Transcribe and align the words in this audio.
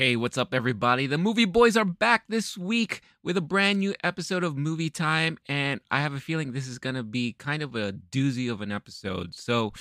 Hey, 0.00 0.16
what's 0.16 0.38
up, 0.38 0.54
everybody? 0.54 1.06
The 1.06 1.18
movie 1.18 1.44
boys 1.44 1.76
are 1.76 1.84
back 1.84 2.24
this 2.26 2.56
week 2.56 3.02
with 3.22 3.36
a 3.36 3.42
brand 3.42 3.80
new 3.80 3.94
episode 4.02 4.42
of 4.42 4.56
Movie 4.56 4.88
Time, 4.88 5.36
and 5.46 5.78
I 5.90 6.00
have 6.00 6.14
a 6.14 6.20
feeling 6.20 6.52
this 6.52 6.68
is 6.68 6.78
going 6.78 6.94
to 6.94 7.02
be 7.02 7.34
kind 7.34 7.62
of 7.62 7.74
a 7.74 7.92
doozy 7.92 8.50
of 8.50 8.62
an 8.62 8.72
episode. 8.72 9.34
So, 9.34 9.74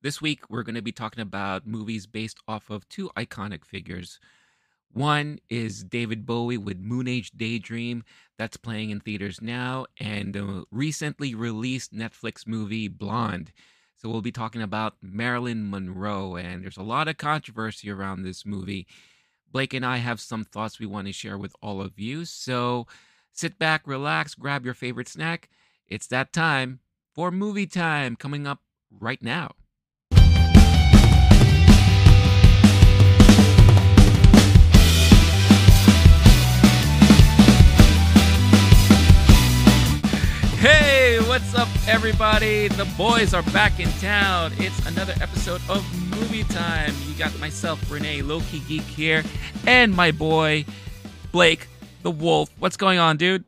this 0.00 0.22
week 0.22 0.48
we're 0.48 0.62
going 0.62 0.76
to 0.76 0.80
be 0.80 0.92
talking 0.92 1.22
about 1.22 1.66
movies 1.66 2.06
based 2.06 2.38
off 2.46 2.70
of 2.70 2.88
two 2.88 3.10
iconic 3.16 3.64
figures. 3.64 4.20
One 4.92 5.40
is 5.50 5.82
David 5.82 6.24
Bowie 6.24 6.56
with 6.56 6.78
Moon 6.78 7.08
Age 7.08 7.32
Daydream, 7.32 8.04
that's 8.38 8.56
playing 8.56 8.90
in 8.90 9.00
theaters 9.00 9.42
now, 9.42 9.86
and 9.98 10.34
the 10.34 10.62
recently 10.70 11.34
released 11.34 11.92
Netflix 11.92 12.46
movie 12.46 12.86
Blonde. 12.86 13.50
So, 13.96 14.08
we'll 14.08 14.22
be 14.22 14.30
talking 14.30 14.62
about 14.62 14.98
Marilyn 15.02 15.68
Monroe, 15.68 16.36
and 16.36 16.62
there's 16.62 16.76
a 16.76 16.84
lot 16.84 17.08
of 17.08 17.16
controversy 17.16 17.90
around 17.90 18.22
this 18.22 18.46
movie. 18.46 18.86
Blake 19.52 19.74
and 19.74 19.84
I 19.84 19.98
have 19.98 20.18
some 20.18 20.44
thoughts 20.44 20.80
we 20.80 20.86
want 20.86 21.06
to 21.06 21.12
share 21.12 21.36
with 21.36 21.54
all 21.60 21.82
of 21.82 21.98
you. 21.98 22.24
So 22.24 22.86
sit 23.32 23.58
back, 23.58 23.82
relax, 23.86 24.34
grab 24.34 24.64
your 24.64 24.74
favorite 24.74 25.08
snack. 25.08 25.50
It's 25.86 26.06
that 26.06 26.32
time 26.32 26.80
for 27.14 27.30
movie 27.30 27.66
time 27.66 28.16
coming 28.16 28.46
up 28.46 28.62
right 28.90 29.22
now. 29.22 29.52
Hey, 40.58 40.91
what's 41.32 41.54
up, 41.54 41.68
everybody? 41.88 42.68
The 42.68 42.84
boys 42.98 43.32
are 43.32 43.42
back 43.54 43.80
in 43.80 43.88
town. 43.92 44.52
It's 44.58 44.86
another 44.86 45.14
episode 45.18 45.62
of 45.66 45.82
Movie 46.10 46.44
Time. 46.44 46.92
You 47.08 47.14
got 47.14 47.36
myself, 47.40 47.90
Renee, 47.90 48.20
Loki 48.20 48.58
Geek 48.68 48.82
here, 48.82 49.22
and 49.66 49.96
my 49.96 50.10
boy, 50.10 50.66
Blake, 51.32 51.68
the 52.02 52.10
Wolf. 52.10 52.50
What's 52.58 52.76
going 52.76 52.98
on, 52.98 53.16
dude? 53.16 53.44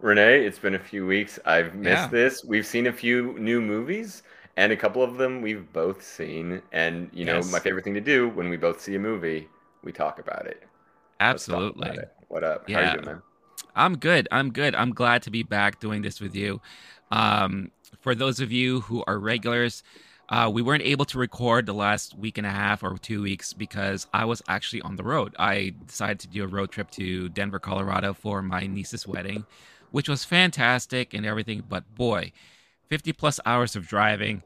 Renee, 0.00 0.44
it's 0.44 0.58
been 0.58 0.74
a 0.74 0.78
few 0.80 1.06
weeks. 1.06 1.38
I've 1.46 1.76
missed 1.76 2.02
Yeah. 2.02 2.08
this. 2.08 2.44
We've 2.44 2.66
seen 2.66 2.88
a 2.88 2.92
few 2.92 3.38
new 3.38 3.60
movies, 3.60 4.24
and 4.56 4.72
a 4.72 4.76
couple 4.76 5.00
of 5.04 5.16
them 5.16 5.40
we've 5.40 5.72
both 5.72 6.02
seen. 6.02 6.62
And 6.72 7.10
you 7.12 7.24
know, 7.24 7.36
Yes. 7.36 7.52
my 7.52 7.60
favorite 7.60 7.84
thing 7.84 7.94
to 7.94 8.00
do 8.00 8.28
when 8.30 8.48
we 8.48 8.56
both 8.56 8.80
see 8.80 8.96
a 8.96 8.98
movie, 8.98 9.48
we 9.84 9.92
talk 9.92 10.18
about 10.18 10.48
it. 10.48 10.64
Absolutely. 11.20 11.90
about 11.90 11.98
it. 11.98 12.12
What 12.26 12.42
up? 12.42 12.68
How 12.68 12.80
Yeah. 12.80 12.86
you 12.90 12.94
doing, 12.94 13.06
man? 13.06 13.22
I'm 13.76 13.98
good. 13.98 14.28
I'm 14.30 14.52
good. 14.52 14.74
I'm 14.74 14.92
glad 14.92 15.22
to 15.22 15.30
be 15.30 15.42
back 15.42 15.80
doing 15.80 16.02
this 16.02 16.20
with 16.20 16.34
you. 16.34 16.60
Um, 17.10 17.70
for 18.00 18.14
those 18.14 18.40
of 18.40 18.52
you 18.52 18.80
who 18.82 19.04
are 19.06 19.18
regulars, 19.18 19.82
uh, 20.28 20.50
we 20.52 20.62
weren't 20.62 20.82
able 20.82 21.04
to 21.04 21.18
record 21.18 21.66
the 21.66 21.74
last 21.74 22.16
week 22.16 22.38
and 22.38 22.46
a 22.46 22.50
half 22.50 22.82
or 22.82 22.96
two 22.96 23.22
weeks 23.22 23.52
because 23.52 24.06
I 24.12 24.24
was 24.24 24.42
actually 24.48 24.82
on 24.82 24.96
the 24.96 25.02
road. 25.02 25.34
I 25.38 25.74
decided 25.86 26.18
to 26.20 26.28
do 26.28 26.44
a 26.44 26.46
road 26.46 26.70
trip 26.70 26.90
to 26.92 27.28
Denver, 27.28 27.58
Colorado 27.58 28.14
for 28.14 28.40
my 28.40 28.66
niece's 28.66 29.06
wedding, 29.06 29.44
which 29.90 30.08
was 30.08 30.24
fantastic 30.24 31.12
and 31.12 31.26
everything. 31.26 31.62
But 31.68 31.94
boy, 31.94 32.32
50 32.88 33.12
plus 33.12 33.38
hours 33.44 33.76
of 33.76 33.86
driving, 33.86 34.42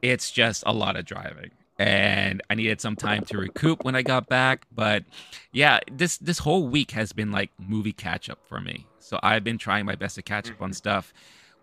it's 0.00 0.30
just 0.30 0.62
a 0.66 0.72
lot 0.72 0.96
of 0.96 1.04
driving. 1.04 1.50
And 1.78 2.42
I 2.48 2.54
needed 2.54 2.80
some 2.80 2.96
time 2.96 3.24
to 3.26 3.36
recoup 3.36 3.84
when 3.84 3.94
I 3.94 4.00
got 4.00 4.28
back. 4.28 4.66
But 4.74 5.04
yeah, 5.52 5.80
this 5.92 6.16
this 6.16 6.38
whole 6.38 6.66
week 6.68 6.92
has 6.92 7.12
been 7.12 7.30
like 7.30 7.50
movie 7.58 7.92
catch 7.92 8.30
up 8.30 8.38
for 8.46 8.60
me. 8.60 8.86
So 8.98 9.20
I've 9.22 9.44
been 9.44 9.58
trying 9.58 9.84
my 9.84 9.94
best 9.94 10.14
to 10.14 10.22
catch 10.22 10.50
up 10.50 10.62
on 10.62 10.72
stuff. 10.72 11.12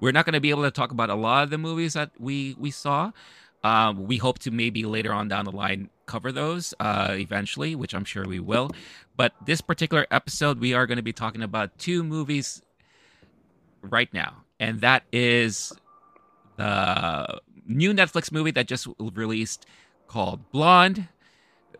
We're 0.04 0.12
not 0.12 0.26
going 0.26 0.34
to 0.34 0.42
be 0.42 0.50
able 0.50 0.64
to 0.64 0.72
talk 0.72 0.92
about 0.92 1.10
a 1.10 1.16
lot 1.16 1.44
of 1.46 1.50
the 1.50 1.58
movies 1.58 1.94
that 1.94 2.12
we 2.20 2.58
we 2.60 2.72
saw. 2.72 3.14
Um, 3.64 4.06
we 4.06 4.18
hope 4.18 4.40
to 4.40 4.52
maybe 4.52 4.84
later 4.84 5.14
on 5.14 5.30
down 5.30 5.46
the 5.46 5.54
line 5.54 5.90
cover 6.08 6.34
those 6.34 6.74
uh, 6.82 7.16
eventually, 7.18 7.74
which 7.74 7.94
I'm 7.94 8.04
sure 8.04 8.28
we 8.28 8.42
will. 8.42 8.70
But 9.16 9.32
this 9.46 9.62
particular 9.62 10.06
episode, 10.12 10.60
we 10.60 10.74
are 10.74 10.86
going 10.88 10.98
to 10.98 11.04
be 11.04 11.14
talking 11.14 11.42
about 11.42 11.78
two 11.78 12.04
movies 12.04 12.62
right 13.82 14.14
now, 14.14 14.44
and 14.60 14.82
that 14.82 15.04
is 15.14 15.72
the 16.58 17.40
new 17.66 17.94
Netflix 17.94 18.30
movie 18.30 18.52
that 18.52 18.68
just 18.68 18.90
released 19.00 19.66
called 20.08 20.52
Blonde, 20.52 21.08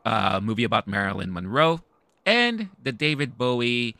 a 0.06 0.40
movie 0.40 0.64
about 0.64 0.88
Marilyn 0.88 1.34
Monroe, 1.34 1.82
and 2.26 2.70
the 2.82 2.94
David 2.94 3.38
Bowie 3.38 3.98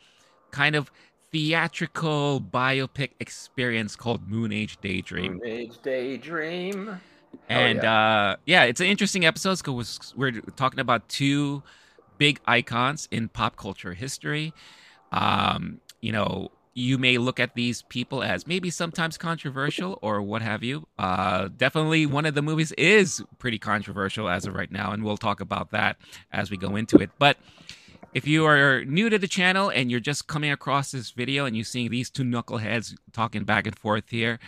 kind 0.50 0.76
of 0.76 0.90
theatrical 1.34 2.40
biopic 2.40 3.10
experience 3.18 3.96
called 3.96 4.28
Moon 4.28 4.52
Age 4.52 4.78
Daydream. 4.80 5.32
Moon 5.32 5.42
Age 5.44 5.82
Daydream. 5.82 7.00
And 7.48 7.82
yeah. 7.82 7.92
uh, 7.92 8.36
yeah, 8.46 8.62
it's 8.62 8.80
an 8.80 8.86
interesting 8.86 9.26
episode 9.26 9.58
because 9.58 10.14
we're 10.16 10.30
talking 10.54 10.78
about 10.78 11.08
two 11.08 11.64
big 12.18 12.38
icons 12.46 13.08
in 13.10 13.28
pop 13.28 13.56
culture 13.56 13.94
history. 13.94 14.54
Um, 15.10 15.80
you 16.00 16.12
know, 16.12 16.52
you 16.74 16.98
may 16.98 17.18
look 17.18 17.40
at 17.40 17.56
these 17.56 17.82
people 17.82 18.22
as 18.22 18.46
maybe 18.46 18.70
sometimes 18.70 19.18
controversial 19.18 19.98
or 20.02 20.22
what 20.22 20.40
have 20.40 20.62
you. 20.62 20.86
Uh, 21.00 21.48
definitely, 21.56 22.06
one 22.06 22.26
of 22.26 22.36
the 22.36 22.42
movies 22.42 22.70
is 22.78 23.24
pretty 23.40 23.58
controversial 23.58 24.28
as 24.28 24.46
of 24.46 24.54
right 24.54 24.70
now, 24.70 24.92
and 24.92 25.02
we'll 25.02 25.16
talk 25.16 25.40
about 25.40 25.72
that 25.72 25.96
as 26.30 26.48
we 26.48 26.56
go 26.56 26.76
into 26.76 26.98
it. 26.98 27.10
But 27.18 27.38
if 28.14 28.28
you 28.28 28.46
are 28.46 28.84
new 28.84 29.10
to 29.10 29.18
the 29.18 29.26
channel 29.26 29.68
and 29.70 29.90
you're 29.90 29.98
just 29.98 30.28
coming 30.28 30.52
across 30.52 30.92
this 30.92 31.10
video 31.10 31.46
and 31.46 31.56
you're 31.56 31.64
seeing 31.64 31.90
these 31.90 32.08
two 32.08 32.22
knuckleheads 32.22 32.94
talking 33.12 33.42
back 33.42 33.66
and 33.66 33.76
forth 33.76 34.08
here, 34.08 34.38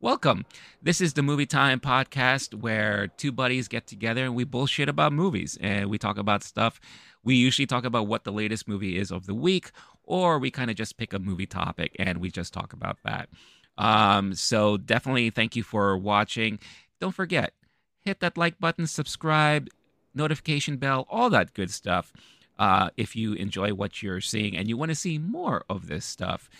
welcome. 0.00 0.46
This 0.82 1.02
is 1.02 1.12
the 1.12 1.22
Movie 1.22 1.44
Time 1.44 1.80
podcast 1.80 2.54
where 2.54 3.08
two 3.08 3.30
buddies 3.30 3.68
get 3.68 3.86
together 3.86 4.24
and 4.24 4.34
we 4.34 4.44
bullshit 4.44 4.88
about 4.88 5.12
movies 5.12 5.58
and 5.60 5.90
we 5.90 5.98
talk 5.98 6.16
about 6.16 6.42
stuff. 6.42 6.80
We 7.22 7.34
usually 7.34 7.66
talk 7.66 7.84
about 7.84 8.06
what 8.06 8.24
the 8.24 8.32
latest 8.32 8.66
movie 8.66 8.96
is 8.96 9.10
of 9.10 9.26
the 9.26 9.34
week, 9.34 9.70
or 10.04 10.38
we 10.38 10.50
kind 10.50 10.70
of 10.70 10.76
just 10.76 10.96
pick 10.96 11.12
a 11.12 11.18
movie 11.18 11.44
topic 11.44 11.94
and 11.98 12.22
we 12.22 12.30
just 12.30 12.54
talk 12.54 12.72
about 12.72 12.96
that. 13.04 13.28
Um, 13.76 14.34
so 14.34 14.78
definitely 14.78 15.28
thank 15.28 15.54
you 15.56 15.62
for 15.62 15.94
watching. 15.98 16.58
Don't 17.00 17.14
forget, 17.14 17.52
hit 18.00 18.20
that 18.20 18.38
like 18.38 18.58
button, 18.58 18.86
subscribe, 18.86 19.68
notification 20.14 20.78
bell, 20.78 21.06
all 21.10 21.28
that 21.28 21.52
good 21.52 21.70
stuff. 21.70 22.14
Uh, 22.60 22.90
if 22.98 23.16
you 23.16 23.32
enjoy 23.32 23.72
what 23.72 24.02
you're 24.02 24.20
seeing 24.20 24.54
and 24.54 24.68
you 24.68 24.76
want 24.76 24.90
to 24.90 24.94
see 24.94 25.16
more 25.16 25.64
of 25.70 25.86
this 25.86 26.04
stuff. 26.04 26.50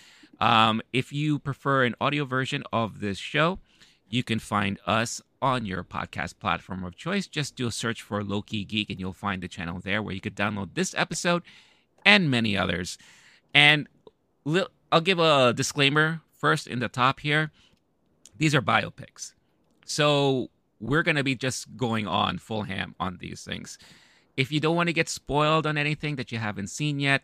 Um, 0.41 0.81
if 0.95 1.13
you 1.13 1.39
prefer 1.39 1.85
an 1.85 1.95
audio 2.01 2.25
version 2.25 2.65
of 2.73 3.01
this 3.01 3.19
show, 3.19 3.59
you 4.09 4.23
can 4.23 4.39
find 4.39 4.79
us 4.87 5.21
on 5.43 5.67
your 5.67 5.85
podcast 5.85 6.39
platform 6.39 6.85
of 6.85 6.97
choice. 6.97 7.27
Just 7.27 7.55
do 7.55 7.67
a 7.67 7.71
search 7.71 8.01
for 8.01 8.25
Loki 8.25 8.65
Geek 8.65 8.89
and 8.89 8.99
you'll 8.99 9.13
find 9.13 9.43
the 9.43 9.49
channel 9.49 9.79
there 9.79 10.03
where 10.03 10.15
you 10.15 10.23
could 10.23 10.35
download 10.35 10.71
this 10.73 10.95
episode 10.97 11.43
and 12.03 12.31
many 12.31 12.57
others. 12.57 12.97
And 13.53 13.87
I'll 14.91 15.03
give 15.03 15.19
a 15.19 15.53
disclaimer 15.53 16.23
first 16.33 16.67
in 16.67 16.79
the 16.79 16.89
top 16.89 17.21
here. 17.21 17.51
These 18.39 18.55
are 18.55 18.63
biopics. 18.63 19.35
So 19.85 20.49
we're 20.81 21.03
going 21.03 21.17
to 21.17 21.25
be 21.25 21.35
just 21.35 21.77
going 21.77 22.07
on 22.07 22.39
full 22.39 22.63
ham 22.63 22.95
on 22.99 23.19
these 23.21 23.45
things. 23.45 23.77
If 24.37 24.53
you 24.53 24.61
don't 24.61 24.77
want 24.77 24.89
to 24.89 24.93
get 24.95 25.09
spoiled 25.09 25.67
on 25.67 25.77
anything 25.77 26.17
that 26.17 26.33
you 26.33 26.39
haven't 26.39 26.69
seen 26.69 27.01
yet, 27.01 27.23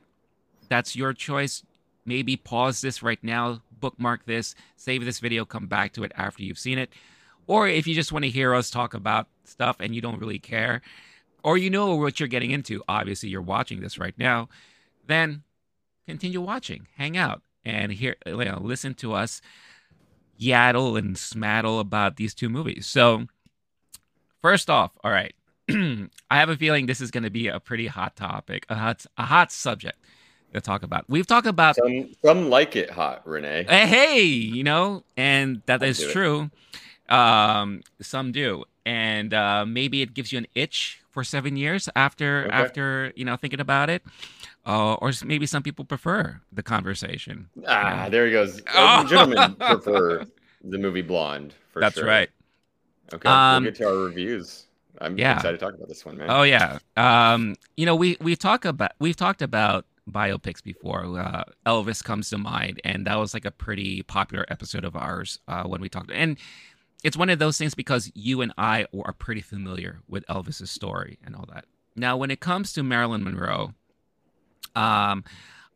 that's 0.68 0.96
your 0.96 1.12
choice. 1.12 1.62
Maybe 2.04 2.36
pause 2.36 2.80
this 2.80 3.02
right 3.02 3.22
now, 3.22 3.62
bookmark 3.80 4.26
this, 4.26 4.54
save 4.76 5.04
this 5.04 5.20
video, 5.20 5.44
come 5.44 5.66
back 5.66 5.92
to 5.94 6.04
it 6.04 6.12
after 6.16 6.42
you've 6.42 6.58
seen 6.58 6.78
it. 6.78 6.90
Or 7.46 7.68
if 7.68 7.86
you 7.86 7.94
just 7.94 8.12
want 8.12 8.24
to 8.24 8.30
hear 8.30 8.54
us 8.54 8.70
talk 8.70 8.94
about 8.94 9.28
stuff 9.44 9.76
and 9.80 9.94
you 9.94 10.00
don't 10.00 10.20
really 10.20 10.38
care, 10.38 10.82
or 11.42 11.56
you 11.56 11.70
know 11.70 11.94
what 11.94 12.18
you're 12.18 12.28
getting 12.28 12.50
into, 12.50 12.82
obviously 12.88 13.28
you're 13.28 13.40
watching 13.40 13.80
this 13.80 13.98
right 13.98 14.14
now, 14.18 14.48
then 15.06 15.42
continue 16.06 16.40
watching, 16.40 16.88
hang 16.96 17.16
out, 17.16 17.42
and 17.64 17.92
hear, 17.92 18.16
you 18.26 18.44
know, 18.44 18.58
listen 18.60 18.94
to 18.94 19.12
us 19.12 19.40
yaddle 20.40 20.98
and 20.98 21.16
smaddle 21.16 21.80
about 21.80 22.16
these 22.16 22.34
two 22.34 22.48
movies. 22.48 22.86
So, 22.86 23.26
first 24.42 24.68
off, 24.68 24.92
all 25.02 25.10
right, 25.10 25.34
I 26.30 26.38
have 26.38 26.48
a 26.48 26.56
feeling 26.56 26.86
this 26.86 27.00
is 27.00 27.10
going 27.10 27.24
to 27.24 27.30
be 27.30 27.48
a 27.48 27.58
pretty 27.60 27.86
hot 27.86 28.16
topic, 28.16 28.66
a 28.68 28.74
hot, 28.74 29.04
a 29.18 29.22
hot 29.24 29.50
subject 29.52 29.98
to 30.54 30.60
talk 30.60 30.82
about. 30.82 31.04
We've 31.08 31.26
talked 31.26 31.46
about 31.46 31.76
Some 31.76 32.14
some 32.24 32.50
like 32.50 32.76
it 32.76 32.90
hot, 32.90 33.26
Renee. 33.26 33.66
hey, 33.68 33.86
hey, 33.86 34.20
you 34.22 34.62
know, 34.64 35.02
and 35.16 35.62
that 35.66 35.82
I'll 35.82 35.88
is 35.88 36.00
true. 36.12 36.50
Um, 37.08 37.82
some 38.00 38.32
do, 38.32 38.64
and 38.84 39.32
uh, 39.32 39.64
maybe 39.66 40.02
it 40.02 40.12
gives 40.14 40.32
you 40.32 40.38
an 40.38 40.46
itch 40.54 41.00
for 41.10 41.22
seven 41.24 41.56
years 41.56 41.88
after 41.94 42.44
Okay. 42.46 42.50
after 42.52 43.12
you 43.16 43.24
know 43.24 43.36
thinking 43.36 43.60
about 43.60 43.90
it, 43.90 44.02
uh, 44.66 44.94
or 44.94 45.12
maybe 45.24 45.46
some 45.46 45.62
people 45.62 45.84
prefer 45.84 46.40
the 46.52 46.62
conversation. 46.62 47.48
Ah, 47.66 48.08
there 48.10 48.26
he 48.26 48.32
goes. 48.32 48.60
Oh. 48.74 49.04
Gentlemen 49.06 49.54
prefer 49.60 50.24
the 50.64 50.78
movie 50.78 51.02
Blonde. 51.02 51.54
For 51.72 51.80
That's 51.80 51.96
sure. 51.96 52.06
right. 52.06 52.28
Okay, 53.14 53.28
Um, 53.28 53.62
we'll 53.62 53.72
get 53.72 53.78
to 53.78 53.88
our 53.88 53.96
reviews. 53.96 54.65
I'm 55.00 55.18
yeah. 55.18 55.36
excited 55.36 55.58
to 55.58 55.64
talk 55.64 55.74
about 55.74 55.88
this 55.88 56.04
one, 56.04 56.16
man. 56.16 56.30
Oh 56.30 56.42
yeah. 56.42 56.78
Um, 56.96 57.56
you 57.76 57.86
know, 57.86 57.94
we 57.94 58.16
we 58.20 58.36
talk 58.36 58.64
about 58.64 58.92
we've 58.98 59.16
talked 59.16 59.42
about 59.42 59.86
biopics 60.10 60.62
before. 60.62 61.04
Uh, 61.18 61.44
Elvis 61.66 62.02
comes 62.02 62.30
to 62.30 62.38
mind, 62.38 62.80
and 62.84 63.06
that 63.06 63.16
was 63.16 63.34
like 63.34 63.44
a 63.44 63.50
pretty 63.50 64.02
popular 64.02 64.44
episode 64.48 64.84
of 64.84 64.96
ours 64.96 65.38
uh, 65.48 65.64
when 65.64 65.80
we 65.80 65.88
talked. 65.88 66.10
And 66.10 66.36
it's 67.02 67.16
one 67.16 67.30
of 67.30 67.38
those 67.38 67.58
things 67.58 67.74
because 67.74 68.10
you 68.14 68.40
and 68.40 68.52
I 68.56 68.86
are 69.04 69.12
pretty 69.12 69.40
familiar 69.40 70.00
with 70.08 70.26
Elvis's 70.26 70.70
story 70.70 71.18
and 71.24 71.36
all 71.36 71.46
that. 71.52 71.66
Now, 71.94 72.16
when 72.16 72.30
it 72.30 72.40
comes 72.40 72.72
to 72.74 72.82
Marilyn 72.82 73.24
Monroe, 73.24 73.74
um, 74.74 75.24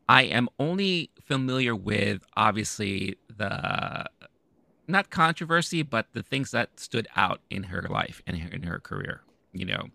I 0.07 0.23
am 0.23 0.49
only 0.59 1.09
familiar 1.23 1.75
with 1.75 2.23
obviously 2.35 3.17
the 3.35 4.05
not 4.91 5.09
controversy, 5.09 5.81
but 5.83 6.07
the 6.13 6.23
things 6.23 6.51
that 6.51 6.79
stood 6.79 7.07
out 7.15 7.41
in 7.49 7.63
her 7.63 7.83
life 7.89 8.21
and 8.27 8.37
in 8.37 8.63
her 8.63 8.79
career. 8.79 9.21
You 9.53 9.65
know, 9.65 9.87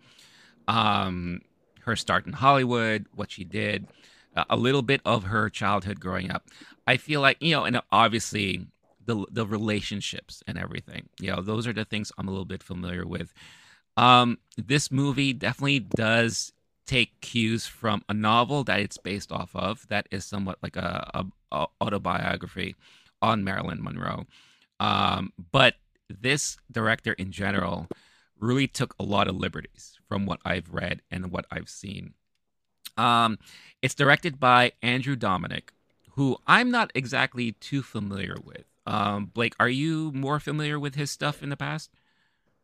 um, 0.69 1.41
her 1.83 1.97
start 1.97 2.27
in 2.27 2.33
Hollywood, 2.33 3.07
what 3.15 3.31
she 3.31 3.45
did, 3.45 3.87
uh, 4.37 4.45
a 4.51 4.57
little 4.57 4.83
bit 4.83 5.01
of 5.05 5.25
her 5.25 5.49
childhood 5.49 6.01
growing 6.01 6.31
up. 6.31 6.49
I 6.87 6.97
feel 6.97 7.21
like 7.21 7.39
you 7.41 7.55
know, 7.55 7.65
and 7.65 7.81
obviously 7.91 8.67
the 9.05 9.25
the 9.31 9.47
relationships 9.47 10.43
and 10.47 10.59
everything. 10.59 11.09
You 11.21 11.33
know, 11.33 11.43
those 11.43 11.67
are 11.67 11.73
the 11.73 11.85
things 11.85 12.13
I'm 12.19 12.29
a 12.29 12.31
little 12.31 12.45
bit 12.45 12.63
familiar 12.63 13.07
with. 13.07 13.33
Um, 13.97 14.39
this 14.57 14.91
movie 14.91 15.33
definitely 15.33 15.81
does 15.81 16.53
take 16.87 17.21
cues 17.21 17.67
from 17.67 18.05
a 18.09 18.15
novel 18.15 18.63
that 18.65 18.81
it's 18.81 18.99
based 18.99 19.33
off 19.33 19.51
of 19.55 19.87
that 19.89 20.07
is 20.11 20.25
somewhat 20.25 20.59
like 20.63 20.77
a, 20.77 21.11
a, 21.15 21.25
a 21.57 21.67
autobiography 21.81 22.77
on 23.21 23.43
Marilyn 23.43 23.83
Monroe. 23.83 24.27
Um, 24.81 25.33
but 25.53 25.75
this 26.09 26.57
director 26.71 27.13
in 27.15 27.33
general 27.33 27.89
really 28.39 28.67
took 28.67 28.95
a 28.99 29.03
lot 29.03 29.29
of 29.29 29.37
liberties 29.37 29.99
from 30.09 30.27
what 30.27 30.41
I've 30.45 30.69
read 30.71 31.03
and 31.11 31.31
what 31.31 31.47
I've 31.51 31.69
seen. 31.69 32.15
Um, 32.97 33.39
it's 33.83 33.95
directed 33.95 34.39
by 34.39 34.73
Andrew 34.83 35.17
Dominik, 35.17 35.71
who 36.13 36.39
I'm 36.47 36.71
not 36.71 36.91
exactly 36.95 37.53
too 37.53 37.83
familiar 37.83 38.37
with. 38.43 38.65
Um, 38.87 39.27
Blake, 39.27 39.55
are 39.59 39.69
you 39.69 40.13
more 40.13 40.39
familiar 40.39 40.79
with 40.79 40.95
his 40.95 41.11
stuff 41.11 41.43
in 41.43 41.51
the 41.51 41.57
past? 41.57 41.91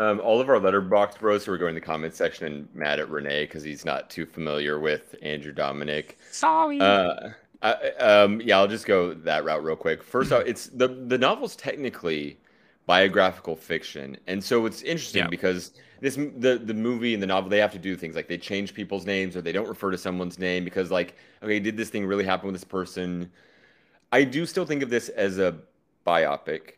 Um, 0.01 0.21
all 0.21 0.41
of 0.41 0.49
our 0.49 0.57
Letterboxd 0.57 1.21
bros 1.21 1.45
who 1.45 1.53
are 1.53 1.59
going 1.59 1.71
in 1.71 1.75
the 1.75 1.81
comment 1.81 2.15
section 2.15 2.47
and 2.47 2.69
mad 2.75 2.99
at 2.99 3.09
Renee 3.09 3.45
because 3.45 3.63
he's 3.63 3.85
not 3.85 4.11
too 4.11 4.27
familiar 4.27 4.79
with 4.79 5.15
Andrew 5.23 5.53
Dominik. 5.53 6.17
Sorry. 6.31 6.81
Uh, 6.81 7.31
I, 7.63 7.73
um, 8.01 8.41
yeah, 8.41 8.59
I'll 8.59 8.67
just 8.69 8.87
go 8.87 9.15
that 9.15 9.45
route 9.45 9.63
real 9.63 9.77
quick. 9.77 10.03
First 10.03 10.33
off, 10.33 10.43
it's 10.47 10.67
the 10.67 10.89
the 10.89 11.19
novel's 11.19 11.55
technically 11.57 12.39
biographical 12.87 13.55
fiction, 13.57 14.17
and 14.27 14.43
so 14.43 14.67
it's 14.67 14.83
interesting 14.83 15.25
Yeah. 15.25 15.29
because 15.29 15.73
this 16.01 16.17
the 16.17 16.61
the 16.65 16.75
movie 16.75 17.15
and 17.15 17.23
the 17.23 17.27
novel 17.27 17.49
they 17.51 17.59
have 17.59 17.73
to 17.73 17.79
do 17.79 17.97
things 17.97 18.17
like 18.17 18.27
they 18.29 18.39
change 18.39 18.75
people's 18.75 19.07
names 19.07 19.37
or 19.37 19.43
they 19.43 19.53
don't 19.53 19.69
refer 19.69 19.91
to 19.93 19.99
someone's 19.99 20.39
name 20.39 20.65
because 20.65 20.91
like 20.91 21.17
okay, 21.43 21.61
did 21.61 21.77
this 21.77 21.91
thing 21.91 22.05
really 22.07 22.25
happen 22.25 22.47
with 22.47 22.55
this 22.55 22.65
person? 22.65 23.31
I 24.13 24.25
do 24.25 24.47
still 24.47 24.67
think 24.67 24.83
of 24.83 24.91
this 24.91 25.09
as 25.11 25.39
a 25.39 25.59
biopic, 26.07 26.75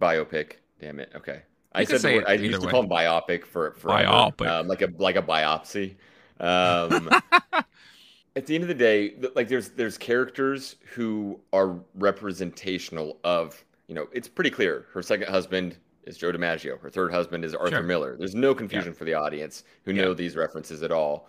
biopic. 0.00 0.54
Damn 0.80 1.00
it. 1.00 1.12
Okay. 1.14 1.42
I 1.72 1.82
You 1.82 1.86
can 1.86 1.96
said 1.96 2.02
the 2.02 2.08
word, 2.10 2.24
I 2.26 2.34
used 2.34 2.60
to 2.62 2.66
way. 2.66 2.72
call 2.72 2.82
them 2.82 2.90
biopic 2.90 3.44
for 3.44 3.76
Biopic. 3.86 4.46
um, 4.46 4.68
like 4.68 4.82
a 4.82 4.92
like 4.98 5.16
a 5.16 5.22
biopsy. 5.22 5.96
Um, 6.40 7.10
at 8.38 8.46
the 8.46 8.54
end 8.54 8.62
of 8.64 8.68
the 8.68 8.74
day, 8.74 9.14
like 9.34 9.48
there's 9.48 9.70
there's 9.70 9.98
characters 9.98 10.76
who 10.94 11.38
are 11.52 11.78
representational 11.94 13.18
of 13.24 13.62
you 13.88 13.94
know 13.94 14.06
it's 14.12 14.28
pretty 14.28 14.50
clear 14.50 14.86
her 14.92 15.02
second 15.02 15.28
husband 15.28 15.76
is 16.04 16.16
Joe 16.16 16.32
DiMaggio, 16.32 16.80
her 16.80 16.88
third 16.88 17.10
husband 17.12 17.44
is 17.44 17.54
Arthur 17.54 17.76
Sure. 17.76 17.82
Miller. 17.82 18.16
There's 18.16 18.34
no 18.34 18.54
confusion 18.54 18.94
for 18.94 19.04
the 19.04 19.12
audience 19.14 19.64
who 19.84 19.92
Yeah. 19.92 20.02
know 20.04 20.14
these 20.14 20.36
references 20.36 20.82
at 20.82 20.90
all. 20.90 21.28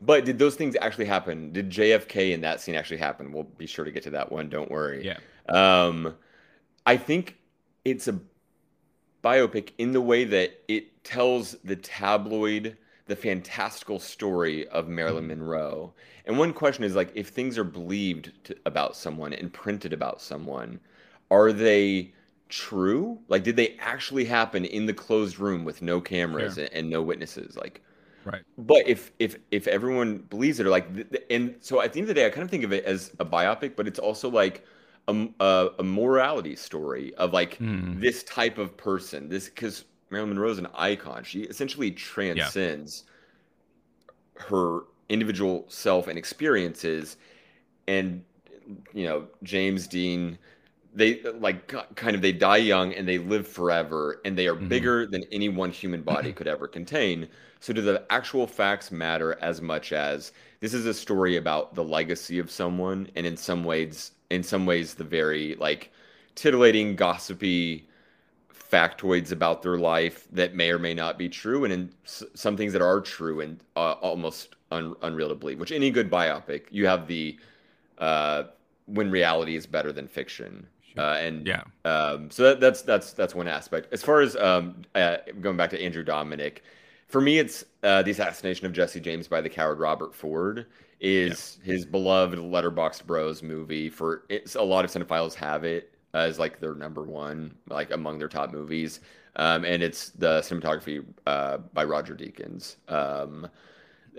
But 0.00 0.24
did 0.24 0.38
those 0.38 0.54
things 0.56 0.74
actually 0.80 1.04
happen? 1.04 1.52
Did 1.52 1.68
JFK 1.68 2.32
in 2.32 2.40
that 2.40 2.60
scene 2.62 2.74
actually 2.74 2.96
happen? 2.96 3.30
We'll 3.32 3.42
be 3.44 3.66
sure 3.66 3.84
to 3.84 3.90
get 3.90 4.02
to 4.04 4.10
that 4.10 4.32
one. 4.32 4.48
Don't 4.48 4.70
worry. 4.70 5.04
yeah. 5.04 5.18
Um, 5.50 6.14
I 6.86 6.96
think 6.96 7.36
it's 7.84 8.08
a 8.08 8.18
biopic 9.22 9.72
in 9.76 9.92
the 9.92 10.00
way 10.00 10.24
that 10.24 10.58
it 10.68 11.04
tells 11.04 11.56
the 11.64 11.76
tabloid, 11.76 12.78
the 13.10 13.16
fantastical 13.16 13.98
story 14.00 14.66
of 14.68 14.88
Marilyn 14.88 15.26
Mhm. 15.26 15.28
Monroe. 15.28 15.94
And 16.26 16.38
one 16.38 16.52
question 16.54 16.84
is 16.84 16.96
like, 16.96 17.12
if 17.14 17.28
things 17.28 17.58
are 17.58 17.64
believed 17.64 18.32
to, 18.44 18.56
about 18.66 18.96
someone 18.96 19.32
and 19.34 19.52
printed 19.52 19.92
about 19.92 20.22
someone, 20.22 20.80
are 21.30 21.52
they 21.52 22.14
true? 22.48 23.20
Like, 23.28 23.44
did 23.44 23.56
they 23.56 23.76
actually 23.78 24.24
happen 24.26 24.64
in 24.64 24.86
the 24.86 24.94
closed 24.94 25.38
room 25.38 25.64
with 25.64 25.82
no 25.82 26.00
cameras 26.00 26.56
Sure. 26.56 26.58
and, 26.58 26.72
and 26.72 26.90
no 26.90 27.02
witnesses? 27.02 27.56
Like, 27.56 27.82
Right. 28.24 28.44
but 28.58 28.86
if 28.88 29.12
if 29.18 29.38
if 29.50 29.66
everyone 29.68 30.18
believes 30.18 30.60
it, 30.60 30.66
or 30.66 30.70
like, 30.70 30.92
th- 30.94 31.10
th- 31.10 31.24
and 31.30 31.56
so 31.60 31.80
at 31.80 31.92
the 31.92 32.00
end 32.00 32.04
of 32.04 32.08
the 32.08 32.20
day, 32.20 32.26
I 32.26 32.30
kind 32.30 32.44
of 32.44 32.50
think 32.50 32.64
of 32.64 32.72
it 32.72 32.84
as 32.84 33.12
a 33.20 33.24
biopic, 33.24 33.76
but 33.76 33.86
it's 33.88 33.98
also 33.98 34.28
like 34.30 34.64
a 35.08 35.82
morality 35.82 36.54
story 36.54 37.12
of 37.16 37.32
like 37.32 37.60
Hmm. 37.60 38.00
this 38.00 38.22
type 38.24 38.58
of 38.58 38.76
person. 38.76 39.28
This 39.28 39.48
because 39.48 39.84
Marilyn 40.10 40.30
Monroe 40.30 40.50
is 40.50 40.58
an 40.58 40.68
icon. 40.74 41.24
She 41.24 41.42
essentially 41.42 41.90
transcends 41.92 43.04
her 44.36 44.80
individual 45.08 45.64
self 45.68 46.06
and 46.08 46.18
experiences, 46.18 47.16
and 47.88 48.24
you 48.94 49.04
know 49.04 49.28
James 49.44 49.88
Dean. 49.88 50.38
They 50.94 51.22
like 51.22 51.68
kind 51.96 52.16
of 52.16 52.22
they 52.22 52.32
die 52.32 52.58
young 52.58 52.94
and 52.94 53.08
they 53.08 53.18
live 53.18 53.48
forever 53.48 54.20
and 54.24 54.38
they 54.38 54.48
are 54.48 54.56
Mhm. 54.58 54.68
bigger 54.68 55.06
than 55.06 55.24
any 55.32 55.48
one 55.48 55.70
human 55.72 56.02
body 56.02 56.32
could 56.34 56.48
ever 56.48 56.68
contain. 56.68 57.28
So 57.60 57.72
do 57.74 57.82
the 57.82 58.06
actual 58.10 58.46
facts 58.46 58.90
matter 58.92 59.38
as 59.42 59.62
much 59.62 59.92
as 59.92 60.32
this 60.60 60.74
is 60.74 60.86
a 60.86 60.94
story 60.94 61.36
about 61.36 61.74
the 61.76 61.84
legacy 61.84 62.38
of 62.40 62.50
someone 62.50 63.08
and 63.16 63.26
in 63.26 63.36
some 63.36 63.64
ways 63.64 64.12
in 64.30 64.42
some 64.42 64.66
ways 64.66 64.94
the 64.94 65.04
very 65.04 65.56
like 65.56 65.92
titillating 66.36 66.96
gossipy 66.96 67.88
factoids 68.70 69.32
about 69.32 69.62
their 69.62 69.76
life 69.78 70.28
that 70.32 70.54
may 70.54 70.70
or 70.70 70.78
may 70.78 70.94
not 70.94 71.18
be 71.18 71.28
true 71.28 71.64
and 71.64 71.72
in 71.72 71.92
s- 72.04 72.22
some 72.34 72.56
things 72.56 72.72
that 72.72 72.82
are 72.82 73.00
true 73.00 73.40
and 73.40 73.60
uh, 73.76 73.92
almost 74.00 74.56
un- 74.70 74.94
unreal 75.02 75.28
to 75.28 75.34
believe 75.34 75.58
which 75.58 75.72
any 75.72 75.90
good 75.90 76.10
biopic 76.10 76.62
you 76.70 76.86
have 76.86 77.06
the 77.06 77.36
uh, 77.98 78.44
when 78.86 79.10
reality 79.10 79.56
is 79.56 79.66
better 79.66 79.92
than 79.92 80.06
fiction 80.06 80.66
Sure. 80.94 81.04
uh, 81.04 81.16
and 81.18 81.46
Yeah. 81.46 81.62
um, 81.84 82.30
so 82.30 82.42
that, 82.44 82.58
that's 82.60 82.82
that's 82.82 83.12
that's 83.12 83.32
one 83.32 83.46
aspect. 83.46 83.92
As 83.92 84.02
far 84.02 84.20
as 84.22 84.34
um, 84.36 84.82
uh, 84.96 85.18
going 85.40 85.56
back 85.56 85.70
to 85.70 85.80
Andrew 85.80 86.04
Dominik, 86.04 86.58
for 87.06 87.20
me, 87.20 87.38
it's 87.38 87.64
uh, 87.84 88.02
the 88.02 88.10
assassination 88.10 88.66
of 88.66 88.72
Jesse 88.72 88.98
James 88.98 89.28
by 89.28 89.40
the 89.40 89.48
coward 89.48 89.78
Robert 89.78 90.12
Ford 90.12 90.66
is 90.98 91.58
his 91.62 91.86
beloved 91.86 92.40
Letterboxd 92.40 93.06
Bros 93.06 93.40
movie. 93.40 93.88
For 93.88 94.24
it's 94.28 94.56
a 94.56 94.62
lot 94.62 94.84
of 94.84 94.90
cinephiles 94.90 95.34
have 95.34 95.62
it 95.62 95.94
as 96.14 96.38
like 96.38 96.60
their 96.60 96.74
number 96.74 97.02
one, 97.02 97.54
like 97.68 97.90
among 97.90 98.18
their 98.18 98.28
top 98.28 98.52
movies. 98.52 99.00
Um, 99.36 99.64
and 99.64 99.82
it's 99.82 100.10
the 100.10 100.40
cinematography 100.40 101.04
uh, 101.26 101.58
by 101.72 101.84
Roger 101.84 102.14
Deakins. 102.14 102.76
Um, 102.88 103.48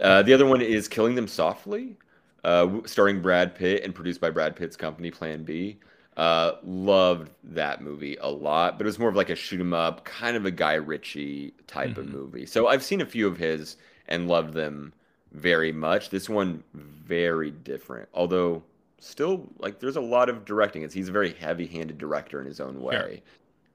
uh, 0.02 0.24
the 0.24 0.34
other 0.34 0.46
one 0.46 0.62
is 0.62 0.88
Killing 0.88 1.16
Them 1.16 1.28
Softly, 1.28 1.98
uh, 2.44 2.68
starring 2.86 3.22
Brad 3.22 3.54
Pitt 3.56 3.84
and 3.84 3.94
produced 3.94 4.22
by 4.22 4.30
Brad 4.30 4.56
Pitt's 4.56 4.78
company 4.78 5.12
Plan 5.12 5.44
B. 5.44 5.80
Uh, 6.18 6.54
loved 6.64 7.32
that 7.44 7.82
movie 7.82 8.18
a 8.22 8.30
lot, 8.30 8.78
but 8.78 8.86
it 8.86 8.88
was 8.90 9.00
more 9.00 9.10
of 9.10 9.16
like 9.16 9.30
a 9.30 9.36
shoot 9.36 9.60
'em 9.60 9.74
up, 9.74 10.04
kind 10.06 10.36
of 10.36 10.46
a 10.46 10.52
Guy 10.52 10.74
Ritchie 10.74 11.54
type 11.68 11.98
of 11.98 12.08
Mhm. 12.08 12.12
movie. 12.12 12.46
So 12.46 12.68
I've 12.68 12.84
seen 12.84 13.02
a 13.02 13.06
few 13.06 13.28
of 13.28 13.38
his 13.38 13.78
and 14.08 14.28
loved 14.28 14.54
them 14.54 14.94
very 15.32 15.72
much. 15.72 16.10
This 16.10 16.30
one 16.30 16.64
very 16.74 17.52
different, 17.52 18.10
although 18.14 18.64
still 19.02 19.50
like 19.58 19.80
there's 19.80 19.98
a 19.98 20.02
lot 20.02 20.30
of 20.30 20.46
directing. 20.46 20.84
It's 20.84 20.94
he's 20.94 21.10
a 21.10 21.12
very 21.12 21.34
heavy-handed 21.34 21.98
director 21.98 22.40
in 22.40 22.48
his 22.48 22.60
own 22.60 22.82
way. 22.82 23.22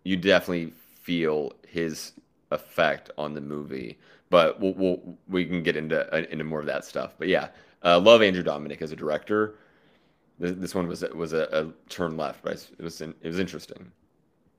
You 0.04 0.16
definitely 0.16 0.72
feel 1.02 1.52
his 1.66 2.12
effect 2.50 3.10
on 3.18 3.34
the 3.34 3.40
movie, 3.40 3.98
but 4.30 4.58
we'll, 4.60 4.74
we'll 4.74 5.18
we 5.28 5.44
can 5.44 5.62
get 5.62 5.76
into 5.76 6.12
uh, 6.14 6.24
into 6.30 6.44
more 6.44 6.60
of 6.60 6.66
that 6.66 6.84
stuff. 6.84 7.14
But 7.18 7.28
yeah, 7.28 7.48
uh, 7.84 8.00
love 8.00 8.22
Andrew 8.22 8.42
Dominik 8.42 8.80
as 8.80 8.92
a 8.92 8.96
director. 8.96 9.56
This, 10.38 10.52
this 10.52 10.74
one 10.74 10.86
was 10.86 11.02
was 11.14 11.32
a, 11.32 11.48
a 11.52 11.90
turn 11.90 12.16
left, 12.16 12.42
but 12.42 12.52
it 12.78 12.82
was 12.82 13.00
in, 13.00 13.14
it 13.20 13.28
was 13.28 13.38
interesting. 13.38 13.92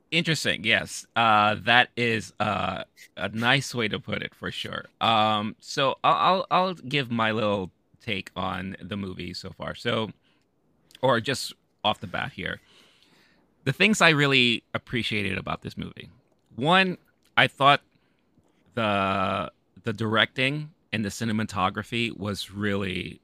Interesting. 0.09 0.63
Yes. 0.63 1.05
Uh, 1.17 1.55
that 1.63 1.89
is 1.97 2.33
uh, 2.39 2.83
a 3.17 3.29
nice 3.29 3.75
way 3.75 3.89
to 3.89 3.99
put 3.99 4.21
it 4.21 4.33
for 4.33 4.51
sure. 4.51 4.85
Um, 5.01 5.55
so 5.59 5.97
I'll, 6.03 6.45
I'll 6.49 6.67
I'll 6.67 6.73
give 6.75 7.11
my 7.11 7.31
little 7.31 7.71
take 8.01 8.31
on 8.35 8.77
the 8.81 8.95
movie 8.95 9.33
so 9.33 9.51
far. 9.57 9.75
So, 9.75 10.11
or 11.01 11.19
just 11.19 11.53
off 11.83 11.99
the 11.99 12.07
bat 12.07 12.33
here, 12.33 12.59
the 13.63 13.73
things 13.73 14.01
I 14.01 14.09
really 14.09 14.63
appreciated 14.73 15.37
about 15.37 15.61
this 15.61 15.77
movie. 15.77 16.09
One, 16.55 16.97
I 17.35 17.47
thought 17.47 17.81
the 18.75 19.51
the 19.83 19.93
directing 19.93 20.71
and 20.91 21.03
the 21.03 21.09
cinematography 21.09 22.15
was 22.17 22.51
really 22.51 23.21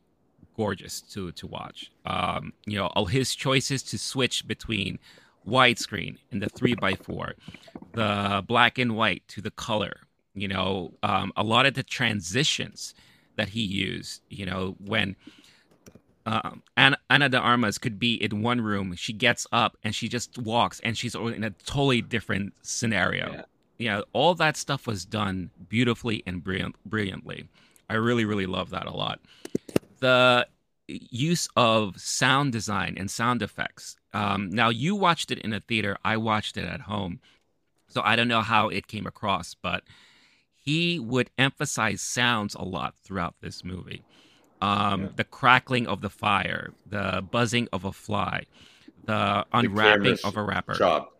gorgeous 0.55 1.01
to 1.01 1.31
to 1.31 1.47
watch. 1.47 1.91
Um, 2.05 2.53
you 2.65 2.77
know, 2.77 2.87
all 2.87 3.05
his 3.05 3.35
choices 3.35 3.83
to 3.83 3.97
switch 3.97 4.47
between 4.47 4.99
widescreen 5.47 6.17
and 6.31 6.41
the 6.41 6.49
three 6.49 6.75
by 6.75 6.93
four, 6.95 7.35
the 7.93 8.43
black 8.47 8.77
and 8.77 8.95
white 8.95 9.23
to 9.29 9.41
the 9.41 9.51
color. 9.51 10.01
You 10.35 10.47
know, 10.47 10.93
um, 11.03 11.31
a 11.35 11.43
lot 11.43 11.65
of 11.65 11.73
the 11.75 11.83
transitions 11.83 12.93
that 13.35 13.49
he 13.49 13.61
used. 13.61 14.21
You 14.29 14.45
know, 14.45 14.75
when 14.79 15.15
um, 16.25 16.63
Anna, 16.77 16.97
Ana 17.09 17.29
de 17.29 17.37
Armas 17.37 17.77
could 17.77 17.99
be 17.99 18.15
in 18.15 18.41
one 18.41 18.61
room, 18.61 18.95
she 18.95 19.13
gets 19.13 19.45
up 19.51 19.77
and 19.83 19.93
she 19.93 20.07
just 20.07 20.37
walks, 20.37 20.79
and 20.81 20.97
she's 20.97 21.15
in 21.15 21.43
a 21.43 21.49
totally 21.51 22.01
different 22.01 22.53
scenario. 22.61 23.31
Yeah. 23.31 23.41
You 23.77 23.89
know, 23.89 24.03
all 24.13 24.35
that 24.35 24.55
stuff 24.55 24.87
was 24.87 25.03
done 25.03 25.49
beautifully 25.67 26.23
and 26.25 26.43
brilliant, 26.43 26.75
brilliantly. 26.85 27.47
I 27.89 27.95
really, 27.95 28.23
really 28.23 28.45
love 28.45 28.69
that 28.69 28.85
a 28.85 28.95
lot. 28.95 29.19
The 29.99 30.47
use 30.87 31.47
of 31.55 31.99
sound 31.99 32.51
design 32.51 32.95
and 32.97 33.09
sound 33.09 33.41
effects. 33.41 33.97
Um, 34.13 34.49
now, 34.49 34.69
you 34.69 34.95
watched 34.95 35.31
it 35.31 35.39
in 35.39 35.53
a 35.53 35.59
theater, 35.59 35.97
I 36.05 36.17
watched 36.17 36.57
it 36.57 36.65
at 36.65 36.81
home. 36.81 37.19
So 37.89 38.01
I 38.03 38.15
don't 38.15 38.27
know 38.27 38.41
how 38.41 38.69
it 38.69 38.87
came 38.87 39.05
across, 39.05 39.55
but 39.55 39.83
he 40.55 40.99
would 40.99 41.29
emphasize 41.37 42.01
sounds 42.01 42.55
a 42.55 42.63
lot 42.63 42.95
throughout 43.03 43.35
this 43.41 43.63
movie. 43.63 44.03
Um, 44.63 45.01
yeah. 45.01 45.07
The 45.17 45.23
crackling 45.25 45.87
of 45.87 45.99
the 45.99 46.09
fire, 46.09 46.71
the 46.85 47.23
buzzing 47.29 47.67
of 47.73 47.83
a 47.83 47.91
fly, 47.91 48.45
the 49.03 49.45
unwrapping 49.51 50.15
the 50.15 50.27
of 50.27 50.37
a 50.37 50.41
wrapper. 50.41 50.75
Shot, 50.75 51.11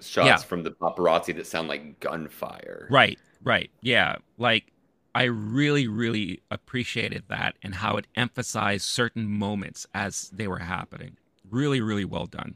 shots 0.00 0.16
yeah. 0.16 0.36
from 0.38 0.62
the 0.62 0.70
paparazzi 0.70 1.36
that 1.36 1.46
sound 1.46 1.68
like 1.68 2.00
gunfire. 2.00 2.88
Right, 2.90 3.18
right. 3.44 3.70
Yeah. 3.82 4.16
Like 4.38 4.72
I 5.14 5.24
really, 5.24 5.88
really 5.88 6.40
appreciated 6.50 7.24
that 7.28 7.56
and 7.62 7.74
how 7.74 7.98
it 7.98 8.06
emphasized 8.14 8.86
certain 8.86 9.28
moments 9.28 9.86
as 9.92 10.30
they 10.30 10.48
were 10.48 10.60
happening. 10.60 11.18
Really, 11.50 11.82
really 11.82 12.06
well 12.06 12.26
done. 12.26 12.54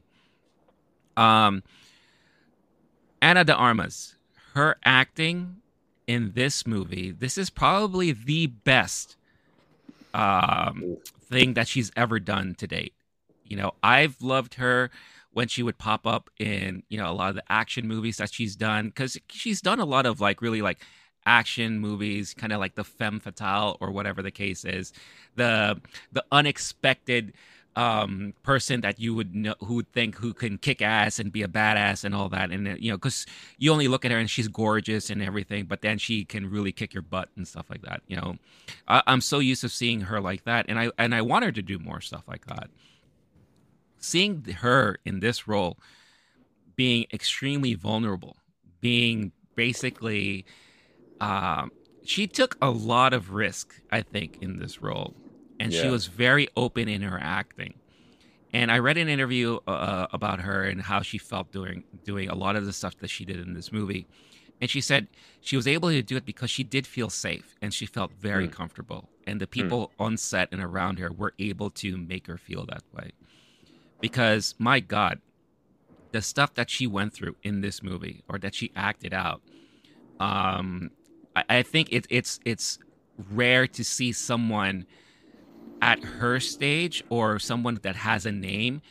Um, 1.18 1.62
Ana 3.20 3.44
de 3.44 3.54
Armas, 3.54 4.16
her 4.54 4.76
acting 4.86 5.56
in 6.06 6.32
this 6.34 6.66
movie, 6.66 7.10
this 7.10 7.36
is 7.36 7.50
probably 7.50 8.12
the 8.12 8.46
best 8.46 9.16
um, 10.14 10.96
thing 11.28 11.54
that 11.54 11.68
she's 11.68 11.90
ever 11.96 12.18
done 12.18 12.54
to 12.56 12.66
date. 12.66 12.94
You 13.44 13.56
know, 13.56 13.72
I've 13.82 14.22
loved 14.22 14.54
her 14.54 14.90
when 15.32 15.48
she 15.48 15.62
would 15.62 15.76
pop 15.76 16.06
up 16.06 16.30
in 16.38 16.84
you 16.88 16.96
know 16.96 17.10
a 17.10 17.12
lot 17.12 17.30
of 17.30 17.34
the 17.34 17.44
action 17.50 17.86
movies 17.86 18.16
that 18.16 18.32
she's 18.32 18.56
done 18.56 18.86
because 18.86 19.18
she's 19.28 19.60
done 19.60 19.80
a 19.80 19.84
lot 19.84 20.06
of 20.06 20.20
like 20.20 20.40
really 20.40 20.62
like 20.62 20.78
action 21.26 21.78
movies, 21.78 22.34
kind 22.34 22.52
of 22.52 22.60
like 22.60 22.74
the 22.74 22.84
femme 22.84 23.20
fatale 23.20 23.76
or 23.80 23.90
whatever 23.90 24.22
the 24.22 24.30
case 24.30 24.64
is, 24.64 24.92
the 25.36 25.80
the 26.12 26.24
unexpected 26.32 27.34
um, 27.76 28.34
person 28.42 28.80
that 28.82 29.00
you 29.00 29.14
would 29.14 29.34
know 29.34 29.54
who 29.60 29.74
would 29.74 29.92
think 29.92 30.16
who 30.16 30.32
can 30.32 30.58
kick 30.58 30.80
ass 30.80 31.18
and 31.18 31.32
be 31.32 31.42
a 31.42 31.48
badass 31.48 32.04
and 32.04 32.14
all 32.14 32.28
that, 32.28 32.50
and 32.50 32.78
you 32.80 32.90
know, 32.90 32.96
because 32.96 33.26
you 33.58 33.72
only 33.72 33.88
look 33.88 34.04
at 34.04 34.10
her 34.10 34.18
and 34.18 34.30
she's 34.30 34.48
gorgeous 34.48 35.10
and 35.10 35.22
everything, 35.22 35.64
but 35.64 35.82
then 35.82 35.98
she 35.98 36.24
can 36.24 36.48
really 36.48 36.72
kick 36.72 36.94
your 36.94 37.02
butt 37.02 37.28
and 37.36 37.46
stuff 37.46 37.66
like 37.70 37.82
that. 37.82 38.02
You 38.06 38.16
know, 38.16 38.36
I, 38.86 39.02
I'm 39.06 39.20
so 39.20 39.38
used 39.38 39.62
to 39.62 39.68
seeing 39.68 40.02
her 40.02 40.20
like 40.20 40.44
that, 40.44 40.66
and 40.68 40.78
I 40.78 40.90
and 40.98 41.14
I 41.14 41.22
want 41.22 41.44
her 41.44 41.52
to 41.52 41.62
do 41.62 41.78
more 41.78 42.00
stuff 42.00 42.24
like 42.28 42.46
that. 42.46 42.70
Seeing 43.98 44.44
her 44.44 44.98
in 45.04 45.20
this 45.20 45.48
role, 45.48 45.78
being 46.76 47.06
extremely 47.12 47.74
vulnerable, 47.74 48.36
being 48.80 49.32
basically 49.54 50.44
um, 51.20 51.70
she 52.04 52.26
took 52.26 52.56
a 52.60 52.70
lot 52.70 53.14
of 53.14 53.32
risk, 53.32 53.80
I 53.90 54.02
think, 54.02 54.38
in 54.40 54.58
this 54.58 54.82
role, 54.82 55.14
and 55.60 55.72
yeah. 55.72 55.82
she 55.82 55.88
was 55.88 56.06
very 56.06 56.48
open 56.56 56.88
in 56.88 57.02
her 57.02 57.18
acting. 57.20 57.74
And 58.52 58.70
I 58.70 58.78
read 58.78 58.98
an 58.98 59.08
interview 59.08 59.58
uh, 59.66 60.06
about 60.12 60.40
her 60.40 60.62
and 60.62 60.80
how 60.80 61.02
she 61.02 61.18
felt 61.18 61.50
doing 61.50 61.84
doing 62.04 62.28
a 62.28 62.34
lot 62.34 62.54
of 62.54 62.64
the 62.64 62.72
stuff 62.72 62.96
that 62.98 63.10
she 63.10 63.24
did 63.24 63.40
in 63.40 63.52
this 63.52 63.72
movie, 63.72 64.06
and 64.60 64.70
she 64.70 64.80
said 64.80 65.08
she 65.40 65.56
was 65.56 65.66
able 65.66 65.90
to 65.90 66.02
do 66.02 66.16
it 66.16 66.24
because 66.24 66.50
she 66.50 66.62
did 66.62 66.86
feel 66.86 67.10
safe 67.10 67.56
and 67.60 67.74
she 67.74 67.84
felt 67.84 68.12
very 68.12 68.46
mm. 68.46 68.52
comfortable, 68.52 69.08
and 69.26 69.40
the 69.40 69.46
hmm. 69.46 69.50
people 69.50 69.88
mm. 69.88 70.04
on 70.04 70.16
set 70.16 70.48
and 70.52 70.62
around 70.62 71.00
her 71.00 71.10
were 71.12 71.34
able 71.38 71.70
to 71.70 71.96
make 71.96 72.28
her 72.28 72.38
feel 72.38 72.64
that 72.66 72.84
way. 72.92 73.10
Because 74.00 74.54
my 74.58 74.80
God, 74.80 75.20
the 76.12 76.22
stuff 76.22 76.54
that 76.54 76.70
she 76.70 76.86
went 76.86 77.12
through 77.12 77.36
in 77.42 77.60
this 77.60 77.82
movie 77.82 78.22
or 78.28 78.38
that 78.38 78.54
she 78.54 78.70
acted 78.76 79.12
out, 79.12 79.42
um, 80.20 80.90
I, 81.34 81.44
I 81.48 81.62
think 81.62 81.92
it, 81.92 82.06
it's 82.08 82.38
it's 82.44 82.78
rare 83.32 83.66
to 83.66 83.84
see 83.84 84.12
someone 84.12 84.86
at 85.80 86.02
her 86.02 86.40
stage 86.40 87.04
or 87.08 87.38
someone 87.38 87.78
that 87.82 87.96
has 87.96 88.26
a 88.26 88.32
name 88.32 88.82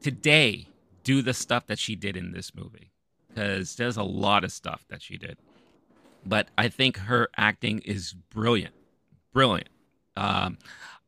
today 0.00 0.66
do 1.04 1.22
the 1.22 1.34
stuff 1.34 1.66
that 1.66 1.78
she 1.78 1.96
did 1.96 2.16
in 2.16 2.32
this 2.32 2.54
movie. 2.54 2.90
Because 3.28 3.76
there's 3.76 3.96
a 3.96 4.02
lot 4.02 4.44
of 4.44 4.52
stuff 4.52 4.84
that 4.88 5.02
she 5.02 5.16
did. 5.16 5.38
But 6.24 6.48
i 6.56 6.68
think 6.68 6.96
her 6.98 7.28
acting 7.36 7.80
is 7.80 8.12
brilliant. 8.12 8.74
Brilliant. 9.32 9.68
Um, 10.16 10.58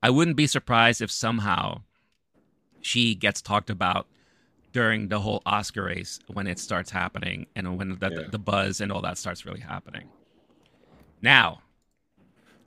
i 0.03 0.11
wouldn't 0.11 0.37
be 0.37 0.47
surprised 0.47 1.03
if 1.03 1.11
somehow 1.11 1.83
she 2.81 3.15
gets 3.15 3.41
talked 3.41 3.71
about 3.71 4.07
during 4.73 5.09
the 5.09 5.21
whole 5.21 5.41
oscar 5.47 5.85
race 5.85 6.19
when 6.33 6.47
it 6.47 6.59
starts 6.59 6.91
happening 6.91 7.47
and 7.55 7.79
when 7.79 7.97
the, 7.99 8.11
yeah. 8.11 8.29
the 8.31 8.39
buzz 8.39 8.81
and 8.81 8.91
all 8.91 9.03
that 9.03 9.17
starts 9.19 9.47
really 9.47 9.61
happening. 9.61 10.09
Now, 11.23 11.61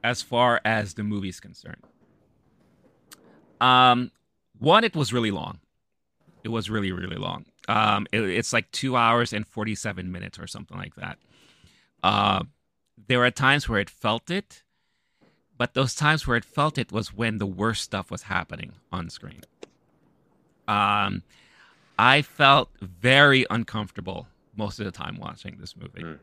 as 0.04 0.22
far 0.22 0.62
as 0.64 0.94
the 0.94 1.04
movie's 1.04 1.40
concerned, 1.40 1.84
um, 3.62 4.12
one, 4.60 4.84
it 4.84 4.96
was 4.96 5.14
really 5.14 5.32
long. 5.32 5.60
It 6.44 6.50
was 6.50 6.70
really, 6.70 6.92
really 6.92 7.18
long. 7.18 7.46
Um, 7.68 8.08
it, 8.12 8.22
it's 8.22 8.54
like 8.54 8.72
two 8.72 8.96
hours 8.96 9.34
and 9.34 9.46
47 9.46 10.12
minutes 10.12 10.40
or 10.40 10.48
something 10.48 10.78
like 10.78 10.96
that. 10.96 11.18
Uh, 12.04 12.44
there 13.08 13.20
were 13.20 13.32
times 13.32 13.68
where 13.68 13.80
it 13.80 13.90
felt 13.90 14.32
it, 14.32 14.64
but 15.58 15.74
those 15.74 15.96
times 15.96 16.28
where 16.28 16.38
it 16.38 16.46
felt 16.46 16.78
it 16.78 16.92
was 16.92 17.14
when 17.14 17.38
the 17.38 17.46
worst 17.46 17.84
stuff 17.84 18.12
was 18.12 18.24
happening 18.24 18.74
on 18.92 19.10
screen. 19.10 19.42
Um, 20.68 21.24
I 21.98 22.22
felt 22.22 22.70
very 22.82 23.46
uncomfortable 23.50 24.28
most 24.56 24.80
of 24.80 24.86
the 24.86 24.92
time 24.92 25.18
watching 25.18 25.58
this 25.60 25.76
movie. 25.76 26.04
Mm. 26.04 26.20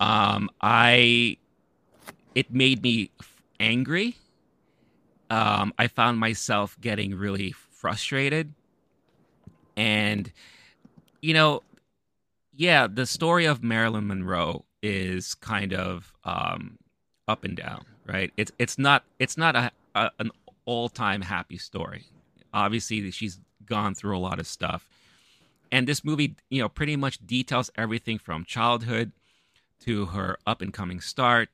Um, 0.00 0.50
I 0.60 1.36
it 2.34 2.52
made 2.52 2.82
me 2.82 3.10
angry. 3.58 4.16
Um, 5.30 5.74
I 5.78 5.88
found 5.88 6.18
myself 6.18 6.76
getting 6.80 7.14
really 7.14 7.52
frustrated. 7.52 8.54
And, 9.76 10.32
you 11.20 11.34
know, 11.34 11.62
yeah, 12.54 12.88
the 12.88 13.06
story 13.06 13.44
of 13.44 13.62
Marilyn 13.62 14.08
Monroe 14.08 14.64
is 14.82 15.34
kind 15.34 15.72
of 15.72 16.12
um, 16.24 16.78
up 17.28 17.44
and 17.44 17.56
down, 17.56 17.84
right? 18.06 18.32
It's 18.36 18.50
it's 18.58 18.78
not 18.78 19.04
it's 19.18 19.36
not 19.36 19.54
a, 19.54 19.70
a 19.94 20.10
an 20.18 20.30
all 20.64 20.88
time 20.88 21.22
happy 21.22 21.58
story. 21.58 22.06
Obviously, 22.52 23.08
she's 23.12 23.38
gone 23.64 23.94
through 23.94 24.16
a 24.16 24.18
lot 24.18 24.40
of 24.40 24.46
stuff, 24.46 24.88
and 25.70 25.86
this 25.86 26.04
movie, 26.04 26.34
you 26.50 26.60
know, 26.60 26.68
pretty 26.68 26.96
much 26.96 27.24
details 27.24 27.70
everything 27.76 28.18
from 28.18 28.44
childhood 28.44 29.12
to 29.80 30.06
her 30.06 30.36
up 30.46 30.60
and 30.60 30.72
coming 30.72 31.00
start 31.00 31.50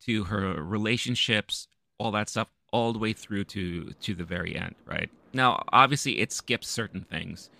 to 0.00 0.24
her 0.24 0.62
relationships, 0.62 1.68
all 1.98 2.10
that 2.12 2.28
stuff, 2.30 2.48
all 2.72 2.92
the 2.92 2.98
way 2.98 3.12
through 3.12 3.44
to 3.44 3.92
to 4.00 4.14
the 4.14 4.24
very 4.24 4.56
end, 4.56 4.74
right? 4.86 5.10
Now, 5.32 5.64
obviously, 5.72 6.20
it 6.20 6.32
skips 6.32 6.68
certain 6.68 7.02
things, 7.02 7.50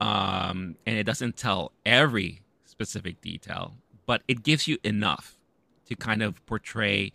um, 0.00 0.76
and 0.86 0.96
it 0.96 1.04
doesn't 1.04 1.36
tell 1.36 1.72
every 1.84 2.42
specific 2.64 3.20
detail, 3.20 3.74
but 4.06 4.22
it 4.28 4.42
gives 4.42 4.66
you 4.66 4.78
enough 4.84 5.38
to 5.86 5.94
kind 5.94 6.22
of 6.22 6.44
portray 6.46 7.12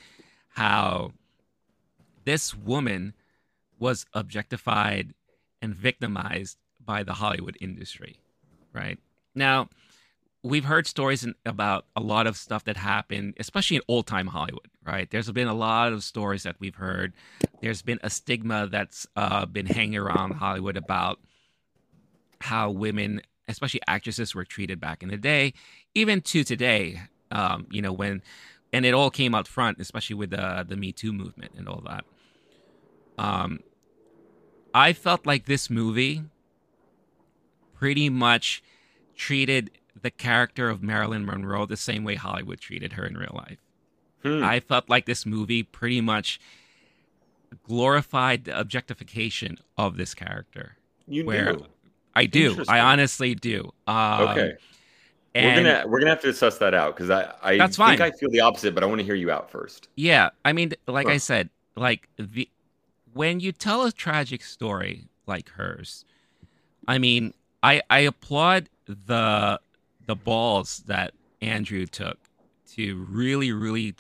how 0.50 1.12
this 2.26 2.54
woman 2.56 3.14
was 3.80 4.06
objectified 4.14 5.14
and 5.62 5.76
victimized 5.76 6.58
by 6.84 7.04
the 7.04 7.14
Hollywood 7.14 7.58
industry, 7.60 8.20
right? 8.74 9.00
Now, 9.36 9.70
we've 10.44 10.66
heard 10.66 10.88
stories 10.88 11.24
in, 11.24 11.36
about 11.46 11.86
a 11.96 12.02
lot 12.02 12.28
of 12.28 12.38
stuff 12.38 12.64
that 12.66 12.78
happened, 12.78 13.36
especially 13.40 13.78
in 13.78 13.82
old 13.88 14.08
time 14.08 14.28
Hollywood, 14.28 14.70
right? 14.86 15.10
There's 15.10 15.30
been 15.32 15.48
a 15.48 15.54
lot 15.54 15.92
of 15.92 16.04
stories 16.04 16.44
that 16.44 16.56
we've 16.60 16.76
heard. 16.76 17.14
There's 17.62 17.82
been 17.82 18.00
a 18.04 18.10
stigma 18.10 18.68
that's 18.68 19.06
uh, 19.16 19.46
been 19.46 19.66
hanging 19.66 19.98
around 19.98 20.32
Hollywood 20.34 20.78
about 20.78 21.20
how 22.42 22.72
women, 22.72 23.22
especially 23.48 23.82
actresses, 23.88 24.34
were 24.34 24.46
treated 24.46 24.80
back 24.80 25.04
in 25.04 25.10
the 25.10 25.18
day, 25.18 25.54
even 25.94 26.22
to 26.22 26.44
today. 26.44 27.02
Um, 27.32 27.68
you 27.70 27.82
know, 27.82 27.92
when, 27.92 28.22
and 28.74 28.86
it 28.86 28.94
all 28.94 29.12
came 29.12 29.36
out 29.36 29.48
front, 29.48 29.80
especially 29.80 30.16
with 30.16 30.32
the 30.32 30.66
the 30.68 30.76
Me 30.76 30.92
Too 30.92 31.14
movement 31.14 31.52
and 31.58 31.68
all 31.68 31.84
that. 31.86 32.06
Um, 33.18 33.60
I 34.74 34.94
felt 34.94 35.26
like 35.26 35.46
this 35.46 35.70
movie 35.70 36.24
pretty 37.76 38.10
much 38.10 38.64
treated 39.16 39.72
the 40.02 40.12
character 40.12 40.70
of 40.70 40.82
Marilyn 40.84 41.26
Monroe 41.26 41.66
the 41.66 41.78
same 41.78 42.04
way 42.04 42.16
Hollywood 42.16 42.60
treated 42.60 42.94
her 42.94 43.06
in 43.06 43.18
real 43.18 43.34
life. 43.34 43.60
Hmm. 44.24 44.44
I 44.44 44.60
felt 44.60 44.90
like 44.90 45.06
this 45.06 45.26
movie 45.26 45.64
pretty 45.64 46.02
much 46.02 46.40
glorified 47.64 48.46
the 48.46 48.60
objectification 48.60 49.58
of 49.78 49.98
this 49.98 50.14
character. 50.14 50.78
You 51.08 51.26
where 51.26 51.54
do. 51.54 51.66
I 52.16 52.26
do. 52.26 52.64
I 52.68 52.80
honestly 52.80 53.36
do. 53.36 53.72
Um, 53.88 54.30
Okay. 54.30 54.54
We're 55.36 55.56
gonna 55.56 55.84
we're 55.88 56.00
gonna 56.00 56.12
have 56.12 56.22
to 56.22 56.34
suss 56.34 56.58
that 56.58 56.74
out 56.74 56.96
because 56.96 57.10
I 57.10 57.34
I 57.42 57.58
That's 57.58 57.78
think. 57.78 58.02
I 58.02 58.12
feel 58.12 58.30
the 58.30 58.42
opposite, 58.42 58.74
but 58.74 58.84
I 58.84 58.88
want 58.88 59.00
to 59.00 59.06
hear 59.06 59.16
you 59.16 59.32
out 59.32 59.50
first. 59.50 59.88
Yeah, 59.96 60.30
I 60.44 60.54
mean, 60.54 60.74
like 60.88 61.08
I 61.08 61.18
said, 61.18 61.50
like 61.76 62.10
the 62.18 62.50
when 63.14 63.40
you 63.40 63.52
tell 63.52 63.86
a 63.86 63.92
tragic 63.92 64.44
story 64.44 65.08
like 65.28 65.50
hers, 65.50 66.04
I 66.88 66.98
mean, 66.98 67.34
I 67.62 67.82
I 67.90 68.00
applaud 68.00 68.70
the 68.86 69.60
the 70.10 70.16
balls 70.16 70.80
that 70.88 71.14
Andrew 71.40 71.86
took 71.86 72.18
to 72.74 73.06
really 73.08 73.52
really 73.52 73.94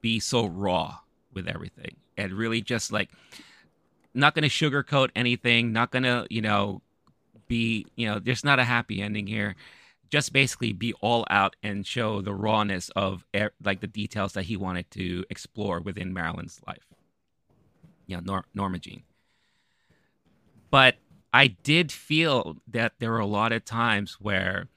be 0.00 0.20
so 0.20 0.46
raw 0.46 0.98
with 1.32 1.48
everything 1.48 1.96
and 2.16 2.32
really 2.32 2.60
just 2.60 2.92
like 2.92 3.10
not 4.14 4.32
going 4.32 4.44
to 4.44 4.48
sugarcoat 4.48 5.10
anything, 5.16 5.72
not 5.72 5.90
going 5.90 6.04
to, 6.04 6.24
you 6.30 6.40
know, 6.40 6.82
be, 7.48 7.84
you 7.96 8.06
know, 8.06 8.20
there's 8.20 8.44
not 8.44 8.60
a 8.60 8.64
happy 8.64 9.02
ending 9.02 9.26
here. 9.26 9.56
Just 10.08 10.32
basically 10.32 10.72
be 10.72 10.92
all 11.00 11.26
out 11.30 11.56
and 11.64 11.84
show 11.84 12.20
the 12.20 12.32
rawness 12.32 12.90
of 12.90 13.24
like 13.64 13.80
the 13.80 13.88
details 13.88 14.34
that 14.34 14.44
he 14.44 14.56
wanted 14.56 14.88
to 14.92 15.24
explore 15.30 15.80
within 15.80 16.14
Marilyn's 16.14 16.60
life. 16.64 16.86
You 18.06 18.18
know, 18.18 18.22
Nor- 18.24 18.44
Norma 18.54 18.78
Jean. 18.78 19.02
But 20.70 20.94
I 21.32 21.48
did 21.48 21.90
feel 21.90 22.58
that 22.68 22.92
there 23.00 23.10
were 23.10 23.18
a 23.18 23.26
lot 23.26 23.50
of 23.50 23.64
times 23.64 24.18
where 24.20 24.68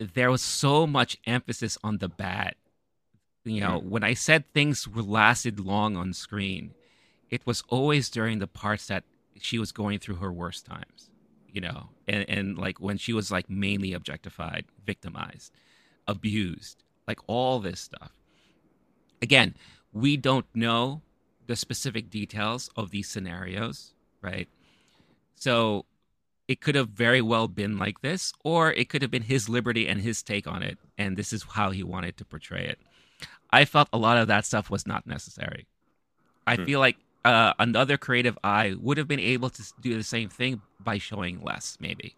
there 0.00 0.30
was 0.30 0.42
so 0.42 0.86
much 0.86 1.18
emphasis 1.26 1.76
on 1.84 1.98
the 1.98 2.08
bad. 2.08 2.54
You 3.44 3.60
know, 3.60 3.80
mm. 3.80 3.84
when 3.84 4.04
I 4.04 4.14
said 4.14 4.44
things 4.52 4.88
were 4.88 5.02
lasted 5.02 5.60
long 5.60 5.96
on 5.96 6.12
screen, 6.12 6.72
it 7.30 7.46
was 7.46 7.62
always 7.68 8.10
during 8.10 8.38
the 8.38 8.46
parts 8.46 8.86
that 8.86 9.04
she 9.38 9.58
was 9.58 9.72
going 9.72 9.98
through 9.98 10.16
her 10.16 10.32
worst 10.32 10.66
times, 10.66 11.10
you 11.48 11.60
know, 11.60 11.88
and, 12.08 12.28
and 12.28 12.58
like 12.58 12.80
when 12.80 12.98
she 12.98 13.12
was 13.12 13.30
like 13.30 13.48
mainly 13.48 13.92
objectified, 13.92 14.64
victimized, 14.84 15.52
abused, 16.06 16.82
like 17.06 17.20
all 17.26 17.60
this 17.60 17.80
stuff. 17.80 18.12
Again, 19.22 19.54
we 19.92 20.16
don't 20.16 20.46
know 20.54 21.02
the 21.46 21.56
specific 21.56 22.10
details 22.10 22.70
of 22.76 22.90
these 22.90 23.08
scenarios, 23.08 23.94
right? 24.22 24.48
So 25.34 25.86
it 26.50 26.60
could 26.60 26.74
have 26.74 26.90
very 26.90 27.22
well 27.22 27.48
been 27.48 27.78
like 27.78 28.00
this, 28.02 28.34
or 28.44 28.72
it 28.72 28.90
could 28.90 29.02
have 29.02 29.10
been 29.12 29.22
his 29.22 29.48
liberty 29.48 29.88
and 29.88 30.02
his 30.02 30.22
take 30.22 30.48
on 30.48 30.62
it, 30.64 30.78
and 30.98 31.16
this 31.16 31.32
is 31.32 31.44
how 31.44 31.70
he 31.70 31.84
wanted 31.84 32.16
to 32.18 32.26
portray 32.26 32.66
it. 32.66 32.80
I 33.50 33.64
felt 33.66 33.88
a 33.92 33.98
lot 33.98 34.18
of 34.18 34.28
that 34.28 34.46
stuff 34.46 34.70
was 34.70 34.86
not 34.86 35.06
necessary. 35.06 35.66
I 36.46 36.56
Hmm. 36.56 36.64
feel 36.64 36.80
like 36.80 36.98
uh, 37.24 37.54
another 37.58 37.98
creative 37.98 38.38
eye 38.44 38.74
would 38.78 38.98
have 38.98 39.08
been 39.08 39.20
able 39.20 39.50
to 39.50 39.62
do 39.80 39.96
the 39.96 40.04
same 40.04 40.28
thing 40.28 40.62
by 40.80 40.98
showing 40.98 41.42
less, 41.42 41.76
maybe, 41.80 42.16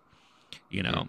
you 0.70 0.82
know, 0.82 1.08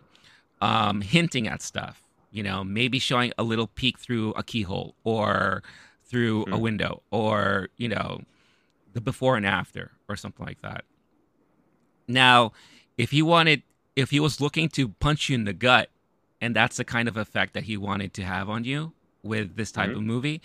um, 0.61 1.01
hinting 1.01 1.47
at 1.47 1.61
stuff, 1.61 2.03
you 2.31 2.43
know, 2.43 2.63
maybe 2.63 2.99
showing 2.99 3.33
a 3.37 3.43
little 3.43 3.67
peek 3.67 3.99
through 3.99 4.31
a 4.33 4.43
keyhole 4.43 4.95
or 5.03 5.63
through 6.05 6.47
a 6.51 6.57
Hmm. 6.57 6.59
window 6.59 7.03
or, 7.11 7.69
you 7.77 7.89
know, 7.89 8.21
the 8.93 9.01
before 9.01 9.37
and 9.37 9.45
after 9.47 9.91
or 10.09 10.15
something 10.17 10.45
like 10.45 10.61
that. 10.63 10.85
Now, 12.07 12.51
if 12.97 13.11
he 13.11 13.21
wanted, 13.21 13.63
if 13.95 14.09
he 14.11 14.19
was 14.19 14.39
looking 14.41 14.69
to 14.69 14.89
punch 14.89 15.29
you 15.29 15.35
in 15.35 15.45
the 15.45 15.53
gut, 15.53 15.89
and 16.41 16.55
that's 16.55 16.77
the 16.77 16.83
kind 16.83 17.07
of 17.07 17.17
effect 17.17 17.53
that 17.53 17.63
he 17.63 17.77
wanted 17.77 18.13
to 18.15 18.23
have 18.23 18.49
on 18.49 18.63
you 18.63 18.93
with 19.23 19.55
this 19.55 19.71
type 19.71 19.89
Mhm. 19.91 19.95
of 19.97 20.03
movie, 20.03 20.41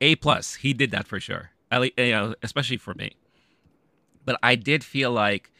a 0.00 0.14
plus. 0.16 0.56
He 0.56 0.72
did 0.72 0.90
that 0.90 1.06
for 1.06 1.18
sure. 1.18 1.50
At 1.70 1.80
least, 1.80 1.94
you 1.98 2.10
know, 2.12 2.34
especially 2.42 2.76
for 2.76 2.94
me. 2.94 3.16
But 4.24 4.38
I 4.42 4.54
did 4.54 4.84
feel 4.84 5.10
like, 5.10 5.50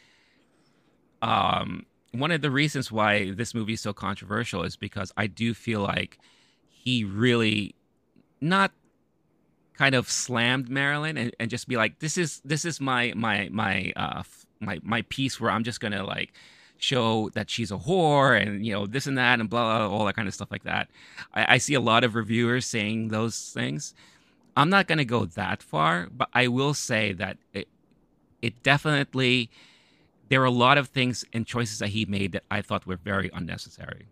um, 1.23 1.87
one 2.13 2.31
of 2.31 2.41
the 2.43 2.51
reasons 2.51 2.91
why 2.91 3.31
this 3.33 3.55
movie 3.55 3.75
is 3.75 3.81
so 3.81 3.93
controversial 3.93 4.63
is 4.63 4.77
because 4.77 5.13
I 5.17 5.27
do 5.27 5.55
feel 5.55 5.81
like 5.81 6.19
he 6.69 7.05
really 7.05 7.75
not 8.41 8.73
kind 9.75 9.95
of 9.95 10.11
slammed 10.11 10.69
Marilyn 10.69 11.17
and, 11.17 11.35
and 11.39 11.51
just 11.51 11.69
be 11.69 11.77
like, 11.77 11.99
this 11.99 12.17
is 12.17 12.41
this 12.45 12.65
is 12.65 12.81
my 12.81 13.13
my 13.15 13.49
my 13.53 13.93
uh 13.97 14.23
my 14.61 14.81
my 14.83 15.03
piece 15.03 15.41
where 15.41 15.51
I'm 15.51 15.65
just 15.65 15.81
gonna 15.81 16.05
like 16.05 16.33
show 16.79 17.29
that 17.31 17.51
she's 17.51 17.71
a 17.71 17.77
whore 17.77 18.41
and 18.41 18.65
you 18.65 18.73
know 18.73 18.87
this 18.87 19.07
and 19.07 19.19
that 19.19 19.41
and 19.41 19.51
blah, 19.51 19.79
blah 19.79 19.97
all 19.97 20.05
that 20.07 20.17
kind 20.17 20.29
of 20.29 20.35
stuff 20.35 20.51
like 20.51 20.65
that. 20.65 20.89
I, 21.35 21.55
I 21.55 21.59
see 21.59 21.75
a 21.75 21.81
lot 21.81 22.05
of 22.05 22.15
reviewers 22.15 22.67
saying 22.67 23.09
those 23.09 23.51
things. 23.53 23.95
I'm 24.57 24.71
not 24.71 24.87
gonna 24.87 25.05
go 25.05 25.25
that 25.25 25.63
far, 25.63 26.09
but 26.11 26.29
I 26.33 26.49
will 26.49 26.75
say 26.75 27.13
that 27.15 27.39
it 27.53 27.69
it 28.43 28.63
definitely 28.63 29.51
there 30.29 30.41
were 30.41 30.47
a 30.47 30.51
lot 30.51 30.79
of 30.79 30.89
things 30.89 31.25
and 31.33 31.47
choices 31.47 31.79
that 31.79 31.89
he 31.89 32.05
made 32.05 32.33
that 32.33 32.45
I 32.51 32.63
thought 32.63 32.87
were 32.87 32.97
very 32.97 33.31
unnecessary. 33.33 34.09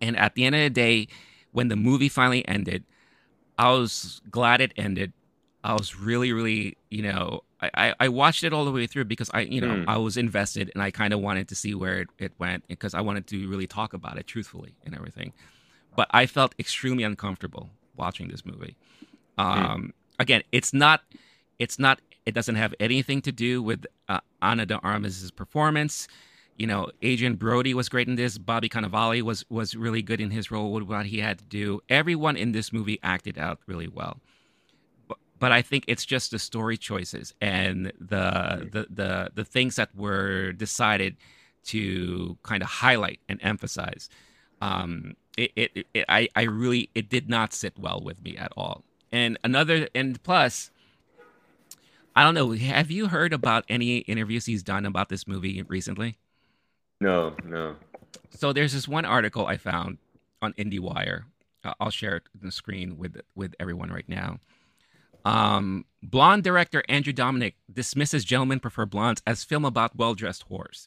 And 0.00 0.16
at 0.16 0.34
the 0.34 0.44
end 0.44 0.54
of 0.54 0.60
the 0.60 0.70
day, 0.70 1.08
when 1.52 1.68
the 1.68 1.76
movie 1.76 2.08
finally 2.08 2.46
ended, 2.46 2.84
I 3.58 3.70
was 3.72 4.20
glad 4.30 4.60
it 4.60 4.72
ended. 4.76 5.12
I 5.64 5.72
was 5.72 5.96
really, 5.96 6.32
really, 6.32 6.76
you 6.90 7.02
know, 7.02 7.42
I, 7.74 7.94
I, 8.00 8.08
watched 8.08 8.44
it 8.44 8.52
all 8.52 8.64
the 8.64 8.72
way 8.72 8.86
through 8.86 9.04
because 9.04 9.30
I, 9.32 9.40
you 9.40 9.60
know, 9.60 9.76
Hmm. 9.76 9.88
I 9.88 9.96
was 9.98 10.16
invested 10.16 10.70
and 10.74 10.82
I 10.82 10.90
kind 10.90 11.12
of 11.12 11.20
wanted 11.20 11.48
to 11.48 11.54
see 11.54 11.74
where 11.74 12.00
it, 12.00 12.08
it 12.18 12.32
went 12.38 12.66
because 12.68 12.94
I 12.94 13.00
wanted 13.00 13.26
to 13.28 13.48
really 13.48 13.66
talk 13.66 13.92
about 13.92 14.18
it 14.18 14.26
truthfully 14.26 14.74
and 14.84 14.94
everything. 14.94 15.32
But 15.96 16.08
I 16.10 16.26
felt 16.26 16.54
extremely 16.58 17.04
uncomfortable 17.04 17.70
watching 17.96 18.28
this 18.28 18.44
movie. 18.44 18.76
Um, 19.38 19.92
Again, 20.18 20.42
it's 20.52 20.72
not, 20.72 21.02
it's 21.58 21.78
not, 21.78 22.00
it 22.24 22.34
doesn't 22.34 22.54
have 22.54 22.74
anything 22.80 23.20
to 23.22 23.32
do 23.32 23.62
with 23.62 23.86
uh, 24.08 24.20
Ana 24.40 24.66
de 24.66 24.76
Armas' 24.78 25.30
performance. 25.30 26.08
You 26.56 26.66
know, 26.66 26.88
Adrien 27.04 27.34
Brody 27.34 27.74
was 27.74 27.88
great 27.88 28.08
in 28.08 28.16
this. 28.16 28.38
Bobby 28.38 28.68
Cannavale 28.68 29.20
was 29.20 29.44
was 29.50 29.74
really 29.74 30.00
good 30.00 30.20
in 30.22 30.30
his 30.30 30.50
role 30.50 30.72
with 30.72 30.84
what 30.84 31.04
he 31.06 31.18
had 31.18 31.38
to 31.38 31.44
do. 31.44 31.82
Everyone 31.90 32.34
in 32.34 32.52
this 32.52 32.72
movie 32.72 32.98
acted 33.02 33.36
out 33.38 33.60
really 33.66 33.88
well. 33.88 34.20
But, 35.38 35.52
I 35.52 35.62
think 35.62 35.84
it's 35.86 36.04
just 36.04 36.30
the 36.30 36.38
story 36.38 36.76
choices 36.76 37.34
and 37.40 37.92
the 38.00 38.68
the 38.72 38.86
the 38.90 39.30
the 39.34 39.44
things 39.44 39.76
that 39.76 39.94
were 39.94 40.52
decided 40.52 41.16
to 41.66 42.38
kind 42.42 42.62
of 42.62 42.68
highlight 42.68 43.20
and 43.28 43.40
emphasize. 43.42 44.08
Um, 44.60 45.16
it, 45.36 45.52
it, 45.56 45.86
it 45.94 46.04
I 46.08 46.28
I 46.34 46.42
really 46.42 46.90
it 46.94 47.08
did 47.08 47.28
not 47.28 47.52
sit 47.52 47.78
well 47.78 48.00
with 48.02 48.22
me 48.22 48.36
at 48.36 48.52
all. 48.56 48.82
And 49.12 49.38
another 49.44 49.88
and 49.94 50.22
plus, 50.22 50.70
I 52.14 52.22
don't 52.22 52.34
know. 52.34 52.52
Have 52.52 52.90
you 52.90 53.08
heard 53.08 53.32
about 53.32 53.64
any 53.68 53.98
interviews 53.98 54.46
he's 54.46 54.62
done 54.62 54.86
about 54.86 55.08
this 55.08 55.26
movie 55.26 55.62
recently? 55.62 56.18
No, 57.00 57.34
no. 57.44 57.76
So 58.30 58.52
there's 58.52 58.72
this 58.72 58.88
one 58.88 59.04
article 59.04 59.46
I 59.46 59.58
found 59.58 59.98
on 60.40 60.52
IndieWire. 60.54 61.24
Uh, 61.64 61.74
I'll 61.80 61.90
share 61.90 62.16
it 62.16 62.22
on 62.40 62.46
the 62.46 62.52
screen 62.52 62.96
with 62.96 63.20
with 63.34 63.54
everyone 63.60 63.90
right 63.90 64.08
now. 64.08 64.38
Um, 65.26 65.84
blonde 66.02 66.44
director 66.44 66.84
Andrew 66.88 67.12
Dominik 67.12 67.54
dismisses 67.72 68.24
Gentlemen 68.24 68.60
Prefer 68.60 68.86
Blondes 68.86 69.22
as 69.26 69.42
film 69.42 69.64
about 69.64 69.96
well 69.96 70.14
dressed 70.14 70.48
whores. 70.48 70.86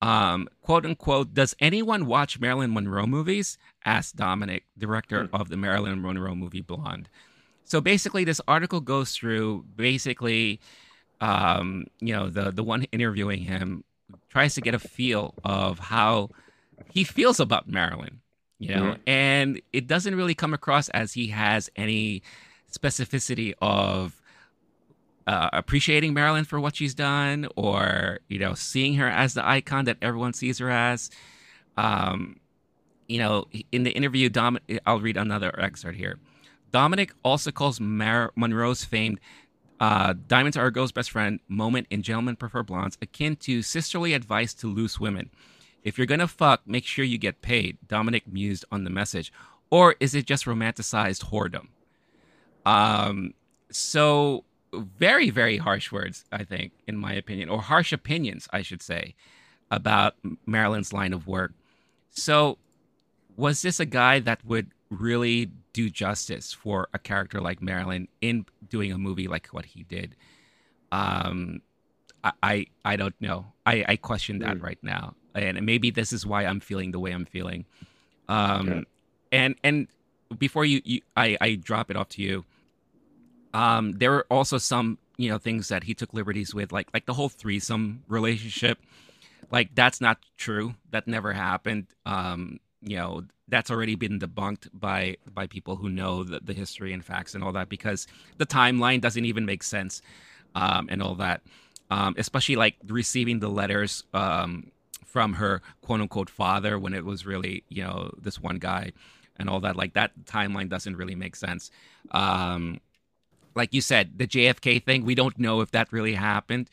Um, 0.00 0.48
quote 0.62 0.86
unquote, 0.86 1.34
does 1.34 1.56
anyone 1.58 2.06
watch 2.06 2.38
Marilyn 2.38 2.72
Monroe 2.72 3.06
movies? 3.06 3.58
asked 3.84 4.16
Dominik, 4.16 4.62
director 4.78 5.28
of 5.32 5.48
the 5.48 5.56
Marilyn 5.56 6.00
Monroe 6.00 6.34
movie 6.34 6.60
Blonde. 6.60 7.08
So 7.64 7.80
basically, 7.80 8.22
this 8.22 8.40
article 8.46 8.80
goes 8.80 9.12
through 9.16 9.64
basically, 9.74 10.60
um, 11.20 11.86
you 12.00 12.14
know, 12.14 12.28
the 12.28 12.52
the 12.52 12.62
one 12.62 12.84
interviewing 12.92 13.40
him 13.40 13.82
tries 14.28 14.54
to 14.54 14.60
get 14.60 14.74
a 14.74 14.78
feel 14.78 15.34
of 15.42 15.80
how 15.80 16.30
he 16.92 17.02
feels 17.02 17.40
about 17.40 17.68
Marilyn, 17.68 18.20
you 18.60 18.72
know, 18.74 18.82
Mhm. 18.92 18.98
and 19.08 19.60
it 19.72 19.88
doesn't 19.88 20.14
really 20.14 20.34
come 20.36 20.54
across 20.54 20.88
as 20.90 21.14
he 21.14 21.28
has 21.28 21.68
any 21.74 22.22
specificity 22.72 23.54
of 23.60 24.20
uh, 25.26 25.50
appreciating 25.52 26.14
Marilyn 26.14 26.44
for 26.44 26.60
what 26.60 26.76
she's 26.76 26.94
done 26.94 27.48
or, 27.56 28.20
you 28.28 28.38
know, 28.38 28.54
seeing 28.54 28.94
her 28.94 29.08
as 29.08 29.34
the 29.34 29.46
icon 29.46 29.84
that 29.86 29.96
everyone 30.00 30.32
sees 30.32 30.58
her 30.58 30.70
as. 30.70 31.10
Um, 31.76 32.38
you 33.08 33.18
know, 33.18 33.46
in 33.72 33.82
the 33.82 33.90
interview, 33.90 34.28
Dom, 34.28 34.58
I'll 34.84 35.00
read 35.00 35.16
another 35.16 35.58
excerpt 35.60 35.96
here. 35.96 36.18
Dominik 36.72 37.10
also 37.24 37.50
calls 37.50 37.80
Mar- 37.80 38.32
Monroe's 38.36 38.84
famed 38.84 39.20
uh, 39.78 40.14
Diamonds 40.26 40.56
Are 40.56 40.66
a 40.66 40.72
Girl's 40.72 40.92
Best 40.92 41.10
Friend 41.10 41.38
moment 41.48 41.86
in 41.90 42.02
Gentlemen 42.02 42.36
Prefer 42.36 42.62
Blondes 42.62 42.98
akin 43.00 43.36
to 43.36 43.62
sisterly 43.62 44.14
advice 44.14 44.54
to 44.54 44.66
loose 44.66 44.98
women. 44.98 45.30
If 45.82 45.98
you're 45.98 46.06
gonna 46.06 46.26
fuck, 46.26 46.62
make 46.66 46.84
sure 46.84 47.04
you 47.04 47.18
get 47.18 47.42
paid. 47.42 47.78
Dominik 47.86 48.22
mused 48.26 48.64
on 48.72 48.84
the 48.84 48.90
message, 48.90 49.32
or 49.70 49.94
is 50.00 50.14
it 50.14 50.26
just 50.26 50.44
romanticized 50.44 51.26
whoredom? 51.26 51.68
Um, 52.66 53.34
so 53.70 54.44
very, 54.74 55.30
very 55.30 55.58
harsh 55.58 55.92
words, 55.92 56.26
I 56.32 56.44
think, 56.44 56.72
in 56.88 56.98
my 56.98 57.14
opinion, 57.14 57.48
or 57.48 57.62
harsh 57.62 57.92
opinions, 57.92 58.48
I 58.52 58.62
should 58.62 58.82
say, 58.82 59.14
about 59.70 60.16
Marilyn's 60.46 60.92
line 60.92 61.14
of 61.14 61.26
work. 61.26 61.54
So, 62.10 62.58
was 63.36 63.62
this 63.62 63.80
a 63.80 63.86
guy 63.86 64.20
that 64.20 64.44
would 64.44 64.72
really 64.90 65.50
do 65.72 65.90
justice 65.90 66.52
for 66.54 66.88
a 66.94 66.98
character 66.98 67.40
like 67.40 67.62
Marilyn 67.62 68.08
in 68.20 68.46
doing 68.68 68.92
a 68.92 68.98
movie 68.98 69.28
like 69.28 69.48
what 69.48 69.66
he 69.66 69.84
did? 69.84 70.16
Um, 70.92 71.62
I 72.24 72.32
I, 72.42 72.66
I 72.84 72.96
don't 72.96 73.14
know. 73.20 73.52
I 73.66 73.84
I 73.88 73.96
question 73.96 74.40
that 74.40 74.58
Mm. 74.58 74.62
right 74.62 74.78
now, 74.82 75.16
and 75.34 75.64
maybe 75.66 75.90
this 75.90 76.12
is 76.12 76.26
why 76.26 76.46
I'm 76.46 76.60
feeling 76.60 76.92
the 76.92 77.00
way 77.00 77.12
I'm 77.12 77.26
feeling. 77.26 77.66
Um, 78.28 78.72
Okay. 78.72 78.84
and 79.32 79.56
and 79.64 79.88
before 80.38 80.64
you, 80.64 80.82
you 80.84 81.02
I 81.16 81.36
I 81.40 81.54
drop 81.56 81.90
it 81.90 81.96
off 81.96 82.10
to 82.10 82.22
you. 82.22 82.44
Um, 83.56 83.92
there 83.92 84.10
were 84.10 84.26
also 84.30 84.58
some 84.58 84.98
you 85.16 85.30
know 85.30 85.38
things 85.38 85.68
that 85.68 85.84
he 85.84 85.94
took 85.94 86.12
liberties 86.12 86.54
with, 86.54 86.72
like 86.72 86.88
like 86.92 87.06
the 87.06 87.14
whole 87.14 87.30
threesome 87.30 88.04
relationship. 88.06 88.78
Like 89.50 89.74
that's 89.74 89.98
not 90.00 90.18
true. 90.36 90.74
That 90.90 91.08
never 91.08 91.32
happened. 91.32 91.86
Um, 92.04 92.60
you 92.82 92.98
know 92.98 93.24
that's 93.48 93.70
already 93.70 93.94
been 93.94 94.18
debunked 94.18 94.68
by 94.74 95.16
by 95.32 95.46
people 95.46 95.76
who 95.76 95.88
know 95.88 96.22
the, 96.22 96.40
the 96.40 96.52
history 96.52 96.92
and 96.92 97.02
facts 97.02 97.34
and 97.34 97.42
all 97.42 97.52
that 97.52 97.70
because 97.70 98.06
the 98.36 98.44
timeline 98.44 99.00
doesn't 99.00 99.24
even 99.24 99.46
make 99.46 99.62
sense 99.62 100.02
um, 100.54 100.88
and 100.90 101.02
all 101.02 101.14
that. 101.14 101.40
Um, 101.90 102.14
especially 102.18 102.56
like 102.56 102.76
receiving 102.88 103.38
the 103.38 103.48
letters 103.48 104.04
um, 104.12 104.70
from 105.06 105.34
her 105.34 105.62
quote 105.80 106.02
unquote 106.02 106.28
father 106.28 106.78
when 106.78 106.92
it 106.92 107.06
was 107.06 107.24
really 107.24 107.64
you 107.70 107.82
know 107.82 108.10
this 108.20 108.38
one 108.38 108.58
guy 108.58 108.92
and 109.38 109.48
all 109.48 109.60
that. 109.60 109.76
Like 109.76 109.94
that 109.94 110.12
timeline 110.24 110.68
doesn't 110.68 110.96
really 110.96 111.14
make 111.14 111.36
sense. 111.36 111.70
Um, 112.10 112.80
like 113.56 113.72
you 113.72 113.80
said, 113.80 114.18
the 114.18 114.26
JFK 114.26 114.84
thing, 114.84 115.04
we 115.04 115.14
don't 115.14 115.38
know 115.38 115.62
if 115.62 115.70
that 115.70 115.90
really 115.90 116.12
happened. 116.12 116.68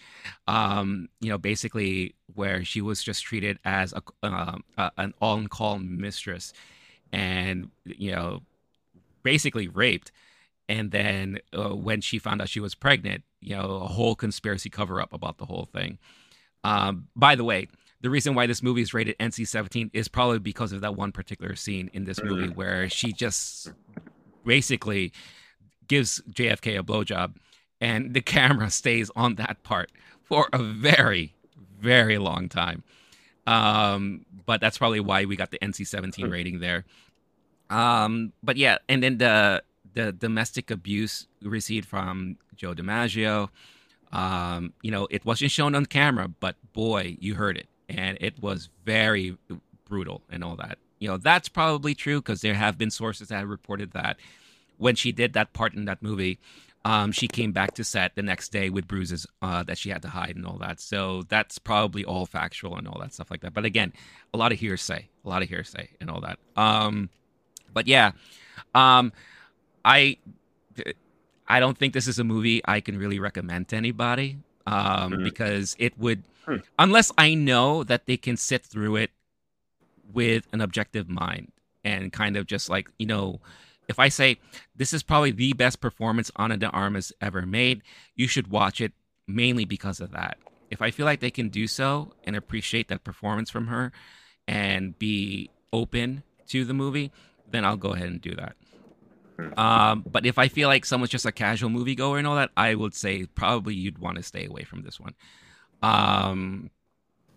Um, 0.48 1.08
you 1.22 1.30
know, 1.30 1.38
basically 1.38 2.14
where 2.36 2.66
she 2.66 2.82
was 2.82 3.02
just 3.02 3.24
treated 3.24 3.58
as 3.64 3.94
a, 3.94 4.02
a 4.28 4.92
an 4.98 5.14
on-call 5.22 5.80
mistress, 5.80 6.52
and 7.12 7.72
you 7.86 8.12
know, 8.12 8.42
basically 9.24 9.68
raped. 9.68 10.12
And 10.70 10.92
then 10.92 11.40
uh, 11.58 11.76
when 11.76 12.02
she 12.02 12.20
found 12.20 12.42
out 12.42 12.50
she 12.50 12.60
was 12.60 12.76
pregnant, 12.76 13.24
you 13.42 13.56
know, 13.56 13.82
a 13.82 13.88
whole 13.88 14.16
conspiracy 14.16 14.70
cover-up 14.70 15.14
about 15.14 15.38
the 15.38 15.46
whole 15.46 15.68
thing. 15.74 15.98
Um, 16.64 17.08
by 17.16 17.36
the 17.36 17.44
way, 17.44 17.68
the 18.02 18.10
reason 18.10 18.34
why 18.34 18.48
this 18.48 18.64
movie 18.64 18.82
is 18.82 18.94
rated 18.94 19.18
NC-17 19.20 19.90
is 19.94 20.08
probably 20.08 20.40
because 20.40 20.72
of 20.72 20.82
that 20.82 20.96
one 20.96 21.12
particular 21.12 21.56
scene 21.56 21.90
in 21.94 22.06
this 22.06 22.22
movie 22.24 22.48
where 22.48 22.90
she 22.90 23.12
just 23.12 23.72
basically 24.46 25.12
gives 25.88 26.22
JFK 26.32 26.80
a 26.80 26.84
blowjob, 26.84 27.36
and 27.82 28.14
the 28.14 28.22
camera 28.36 28.70
stays 28.70 29.12
on 29.16 29.36
that 29.36 29.64
part 29.64 29.92
for 30.24 30.48
a 30.54 30.62
very, 30.62 31.34
very 31.80 32.18
long 32.18 32.50
time. 32.50 32.84
Um, 33.46 34.26
but 34.46 34.62
that's 34.62 34.78
probably 34.78 35.00
why 35.00 35.26
we 35.26 35.36
got 35.36 35.52
the 35.52 35.60
NC-17 35.60 36.32
rating 36.32 36.60
there. 36.60 36.86
Um, 37.70 38.34
but 38.42 38.58
yeah, 38.58 38.78
and 38.88 39.02
then 39.04 39.18
the 39.18 39.64
the 39.94 40.12
domestic 40.12 40.72
abuse 40.72 41.28
received 41.42 41.88
from 41.88 42.38
Joe 42.56 42.74
DiMaggio. 42.74 43.50
Um, 44.12 44.74
you 44.82 44.92
know, 44.92 45.08
it 45.10 45.26
wasn't 45.26 45.52
shown 45.52 45.76
on 45.76 45.86
camera, 45.86 46.28
but 46.28 46.56
boy, 46.74 47.18
you 47.20 47.36
heard 47.36 47.58
it, 47.58 47.68
and 47.90 48.18
it 48.22 48.42
was 48.42 48.70
very 48.86 49.38
brutal 49.86 50.22
and 50.30 50.44
all 50.44 50.56
that. 50.58 50.78
You 51.00 51.10
know, 51.10 51.18
that's 51.18 51.50
probably 51.50 51.96
true 51.96 52.22
because 52.22 52.42
there 52.42 52.54
have 52.54 52.78
been 52.78 52.92
sources 52.92 53.30
that 53.30 53.40
have 53.40 53.50
reported 53.50 53.92
that 53.92 54.18
when 54.78 54.96
she 54.96 55.12
did 55.12 55.34
that 55.34 55.54
part 55.54 55.74
in 55.74 55.86
that 55.86 56.02
movie, 56.02 56.40
um, 56.86 57.12
she 57.14 57.28
came 57.28 57.52
back 57.54 57.74
to 57.76 57.84
set 57.84 58.16
the 58.16 58.22
next 58.22 58.52
day 58.52 58.70
with 58.70 58.88
bruises 58.88 59.26
uh, 59.42 59.64
that 59.64 59.78
she 59.78 59.90
had 59.90 60.02
to 60.02 60.10
hide 60.10 60.36
and 60.36 60.46
all 60.46 60.58
that. 60.58 60.82
So 60.82 61.24
that's 61.30 61.58
probably 61.58 62.04
all 62.04 62.26
factual 62.26 62.76
and 62.78 62.88
all 62.88 63.00
that 63.00 63.14
stuff 63.14 63.32
like 63.32 63.42
that. 63.42 63.54
But 63.54 63.64
again, 63.66 63.94
a 64.34 64.38
lot 64.38 64.52
of 64.52 64.60
hearsay, 64.60 65.08
a 65.24 65.30
lot 65.30 65.42
of 65.42 65.48
hearsay 65.50 65.90
and 66.02 66.10
all 66.10 66.20
that. 66.22 66.40
Um, 66.58 67.10
but 67.74 67.88
yeah, 67.88 68.12
um, 68.76 69.14
I 69.86 70.18
I 71.48 71.60
don't 71.60 71.78
think 71.78 71.94
this 71.94 72.08
is 72.08 72.20
a 72.20 72.24
movie 72.24 72.62
I 72.66 72.80
can 72.82 72.98
really 72.98 73.20
recommend 73.20 73.68
to 73.70 73.76
anybody 73.76 74.38
um, 74.66 75.12
Mhm. 75.14 75.24
because 75.24 75.76
it 75.78 75.98
would, 75.98 76.24
Hmm. 76.46 76.58
unless 76.80 77.12
I 77.18 77.34
know 77.34 77.84
that 77.84 78.06
they 78.06 78.16
can 78.18 78.38
sit 78.38 78.64
through 78.66 78.96
it 78.98 79.12
with 80.14 80.48
an 80.54 80.62
objective 80.62 81.10
mind 81.10 81.52
and 81.84 82.14
kind 82.14 82.38
of 82.38 82.46
just 82.48 82.70
like 82.70 82.90
you 82.98 83.06
know 83.06 83.42
if 83.88 84.00
i 84.00 84.10
say 84.10 84.38
this 84.76 84.94
is 84.94 85.04
probably 85.04 85.32
the 85.32 85.54
best 85.54 85.82
performance 85.82 86.32
ana 86.36 86.58
de 86.58 86.70
armas 86.70 87.12
ever 87.22 87.44
made 87.44 87.82
you 88.16 88.28
should 88.28 88.48
watch 88.48 88.82
it 88.82 88.94
mainly 89.28 89.66
because 89.66 90.00
of 90.00 90.12
that. 90.12 90.38
If 90.70 90.82
i 90.82 90.92
feel 90.92 91.06
like 91.06 91.20
they 91.20 91.32
can 91.32 91.50
do 91.50 91.68
so 91.68 92.14
and 92.24 92.36
appreciate 92.36 92.88
that 92.90 93.04
performance 93.04 93.50
from 93.50 93.68
her 93.68 93.92
and 94.48 94.98
be 94.98 95.50
open 95.72 96.24
to 96.48 96.66
the 96.66 96.74
movie 96.74 97.12
then 97.50 97.64
i'll 97.66 97.78
go 97.78 97.94
ahead 97.94 98.10
and 98.10 98.22
do 98.22 98.36
that. 98.36 98.56
Um, 99.58 100.06
but 100.10 100.26
if 100.26 100.38
i 100.38 100.48
feel 100.48 100.68
like 100.68 100.86
someone's 100.86 101.12
just 101.12 101.26
a 101.26 101.32
casual 101.32 101.70
moviegoer 101.70 102.18
and 102.18 102.28
all 102.28 102.36
that 102.36 102.52
i 102.58 102.76
would 102.76 102.94
say 102.94 103.26
probably 103.26 103.76
you'd 103.76 104.00
want 104.00 104.18
to 104.18 104.24
stay 104.24 104.46
away 104.46 104.64
from 104.64 104.82
this 104.84 105.00
one. 105.00 105.14
Um, 105.82 106.70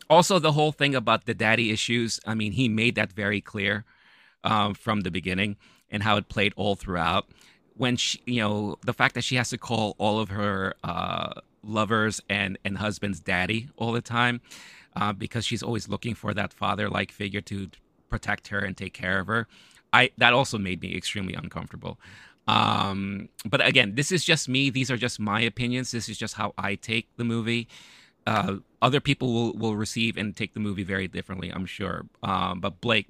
also 0.08 0.38
the 0.38 0.52
whole 0.52 0.72
thing 0.72 0.94
about 0.94 1.26
the 1.26 1.34
daddy 1.34 1.70
issues 1.72 2.20
i 2.26 2.34
mean 2.34 2.52
he 2.52 2.68
made 2.68 2.94
that 2.94 3.12
very 3.12 3.40
clear 3.40 3.84
um, 4.44 4.74
from 4.74 5.00
the 5.00 5.10
beginning 5.10 5.56
and 5.90 6.02
how 6.02 6.16
it 6.16 6.28
played 6.28 6.52
all 6.56 6.76
throughout. 6.76 7.28
When 7.76 7.96
she 7.96 8.20
you 8.26 8.40
know 8.40 8.78
the 8.84 8.94
fact 8.94 9.14
that 9.14 9.24
she 9.24 9.36
has 9.36 9.50
to 9.50 9.58
call 9.58 9.94
all 9.98 10.18
of 10.18 10.30
her 10.30 10.74
uh, 10.82 11.40
lovers 11.62 12.20
and 12.28 12.58
and 12.64 12.78
husbands 12.78 13.20
daddy 13.20 13.68
all 13.76 13.92
the 13.92 14.00
time 14.00 14.40
uh, 14.94 15.12
because 15.12 15.44
she's 15.44 15.62
always 15.62 15.88
looking 15.88 16.14
for 16.14 16.32
that 16.34 16.52
father 16.52 16.88
like 16.88 17.12
figure 17.12 17.42
to 17.42 17.68
protect 18.08 18.48
her 18.48 18.60
and 18.60 18.76
take 18.76 18.94
care 18.94 19.18
of 19.18 19.26
her 19.26 19.46
i 19.92 20.10
that 20.16 20.32
also 20.32 20.58
made 20.58 20.80
me 20.80 20.96
extremely 20.96 21.34
uncomfortable. 21.34 21.98
Um 22.48 23.28
but 23.44 23.66
again 23.66 23.94
this 23.94 24.12
is 24.12 24.24
just 24.24 24.48
me. 24.48 24.70
These 24.70 24.90
are 24.90 24.96
just 24.96 25.20
my 25.20 25.40
opinions. 25.40 25.90
This 25.90 26.08
is 26.08 26.16
just 26.16 26.34
how 26.34 26.54
i 26.56 26.76
take 26.76 27.08
the 27.16 27.24
movie. 27.24 27.68
Uh, 28.26 28.56
other 28.82 29.00
people 29.00 29.32
will, 29.32 29.52
will 29.52 29.76
receive 29.76 30.16
and 30.16 30.36
take 30.36 30.52
the 30.54 30.60
movie 30.60 30.82
very 30.82 31.06
differently, 31.06 31.48
I'm 31.50 31.64
sure. 31.66 32.06
Um, 32.24 32.60
but 32.60 32.80
Blake, 32.80 33.08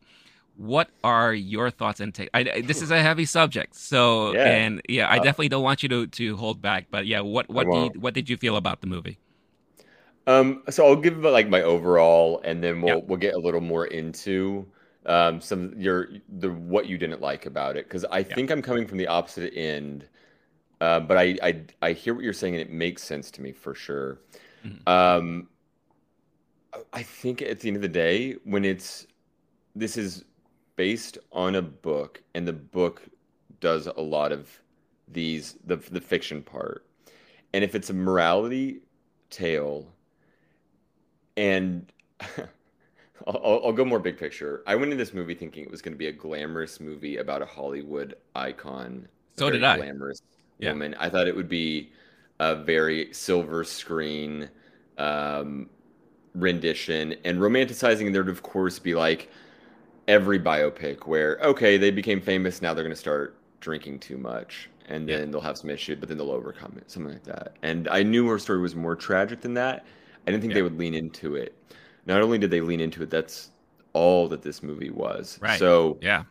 what 0.56 0.90
are 1.04 1.34
your 1.34 1.70
thoughts 1.70 2.00
and 2.00 2.14
take? 2.14 2.30
I, 2.34 2.62
this 2.62 2.82
is 2.82 2.90
a 2.90 3.02
heavy 3.02 3.26
subject, 3.26 3.76
so 3.76 4.34
Yeah. 4.34 4.40
and 4.42 4.80
yeah, 4.88 5.10
I 5.10 5.18
Uh, 5.18 5.20
definitely 5.20 5.48
don't 5.50 5.62
want 5.62 5.82
you 5.82 5.88
to 5.90 6.06
to 6.06 6.36
hold 6.36 6.62
back. 6.62 6.88
But 6.90 7.06
yeah, 7.06 7.20
what 7.20 7.48
what 7.50 7.70
did 7.70 7.96
what 7.98 8.14
did 8.14 8.28
you 8.30 8.36
feel 8.36 8.56
about 8.56 8.80
the 8.80 8.86
movie? 8.86 9.18
Um, 10.26 10.62
so 10.70 10.86
I'll 10.86 10.96
give 10.96 11.18
like 11.18 11.48
my 11.48 11.62
overall, 11.62 12.40
and 12.44 12.62
then 12.62 12.82
we'll 12.82 13.02
Yeah. 13.02 13.02
we'll 13.02 13.18
get 13.18 13.34
a 13.34 13.38
little 13.38 13.60
more 13.60 13.86
into 13.86 14.66
um 15.06 15.40
some 15.40 15.72
your 15.80 16.08
the 16.28 16.50
what 16.52 16.86
you 16.88 16.98
didn't 16.98 17.20
like 17.20 17.46
about 17.46 17.76
it 17.76 17.84
because 17.86 18.04
I 18.06 18.22
think 18.24 18.50
I'm 18.50 18.62
coming 18.62 18.86
from 18.86 18.98
the 18.98 19.06
opposite 19.06 19.54
end. 19.56 20.08
Uh, 20.80 21.00
but 21.00 21.18
I, 21.18 21.38
I 21.42 21.62
I 21.82 21.92
hear 21.92 22.14
what 22.14 22.24
you're 22.24 22.32
saying 22.34 22.54
and 22.56 22.62
it 22.62 22.70
makes 22.72 23.02
sense 23.04 23.30
to 23.32 23.42
me 23.42 23.52
for 23.52 23.74
sure. 23.74 24.20
Mhm. 24.64 24.86
Um, 24.86 25.48
I 26.92 27.02
think 27.02 27.42
at 27.42 27.60
the 27.60 27.68
end 27.68 27.76
of 27.76 27.82
the 27.82 27.88
day, 27.88 28.34
when 28.44 28.64
it's 28.64 29.06
this 29.74 29.96
is 29.96 30.24
based 30.76 31.18
on 31.32 31.54
a 31.54 31.62
book, 31.62 32.22
and 32.34 32.46
the 32.46 32.52
book 32.52 33.02
does 33.60 33.86
a 33.86 34.00
lot 34.00 34.32
of 34.32 34.62
these 35.08 35.56
the 35.64 35.76
the 35.76 36.00
fiction 36.00 36.42
part, 36.42 36.86
and 37.54 37.64
if 37.64 37.74
it's 37.74 37.90
a 37.90 37.94
morality 37.94 38.82
tale, 39.30 39.92
and 41.36 41.92
I'll, 43.26 43.62
I'll 43.64 43.72
go 43.72 43.84
more 43.84 43.98
big 43.98 44.18
picture. 44.18 44.62
I 44.66 44.74
went 44.74 44.92
into 44.92 44.96
this 44.96 45.14
movie 45.14 45.34
thinking 45.34 45.64
it 45.64 45.70
was 45.70 45.82
going 45.82 45.94
to 45.94 45.98
be 45.98 46.08
a 46.08 46.12
glamorous 46.12 46.80
movie 46.80 47.16
about 47.18 47.42
a 47.42 47.46
Hollywood 47.46 48.14
icon, 48.34 49.08
So 49.38 49.50
did 49.50 49.64
I. 49.64 49.76
Glamorous 49.76 50.22
Yeah. 50.58 50.74
woman. 50.74 50.94
I 50.98 51.10
thought 51.10 51.28
it 51.28 51.36
would 51.36 51.48
be 51.48 51.92
a 52.40 52.56
very 52.56 53.12
silver 53.12 53.64
screen 53.64 54.50
um, 54.98 55.70
rendition 56.34 57.14
and 57.24 57.38
romanticizing. 57.38 58.06
And 58.06 58.14
there'd 58.14 58.28
of 58.28 58.42
course 58.42 58.78
be 58.78 58.94
like 58.94 59.30
every 60.08 60.38
biopic 60.38 61.06
where 61.06 61.38
okay 61.42 61.76
they 61.76 61.90
became 61.90 62.20
famous 62.20 62.62
now 62.62 62.72
they're 62.72 62.84
going 62.84 62.94
to 62.94 62.96
start 63.00 63.36
drinking 63.60 63.98
too 63.98 64.16
much 64.18 64.70
and 64.88 65.08
Yeah. 65.08 65.18
then 65.18 65.30
they'll 65.30 65.40
have 65.40 65.58
some 65.58 65.70
issue 65.70 65.96
but 65.96 66.08
then 66.08 66.18
they'll 66.18 66.30
overcome 66.30 66.74
it 66.78 66.90
something 66.90 67.12
like 67.12 67.24
that 67.24 67.56
and 67.62 67.88
i 67.88 68.02
knew 68.02 68.26
her 68.28 68.38
story 68.38 68.60
was 68.60 68.74
more 68.76 68.94
tragic 68.94 69.40
than 69.40 69.54
that 69.54 69.84
i 70.26 70.30
didn't 70.30 70.42
think 70.42 70.52
Yeah. 70.52 70.54
they 70.54 70.62
would 70.62 70.78
lean 70.78 70.94
into 70.94 71.34
it 71.36 71.56
not 72.06 72.20
only 72.22 72.38
did 72.38 72.50
they 72.50 72.60
lean 72.60 72.80
into 72.80 73.02
it 73.02 73.10
that's 73.10 73.50
all 73.92 74.28
that 74.28 74.42
this 74.42 74.62
movie 74.62 74.90
was 74.90 75.38
Right. 75.40 75.58
so 75.58 75.98
Yeah, 76.00 76.24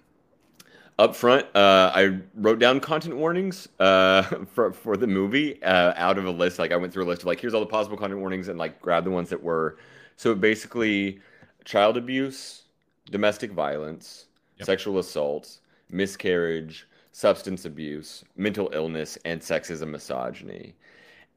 up 0.98 1.16
front, 1.16 1.46
uh, 1.56 1.92
I 1.94 2.20
wrote 2.36 2.60
down 2.60 2.80
content 2.80 3.18
warnings 3.18 3.68
uh, 3.80 4.22
for 4.54 4.72
for 4.72 4.96
the 4.96 5.08
movie 5.08 5.62
uh, 5.64 5.94
out 5.98 6.18
of 6.18 6.26
a 6.26 6.32
list. 6.32 6.58
Like 6.60 6.72
I 6.72 6.78
went 6.78 6.94
through 6.94 7.04
a 7.04 7.10
list 7.10 7.24
of 7.24 7.28
like, 7.28 7.40
here's 7.40 7.54
all 7.54 7.60
the 7.60 7.66
possible 7.68 7.98
content 7.98 8.22
warnings, 8.22 8.48
and 8.48 8.58
like 8.58 8.82
grabbed 8.82 9.06
the 9.06 9.12
ones 9.12 9.30
that 9.30 9.42
were. 9.44 9.78
So 10.16 10.34
basically, 10.34 11.20
child 11.66 11.98
abuse, 11.98 12.64
domestic 13.12 13.52
violence, 13.52 14.28
Yep. 14.58 14.66
sexual 14.68 15.00
assault, 15.00 15.60
miscarriage, 15.92 16.88
substance 17.12 17.66
abuse, 17.66 18.24
mental 18.38 18.70
illness, 18.74 19.18
and 19.26 19.42
sexism, 19.42 19.90
misogyny, 19.90 20.76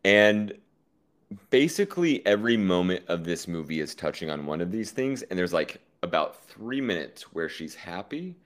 and 0.04 0.58
basically 1.50 2.24
every 2.26 2.56
moment 2.56 3.04
of 3.08 3.24
this 3.24 3.48
movie 3.48 3.80
is 3.80 3.94
touching 3.94 4.30
on 4.30 4.46
one 4.46 4.60
of 4.60 4.70
these 4.72 4.90
things. 4.92 5.22
And 5.24 5.38
there's 5.38 5.52
like 5.52 5.80
about 6.02 6.42
three 6.46 6.80
minutes 6.80 7.32
where 7.34 7.48
she's 7.48 7.74
happy 7.74 8.36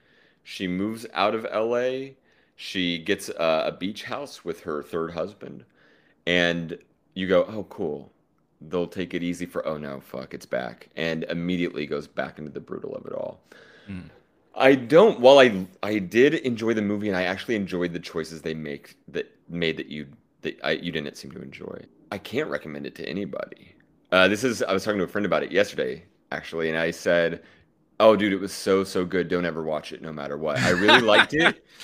she 0.43 0.67
moves 0.67 1.05
out 1.13 1.35
of 1.35 1.45
LA. 1.45 2.15
She 2.57 2.99
gets 2.99 3.29
a, 3.29 3.65
a 3.67 3.71
beach 3.71 4.03
house 4.03 4.45
with 4.45 4.61
her 4.61 4.83
third 4.83 5.11
husband. 5.11 5.65
And 6.27 6.79
you 7.15 7.27
go, 7.27 7.45
oh, 7.45 7.65
cool. 7.69 8.12
They'll 8.69 8.87
take 8.87 9.13
it 9.13 9.23
easy 9.23 9.45
for 9.45 9.65
oh 9.67 9.77
no, 9.77 9.99
fuck, 9.99 10.33
it's 10.33 10.45
back, 10.45 10.89
and 10.95 11.23
immediately 11.25 11.85
goes 11.85 12.07
back 12.07 12.39
into 12.39 12.51
the 12.51 12.59
brutal 12.59 12.95
of 12.95 13.05
it 13.05 13.13
all. 13.13 13.41
Mm. 13.89 14.09
I 14.55 14.75
don't. 14.75 15.19
While 15.19 15.39
I 15.39 15.65
I 15.81 15.99
did 15.99 16.35
enjoy 16.35 16.73
the 16.73 16.81
movie, 16.81 17.07
and 17.07 17.17
I 17.17 17.23
actually 17.23 17.55
enjoyed 17.55 17.93
the 17.93 17.99
choices 17.99 18.41
they 18.41 18.53
make 18.53 18.95
that 19.07 19.31
made 19.49 19.77
that 19.77 19.87
you 19.87 20.07
that 20.41 20.59
I, 20.63 20.71
you 20.71 20.91
didn't 20.91 21.17
seem 21.17 21.31
to 21.31 21.41
enjoy. 21.41 21.83
I 22.11 22.17
can't 22.17 22.49
recommend 22.49 22.85
it 22.85 22.95
to 22.95 23.09
anybody. 23.09 23.75
Uh, 24.11 24.27
this 24.27 24.43
is 24.43 24.61
I 24.61 24.73
was 24.73 24.83
talking 24.83 24.99
to 24.99 25.05
a 25.05 25.07
friend 25.07 25.25
about 25.25 25.43
it 25.43 25.51
yesterday 25.51 26.03
actually, 26.31 26.69
and 26.69 26.77
I 26.77 26.91
said, 26.91 27.43
"Oh, 27.99 28.15
dude, 28.15 28.33
it 28.33 28.39
was 28.39 28.53
so 28.53 28.83
so 28.83 29.05
good. 29.05 29.27
Don't 29.27 29.45
ever 29.45 29.63
watch 29.63 29.91
it, 29.91 30.01
no 30.01 30.13
matter 30.13 30.37
what. 30.37 30.59
I 30.59 30.69
really 30.69 31.01
liked 31.01 31.33
it." 31.33 31.63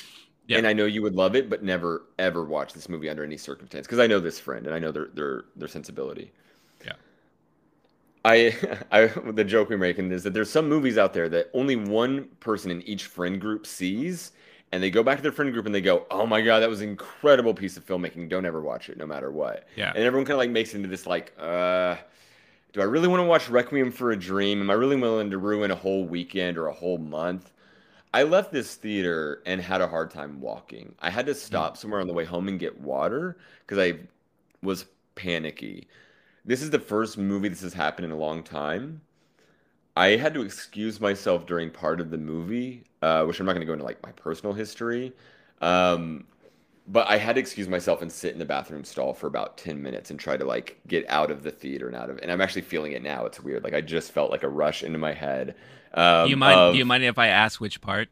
Yep. 0.50 0.58
And 0.58 0.66
I 0.68 0.74
know 0.74 0.86
you 0.86 1.04
would 1.04 1.14
love 1.14 1.36
it, 1.36 1.48
but 1.48 1.62
never 1.62 2.08
ever 2.18 2.44
watch 2.44 2.74
this 2.74 2.90
movie 2.90 3.08
under 3.08 3.24
any 3.24 3.38
circumstance 3.38 3.86
because 3.86 4.00
I 4.00 4.08
know 4.08 4.20
this 4.20 4.40
friend 4.40 4.66
and 4.66 4.74
I 4.74 4.80
know 4.80 4.92
their 4.92 5.10
their 5.14 5.44
their 5.56 5.68
sensibility. 5.68 6.32
I 8.26 8.56
I 8.92 9.08
the 9.08 9.44
joke 9.44 9.70
we're 9.70 9.78
making 9.78 10.12
is 10.12 10.24
that 10.24 10.34
there's 10.34 10.50
some 10.50 10.68
movies 10.68 10.98
out 10.98 11.14
there 11.14 11.30
that 11.30 11.50
only 11.54 11.76
one 11.76 12.26
person 12.40 12.72
in 12.72 12.82
each 12.84 13.06
friend 13.06 13.40
group 13.40 13.66
sees, 13.66 14.32
and 14.72 14.82
they 14.84 14.90
go 14.90 15.04
back 15.04 15.18
to 15.18 15.24
their 15.24 15.32
friend 15.32 15.52
group 15.54 15.66
and 15.66 15.74
they 15.74 15.82
go, 15.82 16.06
"Oh 16.12 16.26
my 16.26 16.42
god, 16.42 16.60
that 16.60 16.70
was 16.70 16.82
an 16.82 16.90
incredible 16.90 17.54
piece 17.54 17.78
of 17.78 17.86
filmmaking. 17.86 18.30
Don't 18.30 18.46
ever 18.46 18.62
watch 18.62 18.90
it, 18.90 18.98
no 18.98 19.06
matter 19.06 19.32
what." 19.32 19.68
Yeah. 19.76 19.92
And 19.96 20.04
everyone 20.04 20.26
kind 20.26 20.34
of 20.34 20.40
like 20.40 20.52
makes 20.52 20.74
into 20.74 20.88
this 20.88 21.06
like, 21.06 21.34
uh, 21.40 21.96
do 22.74 22.82
I 22.82 22.86
really 22.86 23.08
want 23.08 23.22
to 23.22 23.26
watch 23.26 23.50
Requiem 23.50 23.92
for 23.92 24.12
a 24.12 24.18
Dream? 24.18 24.62
Am 24.62 24.70
I 24.70 24.74
really 24.74 24.96
willing 24.96 25.32
to 25.32 25.38
ruin 25.38 25.72
a 25.72 25.76
whole 25.76 26.06
weekend 26.06 26.58
or 26.58 26.68
a 26.68 26.74
whole 26.74 26.98
month? 26.98 27.52
I 28.14 28.24
left 28.24 28.52
this 28.52 28.76
theater 28.76 29.42
and 29.46 29.62
had 29.62 29.82
a 29.82 29.88
hard 29.88 30.12
time 30.12 30.42
walking. 30.42 30.96
I 31.00 31.10
had 31.10 31.26
to 31.28 31.34
hmm. 31.34 31.38
stop 31.38 31.78
somewhere 31.78 32.02
on 32.02 32.08
the 32.08 32.14
way 32.14 32.26
home 32.26 32.48
and 32.48 32.60
get 32.60 32.80
water 32.80 33.38
because 33.66 33.80
I 33.80 34.00
was 34.62 34.86
panicky. 35.16 35.88
This 36.46 36.62
is 36.62 36.70
the 36.70 36.80
first 36.80 37.18
movie 37.18 37.50
this 37.50 37.62
has 37.62 37.74
happened 37.74 38.06
in 38.06 38.12
a 38.12 38.18
long 38.18 38.44
time. 38.44 39.02
I 39.96 40.16
had 40.16 40.34
to 40.36 40.42
excuse 40.42 41.02
myself 41.02 41.46
during 41.46 41.70
part 41.70 42.00
of 42.00 42.10
the 42.10 42.18
movie, 42.18 42.86
uh, 43.02 43.26
which 43.26 43.40
I'm 43.40 43.46
not 43.46 43.54
going 43.54 43.62
to 43.62 43.66
go 43.66 43.74
into 43.74 43.86
like 43.86 44.02
my 44.02 44.12
personal 44.14 44.54
history. 44.54 45.14
Um, 45.62 46.26
but 46.88 47.08
I 47.08 47.18
had 47.18 47.36
to 47.36 47.40
excuse 47.40 47.68
myself 47.68 48.02
and 48.02 48.12
sit 48.12 48.34
in 48.34 48.40
the 48.40 48.46
bathroom 48.46 48.84
stall 48.84 49.14
for 49.14 49.28
about 49.28 49.58
10 49.58 49.82
minutes 49.82 50.10
and 50.10 50.20
try 50.20 50.38
to 50.38 50.46
like 50.46 50.80
get 50.88 51.06
out 51.08 51.30
of 51.30 51.44
the 51.44 51.52
theater 51.52 51.88
and 51.88 51.96
out 51.96 52.10
of 52.10 52.18
and 52.20 52.32
I'm 52.32 52.42
actually 52.42 52.64
feeling 52.64 52.94
it 52.94 53.04
now. 53.04 53.26
It's 53.26 53.40
weird. 53.40 53.64
Like 53.64 53.74
I 53.74 53.82
just 53.82 54.12
felt 54.12 54.32
like 54.32 54.44
a 54.44 54.50
rush 54.50 54.84
into 54.84 54.98
my 54.98 55.14
head. 55.14 55.56
Um, 55.94 56.26
do 56.26 56.30
you 56.32 56.38
mind 56.38 56.60
of, 56.60 56.74
do 56.74 56.80
you 56.80 56.86
mind 56.86 57.04
if 57.04 57.20
I 57.20 57.28
ask 57.28 57.62
which 57.62 57.80
part? 57.82 58.10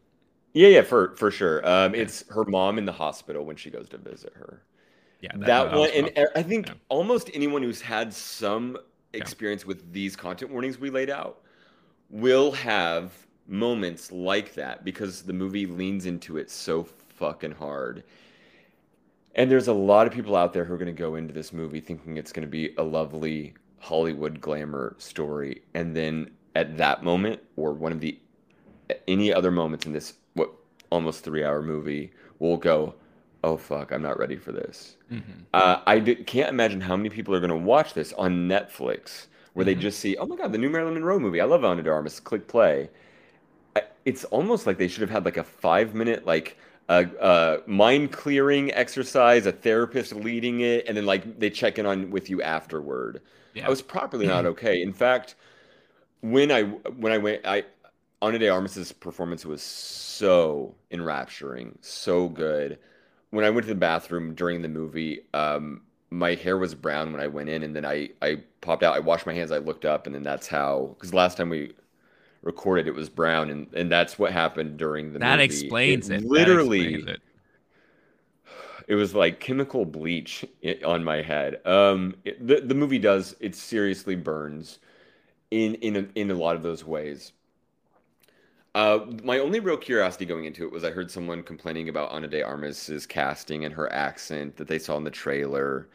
Yeah, 0.54 0.68
yeah, 0.70 0.82
for 0.82 1.16
for 1.16 1.32
sure. 1.32 1.68
Um, 1.68 1.92
okay. 1.92 2.02
it's 2.02 2.28
her 2.30 2.44
mom 2.44 2.78
in 2.78 2.86
the 2.86 2.92
hospital 2.92 3.46
when 3.46 3.56
she 3.56 3.70
goes 3.70 3.90
to 3.90 3.98
visit 3.98 4.34
her. 4.36 4.62
Yeah, 5.22 5.32
that, 5.36 5.46
that 5.46 5.74
one 5.74 5.90
and 5.90 6.12
I 6.36 6.44
think 6.44 6.68
yeah. 6.68 6.74
almost 6.90 7.30
anyone 7.34 7.64
who's 7.64 7.82
had 7.82 8.14
some 8.14 8.78
experience 9.14 9.64
yeah. 9.64 9.70
with 9.70 9.92
these 9.92 10.16
content 10.16 10.52
warnings 10.52 10.80
we 10.80 10.90
laid 10.90 11.10
out 11.10 11.42
will 12.10 12.52
have 12.52 13.12
moments 13.48 14.12
like 14.12 14.54
that 14.54 14.86
because 14.86 15.24
the 15.24 15.34
movie 15.34 15.66
leans 15.66 16.06
into 16.06 16.38
it 16.38 16.52
so 16.52 16.84
fucking 16.84 17.52
hard 17.52 18.04
and 19.38 19.52
there's 19.52 19.68
a 19.68 19.74
lot 19.74 20.08
of 20.08 20.14
people 20.14 20.36
out 20.36 20.52
there 20.52 20.66
who 20.66 20.74
are 20.74 20.78
going 20.78 20.88
to 20.88 21.00
go 21.00 21.16
into 21.16 21.34
this 21.34 21.54
movie 21.54 21.80
thinking 21.80 22.18
it's 22.18 22.32
going 22.32 22.46
to 22.46 22.52
be 22.52 22.74
a 22.78 22.84
lovely 22.84 23.54
Hollywood 23.80 24.42
glamour 24.42 24.96
story. 24.98 25.62
And 25.76 25.96
then 25.96 26.32
at 26.56 26.76
that 26.78 27.04
moment, 27.04 27.42
or 27.56 27.74
one 27.74 27.92
of 27.92 28.02
the 28.02 28.18
any 29.08 29.32
other 29.32 29.52
moments 29.52 29.86
in 29.86 29.94
this 29.94 30.14
what 30.34 30.50
almost 30.90 31.24
three 31.24 31.44
hour 31.44 31.62
movie, 31.62 32.12
will 32.40 32.58
go, 32.58 32.96
oh 33.44 33.58
fuck, 33.58 33.92
I'm 33.92 34.02
not 34.02 34.18
ready 34.20 34.36
for 34.36 34.52
this. 34.52 34.98
Mm-hmm. 35.12 35.32
Uh, 35.54 35.82
I 35.86 36.00
d- 36.00 36.16
can't 36.16 36.50
imagine 36.50 36.82
how 36.82 36.96
many 36.96 37.10
people 37.10 37.34
are 37.36 37.40
going 37.40 37.50
to 37.50 37.56
watch 37.56 37.94
this 37.94 38.14
on 38.14 38.48
Netflix 38.48 39.28
where 39.54 39.66
mm-hmm. 39.66 39.66
they 39.66 39.76
just 39.76 40.00
see, 40.00 40.18
oh 40.18 40.26
my 40.26 40.36
god, 40.36 40.52
the 40.52 40.58
new 40.58 40.70
Marilyn 40.70 40.96
Monroe 40.96 41.20
movie. 41.20 41.42
I 41.42 41.46
love 41.46 41.64
Ana 41.66 41.82
de 41.82 41.90
Armas. 41.90 42.20
Click 42.20 42.48
play. 42.48 42.90
I, 43.76 43.84
it's 44.06 44.24
almost 44.26 44.68
like 44.68 44.78
they 44.78 44.88
should 44.88 45.02
have 45.02 45.10
had 45.10 45.26
like 45.26 45.38
a 45.38 45.44
five 45.44 45.94
minute 45.96 46.26
like 46.26 46.58
a, 46.90 47.06
a 47.20 47.70
mind 47.70 48.12
clearing 48.12 48.74
exercise, 48.74 49.46
a 49.46 49.52
therapist 49.52 50.14
leading 50.14 50.62
it, 50.62 50.86
and 50.88 50.96
then 50.96 51.06
like 51.06 51.40
they 51.40 51.50
check 51.50 51.80
in 51.80 51.86
on 51.86 52.10
with 52.12 52.30
you 52.30 52.42
afterward. 52.42 53.22
Yeah. 53.54 53.66
I 53.66 53.70
was 53.70 53.82
properly 53.82 54.28
not 54.28 54.46
okay. 54.54 54.82
In 54.82 54.94
fact, 54.94 55.36
when 56.22 56.52
I 56.52 56.64
when 56.64 57.12
I 57.12 57.18
went, 57.18 57.46
I 57.46 57.64
Ana 58.22 58.40
de 58.40 58.50
Armas's 58.50 58.92
performance 58.92 59.46
was 59.46 59.62
so 59.62 60.76
enrapturing, 60.92 61.78
so 61.82 62.30
good. 62.30 62.80
When 63.32 63.44
I 63.44 63.50
went 63.50 63.66
to 63.68 63.74
the 63.74 63.80
bathroom 63.80 64.34
during 64.36 64.62
the 64.62 64.70
movie, 64.70 65.22
um, 65.34 65.82
my 66.10 66.36
hair 66.36 66.58
was 66.58 66.74
brown 66.74 67.12
when 67.12 67.22
I 67.22 67.28
went 67.28 67.50
in, 67.50 67.64
and 67.64 67.76
then 67.76 67.86
I 67.86 68.10
I 68.22 68.42
popped 68.62 68.84
out. 68.84 68.96
I 68.96 69.00
washed 69.00 69.26
my 69.26 69.34
hands. 69.34 69.52
I 69.52 69.58
looked 69.58 69.86
up, 69.86 70.06
and 70.06 70.16
then 70.16 70.24
that's 70.24 70.48
how. 70.48 70.96
Because 70.96 71.14
last 71.14 71.38
time 71.38 71.50
we 71.50 71.74
recorded, 72.42 72.88
it 72.88 72.96
was 72.96 73.10
brown, 73.10 73.50
and 73.50 73.68
and 73.74 73.92
that's 73.92 74.18
what 74.18 74.32
happened 74.32 74.78
during 74.78 75.08
the 75.08 75.20
movie 75.20 75.26
that 75.26 75.40
movie. 75.40 75.44
Explains 75.44 76.10
it, 76.10 76.24
it. 76.24 76.26
Literally, 76.26 76.96
explains 76.96 77.10
it. 77.10 77.22
it 78.88 78.96
was 78.96 79.14
like 79.14 79.40
chemical 79.40 79.86
bleach 79.86 80.46
on 80.86 81.04
my 81.04 81.22
head. 81.22 81.60
Um, 81.66 82.16
it, 82.24 82.46
the 82.46 82.62
the 82.62 82.76
movie 82.76 83.00
does 83.00 83.36
it 83.40 83.56
seriously 83.56 84.16
burns 84.16 84.80
in 85.52 85.76
in 85.76 85.96
a, 85.98 86.08
in 86.16 86.32
a 86.32 86.36
lot 86.36 86.56
of 86.56 86.64
those 86.64 86.86
ways. 86.86 87.34
Uh, 88.78 89.08
my 89.24 89.40
only 89.40 89.60
real 89.60 89.76
curiosity 89.76 90.24
going 90.24 90.46
into 90.46 90.64
it 90.64 90.72
was 90.72 90.84
I 90.84 90.92
heard 90.92 91.10
someone 91.10 91.42
complaining 91.42 91.90
about 91.90 92.12
Ana 92.12 92.28
de 92.28 92.44
Armas's 92.44 93.08
casting 93.08 93.66
and 93.66 93.74
her 93.74 93.92
accent 93.92 94.56
that 94.58 94.68
they 94.68 94.78
saw 94.78 94.96
in 94.98 95.04
the 95.04 95.10
trailer. 95.10 95.88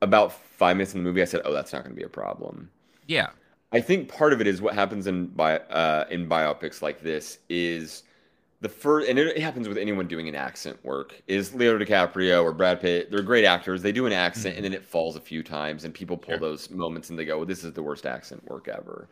About 0.00 0.32
five 0.32 0.78
minutes 0.78 0.94
in 0.94 1.00
the 1.00 1.04
movie, 1.04 1.20
I 1.20 1.26
said, 1.26 1.42
"Oh, 1.44 1.52
that's 1.52 1.74
not 1.74 1.84
going 1.84 1.94
to 1.94 2.00
be 2.00 2.06
a 2.06 2.08
problem." 2.08 2.70
Yeah, 3.06 3.28
I 3.70 3.82
think 3.82 4.08
part 4.08 4.32
of 4.32 4.40
it 4.40 4.46
is 4.46 4.62
what 4.62 4.72
happens 4.72 5.06
in 5.06 5.26
bi- 5.26 5.58
uh, 5.58 6.06
in 6.08 6.26
biopics 6.26 6.80
like 6.80 7.02
this 7.02 7.40
is 7.50 8.04
the 8.62 8.70
first, 8.70 9.06
and 9.06 9.18
it, 9.18 9.36
happens 9.36 9.68
with 9.68 9.76
anyone 9.76 10.08
doing 10.08 10.30
an 10.30 10.34
accent 10.34 10.82
work. 10.86 11.20
Is 11.26 11.54
Leonardo 11.54 11.84
DiCaprio 11.84 12.42
or 12.44 12.54
Brad 12.54 12.80
Pitt? 12.80 13.10
They're 13.10 13.20
great 13.20 13.44
actors. 13.44 13.82
They 13.82 13.92
do 13.92 14.06
an 14.06 14.12
accent, 14.14 14.54
mm-hmm. 14.54 14.64
and 14.64 14.72
then 14.72 14.72
it 14.72 14.86
falls 14.86 15.16
a 15.16 15.20
few 15.20 15.42
times, 15.42 15.84
and 15.84 15.92
people 15.92 16.16
pull 16.16 16.38
sure. 16.38 16.40
those 16.40 16.70
moments 16.70 17.10
and 17.10 17.18
they 17.18 17.26
go, 17.26 17.36
well, 17.36 17.46
"This 17.46 17.62
is 17.62 17.74
the 17.74 17.82
worst 17.82 18.06
accent 18.06 18.42
work 18.48 18.68
ever." 18.68 19.06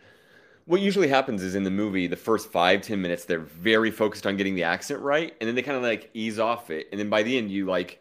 What 0.66 0.80
usually 0.80 1.08
happens 1.08 1.42
is 1.42 1.54
in 1.54 1.62
the 1.62 1.70
movie, 1.70 2.06
the 2.06 2.16
first 2.16 2.50
five 2.50 2.82
ten 2.82 3.00
minutes, 3.02 3.24
they're 3.24 3.40
very 3.40 3.90
focused 3.90 4.26
on 4.26 4.36
getting 4.36 4.54
the 4.54 4.64
accent 4.64 5.00
right, 5.00 5.34
and 5.40 5.48
then 5.48 5.54
they 5.54 5.62
kind 5.62 5.76
of 5.76 5.82
like 5.82 6.10
ease 6.14 6.38
off 6.38 6.70
it, 6.70 6.88
and 6.90 6.98
then 6.98 7.10
by 7.10 7.22
the 7.22 7.36
end, 7.36 7.50
you 7.50 7.66
like, 7.66 8.00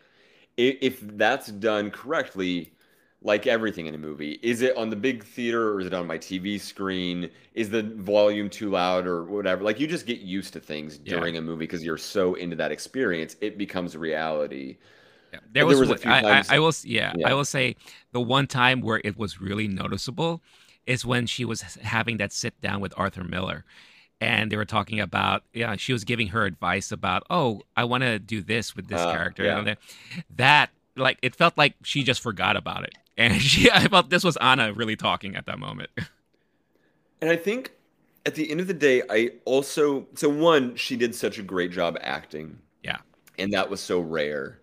if, 0.56 0.78
if 0.82 1.18
that's 1.18 1.48
done 1.48 1.92
correctly, 1.92 2.74
like 3.24 3.48
everything 3.48 3.88
in 3.88 3.96
a 3.96 3.98
movie. 3.98 4.40
Is 4.44 4.62
it 4.62 4.76
on 4.76 4.90
the 4.90 4.96
big 4.96 5.24
theater 5.24 5.74
or 5.74 5.80
is 5.80 5.88
it 5.88 5.94
on 5.94 6.06
my 6.06 6.18
TV 6.18 6.60
screen? 6.60 7.30
Is 7.54 7.70
the 7.70 7.84
volume 7.84 8.50
too 8.50 8.70
loud 8.70 9.08
or 9.08 9.24
whatever? 9.24 9.64
Like 9.64 9.80
you 9.80 9.88
just 9.88 10.06
get 10.06 10.20
used 10.20 10.54
to 10.54 10.60
things 10.60 11.00
yeah. 11.04 11.16
during 11.16 11.38
a 11.38 11.42
movie 11.42 11.66
because 11.66 11.84
you're 11.84 11.98
so 11.98 12.36
into 12.36 12.56
that 12.58 12.72
experience, 12.72 13.38
it 13.42 13.58
becomes 13.58 13.96
reality. 13.96 14.78
Yeah. 15.32 15.40
There, 15.54 15.66
was, 15.66 15.80
there 15.80 15.88
was, 15.88 16.00
a 16.00 16.02
few 16.02 16.12
I, 16.12 16.22
times. 16.22 16.50
I, 16.50 16.58
I 16.58 16.60
will, 16.60 16.74
yeah, 16.84 17.14
yeah, 17.16 17.30
I 17.30 17.34
will 17.34 17.46
say 17.46 17.76
the 18.12 18.22
one 18.22 18.46
time 18.46 18.82
where 18.82 19.02
it 19.04 19.18
was 19.18 19.42
really 19.42 19.68
noticeable 19.68 20.42
is 20.86 21.06
when 21.06 21.26
she 21.28 21.46
was 21.46 21.62
having 21.62 22.18
that 22.18 22.32
sit 22.32 22.60
down 22.62 22.82
with 22.82 22.94
Arthur 22.98 23.24
Miller. 23.24 23.66
And 24.22 24.52
they 24.52 24.56
were 24.56 24.66
talking 24.66 25.00
about, 25.02 25.44
yeah, 25.54 25.76
she 25.76 25.92
was 25.92 26.06
giving 26.06 26.28
her 26.30 26.46
advice 26.46 26.92
about, 26.92 27.24
oh, 27.30 27.62
I 27.76 27.84
want 27.84 28.04
to 28.04 28.20
do 28.20 28.42
this 28.42 28.76
with 28.76 28.88
this 28.88 29.02
uh, 29.02 29.12
character. 29.12 29.44
Yeah. 29.44 29.76
That, 30.36 30.70
like, 30.96 31.18
it 31.22 31.36
felt 31.36 31.58
like 31.58 31.76
she 31.84 32.04
just 32.04 32.22
forgot 32.22 32.56
about 32.56 32.84
it 32.86 32.94
and 33.18 33.42
she 33.42 33.70
I 33.70 33.88
felt 33.88 34.10
this 34.10 34.24
was 34.24 34.38
Anna 34.38 34.74
really 34.74 34.96
talking 34.96 35.36
at 35.36 35.46
that 35.46 35.60
moment. 35.60 35.90
And 37.22 37.32
I 37.32 37.38
think 37.38 37.72
at 38.26 38.36
the 38.36 38.52
end 38.52 38.60
of 38.60 38.68
the 38.68 38.74
day, 38.74 39.02
I 39.10 39.32
also 39.46 40.06
so 40.14 40.28
one, 40.28 40.76
she 40.76 40.98
did 40.98 41.16
such 41.16 41.40
a 41.40 41.42
great 41.42 41.72
job 41.72 41.98
acting. 42.02 42.60
Yeah. 42.84 42.98
And 43.40 43.54
that 43.54 43.70
was 43.70 43.80
so 43.80 44.02
rare 44.02 44.60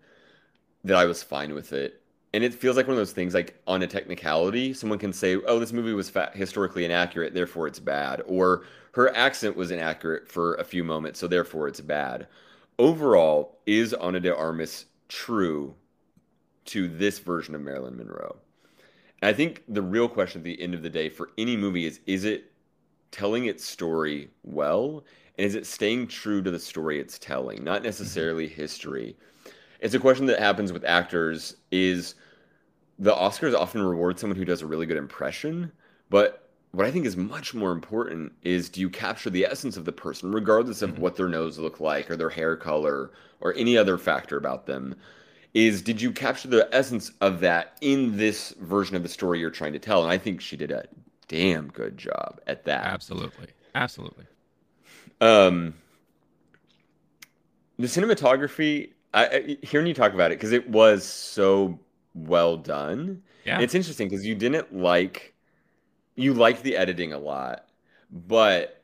that 0.83 0.95
I 0.95 1.05
was 1.05 1.23
fine 1.23 1.55
with 1.55 1.73
it. 1.73 2.00
And 2.33 2.43
it 2.43 2.53
feels 2.53 2.77
like 2.77 2.87
one 2.87 2.93
of 2.93 2.97
those 2.97 3.11
things 3.11 3.33
like 3.33 3.61
on 3.67 3.81
a 3.81 3.87
technicality, 3.87 4.73
someone 4.73 4.99
can 4.99 5.11
say, 5.11 5.35
"Oh, 5.35 5.59
this 5.59 5.73
movie 5.73 5.93
was 5.93 6.11
historically 6.33 6.85
inaccurate, 6.85 7.33
therefore 7.33 7.67
it's 7.67 7.79
bad," 7.79 8.23
or 8.25 8.63
her 8.93 9.13
accent 9.15 9.55
was 9.55 9.71
inaccurate 9.71 10.27
for 10.27 10.55
a 10.55 10.63
few 10.63 10.83
moments, 10.83 11.19
so 11.19 11.27
therefore 11.27 11.67
it's 11.67 11.81
bad. 11.81 12.27
Overall, 12.79 13.59
is 13.65 13.93
Ana 13.93 14.19
de 14.19 14.35
Armas 14.35 14.85
true 15.07 15.75
to 16.65 16.87
this 16.87 17.19
version 17.19 17.53
of 17.55 17.61
Marilyn 17.61 17.97
Monroe. 17.97 18.37
And 19.21 19.29
I 19.29 19.33
think 19.33 19.63
the 19.67 19.81
real 19.81 20.07
question 20.07 20.39
at 20.39 20.45
the 20.45 20.61
end 20.61 20.73
of 20.73 20.83
the 20.83 20.89
day 20.89 21.09
for 21.09 21.31
any 21.37 21.57
movie 21.57 21.85
is 21.85 21.99
is 22.05 22.23
it 22.23 22.51
telling 23.11 23.45
its 23.45 23.65
story 23.65 24.29
well 24.43 25.03
and 25.37 25.45
is 25.45 25.55
it 25.55 25.65
staying 25.65 26.07
true 26.07 26.41
to 26.41 26.51
the 26.51 26.59
story 26.59 26.99
it's 26.99 27.19
telling, 27.19 27.63
not 27.63 27.83
necessarily 27.83 28.47
mm-hmm. 28.47 28.61
history. 28.61 29.15
It's 29.81 29.93
a 29.93 29.99
question 29.99 30.27
that 30.27 30.39
happens 30.39 30.71
with 30.71 30.85
actors 30.85 31.55
is 31.71 32.15
the 32.99 33.13
Oscars 33.13 33.55
often 33.55 33.81
reward 33.81 34.19
someone 34.19 34.37
who 34.37 34.45
does 34.45 34.61
a 34.61 34.67
really 34.67 34.85
good 34.85 34.97
impression, 34.97 35.71
but 36.09 36.49
what 36.71 36.85
I 36.85 36.91
think 36.91 37.05
is 37.05 37.17
much 37.17 37.53
more 37.53 37.71
important 37.73 38.31
is 38.43 38.69
do 38.69 38.79
you 38.79 38.89
capture 38.89 39.29
the 39.29 39.45
essence 39.45 39.75
of 39.75 39.83
the 39.83 39.91
person, 39.91 40.31
regardless 40.31 40.81
of 40.81 40.91
mm-hmm. 40.91 41.01
what 41.01 41.15
their 41.17 41.27
nose 41.27 41.57
look 41.57 41.79
like 41.79 42.09
or 42.09 42.15
their 42.15 42.29
hair 42.29 42.55
color 42.55 43.11
or 43.41 43.53
any 43.55 43.77
other 43.77 43.97
factor 43.97 44.37
about 44.37 44.67
them? 44.67 44.95
is 45.53 45.81
did 45.81 46.01
you 46.01 46.11
capture 46.11 46.47
the 46.47 46.67
essence 46.73 47.11
of 47.21 47.39
that 47.41 47.77
in 47.81 48.17
this 48.17 48.51
version 48.61 48.95
of 48.95 49.03
the 49.03 49.09
story 49.09 49.39
you're 49.39 49.49
trying 49.49 49.73
to 49.73 49.79
tell? 49.79 50.03
And 50.03 50.11
I 50.11 50.17
think 50.17 50.41
she 50.41 50.55
did 50.55 50.71
a 50.71 50.85
damn 51.27 51.67
good 51.67 51.97
job 51.97 52.39
at 52.47 52.65
that. 52.65 52.85
Absolutely. 52.85 53.47
Absolutely. 53.75 54.25
Um, 55.19 55.73
the 57.77 57.87
cinematography, 57.87 58.91
I, 59.13 59.57
hearing 59.61 59.87
you 59.87 59.93
talk 59.93 60.13
about 60.13 60.31
it 60.31 60.37
because 60.39 60.51
it 60.51 60.69
was 60.69 61.05
so 61.05 61.79
well 62.13 62.57
done. 62.57 63.23
Yeah. 63.45 63.61
It's 63.61 63.75
interesting 63.75 64.07
because 64.09 64.25
you 64.25 64.35
didn't 64.35 64.73
like 64.75 65.35
you 66.15 66.33
liked 66.33 66.63
the 66.63 66.77
editing 66.77 67.13
a 67.13 67.19
lot, 67.19 67.67
but 68.11 68.83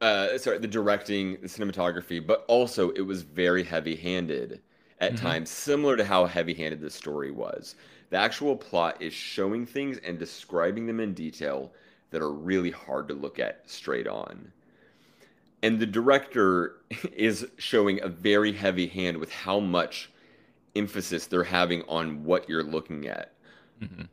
uh, 0.00 0.36
sorry, 0.38 0.58
the 0.58 0.66
directing, 0.66 1.40
the 1.40 1.48
cinematography, 1.48 2.24
but 2.24 2.44
also 2.48 2.90
it 2.90 3.02
was 3.02 3.22
very 3.22 3.62
heavy-handed 3.62 4.60
at 4.98 5.16
Mm-hmm. 5.16 5.16
times, 5.16 5.50
similar 5.50 5.96
to 5.96 6.04
how 6.04 6.26
heavy-handed 6.26 6.80
the 6.80 6.90
story 6.90 7.30
was. 7.30 7.76
The 8.10 8.16
actual 8.16 8.56
plot 8.56 9.00
is 9.00 9.12
showing 9.14 9.64
things 9.66 9.98
and 9.98 10.18
describing 10.18 10.86
them 10.86 11.00
in 11.00 11.14
detail 11.14 11.72
that 12.10 12.22
are 12.22 12.32
really 12.32 12.70
hard 12.70 13.08
to 13.08 13.14
look 13.14 13.38
at 13.38 13.68
straight 13.68 14.06
on. 14.06 14.52
And 15.62 15.78
the 15.78 15.86
director 15.86 16.76
is 17.12 17.46
showing 17.58 18.02
a 18.02 18.08
very 18.08 18.52
heavy 18.52 18.86
hand 18.86 19.16
with 19.18 19.30
how 19.32 19.60
much 19.60 20.10
emphasis 20.74 21.26
they're 21.26 21.44
having 21.44 21.82
on 21.88 22.24
what 22.24 22.48
you're 22.48 22.62
looking 22.64 23.06
at. 23.06 23.32
Mhm. 23.82 24.08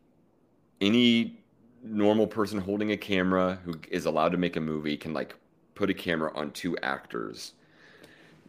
Any 0.82 1.40
normal 1.84 2.28
person 2.28 2.60
holding 2.60 2.92
a 2.92 2.98
camera 2.98 3.58
who 3.64 3.74
is 3.90 4.06
allowed 4.06 4.30
to 4.34 4.38
make 4.38 4.58
a 4.58 4.62
movie 4.62 4.98
can 4.98 5.14
like 5.14 5.36
put 5.76 5.90
a 5.90 5.94
camera 5.94 6.32
on 6.36 6.52
two 6.52 6.78
actors. 6.80 7.54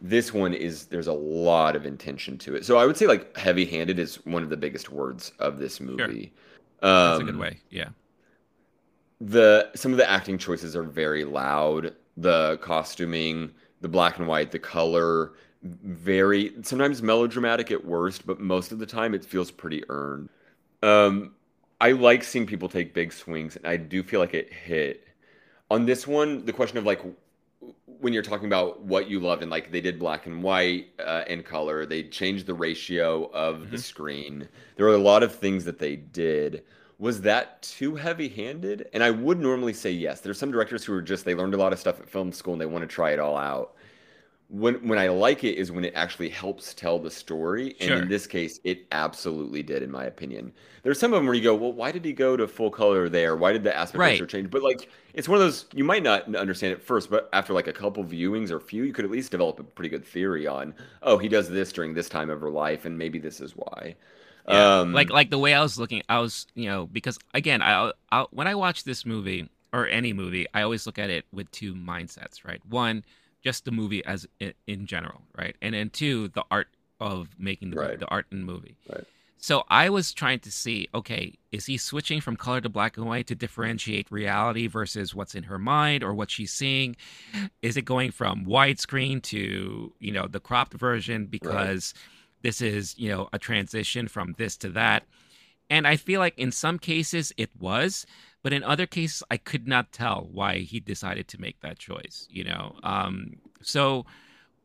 This 0.01 0.33
one 0.33 0.53
is 0.53 0.87
there's 0.87 1.07
a 1.07 1.13
lot 1.13 1.75
of 1.75 1.85
intention 1.85 2.37
to 2.39 2.55
it. 2.55 2.65
So 2.65 2.77
I 2.77 2.85
would 2.85 2.97
say 2.97 3.07
like 3.07 3.37
heavy-handed 3.37 3.99
is 3.99 4.15
one 4.25 4.43
of 4.43 4.49
the 4.49 4.57
biggest 4.57 4.89
words 4.91 5.31
of 5.39 5.59
this 5.59 5.79
movie. 5.79 6.33
That's 6.81 7.19
a 7.19 7.21
Um, 7.21 7.25
good 7.25 7.37
way. 7.37 7.59
Yeah. 7.69 7.89
the 9.21 9.69
some 9.75 9.91
of 9.91 9.97
the 9.97 10.09
acting 10.09 10.37
choices 10.37 10.75
are 10.75 10.83
very 10.83 11.23
loud. 11.23 11.95
The 12.21 12.57
costuming, 12.61 13.51
the 13.81 13.87
black 13.87 14.17
and 14.19 14.27
white, 14.27 14.51
the 14.51 14.59
color, 14.59 15.33
very 15.63 16.53
sometimes 16.63 17.01
melodramatic 17.01 17.71
at 17.71 17.83
worst, 17.85 18.25
but 18.25 18.39
most 18.39 18.71
of 18.71 18.79
the 18.79 18.85
time 18.85 19.13
it 19.13 19.23
feels 19.25 19.51
pretty 19.51 19.83
earned. 19.89 20.29
Um, 20.83 21.33
I 21.79 21.91
like 21.93 22.23
seeing 22.23 22.45
people 22.45 22.69
take 22.69 22.93
big 22.93 23.11
swings, 23.13 23.55
and 23.55 23.65
I 23.67 23.77
do 23.77 24.03
feel 24.03 24.19
like 24.19 24.33
it 24.33 24.51
hit. 24.53 25.07
On 25.69 25.85
this 25.85 26.05
one, 26.07 26.45
the 26.45 26.53
question 26.53 26.77
of 26.77 26.85
like 26.85 27.01
when 27.85 28.13
you're 28.13 28.23
talking 28.23 28.47
about 28.47 28.81
what 28.81 29.09
you 29.09 29.19
love, 29.19 29.41
and 29.41 29.51
like 29.51 29.71
they 29.71 29.81
did 29.81 29.99
black 29.99 30.25
and 30.25 30.41
white 30.43 30.87
uh, 30.99 31.23
and 31.27 31.45
color, 31.45 31.85
they 31.85 32.03
changed 32.03 32.45
the 32.47 32.53
ratio 32.53 33.29
of 33.31 33.69
the 33.71 33.77
Mhm. 33.77 33.79
screen. 33.79 34.49
There 34.75 34.85
were 34.87 34.93
a 34.93 34.97
lot 34.97 35.23
of 35.23 35.35
things 35.35 35.65
that 35.65 35.79
they 35.79 35.95
did. 35.95 36.63
Was 37.01 37.19
that 37.21 37.63
too 37.63 37.95
heavy-handed? 37.95 38.87
And 38.93 39.01
I 39.03 39.09
would 39.09 39.39
normally 39.39 39.73
say 39.73 39.89
yes. 39.89 40.21
There's 40.21 40.37
some 40.37 40.51
directors 40.51 40.85
who 40.85 40.93
are 40.93 41.01
just 41.01 41.25
they 41.25 41.33
learned 41.33 41.55
a 41.55 41.57
lot 41.57 41.73
of 41.73 41.79
stuff 41.79 41.99
at 41.99 42.07
film 42.07 42.31
school 42.31 42.53
and 42.53 42.61
they 42.61 42.67
want 42.67 42.83
to 42.83 42.87
try 42.87 43.09
it 43.09 43.19
all 43.19 43.35
out. 43.35 43.73
When 44.49 44.75
when 44.87 44.99
I 44.99 45.07
like 45.07 45.43
it 45.43 45.55
is 45.57 45.71
when 45.71 45.83
it 45.83 45.93
actually 45.95 46.29
helps 46.29 46.75
tell 46.75 46.99
the 46.99 47.09
story, 47.09 47.69
and 47.79 47.87
Sure. 47.87 47.97
in 48.03 48.07
this 48.07 48.27
case, 48.27 48.59
it 48.63 48.85
absolutely 48.91 49.63
did, 49.63 49.81
in 49.81 49.89
my 49.89 50.05
opinion. 50.05 50.53
There's 50.83 50.99
some 50.99 51.11
of 51.11 51.17
them 51.17 51.25
where 51.25 51.33
you 51.33 51.41
go, 51.41 51.55
well, 51.55 51.73
why 51.73 51.91
did 51.91 52.05
he 52.05 52.13
go 52.13 52.37
to 52.37 52.47
full 52.47 52.69
color 52.69 53.09
there? 53.09 53.35
Why 53.35 53.51
did 53.51 53.63
the 53.63 53.75
aspect 53.75 53.99
Right. 53.99 54.11
ratio 54.11 54.27
change? 54.27 54.51
But 54.51 54.61
like, 54.61 54.87
it's 55.15 55.27
one 55.27 55.37
of 55.37 55.43
those 55.43 55.65
you 55.73 55.83
might 55.83 56.03
not 56.03 56.35
understand 56.35 56.73
it 56.73 56.83
first, 56.83 57.09
but 57.09 57.29
after 57.33 57.51
like 57.53 57.67
a 57.67 57.73
couple 57.73 58.03
viewings 58.03 58.51
or 58.51 58.59
few, 58.59 58.83
you 58.83 58.93
could 58.93 59.05
at 59.05 59.11
least 59.11 59.31
develop 59.31 59.59
a 59.59 59.63
pretty 59.63 59.89
good 59.89 60.05
theory 60.05 60.45
on, 60.45 60.75
oh, 61.01 61.17
he 61.17 61.29
does 61.29 61.49
this 61.49 61.71
during 61.71 61.95
this 61.95 62.09
time 62.09 62.29
of 62.29 62.41
her 62.41 62.51
life, 62.51 62.85
and 62.85 62.95
maybe 62.95 63.17
this 63.17 63.41
is 63.41 63.53
why. 63.55 63.95
Yeah. 64.47 64.79
Um, 64.79 64.93
like 64.93 65.09
like 65.09 65.29
the 65.29 65.37
way 65.39 65.53
I 65.53 65.61
was 65.61 65.77
looking, 65.77 66.01
I 66.09 66.19
was 66.19 66.47
you 66.55 66.65
know 66.65 66.87
because 66.87 67.19
again, 67.33 67.61
I, 67.61 67.91
I 68.11 68.25
when 68.31 68.47
I 68.47 68.55
watch 68.55 68.83
this 68.83 69.05
movie 69.05 69.49
or 69.73 69.87
any 69.87 70.13
movie, 70.13 70.47
I 70.53 70.61
always 70.63 70.85
look 70.85 70.99
at 70.99 71.09
it 71.09 71.25
with 71.31 71.49
two 71.51 71.73
mindsets, 71.73 72.43
right? 72.45 72.61
One, 72.67 73.03
just 73.43 73.65
the 73.65 73.71
movie 73.71 74.03
as 74.05 74.27
in, 74.39 74.53
in 74.67 74.85
general, 74.85 75.21
right, 75.37 75.55
and 75.61 75.73
then 75.73 75.89
two, 75.89 76.27
the 76.29 76.43
art 76.51 76.67
of 76.99 77.29
making 77.39 77.71
the 77.71 77.77
Right. 77.77 77.99
the 77.99 78.07
art 78.07 78.25
in 78.31 78.39
the 78.45 78.45
movie. 78.51 78.75
Right. 78.89 79.03
So 79.43 79.63
I 79.69 79.89
was 79.89 80.13
trying 80.13 80.37
to 80.41 80.51
see, 80.51 80.87
okay, 80.93 81.33
is 81.51 81.65
he 81.65 81.75
switching 81.77 82.21
from 82.21 82.35
color 82.35 82.61
to 82.61 82.69
black 82.69 82.95
and 82.95 83.07
white 83.07 83.25
to 83.25 83.33
differentiate 83.33 84.11
reality 84.11 84.67
versus 84.67 85.15
what's 85.15 85.33
in 85.33 85.43
her 85.45 85.57
mind 85.57 86.03
or 86.03 86.13
what 86.13 86.29
she's 86.29 86.53
seeing? 86.53 86.95
Is 87.63 87.75
it 87.75 87.81
going 87.81 88.11
from 88.11 88.45
widescreen 88.45 89.19
to, 89.23 89.93
you 89.99 90.11
know, 90.11 90.27
the 90.27 90.39
cropped 90.39 90.73
version 90.73 91.25
because 91.25 91.95
this 92.41 92.61
is, 92.61 92.97
you 92.97 93.09
know, 93.09 93.29
a 93.33 93.39
transition 93.39 94.07
from 94.07 94.35
this 94.37 94.57
to 94.57 94.69
that? 94.69 95.03
And 95.69 95.87
I 95.87 95.95
feel 95.95 96.19
like 96.19 96.37
in 96.37 96.51
some 96.51 96.77
cases 96.79 97.31
it 97.37 97.49
was, 97.59 98.05
but 98.43 98.53
in 98.53 98.63
other 98.63 98.85
cases 98.85 99.23
I 99.31 99.37
could 99.37 99.67
not 99.67 99.91
tell 99.91 100.27
why 100.31 100.59
he 100.59 100.79
decided 100.79 101.27
to 101.29 101.41
make 101.41 101.61
that 101.61 101.79
choice, 101.79 102.27
you 102.29 102.43
know. 102.43 102.75
Um 102.83 103.37
so 103.61 104.05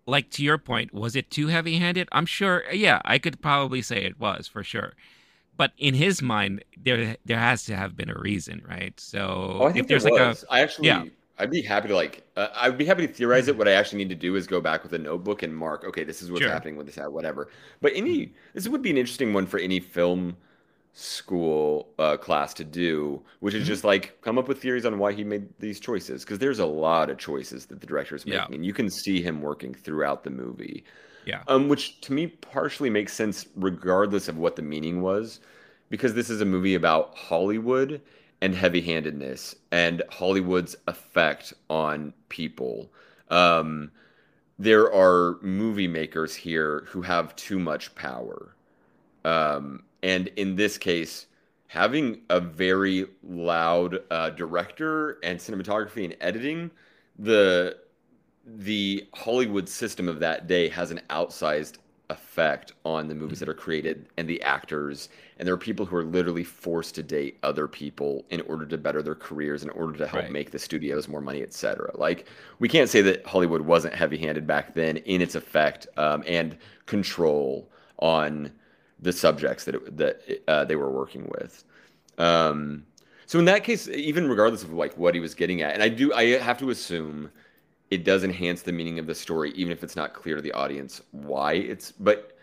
like 0.07 0.31
to 0.31 0.43
your 0.45 0.59
point, 0.59 0.95
was 0.95 1.17
it 1.17 1.31
too 1.31 1.49
heavy-handed? 1.49 2.09
I'm 2.13 2.27
sure. 2.27 2.65
Yeah, 2.73 3.01
I 3.05 3.19
could 3.19 3.41
probably 3.41 3.83
say 3.83 4.05
it 4.05 4.21
was 4.21 4.47
for 4.47 4.63
sure. 4.63 4.95
But 5.57 5.73
in 5.79 5.95
his 5.95 6.23
mind, 6.23 6.65
there 6.77 7.17
there 7.25 7.39
has 7.39 7.65
to 7.65 7.77
have 7.77 7.97
been 7.97 8.11
a 8.11 8.19
reason, 8.19 8.63
right? 8.69 8.99
So 9.01 9.59
Oh, 9.63 9.67
if 9.69 9.87
there's 9.87 10.05
there 10.05 10.13
like 10.13 10.37
a 10.37 10.53
I 10.53 10.61
actually, 10.61 10.89
yeah. 10.89 11.05
I'd 11.39 11.51
be 11.51 11.61
happy 11.63 11.89
to 11.89 11.95
like, 11.95 12.23
uh, 12.37 12.49
I'd 12.55 12.79
be 12.79 12.85
happy 12.87 13.07
to 13.07 13.13
theorize 13.13 13.49
it. 13.49 13.57
What 13.59 13.69
I 13.69 13.73
actually 13.73 13.99
need 13.99 14.09
to 14.09 14.15
do 14.15 14.37
is 14.37 14.47
go 14.47 14.61
back 14.61 14.83
with 14.83 14.93
a 14.95 14.99
notebook 14.99 15.43
and 15.43 15.55
mark. 15.55 15.85
Okay, 15.85 16.03
this 16.05 16.23
is 16.23 16.31
what's 16.31 16.43
Sure. 16.43 16.51
happening 16.51 16.77
with 16.77 16.87
this, 16.87 16.99
at 16.99 17.13
whatever. 17.13 17.49
But 17.83 17.93
any, 17.95 18.33
this 18.55 18.67
would 18.69 18.83
be 18.83 18.91
an 18.91 18.97
interesting 18.97 19.35
one 19.35 19.47
for 19.47 19.59
any 19.59 19.79
film 19.81 20.37
school 20.95 21.89
uh, 21.99 22.17
class 22.17 22.55
to 22.55 22.65
do, 22.65 23.23
which 23.41 23.53
is 23.55 23.65
Mhm. 23.65 23.67
just 23.67 23.85
like 23.85 24.19
come 24.23 24.39
up 24.39 24.49
with 24.49 24.63
theories 24.63 24.87
on 24.87 24.99
why 24.99 25.13
he 25.13 25.25
made 25.25 25.47
these 25.59 25.79
choices. 25.79 26.25
Because 26.25 26.39
there's 26.39 26.59
a 26.59 26.65
lot 26.67 27.11
of 27.11 27.19
choices 27.19 27.67
that 27.67 27.81
the 27.81 27.87
director 27.87 28.17
is 28.17 28.25
Yeah. 28.25 28.41
making, 28.41 28.55
and 28.57 28.67
you 28.67 28.73
can 28.73 28.89
see 28.89 29.21
him 29.21 29.43
working 29.43 29.75
throughout 29.75 30.25
the 30.25 30.31
movie. 30.31 30.85
Yeah. 31.27 31.43
Um, 31.49 31.69
which 31.69 32.01
to 32.03 32.13
me 32.15 32.29
partially 32.29 32.89
makes 32.89 33.13
sense 33.13 33.47
regardless 33.57 34.29
of 34.29 34.39
what 34.39 34.57
the 34.57 34.63
meaning 34.63 35.03
was, 35.03 35.41
because 35.91 36.15
this 36.15 36.31
is 36.31 36.41
a 36.41 36.45
movie 36.47 36.75
about 36.77 37.15
Hollywood 37.17 38.01
and 38.41 38.55
heavy-handedness 38.55 39.57
and 39.73 40.03
Hollywood's 40.11 40.77
effect 40.87 41.55
on 41.71 42.13
people. 42.29 42.91
Um, 43.31 43.91
there 44.59 44.93
are 44.93 45.39
movie 45.43 45.89
makers 45.89 46.35
here 46.35 46.85
who 46.89 47.03
have 47.03 47.37
too 47.37 47.59
much 47.59 47.95
power. 47.95 48.55
Um, 49.25 49.83
and 50.03 50.29
in 50.37 50.57
this 50.57 50.79
case, 50.79 51.27
having 51.67 52.21
a 52.31 52.41
very 52.41 53.07
loud 53.23 54.01
uh, 54.11 54.31
director 54.31 55.19
and 55.23 55.39
cinematography 55.39 56.05
and 56.05 56.17
editing, 56.21 56.71
the 57.19 57.79
the 58.49 59.09
Hollywood 59.13 59.69
system 59.69 60.09
of 60.09 60.21
that 60.21 60.47
day 60.47 60.69
has 60.69 60.93
an 60.93 61.01
outsized 61.11 61.79
effect 62.11 62.73
on 62.85 63.09
the 63.09 63.15
movies 63.15 63.41
that 63.41 63.49
are 63.49 63.55
created 63.55 64.07
and 64.17 64.29
the 64.29 64.41
actors. 64.43 65.09
And 65.39 65.47
there 65.47 65.55
are 65.55 65.59
people 65.59 65.85
who 65.87 65.97
are 65.97 66.05
literally 66.05 66.45
forced 66.45 66.95
to 66.97 67.03
date 67.03 67.39
other 67.43 67.67
people 67.67 68.25
in 68.31 68.41
order 68.43 68.65
to 68.67 68.79
better 68.79 69.03
their 69.03 69.15
careers, 69.17 69.63
in 69.63 69.71
order 69.71 69.99
to 69.99 70.07
help 70.07 70.25
Right. 70.25 70.33
make 70.33 70.51
the 70.53 70.59
studios 70.59 71.09
more 71.09 71.21
money, 71.21 71.43
etc. 71.43 71.91
Like 71.95 72.27
we 72.59 72.69
can't 72.69 72.89
say 72.89 73.03
that 73.03 73.27
Hollywood 73.27 73.63
wasn't 73.63 73.95
heavy-handed 73.95 74.47
back 74.47 74.75
then 74.75 74.99
in 74.99 75.21
its 75.21 75.35
effect 75.35 75.87
um, 75.97 76.23
and 76.27 76.57
control 76.87 77.69
on 77.99 78.53
the 79.01 79.13
subjects 79.13 79.65
that 79.65 79.75
it, 79.75 79.97
that 79.97 80.23
uh, 80.49 80.65
they 80.65 80.77
were 80.77 80.91
working 80.91 81.29
with. 81.39 81.65
Um, 82.19 82.87
so 83.27 83.39
in 83.39 83.45
that 83.47 83.65
case, 83.65 83.89
even 83.89 84.29
regardless 84.29 84.63
of 84.63 84.73
like 84.73 84.97
what 84.97 85.15
he 85.15 85.21
was 85.21 85.35
getting 85.35 85.61
at, 85.63 85.75
and 85.75 85.83
I 85.83 85.89
do, 85.89 86.13
I 86.15 86.39
have 86.39 86.59
to 86.59 86.71
assume 86.71 87.31
it 87.91 88.05
does 88.05 88.25
enhance 88.25 88.63
the 88.63 88.73
meaning 88.73 88.99
of 88.99 89.07
the 89.07 89.15
story, 89.15 89.53
even 89.53 89.73
if 89.73 89.85
it's 89.85 89.97
not 89.97 90.15
clear 90.15 90.37
to 90.37 90.43
the 90.43 90.53
audience 90.53 91.03
why 91.13 91.55
it's. 91.55 91.93
But 91.93 92.37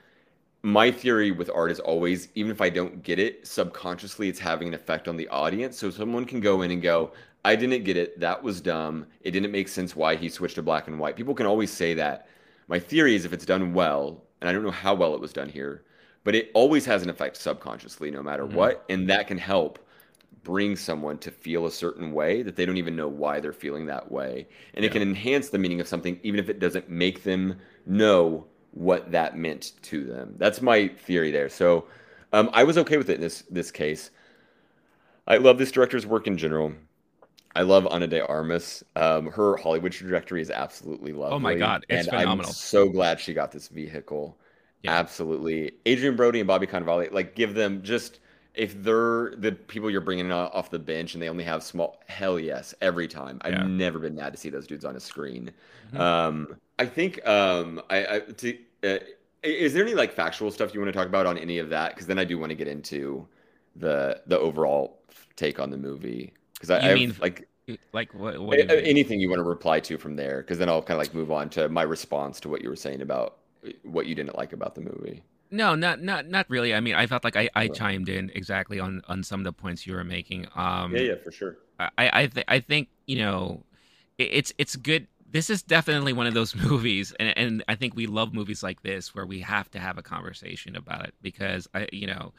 my 0.62 0.90
theory 0.90 1.32
with 1.32 1.50
art 1.54 1.72
is 1.72 1.80
always, 1.82 2.30
even 2.36 2.52
if 2.52 2.62
I 2.62 2.70
don't 2.70 3.04
get 3.04 3.20
it, 3.20 3.46
subconsciously 3.46 4.30
it's 4.30 4.40
having 4.40 4.70
an 4.70 4.74
effect 4.74 5.08
on 5.08 5.18
the 5.18 5.28
audience. 5.28 5.78
So 5.78 5.90
someone 5.90 6.26
can 6.26 6.40
go 6.40 6.62
in 6.62 6.72
and 6.72 6.82
go, 6.82 7.12
I 7.44 7.58
didn't 7.58 7.84
get 7.84 7.98
it. 7.98 8.18
That 8.22 8.42
was 8.42 8.62
dumb. 8.62 9.06
It 9.22 9.32
didn't 9.32 9.52
make 9.52 9.68
sense 9.68 9.96
why 9.96 10.16
he 10.16 10.30
switched 10.30 10.56
to 10.56 10.62
black 10.62 10.88
and 10.88 10.98
white. 10.98 11.18
People 11.18 11.36
can 11.36 11.46
always 11.46 11.72
say 11.72 11.94
that. 11.96 12.28
My 12.70 12.80
theory 12.80 13.16
is 13.16 13.26
if 13.26 13.34
it's 13.34 13.46
done 13.46 13.74
well, 13.74 14.24
and 14.40 14.50
I 14.50 14.54
don't 14.54 14.64
know 14.64 14.72
how 14.72 14.94
well 14.96 15.14
it 15.14 15.20
was 15.20 15.34
done 15.34 15.50
here, 15.50 15.84
but 16.24 16.36
it 16.36 16.52
always 16.54 16.86
has 16.86 17.04
an 17.04 17.10
effect 17.10 17.36
subconsciously, 17.36 18.10
no 18.12 18.24
matter 18.24 18.46
Mhm. 18.46 18.54
what. 18.54 18.86
And 18.88 19.10
that 19.10 19.28
can 19.28 19.38
help 19.38 19.80
bring 20.44 20.76
someone 20.76 21.18
to 21.20 21.32
feel 21.32 21.66
a 21.66 21.72
certain 21.72 22.12
way 22.12 22.42
that 22.42 22.56
they 22.56 22.66
don't 22.66 22.78
even 22.78 22.96
know 22.96 23.08
why 23.08 23.40
they're 23.40 23.54
feeling 23.54 23.86
that 23.86 24.12
way. 24.12 24.48
And 24.74 24.84
it 24.84 24.92
can 24.92 25.02
enhance 25.02 25.50
the 25.50 25.58
meaning 25.58 25.80
of 25.80 25.88
something, 25.88 26.20
even 26.24 26.40
if 26.40 26.50
it 26.50 26.60
doesn't 26.60 26.90
make 26.90 27.24
them 27.24 27.60
know 27.86 28.46
what 28.72 29.12
that 29.12 29.38
meant 29.38 29.74
to 29.84 30.04
them. 30.04 30.36
That's 30.38 30.62
my 30.62 30.88
theory 30.88 31.32
there. 31.32 31.50
So 31.50 31.86
um, 32.34 32.50
I 32.54 32.64
was 32.64 32.78
okay 32.80 32.98
with 32.98 33.10
it 33.10 33.16
in 33.16 33.22
this 33.22 33.44
this 33.50 33.72
case. 33.72 34.12
I 35.28 35.38
love 35.38 35.58
this 35.58 35.72
director's 35.72 36.06
work 36.06 36.28
in 36.28 36.38
general. 36.38 36.74
I 37.56 37.62
love 37.62 37.88
Ana 37.88 38.08
de 38.08 38.26
Armas. 38.26 38.84
Um, 38.96 39.28
her 39.28 39.56
Hollywood 39.58 39.92
trajectory 39.92 40.42
is 40.42 40.50
absolutely 40.50 41.14
lovely. 41.14 41.36
Oh 41.36 41.40
my 41.40 41.54
God, 41.54 41.86
it's 41.88 42.08
and 42.08 42.18
phenomenal. 42.18 42.48
I'm 42.48 42.54
so 42.54 42.90
glad 42.90 43.20
she 43.20 43.34
got 43.34 43.52
this 43.52 43.68
vehicle. 43.68 44.38
yeah. 44.82 44.92
absolutely. 44.92 45.74
Adrien 45.88 46.16
Brody 46.16 46.40
and 46.40 46.48
Bobby 46.48 46.68
Cannavale, 46.68 47.12
like 47.12 47.36
give 47.36 47.54
them 47.54 47.84
just 47.84 48.20
if 48.54 48.82
they're 48.84 49.34
the 49.38 49.52
people 49.52 49.90
you're 49.90 50.02
bringing 50.02 50.32
off 50.32 50.70
the 50.70 50.80
bench 50.80 51.14
and 51.14 51.24
they 51.24 51.30
only 51.30 51.44
have 51.44 51.64
small, 51.64 52.02
hell 52.08 52.40
yes, 52.40 52.74
every 52.82 53.08
time. 53.08 53.40
I've 53.42 53.54
yeah. 53.54 53.64
never 53.64 54.00
been 54.00 54.16
mad 54.16 54.34
to 54.34 54.40
see 54.40 54.50
those 54.50 54.68
dudes 54.68 54.86
on 54.86 54.96
a 54.96 55.00
screen. 55.00 55.52
Mm-hmm. 55.88 56.02
Um, 56.02 56.56
I 56.78 56.86
think 56.86 57.26
um, 57.28 57.82
I, 57.90 58.06
I 58.06 58.20
to, 58.20 58.58
uh, 58.84 58.98
is 59.42 59.74
there 59.74 59.84
any 59.84 59.96
like 59.96 60.14
factual 60.14 60.52
stuff 60.52 60.74
you 60.74 60.80
want 60.80 60.94
to 60.94 60.98
talk 60.98 61.08
about 61.08 61.26
on 61.26 61.38
any 61.38 61.60
of 61.60 61.70
that? 61.70 61.94
Because 61.94 62.08
then 62.08 62.20
I 62.20 62.24
do 62.24 62.38
want 62.38 62.52
to 62.52 62.56
get 62.56 62.68
into 62.68 63.28
the 63.76 64.22
the 64.28 64.38
overall 64.38 65.00
take 65.36 65.60
on 65.60 65.70
the 65.70 65.78
movie. 65.78 66.34
Because 66.54 66.70
I, 66.70 66.92
I 66.92 66.94
mean 66.94 67.16
like 67.20 67.48
like 67.92 68.14
what, 68.14 68.40
what 68.40 68.60
anything 68.70 69.20
you 69.20 69.30
want 69.30 69.40
to 69.40 69.44
reply 69.44 69.80
to 69.82 69.98
from 69.98 70.16
there? 70.16 70.42
Because 70.42 70.60
then 70.60 70.70
I'll 70.70 70.82
kind 70.82 71.00
of 71.00 71.06
like 71.06 71.14
move 71.14 71.32
on 71.32 71.50
to 71.52 71.70
my 71.70 71.84
response 71.84 72.40
to 72.42 72.50
what 72.50 72.62
you 72.62 72.70
were 72.70 72.76
saying 72.76 73.02
about 73.02 73.38
what 73.84 74.06
you 74.06 74.16
didn't 74.16 74.38
like 74.38 74.54
about 74.54 74.76
the 74.76 74.82
movie. 74.82 75.24
No, 75.54 75.76
not 75.76 76.02
not 76.02 76.28
not 76.28 76.50
really. 76.50 76.74
I 76.74 76.80
mean, 76.80 76.96
I 76.96 77.06
felt 77.06 77.24
like 77.24 77.36
I, 77.36 77.48
I 77.54 77.68
chimed 77.68 78.10
in 78.10 78.32
exactly 78.34 78.80
on 78.80 79.04
on 79.08 79.22
some 79.22 79.40
of 79.40 79.44
the 79.44 79.54
points 79.54 79.86
you 79.86 79.94
were 79.94 80.04
making. 80.04 80.48
Um, 80.56 80.96
yeah, 80.96 81.02
yeah, 81.02 81.16
for 81.24 81.32
sure. 81.32 81.58
I 81.80 81.92
I 81.98 82.26
th- 82.26 82.46
I 82.48 82.60
think 82.60 82.90
you 83.06 83.20
know, 83.20 83.64
it's 84.18 84.52
it's 84.58 84.76
good. 84.76 85.06
This 85.30 85.52
is 85.52 85.62
definitely 85.62 86.12
one 86.12 86.26
of 86.26 86.34
those 86.34 86.56
movies, 86.70 87.14
and 87.20 87.38
and 87.38 87.64
I 87.68 87.76
think 87.76 87.96
we 87.96 88.08
love 88.08 88.34
movies 88.34 88.64
like 88.64 88.82
this 88.82 89.14
where 89.14 89.28
we 89.28 89.42
have 89.42 89.70
to 89.72 89.80
have 89.80 90.00
a 90.00 90.02
conversation 90.02 90.76
about 90.76 91.06
it 91.06 91.14
because 91.22 91.68
I 91.76 91.88
you 91.94 92.08
know, 92.08 92.34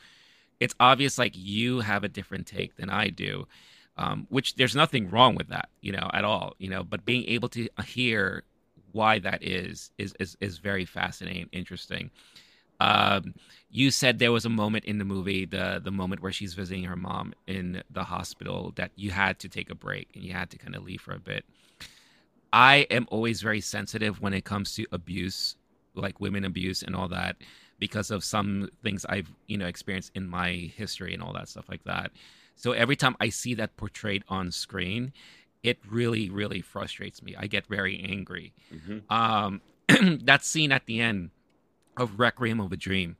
it's 0.59 0.75
obvious 0.81 1.17
like 1.17 1.35
you 1.37 1.81
have 1.81 2.03
a 2.03 2.09
different 2.09 2.49
take 2.49 2.75
than 2.75 2.91
I 2.91 3.11
do. 3.11 3.47
Um, 3.97 4.27
which 4.29 4.57
there's 4.57 4.75
nothing 4.75 5.09
wrong 5.09 5.37
with 5.37 5.51
that, 5.51 5.69
you 5.81 5.93
know, 5.93 6.11
at 6.13 6.25
all, 6.25 6.57
you 6.59 6.69
know. 6.69 6.83
But 6.83 7.05
being 7.05 7.25
able 7.29 7.49
to 7.51 7.69
hear 7.87 8.43
why 8.91 9.21
that 9.21 9.45
is 9.45 9.93
is 9.99 10.15
is, 10.19 10.37
is 10.41 10.59
very 10.59 10.85
fascinating, 10.85 11.49
interesting. 11.53 12.11
Um, 12.81 13.35
you 13.71 13.91
said 13.91 14.19
there 14.19 14.33
was 14.33 14.45
a 14.45 14.51
moment 14.51 14.85
in 14.85 14.99
the 14.99 15.05
movie, 15.05 15.45
the 15.45 15.81
the 15.83 15.91
moment 15.91 16.23
where 16.23 16.33
she's 16.33 16.55
visiting 16.55 16.85
her 16.85 16.97
mom 16.97 17.35
in 17.47 17.83
the 17.91 18.05
hospital, 18.05 18.73
that 18.77 18.93
you 18.95 19.11
had 19.11 19.41
to 19.41 19.49
take 19.49 19.69
a 19.71 19.75
break 19.75 20.11
and 20.15 20.25
you 20.25 20.33
had 20.33 20.51
to 20.51 20.59
kind 20.59 20.77
of 20.77 20.85
leave 20.85 21.01
for 21.01 21.13
a 21.13 21.19
bit. 21.19 21.45
I 22.53 22.87
am 22.91 23.09
always 23.11 23.43
very 23.43 23.61
sensitive 23.61 24.21
when 24.21 24.33
it 24.33 24.45
comes 24.45 24.77
to 24.77 24.87
abuse, 24.93 25.57
like 25.97 26.21
women 26.21 26.45
abuse 26.45 26.85
and 26.85 26.95
all 26.95 27.09
that, 27.09 27.37
because 27.81 28.13
of 28.13 28.23
some 28.23 28.71
things 28.85 29.05
I've 29.09 29.33
you 29.49 29.59
know 29.59 29.67
experienced 29.67 30.13
in 30.15 30.29
my 30.29 30.71
history 30.77 31.13
and 31.13 31.23
all 31.23 31.33
that 31.33 31.49
stuff 31.49 31.69
like 31.69 31.83
that. 31.83 32.13
So 32.55 32.73
every 32.73 32.95
time 32.95 33.17
I 33.19 33.31
see 33.31 33.55
that 33.55 33.77
portrayed 33.77 34.23
on 34.29 34.53
screen, 34.53 35.13
it 35.65 35.79
really 35.91 36.31
really 36.31 36.61
frustrates 36.61 37.25
me. 37.25 37.35
I 37.37 37.49
get 37.49 37.67
very 37.67 37.99
angry. 38.09 38.55
Mm-hmm. 38.73 39.13
Um, 39.13 39.61
that 40.25 40.45
scene 40.45 40.71
at 40.71 40.87
the 40.87 41.01
end 41.01 41.31
of 41.97 42.19
Requiem 42.19 42.61
of 42.61 42.73
a 42.73 42.77
Dream, 42.77 43.17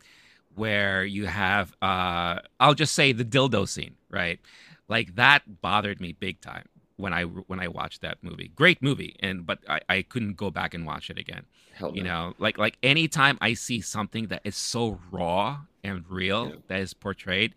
where 0.55 1.05
you 1.05 1.27
have 1.27 1.75
uh, 1.83 2.41
I'll 2.61 2.75
just 2.75 2.95
say 2.95 3.13
the 3.13 3.25
dildo 3.25 3.69
scene, 3.69 3.97
right? 4.11 4.41
Like 4.89 5.15
that 5.17 5.61
bothered 5.63 6.01
me 6.01 6.13
big 6.13 6.41
time 6.41 6.69
when 6.97 7.13
I 7.13 7.23
when 7.23 7.61
I 7.61 7.69
watched 7.69 8.03
that 8.03 8.19
movie. 8.23 8.51
Great 8.55 8.83
movie, 8.83 9.17
and 9.21 9.47
but 9.47 9.59
I, 9.69 9.81
I 9.89 10.03
couldn't 10.03 10.37
go 10.37 10.51
back 10.51 10.75
and 10.75 10.87
watch 10.87 11.11
it 11.11 11.19
again. 11.19 11.45
Hell 11.75 11.95
you 11.95 12.03
no. 12.03 12.29
know, 12.29 12.35
like 12.39 12.59
like 12.59 12.79
anytime 12.83 13.39
I 13.41 13.55
see 13.55 13.81
something 13.81 14.29
that 14.29 14.43
is 14.45 14.57
so 14.57 15.01
raw 15.11 15.61
and 15.83 16.05
real 16.09 16.51
yeah. 16.51 16.55
that 16.69 16.81
is 16.81 16.95
portrayed, 16.95 17.55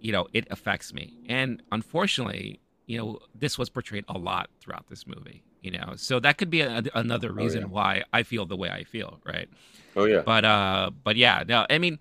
you 0.00 0.12
know, 0.12 0.28
it 0.32 0.46
affects 0.50 0.92
me. 0.92 1.18
And 1.28 1.62
unfortunately, 1.70 2.60
you 2.86 2.98
know, 2.98 3.18
this 3.34 3.58
was 3.58 3.68
portrayed 3.68 4.04
a 4.08 4.18
lot 4.18 4.50
throughout 4.60 4.88
this 4.88 5.06
movie. 5.06 5.42
You 5.62 5.72
know, 5.72 5.92
so 5.96 6.20
that 6.20 6.38
could 6.38 6.48
be 6.48 6.62
a, 6.62 6.82
another 6.94 7.32
reason 7.32 7.64
oh, 7.64 7.66
yeah. 7.66 7.72
why 7.72 8.04
I 8.12 8.22
feel 8.22 8.46
the 8.46 8.56
way 8.56 8.70
I 8.70 8.84
feel, 8.84 9.20
right? 9.26 9.48
Oh 9.94 10.04
yeah. 10.04 10.22
But 10.24 10.44
uh, 10.44 10.90
but 11.04 11.16
yeah, 11.16 11.44
no, 11.46 11.66
I 11.68 11.78
mean, 11.78 11.98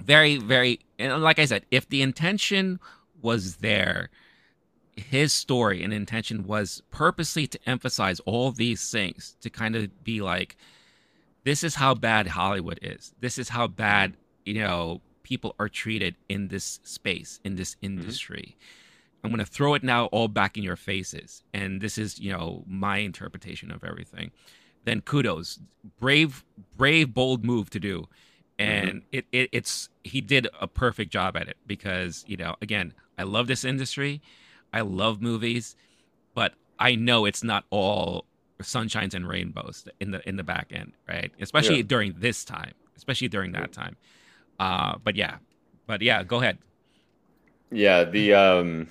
very, 0.00 0.36
very, 0.36 0.80
and 0.98 1.22
like 1.22 1.38
I 1.38 1.44
said, 1.44 1.64
if 1.70 1.88
the 1.88 2.02
intention 2.02 2.78
was 3.20 3.56
there, 3.56 4.10
his 4.96 5.32
story 5.32 5.82
and 5.82 5.92
intention 5.92 6.46
was 6.46 6.82
purposely 6.90 7.46
to 7.46 7.58
emphasize 7.66 8.20
all 8.20 8.50
these 8.50 8.90
things 8.90 9.36
to 9.40 9.50
kind 9.50 9.76
of 9.76 10.04
be 10.04 10.20
like, 10.20 10.56
this 11.44 11.62
is 11.62 11.76
how 11.76 11.94
bad 11.94 12.28
Hollywood 12.28 12.78
is. 12.82 13.14
This 13.20 13.38
is 13.38 13.48
how 13.48 13.66
bad 13.66 14.14
you 14.44 14.54
know 14.54 15.00
people 15.22 15.54
are 15.58 15.68
treated 15.68 16.16
in 16.28 16.48
this 16.48 16.80
space 16.82 17.40
in 17.44 17.56
this 17.56 17.74
mm-hmm. 17.76 17.86
industry. 17.86 18.56
Mm-hmm. 18.56 18.87
I'm 19.24 19.30
going 19.30 19.44
to 19.44 19.50
throw 19.50 19.74
it 19.74 19.82
now 19.82 20.06
all 20.06 20.28
back 20.28 20.56
in 20.56 20.62
your 20.62 20.76
faces, 20.76 21.42
and 21.52 21.80
this 21.80 21.98
is 21.98 22.18
you 22.18 22.32
know 22.32 22.64
my 22.66 22.98
interpretation 22.98 23.70
of 23.70 23.84
everything 23.84 24.30
then 24.88 25.00
kudos. 25.02 25.60
Brave, 26.00 26.44
brave, 26.76 27.12
bold 27.14 27.44
move 27.44 27.70
to 27.70 27.80
do. 27.80 28.08
And 28.58 28.88
mm-hmm. 28.88 28.98
it, 29.12 29.26
it, 29.30 29.50
it's 29.52 29.88
he 30.02 30.20
did 30.20 30.48
a 30.60 30.66
perfect 30.66 31.12
job 31.12 31.36
at 31.36 31.48
it 31.48 31.56
because 31.66 32.24
you 32.26 32.36
know 32.36 32.56
again 32.60 32.92
I 33.16 33.22
love 33.22 33.46
this 33.46 33.64
industry, 33.64 34.20
I 34.72 34.80
love 34.80 35.22
movies, 35.22 35.76
but 36.34 36.54
I 36.78 36.96
know 36.96 37.24
it's 37.24 37.44
not 37.44 37.64
all 37.70 38.24
sunshines 38.60 39.14
and 39.14 39.28
rainbows 39.28 39.86
in 40.00 40.10
the 40.10 40.28
in 40.28 40.36
the 40.36 40.42
back 40.42 40.72
end, 40.72 40.92
right? 41.08 41.30
Especially 41.40 41.78
yeah. 41.78 41.82
during 41.82 42.14
this 42.18 42.44
time, 42.44 42.72
especially 42.96 43.28
during 43.28 43.52
that 43.52 43.72
time. 43.72 43.96
Uh, 44.58 44.96
but 45.04 45.14
yeah, 45.14 45.36
but 45.86 46.02
yeah, 46.02 46.24
go 46.24 46.38
ahead. 46.38 46.58
Yeah, 47.70 48.02
the 48.02 48.34
um, 48.34 48.88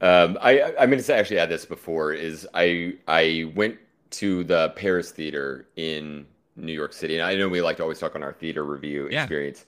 um, 0.00 0.38
I 0.40 0.74
I 0.78 0.86
mean 0.86 1.02
to 1.02 1.14
actually 1.14 1.38
add 1.38 1.48
this 1.48 1.64
before 1.64 2.12
is 2.12 2.46
I 2.54 2.94
I 3.06 3.52
went 3.54 3.76
to 4.10 4.44
the 4.44 4.70
Paris 4.70 5.10
Theater 5.10 5.68
in 5.76 6.26
New 6.58 6.72
York 6.72 6.92
City. 6.92 7.16
And 7.16 7.24
I 7.24 7.36
know 7.36 7.48
we 7.48 7.62
like 7.62 7.76
to 7.76 7.82
always 7.82 7.98
talk 7.98 8.14
on 8.14 8.22
our 8.22 8.32
theater 8.32 8.64
review 8.64 9.08
yeah. 9.10 9.22
experience. 9.22 9.66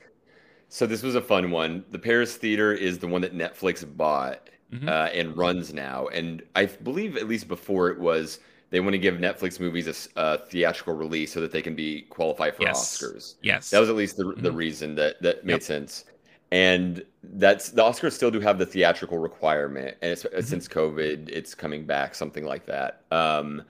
So 0.68 0.86
this 0.86 1.02
was 1.02 1.14
a 1.14 1.20
fun 1.20 1.50
one. 1.50 1.84
The 1.90 1.98
Paris 1.98 2.36
Theater 2.36 2.72
is 2.72 2.98
the 2.98 3.08
one 3.08 3.20
that 3.22 3.34
Netflix 3.34 3.84
bought 3.96 4.50
mm-hmm. 4.72 4.88
uh, 4.88 5.08
and 5.12 5.36
runs 5.36 5.72
now. 5.72 6.06
And 6.08 6.42
I 6.54 6.66
believe, 6.66 7.16
at 7.16 7.26
least 7.28 7.48
before 7.48 7.88
it 7.90 7.98
was, 7.98 8.38
they 8.70 8.78
want 8.78 8.92
to 8.92 8.98
give 8.98 9.16
Netflix 9.16 9.58
movies 9.58 10.10
a, 10.16 10.20
a 10.20 10.38
theatrical 10.38 10.94
release 10.94 11.32
so 11.32 11.40
that 11.40 11.50
they 11.50 11.62
can 11.62 11.74
be 11.74 12.02
qualified 12.02 12.54
for 12.54 12.62
yes. 12.62 12.98
Oscars. 12.98 13.34
Yes, 13.42 13.70
that 13.70 13.80
was 13.80 13.88
at 13.88 13.96
least 13.96 14.16
the, 14.16 14.24
mm-hmm. 14.24 14.42
the 14.42 14.52
reason 14.52 14.94
that 14.94 15.20
that 15.22 15.44
made 15.44 15.54
yep. 15.54 15.62
sense. 15.62 16.04
And 16.52 17.04
that's 17.22 17.70
the 17.70 17.82
Oscars 17.82 18.12
still 18.12 18.30
do 18.30 18.40
have 18.40 18.58
the 18.58 18.66
theatrical 18.66 19.18
requirement, 19.18 19.96
and 20.02 20.16
mm-hmm. 20.16 20.40
since 20.40 20.66
COVID, 20.66 21.28
it's 21.28 21.54
coming 21.54 21.86
back, 21.86 22.14
something 22.14 22.44
like 22.44 22.66
that. 22.66 23.02
Um, 23.10 23.62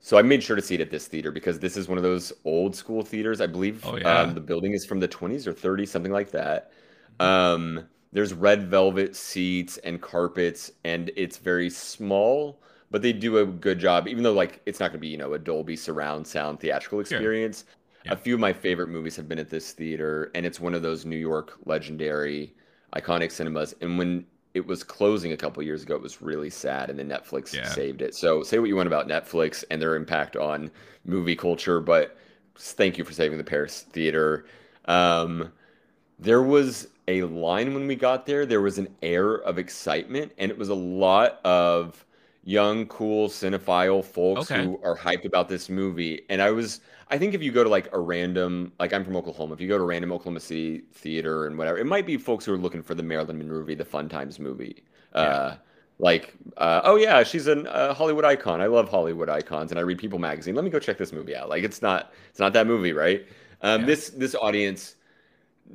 so 0.00 0.18
I 0.18 0.22
made 0.22 0.42
sure 0.42 0.56
to 0.56 0.62
see 0.62 0.74
it 0.74 0.80
at 0.80 0.90
this 0.90 1.06
theater 1.06 1.30
because 1.30 1.58
this 1.60 1.76
is 1.76 1.88
one 1.88 1.96
of 1.96 2.04
those 2.04 2.32
old 2.44 2.74
school 2.76 3.02
theaters. 3.02 3.40
I 3.40 3.46
believe 3.46 3.84
oh, 3.86 3.96
yeah. 3.96 4.20
um, 4.20 4.34
the 4.34 4.40
building 4.40 4.72
is 4.72 4.84
from 4.84 5.00
the 5.00 5.08
20s 5.08 5.46
or 5.46 5.54
30s, 5.54 5.88
something 5.88 6.12
like 6.12 6.30
that. 6.32 6.72
Um, 7.20 7.86
there's 8.12 8.34
red 8.34 8.64
velvet 8.68 9.16
seats 9.16 9.78
and 9.78 10.00
carpets, 10.00 10.72
and 10.84 11.10
it's 11.16 11.38
very 11.38 11.70
small, 11.70 12.60
but 12.90 13.02
they 13.02 13.12
do 13.12 13.38
a 13.38 13.46
good 13.46 13.78
job. 13.78 14.06
Even 14.06 14.22
though 14.22 14.32
like 14.32 14.60
it's 14.66 14.80
not 14.80 14.88
going 14.88 14.98
to 14.98 14.98
be 14.98 15.08
you 15.08 15.18
know 15.18 15.32
a 15.32 15.38
Dolby 15.38 15.76
surround 15.76 16.26
sound 16.26 16.60
theatrical 16.60 17.00
experience. 17.00 17.64
Sure. 17.66 17.74
Yeah. 18.04 18.12
A 18.12 18.16
few 18.16 18.34
of 18.34 18.40
my 18.40 18.52
favorite 18.52 18.88
movies 18.88 19.16
have 19.16 19.28
been 19.28 19.38
at 19.38 19.50
this 19.50 19.72
theater, 19.72 20.30
and 20.34 20.44
it's 20.44 20.60
one 20.60 20.74
of 20.74 20.82
those 20.82 21.04
New 21.04 21.16
York 21.16 21.58
legendary, 21.64 22.54
iconic 22.94 23.32
cinemas. 23.32 23.74
And 23.80 23.98
when 23.98 24.26
it 24.54 24.64
was 24.64 24.84
closing 24.84 25.32
a 25.32 25.36
couple 25.36 25.62
years 25.62 25.82
ago. 25.82 25.96
It 25.96 26.02
was 26.02 26.22
really 26.22 26.48
sad, 26.48 26.88
and 26.88 26.98
then 26.98 27.08
Netflix 27.08 27.52
yeah. 27.52 27.68
saved 27.68 28.02
it. 28.02 28.14
So 28.14 28.42
say 28.44 28.60
what 28.60 28.68
you 28.68 28.76
want 28.76 28.86
about 28.86 29.08
Netflix 29.08 29.64
and 29.70 29.82
their 29.82 29.96
impact 29.96 30.36
on 30.36 30.70
movie 31.04 31.36
culture, 31.36 31.80
but 31.80 32.16
thank 32.56 32.96
you 32.96 33.04
for 33.04 33.12
saving 33.12 33.36
the 33.36 33.44
Paris 33.44 33.82
Theater. 33.82 34.46
Um, 34.84 35.52
there 36.20 36.42
was 36.42 36.88
a 37.08 37.24
line 37.24 37.74
when 37.74 37.88
we 37.88 37.96
got 37.96 38.26
there. 38.26 38.46
There 38.46 38.60
was 38.60 38.78
an 38.78 38.88
air 39.02 39.34
of 39.34 39.58
excitement, 39.58 40.32
and 40.38 40.52
it 40.52 40.56
was 40.56 40.68
a 40.68 40.74
lot 40.74 41.40
of 41.44 42.06
young, 42.44 42.86
cool 42.86 43.28
cinephile 43.28 44.04
folks 44.04 44.52
okay. 44.52 44.62
who 44.62 44.80
are 44.84 44.96
hyped 44.96 45.24
about 45.24 45.48
this 45.48 45.68
movie. 45.68 46.22
And 46.28 46.40
I 46.40 46.52
was 46.52 46.80
I 47.14 47.18
think 47.18 47.32
if 47.32 47.44
you 47.44 47.52
go 47.52 47.62
to 47.62 47.70
like 47.70 47.88
a 47.92 48.00
random, 48.00 48.72
like 48.80 48.92
I'm 48.92 49.04
from 49.04 49.14
Oklahoma, 49.14 49.54
if 49.54 49.60
you 49.60 49.68
go 49.68 49.78
to 49.78 49.84
a 49.84 49.86
random 49.86 50.10
Oklahoma 50.10 50.40
City 50.40 50.82
theater 50.92 51.46
and 51.46 51.56
whatever, 51.56 51.78
it 51.78 51.86
might 51.86 52.06
be 52.06 52.16
folks 52.16 52.44
who 52.44 52.52
are 52.52 52.58
looking 52.58 52.82
for 52.82 52.96
the 52.96 53.04
Marilyn 53.04 53.38
Monroe 53.38 53.62
the 53.72 53.84
Fun 53.84 54.08
Times 54.08 54.40
movie. 54.40 54.82
Yeah. 55.14 55.20
Uh, 55.20 55.56
like, 56.00 56.34
uh, 56.56 56.80
oh 56.82 56.96
yeah, 56.96 57.22
she's 57.22 57.46
a 57.46 57.72
uh, 57.72 57.94
Hollywood 57.94 58.24
icon. 58.24 58.60
I 58.60 58.66
love 58.66 58.88
Hollywood 58.88 59.28
icons, 59.28 59.70
and 59.70 59.78
I 59.78 59.82
read 59.82 59.98
People 59.98 60.18
magazine. 60.18 60.56
Let 60.56 60.64
me 60.64 60.70
go 60.70 60.80
check 60.80 60.98
this 60.98 61.12
movie 61.12 61.36
out. 61.36 61.48
Like, 61.48 61.62
it's 61.62 61.80
not, 61.80 62.12
it's 62.30 62.40
not 62.40 62.52
that 62.54 62.66
movie, 62.66 62.92
right? 62.92 63.24
Um, 63.62 63.82
yeah. 63.82 63.86
This 63.86 64.10
this 64.10 64.34
audience 64.34 64.96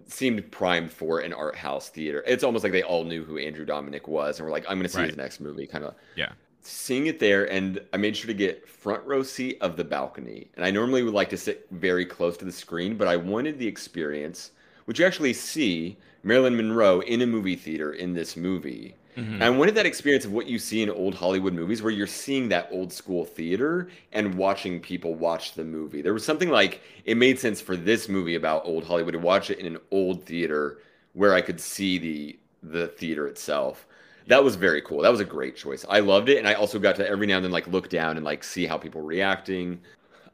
seemed 0.08 0.52
primed 0.52 0.92
for 0.92 1.22
an 1.22 1.32
art 1.32 1.56
house 1.56 1.88
theater. 1.88 2.22
It's 2.28 2.44
almost 2.44 2.66
like 2.66 2.74
they 2.74 2.84
all 2.84 3.06
knew 3.06 3.24
who 3.24 3.38
Andrew 3.38 3.66
Dominik 3.66 4.10
was, 4.10 4.40
and 4.40 4.46
were 4.46 4.52
like, 4.52 4.66
I'm 4.68 4.78
going 4.78 4.84
to 4.84 4.90
see 4.90 4.98
right. 4.98 5.08
his 5.08 5.16
next 5.16 5.40
movie, 5.40 5.66
kind 5.66 5.86
of. 5.86 5.96
Yeah 6.18 6.34
seeing 6.62 7.08
it 7.08 7.20
there 7.20 7.52
and 7.52 7.82
I 7.94 7.98
made 7.98 8.16
sure 8.16 8.28
to 8.28 8.34
get 8.34 8.68
front 8.68 9.06
row 9.06 9.24
seat 9.24 9.58
of 9.62 9.76
the 9.76 9.84
balcony. 9.84 10.48
And 10.56 10.66
I 10.66 10.72
normally 10.72 11.04
would 11.04 11.14
like 11.14 11.30
to 11.30 11.38
sit 11.38 11.68
very 11.72 12.06
close 12.06 12.38
to 12.38 12.46
the 12.46 12.52
screen, 12.52 12.98
but 12.98 13.08
I 13.08 13.16
wanted 13.16 13.58
the 13.58 13.68
experience, 13.68 14.52
which 14.86 15.00
you 15.00 15.06
actually 15.06 15.34
see 15.34 15.98
Marilyn 16.24 16.56
Monroe 16.56 17.02
in 17.02 17.22
a 17.22 17.28
movie 17.28 17.56
theater 17.56 17.94
in 17.94 18.14
this 18.14 18.36
movie. 18.36 18.96
Mm-hmm. 19.18 19.34
And 19.36 19.44
I 19.44 19.50
wanted 19.50 19.76
that 19.76 19.86
experience 19.86 20.24
of 20.24 20.32
what 20.32 20.48
you 20.48 20.60
see 20.60 20.82
in 20.82 20.90
old 20.90 21.16
Hollywood 21.16 21.54
movies 21.54 21.82
where 21.82 21.92
you're 21.92 22.08
seeing 22.08 22.48
that 22.50 22.70
old 22.72 22.94
school 22.94 23.26
theater 23.26 23.90
and 24.14 24.36
watching 24.36 24.80
people 24.80 25.16
watch 25.16 25.54
the 25.54 25.64
movie. 25.64 26.02
There 26.02 26.14
was 26.14 26.26
something 26.26 26.50
like 26.50 26.82
it 27.06 27.18
made 27.18 27.40
sense 27.40 27.60
for 27.60 27.76
this 27.76 28.08
movie 28.08 28.36
about 28.36 28.66
old 28.66 28.86
Hollywood 28.86 29.14
to 29.14 29.20
watch 29.20 29.50
it 29.50 29.60
in 29.60 29.66
an 29.66 29.80
old 29.92 30.24
theater 30.24 30.80
where 31.14 31.34
I 31.34 31.42
could 31.42 31.60
see 31.60 31.98
the 31.98 32.40
the 32.62 32.88
theater 32.88 33.28
itself. 33.28 33.88
That 34.30 34.44
was 34.44 34.56
very 34.56 34.82
cool. 34.82 35.02
That 35.02 35.12
was 35.12 35.20
a 35.20 35.26
great 35.26 35.56
choice. 35.56 35.86
I 35.90 36.00
loved 36.00 36.30
it 36.30 36.38
and 36.38 36.48
I 36.48 36.54
also 36.54 36.80
got 36.80 36.96
to 36.98 37.08
every 37.08 37.28
now 37.28 37.38
and 37.38 37.46
then 37.46 37.52
like 37.52 37.68
look 37.68 37.90
down 37.90 38.16
and 38.16 38.26
like 38.26 38.44
see 38.44 38.66
how 38.66 38.78
people 38.78 39.02
were 39.02 39.08
reacting. 39.08 39.82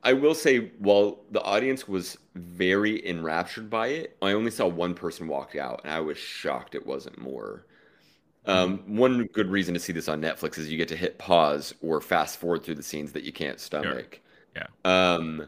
I 0.06 0.14
will 0.14 0.36
say, 0.36 0.72
while 0.78 1.22
the 1.32 1.42
audience 1.42 1.88
was 1.88 2.20
very 2.36 3.06
enraptured 3.08 3.72
by 3.72 3.88
it, 3.88 4.16
I 4.22 4.34
only 4.34 4.52
saw 4.52 4.68
one 4.68 4.94
person 4.94 5.28
walk 5.28 5.56
out, 5.56 5.82
and 5.84 5.92
I 5.92 6.00
was 6.00 6.16
shocked 6.16 6.76
it 6.76 6.86
wasn't 6.86 7.18
more. 7.18 7.66
Um, 8.46 8.84
one 8.86 9.26
good 9.34 9.50
reason 9.50 9.74
to 9.74 9.80
see 9.80 9.92
this 9.92 10.08
on 10.08 10.22
Netflix 10.22 10.60
is 10.60 10.72
you 10.72 10.78
get 10.78 10.88
to 10.90 10.96
hit 10.96 11.18
pause 11.18 11.74
or 11.82 12.00
fast 12.00 12.38
forward 12.38 12.64
through 12.64 12.76
the 12.76 12.84
scenes 12.84 13.14
that 13.14 13.24
you 13.24 13.34
can't 13.34 13.60
stomach. 13.60 14.22
Sure. 14.56 14.64
Yeah. 14.86 15.14
Um, 15.16 15.48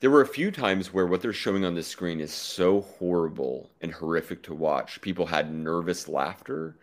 there 0.00 0.10
were 0.10 0.22
a 0.22 0.26
few 0.26 0.50
times 0.50 0.90
where 0.94 1.06
what 1.06 1.20
they're 1.20 1.34
showing 1.34 1.66
on 1.66 1.74
the 1.74 1.82
screen 1.82 2.18
is 2.18 2.32
so 2.32 2.80
horrible 2.80 3.68
and 3.82 3.92
horrific 3.92 4.42
to 4.44 4.54
watch. 4.54 5.02
People 5.02 5.26
had 5.26 5.52
nervous 5.52 6.08
laughter. 6.08 6.76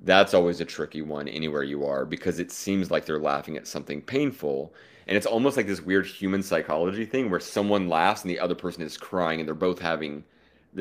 That's 0.00 0.34
always 0.34 0.60
a 0.60 0.64
tricky 0.64 1.02
one 1.02 1.28
anywhere 1.28 1.62
you 1.62 1.84
are 1.86 2.04
because 2.04 2.38
it 2.38 2.52
seems 2.52 2.90
like 2.90 3.06
they're 3.06 3.18
laughing 3.18 3.56
at 3.56 3.66
something 3.66 4.02
painful. 4.02 4.74
And 5.06 5.16
it's 5.16 5.26
almost 5.26 5.56
like 5.56 5.66
this 5.66 5.80
weird 5.80 6.06
human 6.06 6.42
psychology 6.42 7.06
thing 7.06 7.30
where 7.30 7.40
someone 7.40 7.88
laughs 7.88 8.22
and 8.22 8.30
the 8.30 8.40
other 8.40 8.54
person 8.54 8.82
is 8.82 8.96
crying 8.96 9.40
and 9.40 9.48
they're 9.48 9.54
both 9.54 9.78
having 9.78 10.24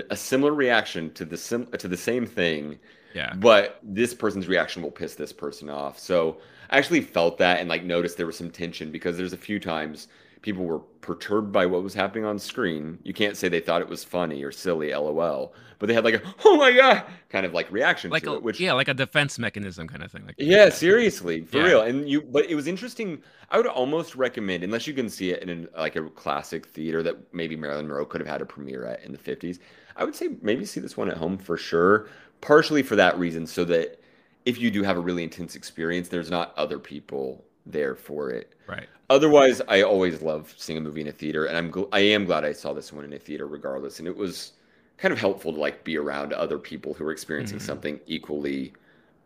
a 0.09 0.15
similar 0.17 0.53
reaction 0.53 1.13
to 1.13 1.25
the 1.25 1.37
sim- 1.37 1.67
to 1.67 1.87
the 1.87 1.97
same 1.97 2.25
thing 2.25 2.77
yeah. 3.13 3.33
but 3.35 3.79
this 3.81 4.13
person's 4.13 4.47
reaction 4.47 4.81
will 4.81 4.91
piss 4.91 5.15
this 5.15 5.31
person 5.31 5.69
off. 5.69 5.97
So 5.97 6.37
i 6.69 6.77
actually 6.77 7.01
felt 7.01 7.37
that 7.37 7.59
and 7.59 7.69
like 7.69 7.83
noticed 7.83 8.17
there 8.17 8.25
was 8.25 8.37
some 8.37 8.49
tension 8.51 8.91
because 8.91 9.17
there's 9.17 9.33
a 9.33 9.37
few 9.37 9.59
times 9.59 10.07
people 10.45 10.63
were 10.65 10.79
perturbed 11.01 11.51
by 11.51 11.65
what 11.65 11.83
was 11.83 11.93
happening 11.95 12.23
on 12.23 12.37
screen. 12.39 12.99
You 13.03 13.13
can't 13.13 13.35
say 13.35 13.49
they 13.49 13.59
thought 13.59 13.81
it 13.81 13.89
was 13.89 14.03
funny 14.03 14.43
or 14.43 14.51
silly, 14.51 14.91
lol, 14.93 15.55
but 15.79 15.87
they 15.87 15.93
had 15.95 16.05
like 16.05 16.13
a 16.15 16.35
"oh 16.45 16.55
my 16.55 16.71
god" 16.71 17.03
kind 17.29 17.45
of 17.47 17.53
like 17.53 17.71
reaction 17.71 18.11
like 18.11 18.23
to 18.23 18.29
a, 18.29 18.35
it, 18.35 18.43
which 18.43 18.59
yeah, 18.59 18.73
like 18.73 18.87
a 18.87 18.93
defense 18.93 19.39
mechanism 19.39 19.87
kind 19.87 20.03
of 20.03 20.11
thing. 20.11 20.25
Like 20.25 20.35
yeah, 20.37 20.69
seriously, 20.69 21.41
for 21.41 21.57
Yeah. 21.57 21.63
real. 21.63 21.81
And 21.81 22.07
you, 22.07 22.21
but 22.21 22.45
it 22.45 22.55
was 22.55 22.67
interesting. 22.67 23.23
I 23.49 23.57
would 23.57 23.67
almost 23.67 24.15
recommend, 24.15 24.63
unless 24.63 24.85
you 24.87 24.93
can 24.93 25.09
see 25.09 25.31
it 25.31 25.41
in 25.41 25.49
an, 25.49 25.67
like 25.77 25.95
a 25.95 26.09
classic 26.11 26.67
theater 26.67 27.01
that 27.03 27.33
maybe 27.33 27.55
Marilyn 27.55 27.87
Monroe 27.87 28.05
could 28.05 28.21
have 28.21 28.27
had 28.27 28.41
a 28.41 28.45
premiere 28.45 28.85
at 28.85 29.03
in 29.03 29.11
the 29.11 29.17
fifties. 29.17 29.59
I 29.95 30.03
would 30.05 30.15
say 30.15 30.29
maybe 30.41 30.65
see 30.65 30.79
this 30.79 30.95
one 30.95 31.09
at 31.09 31.17
home 31.17 31.37
for 31.37 31.57
sure. 31.57 32.07
Partially 32.41 32.83
for 32.83 32.95
that 32.97 33.17
reason, 33.17 33.47
so 33.47 33.65
that 33.65 33.99
if 34.45 34.59
you 34.59 34.69
do 34.69 34.83
have 34.83 34.97
a 34.97 34.99
really 34.99 35.23
intense 35.23 35.55
experience, 35.55 36.09
there's 36.09 36.29
not 36.29 36.53
other 36.55 36.77
people 36.77 37.43
there 37.65 37.95
for 37.95 38.29
it. 38.29 38.53
right. 38.67 38.89
Otherwise, 39.09 39.61
I 39.67 39.83
always 39.83 40.21
love 40.21 40.53
seeing 40.57 40.77
a 40.77 40.81
movie 40.81 41.01
in 41.01 41.07
a 41.07 41.11
theater, 41.11 41.45
and 41.45 41.57
I'm 41.57 41.71
gl- 41.71 41.89
I 41.91 41.99
am 41.99 42.25
glad 42.25 42.43
I 42.43 42.53
saw 42.53 42.73
this 42.73 42.91
one 42.91 43.05
in 43.05 43.13
a 43.13 43.19
theater, 43.19 43.47
regardless. 43.47 43.99
And 43.99 44.07
it 44.07 44.15
was 44.17 44.53
kind 44.97 45.11
of 45.11 45.19
helpful 45.19 45.53
to 45.53 45.59
like 45.59 45.83
be 45.83 45.97
around 45.97 46.33
other 46.33 46.57
people 46.57 46.93
who 46.93 47.05
are 47.05 47.11
experiencing 47.11 47.59
Mhm. 47.59 47.59
something 47.59 47.99
equally, 48.07 48.73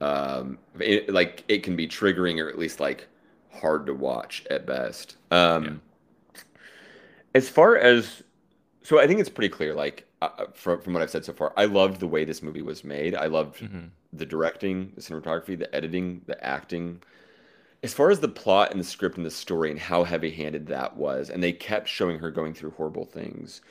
um, 0.01 0.57
it, 0.79 1.09
like 1.13 1.45
it 1.47 1.63
can 1.63 1.75
be 1.75 1.87
triggering 1.87 2.43
or 2.43 2.49
at 2.49 2.59
least 2.59 2.79
like 2.81 3.07
hard 3.51 3.85
to 3.85 3.93
watch 3.93 4.45
at 4.49 4.65
best. 4.65 5.15
Um, 5.31 5.81
As 7.35 7.47
far 7.49 7.77
as, 7.77 8.23
so 8.83 8.99
I 8.99 9.07
think 9.07 9.19
it's 9.19 9.29
pretty 9.29 9.49
clear. 9.49 9.73
Like 9.75 10.07
uh, 10.21 10.45
from 10.53 10.81
from 10.81 10.93
what 10.93 11.03
I've 11.03 11.09
said 11.09 11.25
so 11.25 11.33
far, 11.33 11.53
I 11.57 11.65
loved 11.65 11.99
the 11.99 12.07
way 12.07 12.25
this 12.25 12.41
movie 12.41 12.61
was 12.61 12.83
made. 12.83 13.15
I 13.15 13.27
loved 13.27 13.61
hmm 13.61 13.91
the 14.13 14.25
directing, 14.25 14.91
the 14.95 15.01
cinematography, 15.01 15.57
the 15.57 15.73
editing, 15.75 16.21
the 16.27 16.43
acting. 16.43 17.01
As 17.81 17.93
far 17.93 18.11
as 18.11 18.19
the 18.19 18.27
plot 18.27 18.71
and 18.71 18.79
the 18.79 18.83
script 18.83 19.17
and 19.17 19.25
the 19.25 19.31
story 19.31 19.71
and 19.71 19.79
how 19.79 20.03
heavy-handed 20.03 20.67
that 20.67 20.97
was, 20.97 21.29
and 21.29 21.41
they 21.41 21.53
kept 21.53 21.87
showing 21.87 22.19
her 22.19 22.29
going 22.29 22.53
through 22.53 22.71
horrible 22.71 23.05
things. 23.05 23.61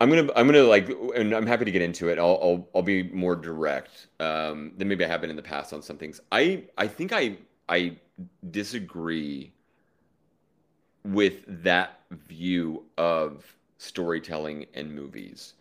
I'm 0.00 0.10
gonna, 0.10 0.30
I'm 0.34 0.46
gonna 0.46 0.62
like, 0.64 0.88
and 1.14 1.34
I'm 1.34 1.46
happy 1.46 1.64
to 1.64 1.70
get 1.70 1.82
into 1.82 2.08
it. 2.08 2.18
I'll, 2.18 2.38
I'll, 2.42 2.68
I'll 2.74 2.82
be 2.82 3.04
more 3.04 3.36
direct 3.36 4.08
um, 4.18 4.72
than 4.76 4.88
maybe 4.88 5.04
I 5.04 5.08
have 5.08 5.20
been 5.20 5.30
in 5.30 5.36
the 5.36 5.42
past 5.42 5.72
on 5.72 5.82
some 5.82 5.96
things. 5.96 6.20
I, 6.32 6.64
I 6.76 6.88
think 6.88 7.12
I, 7.12 7.36
I 7.68 7.96
disagree 8.50 9.52
with 11.04 11.44
that 11.62 12.00
view 12.10 12.84
of 12.98 13.56
storytelling 13.78 14.66
and 14.74 14.94
movies. 14.94 15.54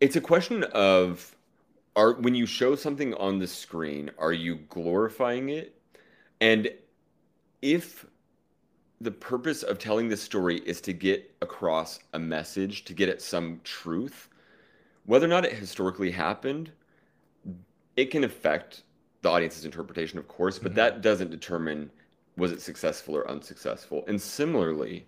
It's 0.00 0.16
a 0.16 0.20
question 0.20 0.64
of 0.72 1.36
are 1.94 2.14
when 2.14 2.34
you 2.34 2.46
show 2.46 2.74
something 2.74 3.14
on 3.14 3.38
the 3.38 3.46
screen, 3.46 4.10
are 4.18 4.32
you 4.32 4.56
glorifying 4.68 5.50
it? 5.50 5.76
And 6.42 6.70
if 7.62 8.04
the 9.00 9.12
purpose 9.12 9.62
of 9.62 9.78
telling 9.78 10.08
this 10.08 10.20
story 10.20 10.58
is 10.66 10.80
to 10.80 10.92
get 10.92 11.32
across 11.40 12.00
a 12.14 12.18
message, 12.18 12.84
to 12.86 12.94
get 12.94 13.08
at 13.08 13.22
some 13.22 13.60
truth, 13.62 14.28
whether 15.06 15.24
or 15.24 15.28
not 15.28 15.44
it 15.44 15.52
historically 15.52 16.10
happened, 16.10 16.72
it 17.96 18.06
can 18.10 18.24
affect 18.24 18.82
the 19.22 19.28
audience's 19.30 19.64
interpretation, 19.64 20.18
of 20.18 20.26
course, 20.26 20.58
but 20.58 20.72
Mhm. 20.72 20.74
that 20.74 21.00
doesn't 21.00 21.30
determine 21.30 21.92
was 22.36 22.50
it 22.50 22.60
successful 22.60 23.16
or 23.16 23.30
unsuccessful. 23.30 24.04
And 24.08 24.20
similarly, 24.20 25.06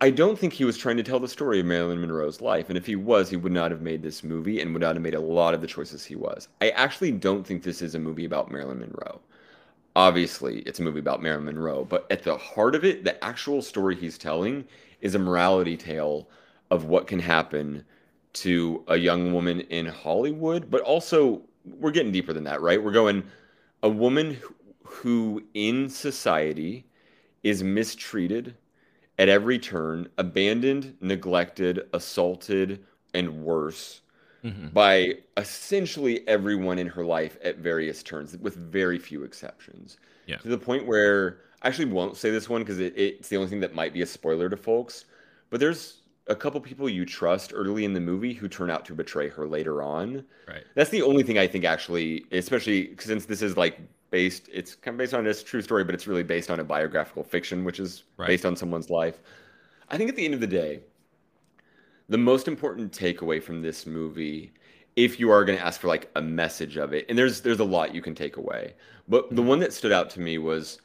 I 0.00 0.10
don't 0.10 0.36
think 0.36 0.54
he 0.54 0.64
was 0.64 0.76
trying 0.76 0.96
to 0.96 1.04
tell 1.04 1.20
the 1.20 1.28
story 1.28 1.60
of 1.60 1.66
Marilyn 1.66 2.00
Monroe's 2.00 2.40
life. 2.40 2.68
And 2.68 2.76
if 2.76 2.86
he 2.86 2.96
was, 2.96 3.30
he 3.30 3.36
would 3.36 3.52
not 3.52 3.70
have 3.70 3.82
made 3.82 4.02
this 4.02 4.24
movie 4.24 4.60
and 4.60 4.72
would 4.72 4.82
not 4.82 4.96
have 4.96 5.02
made 5.02 5.14
a 5.14 5.20
lot 5.20 5.54
of 5.54 5.60
the 5.60 5.68
choices 5.68 6.04
he 6.04 6.16
was. 6.16 6.48
I 6.60 6.70
actually 6.70 7.12
don't 7.12 7.46
think 7.46 7.62
this 7.62 7.82
is 7.82 7.94
a 7.94 8.00
movie 8.00 8.24
about 8.24 8.50
Marilyn 8.50 8.80
Monroe. 8.80 9.20
Obviously, 9.96 10.60
it's 10.60 10.80
a 10.80 10.82
movie 10.82 10.98
about 10.98 11.22
Marilyn 11.22 11.44
Monroe, 11.44 11.84
but 11.84 12.10
at 12.10 12.24
the 12.24 12.36
heart 12.36 12.74
of 12.74 12.84
it, 12.84 13.04
the 13.04 13.22
actual 13.24 13.62
story 13.62 13.94
he's 13.94 14.18
telling 14.18 14.64
is 15.00 15.14
a 15.14 15.18
morality 15.18 15.76
tale 15.76 16.28
of 16.70 16.86
what 16.86 17.06
can 17.06 17.20
happen 17.20 17.84
to 18.32 18.82
a 18.88 18.96
young 18.96 19.32
woman 19.32 19.60
in 19.60 19.86
Hollywood, 19.86 20.68
but 20.68 20.80
also 20.80 21.42
we're 21.64 21.92
getting 21.92 22.10
deeper 22.10 22.32
than 22.32 22.44
that, 22.44 22.60
right? 22.60 22.82
We're 22.82 22.90
going 22.90 23.22
a 23.82 23.88
woman 23.88 24.38
who- 24.82 25.44
in 25.54 25.88
society 25.88 26.86
is 27.44 27.62
mistreated 27.62 28.56
at 29.18 29.28
every 29.28 29.58
turn, 29.58 30.08
abandoned, 30.18 30.96
neglected, 31.00 31.88
assaulted, 31.92 32.84
and 33.12 33.44
worse 33.44 34.00
hmm 34.44 34.68
by 34.72 35.14
essentially 35.36 36.26
everyone 36.28 36.78
in 36.78 36.86
her 36.86 37.04
life 37.04 37.38
at 37.42 37.58
various 37.58 38.02
turns, 38.02 38.36
with 38.38 38.56
very 38.56 38.98
few 38.98 39.24
exceptions. 39.24 39.98
Yeah. 40.26 40.36
To 40.38 40.48
the 40.48 40.58
point 40.58 40.86
where 40.86 41.40
I 41.62 41.68
actually 41.68 41.86
won't 41.86 42.16
say 42.16 42.30
this 42.30 42.48
one 42.48 42.62
because 42.62 42.78
it, 42.78 42.94
it's 42.96 43.28
the 43.28 43.36
only 43.36 43.48
thing 43.48 43.60
that 43.60 43.74
might 43.74 43.92
be 43.92 44.02
a 44.02 44.06
spoiler 44.06 44.48
to 44.50 44.56
folks. 44.56 45.06
But 45.50 45.60
there's 45.60 46.02
a 46.26 46.34
couple 46.36 46.60
people 46.60 46.88
you 46.88 47.04
trust 47.06 47.52
early 47.54 47.84
in 47.84 47.92
the 47.92 48.00
movie 48.00 48.32
who 48.32 48.48
turn 48.48 48.70
out 48.70 48.84
to 48.86 48.94
betray 48.94 49.28
her 49.28 49.46
later 49.46 49.82
on. 49.82 50.24
Right. 50.48 50.64
That's 50.74 50.90
the 50.90 51.02
only 51.02 51.22
thing 51.22 51.38
I 51.38 51.46
think 51.46 51.64
actually, 51.64 52.26
especially 52.32 52.96
since 52.98 53.26
this 53.26 53.42
is 53.42 53.56
like 53.56 53.80
based, 54.10 54.48
it's 54.52 54.74
kind 54.74 54.94
of 54.94 54.98
based 54.98 55.14
on 55.14 55.26
a 55.26 55.34
true 55.34 55.62
story, 55.62 55.84
but 55.84 55.94
it's 55.94 56.06
really 56.06 56.22
based 56.22 56.50
on 56.50 56.60
a 56.60 56.64
biographical 56.64 57.24
fiction, 57.24 57.64
which 57.64 57.80
is 57.80 58.04
Right. 58.16 58.26
based 58.28 58.44
on 58.46 58.56
someone's 58.56 58.90
life. 58.90 59.20
I 59.88 59.96
think 59.98 60.08
at 60.10 60.16
the 60.16 60.24
end 60.24 60.34
of 60.34 60.40
the 60.40 60.46
day, 60.46 60.80
the 62.08 62.18
most 62.18 62.48
important 62.48 62.92
takeaway 62.92 63.42
from 63.42 63.62
this 63.62 63.86
movie, 63.86 64.52
if 64.96 65.18
you 65.18 65.30
are 65.30 65.44
going 65.44 65.58
to 65.58 65.64
ask 65.64 65.80
for 65.80 65.88
like 65.88 66.10
a 66.16 66.22
message 66.22 66.76
of 66.76 66.92
it, 66.92 67.06
and 67.08 67.18
there's 67.18 67.40
there's 67.40 67.60
a 67.60 67.64
lot 67.64 67.94
you 67.94 68.02
can 68.02 68.14
take 68.14 68.36
away, 68.36 68.74
but 69.08 69.34
the 69.34 69.42
one 69.42 69.58
that 69.60 69.72
stood 69.72 69.92
out 69.92 70.10
to 70.10 70.20
me 70.20 70.38
was 70.38 70.78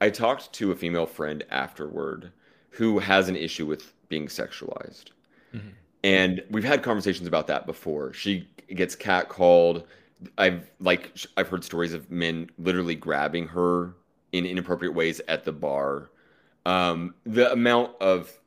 I 0.00 0.10
talked 0.10 0.52
to 0.54 0.72
a 0.72 0.76
female 0.76 1.06
friend 1.06 1.44
afterward 1.50 2.32
who 2.70 2.98
has 2.98 3.28
an 3.28 3.36
issue 3.36 3.66
with 3.66 3.92
being 4.08 4.26
sexualized. 4.26 5.10
Mhm. 5.54 5.72
And 6.02 6.42
we've 6.50 6.64
had 6.64 6.82
conversations 6.82 7.26
about 7.26 7.46
that 7.46 7.66
before. 7.66 8.12
She 8.12 8.48
gets 8.74 8.94
catcalled. 8.96 9.84
I've 10.38 10.70
like 10.80 11.12
I've 11.36 11.48
heard 11.48 11.64
stories 11.64 11.94
of 11.94 12.10
men 12.10 12.50
literally 12.58 12.94
grabbing 12.94 13.46
her 13.48 13.94
in 14.32 14.44
inappropriate 14.46 14.94
ways 14.94 15.20
at 15.28 15.44
the 15.44 15.52
bar. 15.52 16.10
Um, 16.66 17.14
the 17.24 17.52
amount 17.52 17.92
of 18.00 18.40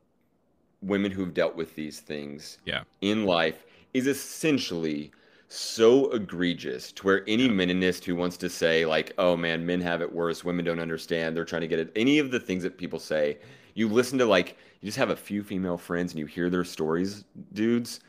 women 0.87 1.11
who've 1.11 1.33
dealt 1.33 1.55
with 1.55 1.75
these 1.75 1.99
things 1.99 2.57
Yeah. 2.65 2.83
in 3.01 3.25
life 3.25 3.65
is 3.93 4.07
essentially 4.07 5.11
so 5.49 6.09
egregious 6.11 6.91
to 6.93 7.03
where 7.05 7.23
any 7.27 7.43
Yeah. 7.43 7.51
meninist 7.51 8.03
who 8.03 8.15
wants 8.15 8.35
to 8.37 8.49
say 8.49 8.85
like 8.85 9.13
oh 9.17 9.37
man 9.37 9.65
men 9.65 9.79
have 9.81 10.01
it 10.01 10.11
worse 10.11 10.43
women 10.43 10.65
don't 10.65 10.79
understand 10.79 11.35
they're 11.37 11.45
trying 11.45 11.61
to 11.61 11.67
get 11.67 11.79
it 11.79 11.91
any 11.95 12.19
of 12.19 12.31
the 12.31 12.39
things 12.39 12.63
that 12.63 12.77
people 12.77 12.99
say 12.99 13.37
you 13.73 13.87
listen 13.87 14.17
to 14.19 14.25
like 14.25 14.57
you 14.81 14.87
just 14.87 14.97
have 14.97 15.09
a 15.09 15.15
few 15.15 15.43
female 15.43 15.77
friends 15.77 16.11
and 16.11 16.19
you 16.19 16.25
hear 16.25 16.49
their 16.49 16.65
stories 16.65 17.23
dudes 17.53 18.01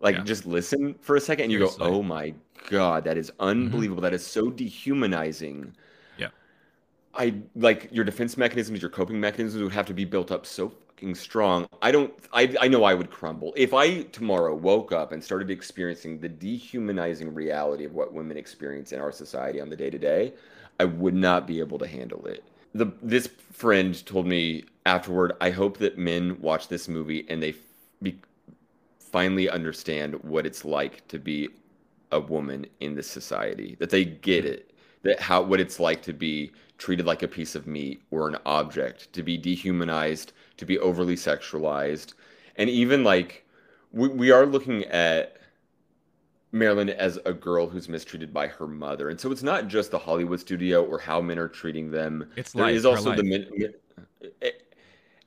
like 0.00 0.16
Yeah. 0.16 0.24
just 0.24 0.46
listen 0.46 0.94
for 1.00 1.14
a 1.16 1.20
second 1.20 1.44
and 1.44 1.52
you 1.52 1.58
Seriously. 1.58 1.86
go 1.86 1.94
oh 1.94 2.02
my 2.02 2.34
god 2.68 3.04
that 3.04 3.16
is 3.16 3.30
mm-hmm. 3.30 3.42
unbelievable 3.50 4.02
That 4.02 4.14
is 4.14 4.26
so 4.26 4.50
dehumanizing 4.50 5.72
Yeah. 6.18 6.28
I 7.14 7.34
like 7.54 7.88
your 7.92 8.04
defense 8.04 8.36
mechanisms, 8.36 8.80
your 8.82 8.90
coping 8.90 9.20
mechanisms 9.20 9.62
would 9.62 9.72
have 9.72 9.86
to 9.86 9.94
be 9.94 10.04
built 10.04 10.30
up 10.32 10.44
so 10.46 10.72
fucking 11.00 11.14
strong. 11.14 11.66
I 11.80 11.90
don't 11.90 12.12
I 12.32 12.54
I 12.60 12.68
know 12.68 12.84
I 12.84 12.94
would 12.94 13.10
crumble. 13.10 13.52
If 13.56 13.72
I 13.72 14.02
tomorrow 14.02 14.54
woke 14.54 14.92
up 14.92 15.12
and 15.12 15.22
started 15.22 15.50
experiencing 15.50 16.20
the 16.20 16.28
dehumanizing 16.28 17.32
reality 17.32 17.84
of 17.84 17.94
what 17.94 18.12
women 18.12 18.36
experience 18.36 18.92
in 18.92 19.00
our 19.00 19.12
society 19.12 19.60
on 19.60 19.70
the 19.70 19.76
day 19.76 19.90
to 19.90 19.98
day, 19.98 20.34
I 20.78 20.84
would 20.84 21.14
not 21.14 21.46
be 21.46 21.58
able 21.60 21.78
to 21.78 21.86
handle 21.86 22.26
it. 22.26 22.44
The 22.74 22.92
this 23.02 23.28
friend 23.52 24.04
told 24.04 24.26
me 24.26 24.64
afterward, 24.84 25.32
I 25.40 25.50
hope 25.50 25.78
that 25.78 25.96
men 25.96 26.38
watch 26.40 26.68
this 26.68 26.88
movie 26.88 27.26
and 27.30 27.42
they 27.42 27.54
be, 28.02 28.20
finally 28.98 29.48
understand 29.48 30.14
what 30.22 30.46
it's 30.46 30.64
like 30.64 31.06
to 31.08 31.18
be 31.18 31.48
a 32.12 32.20
woman 32.20 32.66
in 32.80 32.94
this 32.94 33.08
society. 33.08 33.76
That 33.78 33.90
they 33.90 34.04
get 34.04 34.44
it. 34.44 34.72
That 35.02 35.18
how 35.18 35.40
what 35.42 35.60
it's 35.60 35.80
like 35.80 36.02
to 36.02 36.12
be 36.12 36.52
treated 36.80 37.06
like 37.06 37.22
a 37.22 37.28
piece 37.28 37.54
of 37.54 37.66
meat 37.66 38.02
or 38.10 38.26
an 38.26 38.36
object, 38.46 39.12
to 39.12 39.22
be 39.22 39.36
dehumanized, 39.36 40.32
to 40.60 40.66
be 40.66 40.78
overly 40.78 41.16
sexualized. 41.16 42.14
And 42.56 42.70
even 42.70 43.02
like 43.02 43.44
we, 43.92 44.08
we 44.08 44.30
are 44.30 44.46
looking 44.46 44.84
at 44.84 45.38
Marilyn 46.52 46.90
as 46.90 47.18
a 47.24 47.32
girl 47.32 47.66
who's 47.66 47.88
mistreated 47.88 48.32
by 48.32 48.46
her 48.46 48.66
mother. 48.66 49.08
And 49.08 49.18
so 49.18 49.32
it's 49.32 49.42
not 49.42 49.68
just 49.68 49.90
the 49.90 49.98
Hollywood 49.98 50.38
studio 50.38 50.84
or 50.84 50.98
how 50.98 51.20
men 51.20 51.38
are 51.38 51.48
treating 51.48 51.90
them. 51.90 52.30
It's 52.36 52.52
there 52.52 52.66
life, 52.66 52.74
is 52.74 52.84
also 52.84 53.14
the 53.16 53.24
men. 53.24 53.46
Eh, 53.58 54.26
eh. 54.42 54.50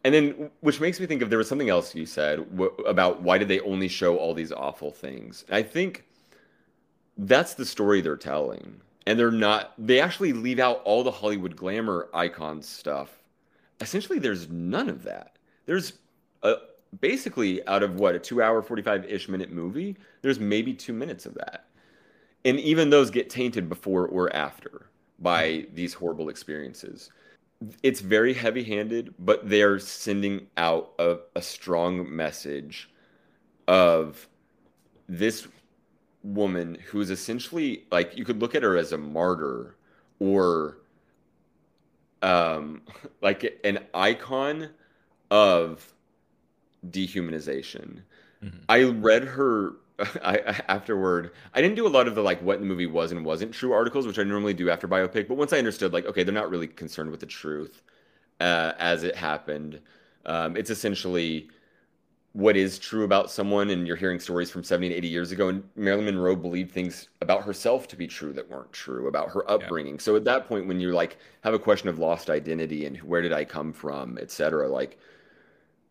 And 0.06 0.14
then, 0.14 0.52
which 0.60 0.80
makes 0.80 1.00
me 1.00 1.06
think 1.06 1.22
of 1.22 1.30
there 1.30 1.40
was 1.40 1.48
something 1.48 1.70
else 1.70 1.96
you 1.96 2.06
said 2.06 2.40
w- 2.52 2.76
about 2.86 3.22
why 3.22 3.38
did 3.38 3.48
they 3.48 3.62
only 3.62 3.88
show 3.88 4.18
all 4.18 4.34
these 4.34 4.52
awful 4.52 4.92
things? 4.92 5.46
I 5.50 5.64
think 5.64 6.06
that's 7.18 7.56
the 7.56 7.66
story 7.66 8.02
they're 8.02 8.18
telling. 8.18 8.82
And 9.08 9.18
they're 9.18 9.32
not, 9.32 9.74
they 9.78 10.00
actually 10.00 10.34
leave 10.34 10.60
out 10.60 10.82
all 10.84 11.04
the 11.04 11.12
Hollywood 11.12 11.56
glamour 11.56 12.10
icon 12.14 12.62
stuff. 12.62 13.23
Essentially, 13.84 14.18
there's 14.18 14.50
none 14.50 14.90
of 14.90 15.04
that. 15.04 15.38
There's 15.66 15.94
a, 16.42 16.56
basically 17.02 17.66
out 17.68 17.84
of 17.84 17.96
what, 17.96 18.16
a 18.16 18.20
two 18.20 18.42
hour, 18.42 18.62
45 18.62 19.06
ish 19.06 19.28
minute 19.28 19.52
movie, 19.52 19.98
there's 20.22 20.40
maybe 20.40 20.74
two 20.74 20.94
minutes 20.94 21.26
of 21.26 21.34
that. 21.36 21.66
And 22.46 22.60
even 22.62 22.90
those 22.90 23.12
get 23.12 23.30
tainted 23.30 23.68
before 23.68 24.08
or 24.08 24.34
after 24.34 24.88
by 25.20 25.68
these 25.74 25.94
horrible 25.94 26.30
experiences. 26.30 27.12
It's 27.84 28.00
very 28.00 28.34
heavy 28.34 28.64
handed, 28.64 29.14
but 29.20 29.50
they're 29.50 29.80
sending 29.80 30.48
out 30.56 30.94
a, 30.98 31.18
a 31.36 31.42
strong 31.42 32.14
message 32.14 32.90
of 33.68 34.28
this 35.10 35.48
woman 36.24 36.78
who's 36.88 37.10
essentially 37.10 37.86
like 37.92 38.18
you 38.18 38.24
could 38.24 38.42
look 38.42 38.56
at 38.56 38.64
her 38.64 38.78
as 38.78 38.94
a 38.94 38.98
martyr 38.98 39.76
or 40.20 40.78
um 42.24 42.84
like 43.22 43.60
an 43.66 43.80
icon 43.94 44.72
of 45.32 45.94
dehumanization. 46.90 48.02
Mhm. 48.42 48.68
I 48.70 48.84
read 48.84 49.24
her 49.26 49.74
I, 50.00 50.38
I 50.40 50.62
afterward. 50.70 51.32
I 51.54 51.62
didn't 51.62 51.76
do 51.78 51.88
a 51.88 51.90
lot 51.90 52.08
of 52.08 52.16
the 52.16 52.22
like 52.24 52.42
what 52.42 52.60
the 52.60 52.66
movie 52.66 52.88
was 52.88 53.12
and 53.12 53.26
wasn't 53.26 53.54
true 53.54 53.74
articles, 53.74 54.08
which 54.08 54.20
I 54.20 54.24
normally 54.24 54.54
do 54.54 54.70
after 54.70 54.88
biopic. 54.88 55.28
But 55.28 55.38
once 55.38 55.54
I 55.54 55.60
understood, 55.60 55.94
like, 55.94 56.06
okay, 56.06 56.24
they're 56.24 56.34
not 56.34 56.50
really 56.50 56.68
concerned 56.68 57.12
with 57.12 57.20
the 57.22 57.28
truth 57.28 57.84
uh, 58.42 58.74
as 58.80 59.04
it 59.04 59.16
happened. 59.16 59.82
Um, 60.26 60.58
it's 60.58 60.70
essentially 60.70 61.50
what 62.34 62.58
is 62.58 62.80
true 62.80 63.04
about 63.04 63.30
someone, 63.32 63.70
and 63.70 63.86
you're 63.88 63.96
hearing 63.96 64.20
stories 64.20 64.50
from 64.50 64.64
70 64.64 64.90
to 64.90 64.96
80 64.96 65.08
years 65.08 65.32
ago. 65.32 65.50
And 65.50 65.64
Marilyn 65.76 66.06
Monroe 66.06 66.36
believed 66.36 66.72
things 66.72 67.10
about 67.22 67.44
herself 67.44 67.88
to 67.90 67.96
be 67.96 68.08
true 68.08 68.34
that 68.34 68.50
weren't 68.50 68.74
true 68.74 69.08
about 69.08 69.30
her 69.30 69.46
Yeah. 69.48 69.56
upbringing. 69.56 70.00
So 70.00 70.16
at 70.16 70.24
that 70.26 70.48
point, 70.48 70.68
when 70.68 70.80
you 70.80 70.92
like 70.94 71.18
have 71.42 71.54
a 71.54 71.60
question 71.60 71.90
of 71.90 72.00
lost 72.00 72.30
identity 72.32 72.86
and 72.86 72.98
where 72.98 73.22
did 73.22 73.34
I 73.34 73.46
come 73.46 73.72
from, 73.72 74.18
et 74.20 74.32
cetera, 74.32 74.68
like 74.68 74.98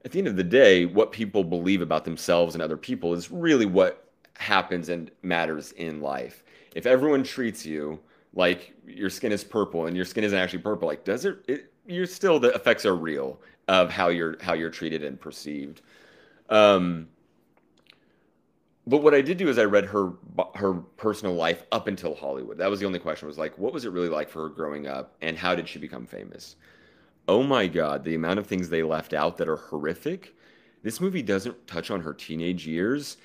at 0.05 0.11
the 0.11 0.19
end 0.19 0.27
of 0.29 0.37
the 0.37 0.43
day, 0.45 0.85
what 0.85 1.13
people 1.13 1.45
believe 1.45 1.81
about 1.81 2.05
themselves 2.05 2.55
and 2.55 2.63
other 2.63 2.77
people 2.77 3.15
is 3.15 3.31
really 3.31 3.67
what 3.67 4.09
happens 4.35 4.89
and 4.89 5.11
matters 5.23 5.73
in 5.73 6.01
life. 6.01 6.43
If 6.75 6.87
everyone 6.87 7.23
treats 7.23 7.65
you 7.65 8.01
like 8.35 8.75
your 8.87 9.11
skin 9.11 9.31
is 9.31 9.45
purple 9.45 9.87
and 9.87 9.95
your 9.95 10.05
skin 10.07 10.25
isn't 10.25 10.39
actually 10.39 10.61
purple, 10.61 10.89
like 10.89 11.05
does 11.05 11.25
it? 11.25 11.39
it 11.47 11.73
you're 11.87 12.07
still 12.07 12.41
the 12.41 12.53
effects 12.55 12.85
are 12.87 12.97
real 12.97 13.41
of 13.69 13.91
how 13.91 14.09
you're 14.09 14.37
how 14.43 14.55
you're 14.55 14.71
treated 14.71 15.05
and 15.05 15.21
perceived. 15.21 15.83
Um, 16.53 17.09
but 18.87 19.03
what 19.03 19.15
I 19.15 19.23
did 19.23 19.39
do 19.39 19.49
is 19.49 19.59
I 19.59 19.65
read 19.65 19.87
her 19.87 20.13
her 20.55 20.75
personal 20.75 21.35
life 21.35 21.65
up 21.73 21.87
until 21.87 22.15
Hollywood. 22.15 22.59
That 22.59 22.71
was 22.71 22.79
the 22.79 22.87
only 22.87 22.99
question. 22.99 23.27
Was 23.27 23.39
like, 23.39 23.57
what 23.57 23.73
was 23.73 23.85
it 23.85 23.93
really 23.93 24.11
like 24.11 24.29
for 24.29 24.43
her 24.43 24.49
growing 24.55 24.87
up, 24.87 25.17
and 25.23 25.37
how 25.37 25.55
did 25.55 25.67
she 25.67 25.79
become 25.79 26.07
famous? 26.07 26.57
Oh 27.27 27.43
my 27.43 27.67
God, 27.67 28.05
the 28.05 28.17
amount 28.17 28.39
of 28.39 28.47
things 28.47 28.69
they 28.69 28.83
left 28.83 29.15
out 29.15 29.39
that 29.39 29.49
are 29.49 29.57
horrific. 29.57 30.35
This 30.83 31.01
movie 31.01 31.23
doesn't 31.23 31.67
touch 31.67 31.91
on 31.91 32.01
her 32.01 32.13
teenage 32.13 32.67
years. 32.67 33.17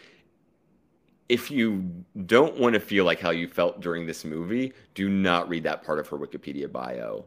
If 1.28 1.52
you 1.52 2.06
don't 2.28 2.58
want 2.58 2.76
to 2.76 2.80
feel 2.80 3.04
like 3.04 3.20
how 3.20 3.32
you 3.32 3.48
felt 3.50 3.82
during 3.82 4.06
this 4.06 4.24
movie, 4.24 4.72
do 4.94 5.10
not 5.10 5.50
read 5.50 5.64
that 5.64 5.84
part 5.84 6.00
of 6.00 6.08
her 6.08 6.18
Wikipedia 6.18 6.72
bio. 6.72 7.26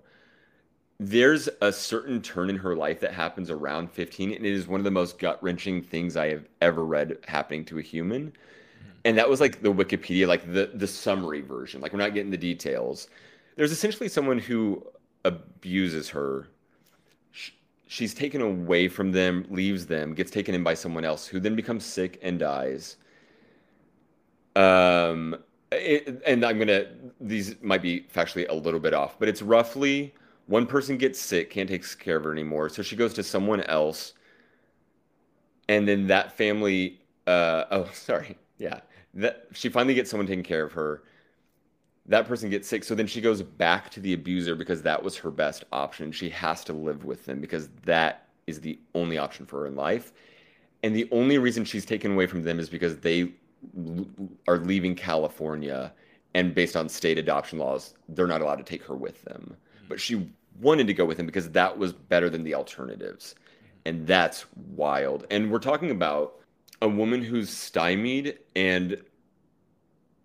There's 1.02 1.48
a 1.62 1.72
certain 1.72 2.20
turn 2.20 2.50
in 2.50 2.56
her 2.56 2.76
life 2.76 3.00
that 3.00 3.14
happens 3.14 3.50
around 3.50 3.90
15, 3.90 4.34
and 4.34 4.44
it 4.44 4.52
is 4.52 4.68
one 4.68 4.80
of 4.80 4.84
the 4.84 4.90
most 4.90 5.18
gut 5.18 5.42
wrenching 5.42 5.80
things 5.80 6.14
I 6.14 6.28
have 6.28 6.44
ever 6.60 6.84
read 6.84 7.16
happening 7.26 7.64
to 7.64 7.78
a 7.78 7.82
human. 7.82 8.34
And 9.06 9.16
that 9.16 9.26
was 9.26 9.40
like 9.40 9.62
the 9.62 9.72
Wikipedia, 9.72 10.28
like 10.28 10.52
the 10.52 10.70
the 10.74 10.86
summary 10.86 11.40
version. 11.40 11.80
Like 11.80 11.94
we're 11.94 12.00
not 12.00 12.12
getting 12.12 12.30
the 12.30 12.36
details. 12.36 13.08
There's 13.56 13.72
essentially 13.72 14.10
someone 14.10 14.38
who 14.38 14.86
abuses 15.24 16.10
her 16.10 16.48
sh- 17.32 17.52
she's 17.86 18.12
taken 18.12 18.42
away 18.42 18.86
from 18.86 19.10
them, 19.10 19.46
leaves 19.48 19.86
them, 19.86 20.12
gets 20.12 20.30
taken 20.30 20.54
in 20.54 20.62
by 20.62 20.74
someone 20.74 21.06
else, 21.06 21.26
who 21.26 21.40
then 21.40 21.56
becomes 21.56 21.82
sick 21.82 22.18
and 22.20 22.38
dies. 22.38 22.98
Um, 24.54 25.34
it, 25.72 26.20
and 26.26 26.44
I'm 26.44 26.58
gonna 26.58 26.88
these 27.22 27.56
might 27.62 27.80
be 27.80 28.06
factually 28.14 28.46
a 28.50 28.54
little 28.54 28.80
bit 28.80 28.92
off, 28.92 29.18
but 29.18 29.30
it's 29.30 29.40
roughly 29.40 30.12
one 30.50 30.66
person 30.66 30.98
gets 30.98 31.20
sick, 31.20 31.48
can't 31.48 31.68
take 31.68 31.86
care 32.00 32.16
of 32.16 32.24
her 32.24 32.32
anymore, 32.32 32.68
so 32.68 32.82
she 32.82 32.96
goes 32.96 33.14
to 33.14 33.22
someone 33.22 33.62
else, 33.62 34.14
and 35.68 35.86
then 35.86 36.08
that 36.08 36.36
family. 36.36 37.00
Uh, 37.26 37.64
oh, 37.70 37.88
sorry, 37.92 38.36
yeah, 38.58 38.80
that 39.14 39.46
she 39.52 39.68
finally 39.68 39.94
gets 39.94 40.10
someone 40.10 40.26
taking 40.26 40.42
care 40.42 40.64
of 40.64 40.72
her. 40.72 41.04
That 42.06 42.26
person 42.26 42.50
gets 42.50 42.66
sick 42.66 42.82
so 42.82 42.96
then 42.96 43.06
she 43.06 43.20
goes 43.20 43.40
back 43.42 43.90
to 43.90 44.00
the 44.00 44.14
abuser 44.14 44.56
because 44.56 44.82
that 44.82 45.00
was 45.00 45.16
her 45.18 45.30
best 45.30 45.62
option. 45.70 46.10
She 46.10 46.28
has 46.30 46.64
to 46.64 46.72
live 46.72 47.04
with 47.04 47.24
them 47.26 47.40
because 47.40 47.68
that 47.84 48.26
is 48.48 48.60
the 48.60 48.80
only 48.96 49.18
option 49.18 49.46
for 49.46 49.60
her 49.60 49.66
in 49.68 49.76
life. 49.76 50.12
And 50.82 50.96
the 50.96 51.08
only 51.12 51.38
reason 51.38 51.64
she's 51.64 51.84
taken 51.84 52.12
away 52.12 52.26
from 52.26 52.42
them 52.42 52.58
is 52.58 52.68
because 52.68 52.96
they 52.96 53.32
are 54.48 54.58
leaving 54.58 54.94
california 54.94 55.92
and 56.34 56.54
based 56.54 56.74
on 56.74 56.88
state 56.88 57.18
adoption 57.18 57.58
laws 57.58 57.92
they're 58.08 58.26
not 58.26 58.40
allowed 58.40 58.56
to 58.56 58.64
take 58.64 58.82
her 58.82 58.96
with 58.96 59.22
them. 59.22 59.54
But 59.88 60.00
she 60.00 60.26
wanted 60.60 60.86
to 60.86 60.94
go 60.94 61.04
with 61.04 61.18
him 61.18 61.26
because 61.26 61.50
that 61.50 61.78
was 61.78 61.92
better 61.92 62.30
than 62.30 62.44
the 62.44 62.54
alternatives. 62.54 63.34
And 63.84 64.06
that's 64.06 64.44
wild. 64.76 65.26
And 65.30 65.50
we're 65.50 65.58
talking 65.58 65.90
about 65.90 66.34
a 66.82 66.88
woman 66.88 67.22
who's 67.22 67.50
stymied 67.50 68.38
and 68.56 69.02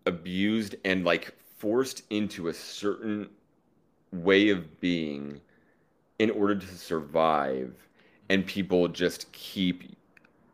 abused 0.06 0.76
and 0.86 1.06
like 1.06 1.34
forced 1.58 2.04
into 2.10 2.48
a 2.48 2.54
certain 2.54 3.30
way 4.12 4.50
of 4.50 4.80
being 4.80 5.40
in 6.20 6.30
order 6.32 6.56
to 6.56 6.68
survive. 6.78 7.74
And 8.30 8.46
people 8.46 8.88
just 8.88 9.32
keep 9.32 9.96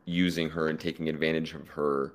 using 0.05 0.49
her 0.49 0.67
and 0.67 0.79
taking 0.79 1.09
advantage 1.09 1.53
of 1.53 1.67
her 1.69 2.13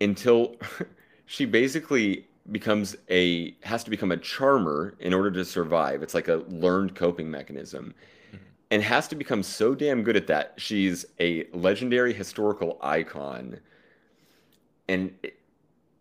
until 0.00 0.56
she 1.26 1.44
basically 1.44 2.26
becomes 2.52 2.96
a 3.10 3.56
has 3.62 3.82
to 3.84 3.90
become 3.90 4.12
a 4.12 4.16
charmer 4.16 4.96
in 5.00 5.14
order 5.14 5.30
to 5.30 5.44
survive 5.44 6.02
it's 6.02 6.14
like 6.14 6.28
a 6.28 6.44
learned 6.48 6.94
coping 6.94 7.30
mechanism 7.30 7.94
mm-hmm. 8.28 8.36
and 8.70 8.82
has 8.82 9.08
to 9.08 9.14
become 9.14 9.42
so 9.42 9.74
damn 9.74 10.02
good 10.02 10.16
at 10.16 10.26
that 10.26 10.52
she's 10.56 11.06
a 11.20 11.46
legendary 11.52 12.12
historical 12.12 12.78
icon 12.82 13.58
and 14.88 15.14
it, 15.22 15.38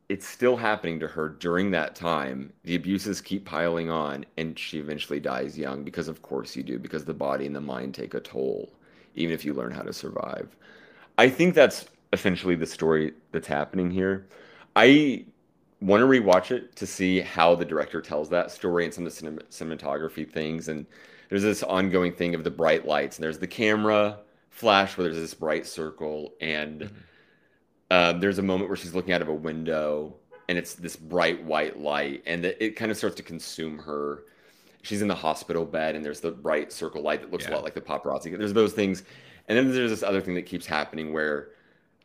it's 0.09 0.27
still 0.27 0.55
happening 0.55 0.99
to 0.99 1.07
her 1.07 1.29
during 1.29 1.71
that 1.71 1.95
time. 1.95 2.51
The 2.63 2.75
abuses 2.75 3.21
keep 3.21 3.45
piling 3.45 3.89
on, 3.89 4.25
and 4.37 4.57
she 4.59 4.77
eventually 4.79 5.19
dies 5.19 5.57
young 5.57 5.83
because, 5.83 6.07
of 6.07 6.21
course, 6.21 6.55
you 6.55 6.61
do, 6.61 6.77
because 6.77 7.05
the 7.05 7.13
body 7.13 7.45
and 7.45 7.55
the 7.55 7.61
mind 7.61 7.95
take 7.95 8.13
a 8.13 8.19
toll, 8.19 8.71
even 9.15 9.33
if 9.33 9.45
you 9.45 9.53
learn 9.53 9.71
how 9.71 9.81
to 9.81 9.93
survive. 9.93 10.55
I 11.17 11.29
think 11.29 11.55
that's 11.55 11.85
essentially 12.11 12.55
the 12.55 12.67
story 12.67 13.13
that's 13.31 13.47
happening 13.47 13.89
here. 13.89 14.27
I 14.75 15.25
want 15.85 16.01
to 16.01 16.05
rewatch 16.07 16.51
it 16.51 16.75
to 16.77 16.85
see 16.87 17.19
how 17.21 17.55
the 17.55 17.65
director 17.65 18.01
tells 18.01 18.29
that 18.29 18.51
story 18.51 18.85
and 18.85 18.93
some 18.93 19.05
of 19.05 19.15
the 19.15 19.21
cinem- 19.25 19.43
cinematography 19.49 20.29
things. 20.29 20.67
And 20.69 20.85
there's 21.29 21.43
this 21.43 21.63
ongoing 21.63 22.13
thing 22.13 22.35
of 22.35 22.43
the 22.43 22.51
bright 22.51 22.87
lights, 22.87 23.17
and 23.17 23.23
there's 23.23 23.39
the 23.39 23.47
camera 23.47 24.19
flash 24.49 24.97
where 24.97 25.03
there's 25.05 25.17
this 25.17 25.33
bright 25.33 25.65
circle, 25.65 26.33
and 26.41 26.89
um, 27.91 28.19
there's 28.19 28.39
a 28.39 28.43
moment 28.43 28.69
where 28.69 28.77
she's 28.77 28.95
looking 28.95 29.13
out 29.13 29.21
of 29.21 29.27
a 29.27 29.33
window 29.33 30.15
and 30.49 30.57
it's 30.57 30.73
this 30.73 30.95
bright 30.95 31.41
white 31.43 31.79
light 31.79 32.21
and 32.25 32.43
it, 32.43 32.57
it 32.59 32.75
kind 32.75 32.91
of 32.91 32.97
starts 32.97 33.15
to 33.15 33.23
consume 33.23 33.77
her 33.79 34.25
she's 34.81 35.01
in 35.01 35.07
the 35.07 35.15
hospital 35.15 35.63
bed 35.65 35.95
and 35.95 36.03
there's 36.03 36.19
the 36.19 36.31
bright 36.31 36.71
circle 36.71 37.01
light 37.01 37.21
that 37.21 37.31
looks 37.31 37.45
Yeah. 37.45 37.51
a 37.51 37.55
lot 37.55 37.63
like 37.63 37.73
the 37.73 37.81
paparazzi. 37.81 38.37
There's 38.37 38.51
those 38.53 38.73
things, 38.73 39.03
and 39.47 39.57
then 39.57 39.71
there's 39.73 39.89
this 39.91 40.03
other 40.03 40.19
thing 40.21 40.33
that 40.35 40.45
keeps 40.45 40.65
happening 40.65 41.13
where 41.13 41.49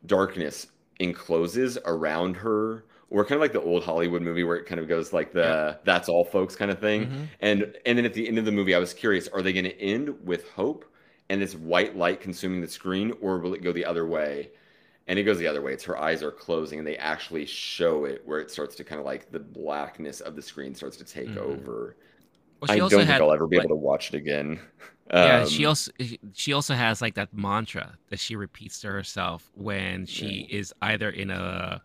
darkness 0.05 0.67
encloses 0.99 1.77
around 1.85 2.35
her, 2.37 2.85
or 3.09 3.23
kind 3.25 3.35
of 3.35 3.41
like 3.41 3.53
the 3.53 3.61
old 3.61 3.83
Hollywood 3.83 4.21
movie 4.21 4.43
where 4.43 4.55
it 4.57 4.65
kind 4.65 4.79
of 4.79 4.87
goes 4.87 5.11
like 5.13 5.31
the 5.33 5.79
"that's 5.83 6.09
all, 6.09 6.23
folks" 6.25 6.55
kind 6.55 6.69
of 6.71 6.79
thing. 6.79 7.07
Mhm. 7.07 7.27
And 7.41 7.75
and 7.85 7.97
then 7.97 8.05
at 8.05 8.13
the 8.13 8.27
end 8.27 8.37
of 8.37 8.45
the 8.45 8.51
movie, 8.51 8.75
I 8.75 8.79
was 8.79 8.93
curious: 8.93 9.27
are 9.29 9.41
they 9.41 9.53
going 9.53 9.65
to 9.65 9.79
end 9.81 10.25
with 10.25 10.49
hope 10.51 10.85
and 11.29 11.41
this 11.41 11.55
white 11.55 11.95
light 11.97 12.21
consuming 12.21 12.61
the 12.61 12.67
screen, 12.67 13.13
or 13.21 13.39
will 13.39 13.53
it 13.53 13.61
go 13.63 13.71
the 13.71 13.85
other 13.85 14.05
way? 14.07 14.51
And 15.07 15.17
it 15.17 15.23
goes 15.23 15.39
the 15.39 15.47
other 15.47 15.61
way. 15.61 15.73
It's 15.73 15.83
her 15.85 15.97
eyes 15.97 16.21
are 16.21 16.31
closing, 16.31 16.77
and 16.79 16.87
they 16.87 16.97
actually 16.97 17.45
show 17.47 18.05
it 18.05 18.21
where 18.25 18.39
it 18.39 18.51
starts 18.51 18.75
to 18.75 18.83
kind 18.83 18.99
of 18.99 19.05
like 19.05 19.31
the 19.31 19.39
blackness 19.39 20.21
of 20.21 20.35
the 20.35 20.41
screen 20.41 20.75
starts 20.75 20.97
to 20.97 21.03
take 21.03 21.29
Mhm. 21.29 21.37
over. 21.37 21.95
Well, 22.61 22.69
I 22.71 22.75
don't 22.75 22.83
also 22.83 22.97
think 22.97 23.09
I'll 23.09 23.33
ever 23.33 23.47
be 23.47 23.57
like- 23.57 23.65
able 23.65 23.75
to 23.77 23.81
watch 23.81 24.09
it 24.13 24.17
again. 24.17 24.59
yeah, 25.11 25.41
Um, 25.41 25.47
she 25.49 25.65
also 25.65 25.91
she 26.33 26.53
also 26.53 26.75
has 26.75 27.01
like 27.01 27.15
that 27.15 27.33
mantra 27.33 27.97
that 28.09 28.19
she 28.19 28.35
repeats 28.35 28.81
to 28.81 28.87
herself 28.89 29.49
when 29.55 30.05
she 30.05 30.47
is 30.51 30.73
either 30.83 31.09
in 31.09 31.31
a 31.31 31.81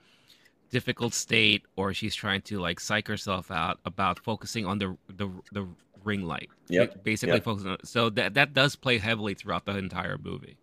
difficult 0.75 1.15
state 1.15 1.63
or 1.77 1.95
she's 1.95 2.15
trying 2.15 2.43
to 2.43 2.59
like 2.61 2.81
psych 2.81 3.09
herself 3.09 3.51
out 3.51 3.79
about 3.85 4.19
focusing 4.21 4.67
on 4.67 4.79
the 4.79 4.97
the 5.09 5.29
the 5.53 5.67
ring 6.05 6.23
light. 6.23 6.51
Yep, 6.69 6.95
Basically 7.05 7.41
yep. 7.41 7.45
focusing 7.49 7.71
on 7.73 7.79
so 7.85 8.11
that 8.11 8.35
that 8.35 8.55
does 8.55 8.77
play 8.77 8.99
heavily 8.99 9.35
throughout 9.35 9.65
the 9.67 9.77
entire 9.79 10.19
movie. 10.19 10.59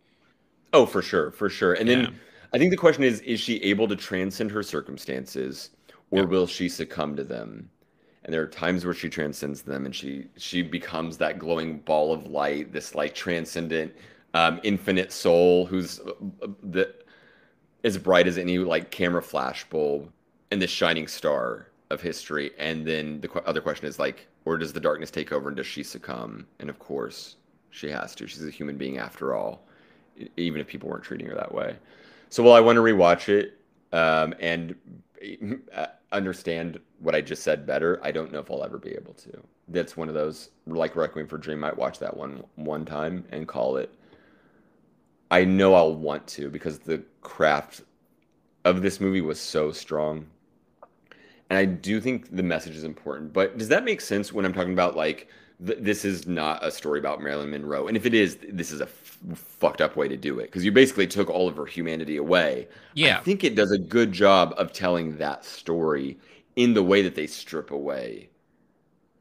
Oh, 0.73 0.85
for 0.85 1.01
sure, 1.01 1.31
for 1.31 1.49
sure. 1.49 1.73
And 1.73 1.87
Yeah. 1.87 2.07
then 2.07 2.19
I 2.53 2.57
think 2.57 2.71
the 2.71 2.77
question 2.77 3.03
is: 3.03 3.19
Is 3.21 3.39
she 3.39 3.57
able 3.63 3.87
to 3.87 3.95
transcend 3.95 4.51
her 4.51 4.63
circumstances, 4.63 5.71
or 6.11 6.23
Yeah. 6.23 6.25
will 6.25 6.47
she 6.47 6.69
succumb 6.69 7.15
to 7.17 7.23
them? 7.23 7.69
And 8.23 8.33
there 8.33 8.41
are 8.43 8.47
times 8.47 8.85
where 8.85 8.93
she 8.93 9.09
transcends 9.09 9.61
them, 9.63 9.85
and 9.85 9.95
she 9.95 10.27
she 10.37 10.61
becomes 10.61 11.17
that 11.17 11.39
glowing 11.39 11.79
ball 11.79 12.13
of 12.13 12.27
light, 12.27 12.71
this 12.71 12.95
like 12.95 13.15
transcendent, 13.15 13.93
um, 14.33 14.59
infinite 14.63 15.11
soul 15.11 15.65
who's 15.65 15.99
uh, 16.01 16.11
uh, 16.43 16.47
the 16.63 16.93
as 17.83 17.97
bright 17.97 18.27
as 18.27 18.37
any 18.37 18.57
like 18.57 18.91
camera 18.91 19.21
flash 19.21 19.63
bulb 19.69 20.11
and 20.51 20.61
the 20.61 20.67
shining 20.67 21.07
star 21.07 21.67
of 21.89 22.01
history. 22.01 22.51
And 22.57 22.85
then 22.85 23.21
the 23.21 23.27
qu- 23.27 23.39
other 23.45 23.61
question 23.61 23.87
is 23.87 23.99
like, 23.99 24.27
or 24.45 24.57
does 24.57 24.73
the 24.73 24.79
darkness 24.79 25.11
take 25.11 25.31
over, 25.31 25.49
and 25.49 25.57
does 25.57 25.67
she 25.67 25.83
succumb? 25.83 26.47
And 26.59 26.69
of 26.69 26.79
course, 26.79 27.35
she 27.69 27.89
has 27.89 28.15
to. 28.15 28.27
She's 28.27 28.45
a 28.45 28.49
human 28.49 28.77
being 28.77 28.97
after 28.97 29.35
all 29.35 29.63
even 30.37 30.61
if 30.61 30.67
people 30.67 30.89
weren't 30.89 31.03
treating 31.03 31.27
her 31.27 31.35
that 31.35 31.53
way. 31.53 31.75
So 32.29 32.43
while 32.43 32.53
I 32.53 32.59
want 32.59 32.77
to 32.77 32.81
rewatch 32.81 33.29
it 33.29 33.59
um, 33.93 34.33
and 34.39 34.75
uh, 35.75 35.87
understand 36.11 36.79
what 36.99 37.15
I 37.15 37.21
just 37.21 37.43
said 37.43 37.65
better, 37.65 37.99
I 38.03 38.11
don't 38.11 38.31
know 38.31 38.39
if 38.39 38.49
I'll 38.49 38.63
ever 38.63 38.77
be 38.77 38.91
able 38.91 39.13
to. 39.15 39.41
That's 39.67 39.95
one 39.95 40.07
of 40.07 40.13
those 40.13 40.49
like 40.67 40.95
Requiem 40.95 41.27
for 41.27 41.37
Dream. 41.37 41.59
Might 41.59 41.77
watch 41.77 41.99
that 41.99 42.15
one 42.15 42.43
one 42.55 42.85
time 42.85 43.25
and 43.31 43.47
call 43.47 43.77
it. 43.77 43.93
I 45.31 45.45
know 45.45 45.73
I'll 45.73 45.95
want 45.95 46.27
to 46.27 46.49
because 46.49 46.79
the 46.79 47.01
craft 47.21 47.81
of 48.65 48.81
this 48.81 48.99
movie 48.99 49.21
was 49.21 49.39
so 49.39 49.71
strong. 49.71 50.27
And 51.49 51.57
I 51.57 51.65
do 51.65 51.99
think 51.99 52.35
the 52.35 52.43
message 52.43 52.75
is 52.75 52.83
important. 52.83 53.33
But 53.33 53.57
does 53.57 53.69
that 53.69 53.83
make 53.83 54.01
sense 54.01 54.31
when 54.31 54.45
I'm 54.45 54.53
talking 54.53 54.73
about 54.73 54.95
like 54.95 55.29
th- 55.65 55.79
this 55.81 56.05
is 56.05 56.27
not 56.27 56.63
a 56.63 56.69
story 56.69 56.99
about 56.99 57.21
Marilyn 57.21 57.49
Monroe? 57.49 57.87
And 57.87 57.97
if 57.97 58.05
it 58.05 58.13
is, 58.13 58.37
this 58.49 58.71
is 58.71 58.81
a 58.81 58.85
f- 58.85 59.19
fucked 59.33 59.81
up 59.81 59.95
way 59.95 60.07
to 60.07 60.17
do 60.17 60.39
it 60.39 60.43
because 60.43 60.63
you 60.63 60.71
basically 60.71 61.07
took 61.07 61.29
all 61.29 61.47
of 61.47 61.55
her 61.55 61.65
humanity 61.65 62.17
away. 62.17 62.67
Yeah. 62.93 63.17
I 63.17 63.21
think 63.21 63.43
it 63.43 63.55
does 63.55 63.71
a 63.71 63.77
good 63.77 64.11
job 64.11 64.53
of 64.57 64.71
telling 64.73 65.17
that 65.17 65.43
story 65.45 66.17
in 66.55 66.73
the 66.73 66.83
way 66.83 67.01
that 67.01 67.15
they 67.15 67.27
strip 67.27 67.71
away 67.71 68.29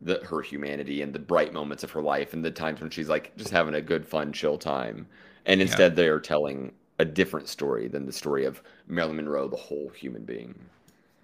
the 0.00 0.18
her 0.24 0.40
humanity 0.40 1.02
and 1.02 1.12
the 1.12 1.18
bright 1.18 1.52
moments 1.52 1.84
of 1.84 1.90
her 1.90 2.02
life 2.02 2.32
and 2.32 2.44
the 2.44 2.50
times 2.50 2.80
when 2.80 2.90
she's 2.90 3.08
like 3.08 3.36
just 3.36 3.50
having 3.50 3.74
a 3.74 3.80
good 3.80 4.06
fun 4.06 4.32
chill 4.32 4.56
time. 4.58 5.06
And 5.47 5.61
Yeah. 5.61 5.66
instead 5.66 5.97
they 5.97 6.09
are 6.09 6.20
telling 6.20 6.72
a 6.99 7.05
different 7.05 7.49
story 7.49 7.88
than 7.88 8.07
the 8.07 8.12
story 8.12 8.45
of 8.45 8.62
Marilyn 8.86 9.16
Monroe, 9.16 9.49
the 9.49 9.57
whole 9.57 9.88
human 9.91 10.24
being. 10.24 10.55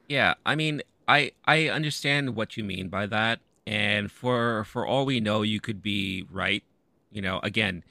Yeah, 0.09 0.35
I 0.47 0.55
mean, 0.55 0.83
I 1.09 1.33
I 1.45 1.69
understand 1.69 2.35
what 2.37 2.57
you 2.57 2.65
mean 2.65 2.89
by 2.89 3.07
that, 3.07 3.41
and 3.67 4.11
for 4.11 4.65
for 4.65 4.87
all 4.87 5.05
we 5.05 5.21
know, 5.21 5.43
you 5.43 5.61
could 5.61 5.83
be 5.83 6.25
right. 6.31 6.63
You 7.13 7.23
know, 7.23 7.41
again, 7.43 7.83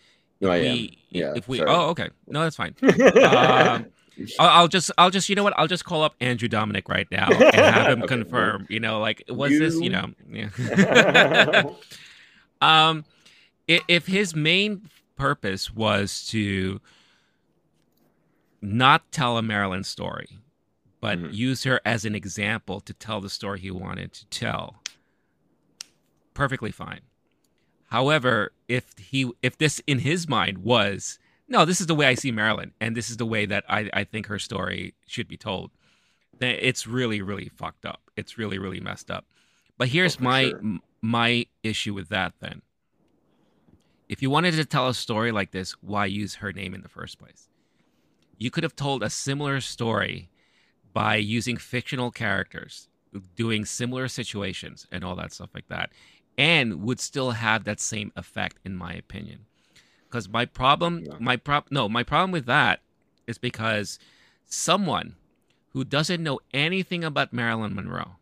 No, 0.42 0.50
I 0.50 0.58
am. 0.58 0.90
Yeah, 1.10 1.34
if 1.36 1.48
we 1.48 1.58
sorry. 1.58 1.70
oh 1.70 1.90
okay, 1.90 2.10
no, 2.28 2.42
that's 2.42 2.56
fine. 2.56 2.76
Um, 4.18 4.38
I'll, 4.40 4.70
just 4.70 4.92
I'll 4.98 5.10
just 5.10 5.28
you 5.28 5.36
know 5.36 5.44
what 5.44 5.54
I'll 5.58 5.68
just 5.68 5.84
call 5.84 6.02
up 6.02 6.16
Andrew 6.22 6.48
Dominik 6.48 6.88
right 6.88 7.06
now 7.12 7.28
and 7.30 7.54
have 7.54 7.88
him 7.92 8.00
Okay, 8.04 8.16
confirm. 8.16 8.66
You 8.70 8.80
know, 8.80 9.02
like 9.02 9.24
was 9.28 9.52
this 9.52 9.76
you 9.76 9.84
You- 9.84 9.90
know 9.90 10.08
yeah. 10.32 11.64
um, 12.62 13.04
if 13.68 14.06
his 14.08 14.36
main 14.36 14.88
purpose 15.16 15.72
was 15.74 16.26
to 16.28 16.80
not 18.62 19.12
tell 19.12 19.38
a 19.38 19.42
Marilyn 19.42 19.84
story, 19.84 20.40
but 21.00 21.20
Mhm. 21.20 21.34
use 21.34 21.64
her 21.64 21.80
as 21.86 22.06
an 22.06 22.16
example 22.16 22.80
to 22.82 22.94
tell 22.94 23.22
the 23.22 23.30
story 23.30 23.60
he 23.60 23.72
wanted 23.72 24.14
to 24.14 24.26
tell, 24.28 24.82
perfectly 26.34 26.72
fine. 26.72 27.02
However, 27.90 28.52
if 28.68 28.98
he 28.98 29.32
if 29.42 29.58
this 29.58 29.82
in 29.88 30.00
his 30.00 30.28
mind 30.28 30.60
was 30.60 31.20
no, 31.48 31.64
this 31.64 31.80
is 31.80 31.86
the 31.86 31.94
way 31.94 32.08
I 32.08 32.16
see 32.16 32.32
Marilyn, 32.32 32.74
and 32.82 32.98
this 32.98 33.12
is 33.12 33.18
the 33.18 33.26
way 33.26 33.46
that 33.46 33.64
I, 33.70 33.88
I 33.94 34.04
think 34.04 34.26
her 34.26 34.40
story 34.40 34.96
should 35.06 35.28
be 35.28 35.38
told, 35.38 35.70
then 36.40 36.58
it's 36.60 36.88
really, 36.88 37.22
really 37.22 37.50
fucked 37.50 37.86
up. 37.86 38.02
It's 38.18 38.36
really, 38.36 38.58
really 38.58 38.80
messed 38.80 39.12
up. 39.12 39.26
But 39.78 39.90
here's 39.90 40.16
for 40.16 40.24
my 40.24 40.50
sure. 40.50 40.80
my 41.02 41.46
issue 41.62 41.94
with 41.94 42.10
that 42.10 42.34
then. 42.40 42.64
If 44.08 44.22
you 44.22 44.30
wanted 44.30 44.54
to 44.56 44.66
tell 44.66 44.88
a 44.88 44.94
story 44.94 45.32
like 45.32 45.52
this, 45.52 45.72
why 45.82 46.06
use 46.06 46.36
her 46.36 46.54
name 46.54 46.74
in 46.74 46.82
the 46.82 46.90
first 46.90 47.18
place? 47.18 47.50
You 48.38 48.52
could 48.52 48.64
have 48.64 48.76
told 48.76 49.02
a 49.02 49.10
similar 49.10 49.62
story 49.62 50.30
by 50.94 51.16
using 51.16 51.58
fictional 51.58 52.12
characters, 52.12 52.88
doing 53.36 53.66
similar 53.66 54.08
situations 54.08 54.88
and 54.92 55.04
all 55.04 55.16
that 55.16 55.34
stuff 55.34 55.50
like 55.54 55.68
that, 55.70 55.92
and 56.38 56.84
would 56.84 57.00
still 57.00 57.32
have 57.32 57.64
that 57.64 57.80
same 57.80 58.12
effect, 58.16 58.60
in 58.64 58.76
my 58.76 58.94
opinion. 58.94 59.46
Because 60.08 60.30
my 60.30 60.46
problem, 60.46 61.04
Yeah. 61.06 61.14
my 61.20 61.38
prop, 61.38 61.72
no, 61.72 61.90
my 61.90 62.04
problem 62.04 62.32
with 62.32 62.46
that 62.46 62.82
is 63.26 63.38
because 63.38 63.98
someone 64.46 65.16
who 65.70 65.84
doesn't 65.84 66.22
know 66.22 66.40
anything 66.54 67.04
about 67.04 67.34
Marilyn 67.34 67.74
Monroe 67.74 68.18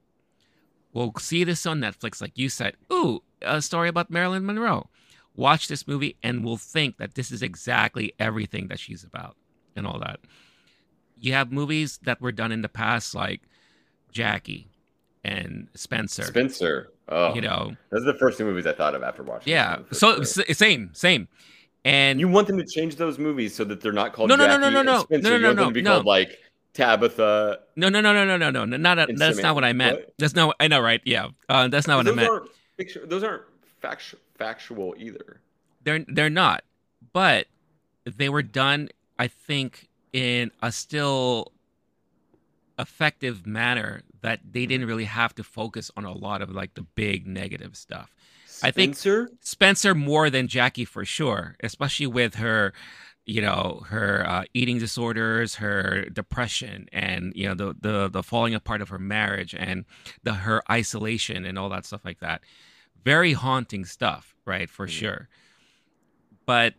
will 0.93 1.13
see 1.19 1.43
this 1.43 1.65
on 1.65 1.81
Netflix, 1.81 2.21
like 2.21 2.37
you 2.37 2.49
said. 2.49 2.77
Ooh, 2.91 3.21
a 3.41 3.61
story 3.61 3.89
about 3.89 4.09
Marilyn 4.09 4.45
Monroe 4.45 4.89
watch 5.35 5.67
this 5.67 5.87
movie 5.87 6.15
and 6.23 6.43
will 6.43 6.57
think 6.57 6.97
that 6.97 7.15
this 7.15 7.31
is 7.31 7.41
exactly 7.41 8.13
everything 8.19 8.67
that 8.67 8.79
she's 8.79 9.03
about 9.03 9.35
and 9.75 9.87
all 9.87 9.99
that. 9.99 10.19
You 11.19 11.33
have 11.33 11.51
movies 11.51 11.99
that 12.03 12.21
were 12.21 12.31
done 12.31 12.51
in 12.51 12.61
the 12.61 12.69
past, 12.69 13.15
like 13.15 13.41
Jackie 14.11 14.67
and 15.23 15.67
Spencer. 15.73 16.23
Spencer. 16.23 16.91
Oh, 17.09 17.33
you 17.33 17.41
know, 17.41 17.75
those 17.89 18.03
are 18.03 18.13
the 18.13 18.17
first 18.17 18.37
two 18.37 18.45
movies 18.45 18.65
I 18.65 18.73
thought 18.73 18.95
of 18.95 19.03
after 19.03 19.23
watching. 19.23 19.51
Yeah. 19.51 19.79
So 19.91 20.21
s- 20.21 20.39
same, 20.57 20.91
same. 20.93 21.27
And 21.85 22.19
you 22.19 22.29
want 22.29 22.47
them 22.47 22.57
to 22.57 22.65
change 22.65 22.95
those 22.95 23.19
movies 23.19 23.53
so 23.53 23.65
that 23.65 23.81
they're 23.81 23.91
not 23.91 24.13
called 24.13 24.29
no, 24.29 24.35
no, 24.35 24.45
Jackie 24.45 24.61
no, 24.61 24.69
no, 24.69 24.81
no, 24.81 24.83
no, 24.83 25.05
no, 25.09 25.17
no, 25.17 25.17
no, 25.19 25.29
no, 25.29 25.35
you 25.35 25.43
want 25.45 25.55
no, 25.57 25.63
them 25.63 25.69
to 25.69 25.73
be 25.73 25.81
no. 25.81 25.91
called 25.95 26.05
like 26.05 26.37
Tabitha. 26.73 27.59
No, 27.75 27.89
no, 27.89 27.99
no, 27.99 28.13
no, 28.13 28.25
no, 28.25 28.37
no, 28.37 28.49
no, 28.49 28.65
no. 28.65 28.77
Not 28.77 28.99
a, 28.99 29.05
that's 29.07 29.17
Samantha. 29.17 29.41
not 29.41 29.55
what 29.55 29.63
I 29.65 29.73
meant. 29.73 29.97
What? 29.97 30.13
That's 30.17 30.33
not. 30.33 30.55
I 30.59 30.67
know, 30.67 30.79
right? 30.79 31.01
Yeah. 31.03 31.27
Uh, 31.49 31.67
that's 31.67 31.87
not 31.87 31.97
what 31.97 32.07
I 32.07 32.11
meant. 32.11 32.29
Aren't 32.29 32.49
picture, 32.77 33.05
those 33.05 33.23
aren't 33.23 33.43
factual 33.81 34.19
factual 34.43 34.93
either. 34.97 35.39
they're 35.83 36.05
they're 36.07 36.29
not 36.29 36.63
but 37.13 37.47
they 38.05 38.27
were 38.29 38.43
done 38.43 38.89
i 39.17 39.27
think 39.27 39.87
in 40.11 40.51
a 40.61 40.71
still 40.71 41.51
effective 42.79 43.45
manner 43.45 44.03
that 44.21 44.39
they 44.51 44.65
didn't 44.65 44.87
really 44.87 45.03
have 45.05 45.33
to 45.35 45.43
focus 45.43 45.91
on 45.95 46.05
a 46.05 46.11
lot 46.11 46.41
of 46.41 46.49
like 46.49 46.73
the 46.73 46.81
big 46.81 47.27
negative 47.27 47.75
stuff 47.75 48.13
I 48.61 48.71
think- 48.71 48.95
Spencer? 48.95 49.29
spencer 49.41 49.95
more 49.95 50.29
than 50.29 50.47
jackie 50.47 50.85
for 50.85 51.05
sure 51.05 51.55
especially 51.61 52.07
with 52.07 52.35
her 52.35 52.73
you 53.25 53.41
know 53.41 53.83
her 53.87 54.25
uh, 54.27 54.43
eating 54.53 54.79
disorders 54.79 55.55
her 55.55 56.05
depression 56.11 56.87
and 56.91 57.31
you 57.35 57.47
know 57.47 57.55
the, 57.55 57.75
the 57.79 58.09
the 58.09 58.23
falling 58.23 58.53
apart 58.53 58.81
of 58.81 58.89
her 58.89 58.99
marriage 58.99 59.55
and 59.57 59.85
the 60.23 60.33
her 60.33 60.61
isolation 60.69 61.45
and 61.45 61.57
all 61.57 61.69
that 61.69 61.85
stuff 61.85 62.03
like 62.03 62.19
that 62.19 62.41
very 63.03 63.33
haunting 63.33 63.85
stuff 63.85 64.35
right 64.45 64.69
for 64.69 64.87
Mhm. 64.87 64.91
sure. 64.91 65.29
But 66.45 66.75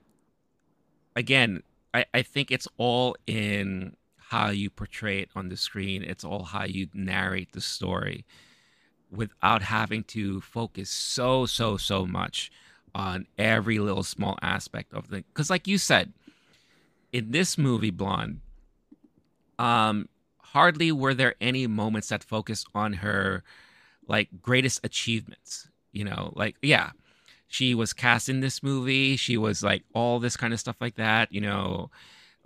again 1.17 1.63
I, 1.93 2.05
I 2.13 2.23
think 2.23 2.51
it's 2.51 2.67
all 2.77 3.17
in 3.27 3.97
how 4.19 4.51
you 4.51 4.69
portray 4.69 5.21
it 5.21 5.31
on 5.37 5.49
the 5.49 5.57
screen. 5.57 6.03
It's 6.03 6.25
all 6.25 6.43
how 6.45 6.65
you 6.65 6.89
narrate 6.93 7.53
the 7.53 7.61
story 7.61 8.25
without 9.11 9.63
having 9.63 10.03
to 10.03 10.41
focus 10.41 10.91
so 10.91 11.47
so 11.47 11.77
so 11.77 12.05
much 12.05 12.51
on 12.95 13.27
every 13.39 13.79
little 13.79 14.03
small 14.03 14.37
aspect 14.43 14.93
of 14.93 15.09
the 15.09 15.19
because 15.23 15.51
like 15.51 15.69
you 15.69 15.79
said 15.79 16.13
in 17.13 17.31
this 17.31 17.57
movie 17.57 17.91
blonde 17.91 18.41
um 19.59 20.09
hardly 20.41 20.91
were 20.91 21.15
there 21.15 21.35
any 21.41 21.67
moments 21.67 22.09
that 22.09 22.25
focused 22.25 22.67
on 22.75 22.95
her 22.95 23.43
like 24.09 24.29
greatest 24.43 24.81
achievements 24.85 25.69
You 25.95 26.05
know, 26.05 26.33
like 26.37 26.57
yeah, 26.61 26.91
she 27.49 27.75
was 27.75 27.93
cast 27.93 28.29
in 28.29 28.41
this 28.41 28.63
movie. 28.63 29.17
She 29.17 29.37
was 29.37 29.63
like 29.63 29.85
all 29.95 30.19
this 30.19 30.37
kind 30.37 30.53
of 30.53 30.61
stuff 30.61 30.77
like 30.81 30.97
that. 30.97 31.33
You 31.33 31.41
know, 31.41 31.91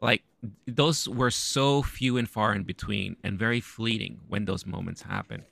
like 0.00 0.22
those 0.66 1.08
were 1.08 1.30
so 1.30 1.82
few 1.82 2.16
and 2.16 2.28
far 2.28 2.54
in 2.54 2.62
between 2.62 3.16
and 3.24 3.38
very 3.38 3.60
fleeting 3.60 4.20
when 4.28 4.44
those 4.44 4.66
moments 4.66 5.02
happen 5.02 5.44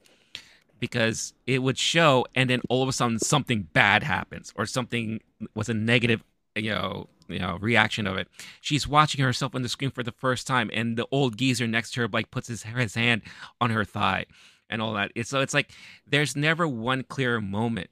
because 0.78 1.32
it 1.46 1.62
would 1.62 1.78
show 1.78 2.26
and 2.34 2.50
then 2.50 2.60
all 2.68 2.82
of 2.82 2.88
a 2.88 2.92
sudden 2.92 3.18
something 3.18 3.62
bad 3.72 4.02
happens 4.02 4.52
or 4.56 4.66
something 4.66 5.20
was 5.54 5.68
a 5.68 5.74
negative 5.74 6.22
you 6.54 6.70
know 6.70 7.08
you 7.28 7.38
know 7.38 7.58
reaction 7.60 8.06
of 8.06 8.16
it 8.16 8.28
she's 8.60 8.86
watching 8.86 9.24
herself 9.24 9.54
on 9.54 9.62
the 9.62 9.68
screen 9.68 9.90
for 9.90 10.02
the 10.02 10.12
first 10.12 10.46
time 10.46 10.70
and 10.72 10.96
the 10.96 11.06
old 11.10 11.36
geezer 11.36 11.66
next 11.66 11.92
to 11.92 12.00
her 12.00 12.08
like 12.08 12.30
puts 12.30 12.48
his, 12.48 12.62
his 12.62 12.94
hand 12.94 13.22
on 13.60 13.70
her 13.70 13.84
thigh 13.84 14.24
and 14.68 14.82
all 14.82 14.94
that. 14.94 15.12
So 15.24 15.40
it's 15.40 15.54
like 15.54 15.70
there's 16.06 16.36
never 16.36 16.66
one 16.66 17.02
clear 17.02 17.40
moment 17.40 17.90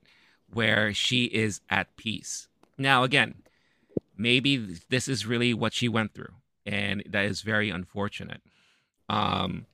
where 0.53 0.93
she 0.95 1.25
is 1.25 1.61
at 1.71 1.97
peace. 1.97 2.49
Now 2.79 3.03
again 3.05 3.35
maybe 4.17 4.57
this 4.91 5.09
is 5.09 5.27
really 5.27 5.53
what 5.53 5.73
she 5.73 5.89
went 5.89 6.15
through 6.15 6.35
and 6.65 7.03
that 7.09 7.25
is 7.25 7.43
very 7.43 7.71
unfortunate. 7.71 8.43
Um 9.09 9.67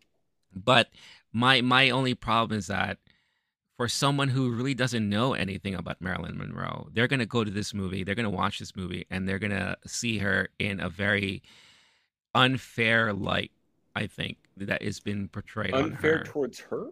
but 0.54 0.88
my 1.32 1.60
my 1.60 1.90
only 1.90 2.14
problem 2.14 2.58
is 2.58 2.66
that 2.66 2.98
for 3.80 3.88
someone 3.88 4.28
who 4.28 4.50
really 4.50 4.74
doesn't 4.74 5.08
know 5.08 5.32
anything 5.32 5.74
about 5.74 6.02
Marilyn 6.02 6.36
Monroe, 6.36 6.88
they're 6.92 7.08
to 7.20 7.24
go 7.24 7.44
to 7.44 7.50
this 7.50 7.72
movie, 7.72 8.04
they're 8.04 8.14
to 8.28 8.36
watch 8.36 8.58
this 8.58 8.76
movie, 8.76 9.06
and 9.08 9.26
they're 9.26 9.38
to 9.52 9.74
see 9.86 10.18
her 10.18 10.50
in 10.58 10.80
a 10.80 10.90
very 10.90 11.42
unfair 12.34 13.14
light. 13.14 13.52
I 13.96 14.06
think 14.06 14.38
that 14.56 14.82
has 14.82 15.00
been 15.00 15.28
portrayed 15.28 15.74
unfair 15.74 16.18
her. 16.18 16.24
towards 16.24 16.60
her. 16.60 16.88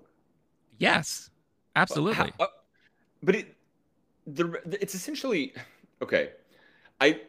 Yes, 0.78 1.30
absolutely. 1.76 2.32
How, 2.38 2.44
uh, 2.44 2.48
but 3.22 3.34
it, 3.34 3.56
the 4.26 4.60
it's 4.80 4.94
essentially 4.94 5.54
okay. 6.02 6.30
I 7.00 7.20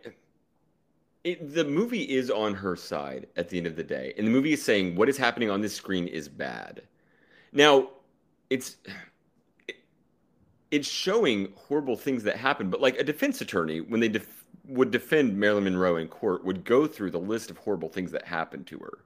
it, 1.23 1.53
the 1.53 1.65
movie 1.65 2.03
is 2.03 2.29
on 2.29 2.53
her 2.53 2.75
side 2.75 3.27
at 3.35 3.49
the 3.49 3.57
end 3.57 3.67
of 3.67 3.75
the 3.75 3.83
day, 3.83 4.13
and 4.17 4.25
the 4.25 4.31
movie 4.31 4.53
is 4.53 4.63
saying 4.63 4.95
what 4.95 5.09
is 5.09 5.17
happening 5.17 5.49
on 5.49 5.61
this 5.61 5.75
screen 5.75 6.07
is 6.07 6.27
bad. 6.27 6.83
Now, 7.51 7.89
it's 8.49 8.77
it's 10.71 10.87
showing 10.87 11.51
horrible 11.55 11.95
things 11.95 12.23
that 12.23 12.37
happen, 12.37 12.69
but 12.69 12.81
like 12.81 12.97
a 12.97 13.03
defense 13.03 13.41
attorney, 13.41 13.81
when 13.81 13.99
they 13.99 14.07
def- 14.07 14.45
would 14.67 14.91
defend 14.91 15.35
Marilyn 15.35 15.63
Monroe 15.63 15.95
in 15.97 16.07
court, 16.07 16.45
would 16.45 16.63
go 16.63 16.85
through 16.85 17.11
the 17.11 17.19
list 17.19 17.49
of 17.49 17.57
horrible 17.57 17.89
things 17.89 18.11
that 18.11 18.25
happened 18.25 18.67
to 18.67 18.77
her. 18.79 18.99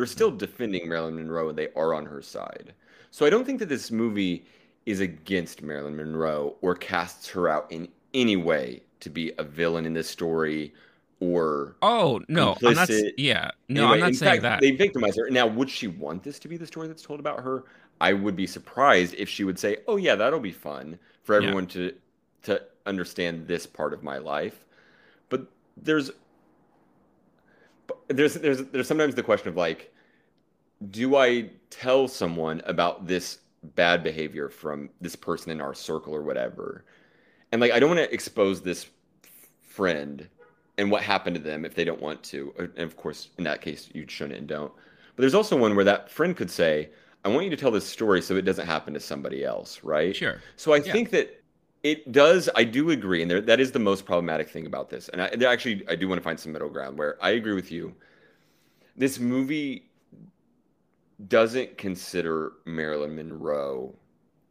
They're 0.00 0.06
still 0.06 0.30
defending 0.30 0.88
Marilyn 0.88 1.16
Monroe, 1.16 1.50
and 1.50 1.58
they 1.58 1.68
are 1.76 1.92
on 1.92 2.06
her 2.06 2.22
side. 2.22 2.72
So 3.10 3.26
I 3.26 3.28
don't 3.28 3.44
think 3.44 3.58
that 3.58 3.68
this 3.68 3.90
movie 3.90 4.46
is 4.86 5.00
against 5.00 5.60
Marilyn 5.60 5.94
Monroe 5.94 6.56
or 6.62 6.74
casts 6.74 7.28
her 7.28 7.50
out 7.50 7.66
in 7.70 7.86
any 8.14 8.36
way 8.36 8.80
to 9.00 9.10
be 9.10 9.30
a 9.36 9.44
villain 9.44 9.84
in 9.84 9.92
this 9.92 10.08
story 10.08 10.72
or 11.20 11.76
oh 11.82 12.18
no 12.28 12.54
complicit. 12.54 12.66
i'm 12.66 12.74
not 12.74 13.18
yeah 13.18 13.50
no 13.68 13.82
anyway, 13.82 13.94
i'm 13.94 14.00
not 14.00 14.14
saying 14.14 14.40
fact, 14.40 14.42
that 14.42 14.60
they 14.62 14.70
victimize 14.70 15.14
her 15.16 15.28
now 15.28 15.46
would 15.46 15.68
she 15.68 15.86
want 15.86 16.22
this 16.22 16.38
to 16.38 16.48
be 16.48 16.56
the 16.56 16.66
story 16.66 16.88
that's 16.88 17.02
told 17.02 17.20
about 17.20 17.40
her 17.40 17.64
i 18.00 18.10
would 18.10 18.34
be 18.34 18.46
surprised 18.46 19.14
if 19.18 19.28
she 19.28 19.44
would 19.44 19.58
say 19.58 19.76
oh 19.86 19.96
yeah 19.96 20.14
that'll 20.14 20.40
be 20.40 20.50
fun 20.50 20.98
for 21.24 21.34
everyone 21.34 21.64
yeah. 21.64 21.68
to 21.68 21.94
to 22.42 22.62
understand 22.86 23.46
this 23.46 23.66
part 23.66 23.92
of 23.92 24.02
my 24.02 24.16
life 24.16 24.64
but 25.28 25.46
there's 25.76 26.10
there's 28.10 28.34
there's 28.34 28.64
there's 28.66 28.88
sometimes 28.88 29.14
the 29.14 29.22
question 29.22 29.48
of 29.48 29.56
like 29.56 29.92
do 30.90 31.16
i 31.16 31.48
tell 31.70 32.08
someone 32.08 32.62
about 32.66 33.06
this 33.06 33.38
bad 33.74 34.02
behavior 34.02 34.48
from 34.48 34.88
this 35.00 35.16
person 35.16 35.50
in 35.50 35.60
our 35.60 35.74
circle 35.74 36.14
or 36.14 36.22
whatever 36.22 36.84
and 37.52 37.60
like 37.60 37.72
i 37.72 37.78
don't 37.78 37.90
want 37.90 37.98
to 38.00 38.12
expose 38.12 38.62
this 38.62 38.86
friend 39.62 40.28
and 40.80 40.90
what 40.90 41.02
happened 41.02 41.36
to 41.36 41.42
them 41.42 41.64
if 41.64 41.74
they 41.74 41.84
don't 41.84 42.00
want 42.00 42.22
to. 42.22 42.54
And 42.58 42.78
of 42.78 42.96
course, 42.96 43.28
in 43.36 43.44
that 43.44 43.60
case, 43.60 43.90
you 43.92 44.06
shouldn't 44.08 44.38
and 44.38 44.48
don't. 44.48 44.72
But 45.14 45.22
there's 45.22 45.34
also 45.34 45.56
one 45.56 45.76
where 45.76 45.84
that 45.84 46.10
friend 46.10 46.34
could 46.36 46.50
say, 46.50 46.88
I 47.24 47.28
want 47.28 47.44
you 47.44 47.50
to 47.50 47.56
tell 47.56 47.70
this 47.70 47.86
story 47.86 48.22
so 48.22 48.36
it 48.36 48.46
doesn't 48.46 48.66
happen 48.66 48.94
to 48.94 49.00
somebody 49.00 49.44
else, 49.44 49.84
right? 49.84 50.16
Sure. 50.16 50.40
So 50.56 50.72
I 50.72 50.78
yeah. 50.78 50.92
think 50.92 51.10
that 51.10 51.39
it 51.82 52.12
does. 52.12 52.48
I 52.54 52.64
do 52.64 52.90
agree, 52.90 53.22
and 53.22 53.30
there, 53.30 53.40
that 53.40 53.60
is 53.60 53.72
the 53.72 53.78
most 53.78 54.04
problematic 54.04 54.48
thing 54.48 54.66
about 54.66 54.90
this. 54.90 55.08
And 55.08 55.22
I 55.22 55.52
actually 55.52 55.86
I 55.88 55.96
do 55.96 56.08
want 56.08 56.18
to 56.18 56.24
find 56.24 56.38
some 56.38 56.52
middle 56.52 56.68
ground 56.68 56.98
where 56.98 57.16
I 57.22 57.30
agree 57.30 57.54
with 57.54 57.72
you. 57.72 57.94
This 58.96 59.18
movie 59.18 59.90
doesn't 61.28 61.76
consider 61.78 62.52
Marilyn 62.64 63.16
Monroe 63.16 63.94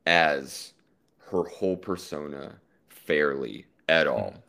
as 0.06 0.74
her 1.32 1.44
whole 1.44 1.78
persona 1.78 2.56
fairly 2.90 3.66
at 3.88 4.08
all. 4.08 4.34
Mm. 4.36 4.42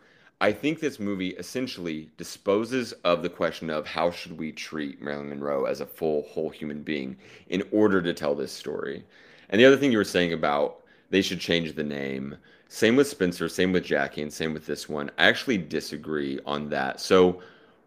I 0.42 0.52
think 0.52 0.80
this 0.80 0.98
movie 0.98 1.30
essentially 1.30 2.08
disposes 2.16 2.92
of 3.04 3.22
the 3.22 3.28
question 3.28 3.68
of 3.68 3.86
how 3.86 4.10
should 4.10 4.38
we 4.38 4.52
treat 4.52 5.02
Marilyn 5.02 5.28
Monroe 5.28 5.66
as 5.66 5.82
a 5.82 5.86
full, 5.86 6.22
whole 6.22 6.48
human 6.48 6.82
being 6.82 7.18
in 7.48 7.62
order 7.72 8.00
to 8.00 8.14
tell 8.14 8.34
this 8.34 8.52
story. 8.52 9.04
And 9.50 9.60
the 9.60 9.66
other 9.66 9.76
thing 9.76 9.92
you 9.92 9.98
were 9.98 10.04
saying 10.04 10.32
about 10.32 10.80
they 11.10 11.22
should 11.22 11.40
change 11.40 11.74
the 11.74 11.84
name. 11.84 12.36
Same 12.72 12.96
with 12.96 13.08
Spencer, 13.08 13.48
same 13.48 13.72
with 13.72 13.84
Jackie, 13.84 14.22
and 14.22 14.32
same 14.32 14.54
with 14.54 14.64
this 14.64 14.88
one. 14.88 15.10
I 15.18 15.26
actually 15.26 15.58
disagree 15.58 16.38
on 16.46 16.68
that. 16.70 17.00
So, 17.00 17.42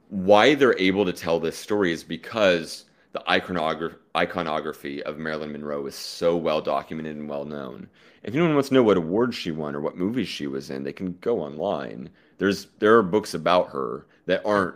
why 0.10 0.54
they're 0.56 0.78
able 0.78 1.06
to 1.06 1.14
tell 1.14 1.40
this 1.40 1.58
story 1.58 1.92
is 1.92 2.04
because 2.04 2.86
the 3.14 3.28
iconography, 3.30 3.98
iconography 4.16 5.02
of 5.04 5.18
Marilyn 5.18 5.54
Monroe 5.54 5.86
is 5.88 5.96
so 5.96 6.36
well 6.36 6.62
documented 6.62 7.16
and 7.16 7.30
well 7.30 7.46
known. 7.46 7.88
If 8.24 8.34
anyone 8.34 8.54
wants 8.54 8.70
to 8.70 8.76
know 8.76 8.84
what 8.84 8.98
awards 8.98 9.36
she 9.36 9.52
won 9.52 9.76
or 9.76 9.82
what 9.82 9.98
movies 9.98 10.28
she 10.28 10.48
was 10.48 10.70
in, 10.70 10.84
they 10.84 10.94
can 10.94 11.18
go 11.22 11.40
online 11.40 12.10
there's 12.38 12.68
there 12.80 12.98
are 12.98 13.04
books 13.04 13.34
about 13.34 13.70
her 13.70 14.06
that 14.26 14.42
aren't 14.46 14.76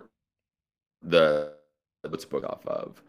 the 1.02 1.54
what's 2.08 2.26
book 2.26 2.44
off 2.46 2.66
of. 2.66 3.02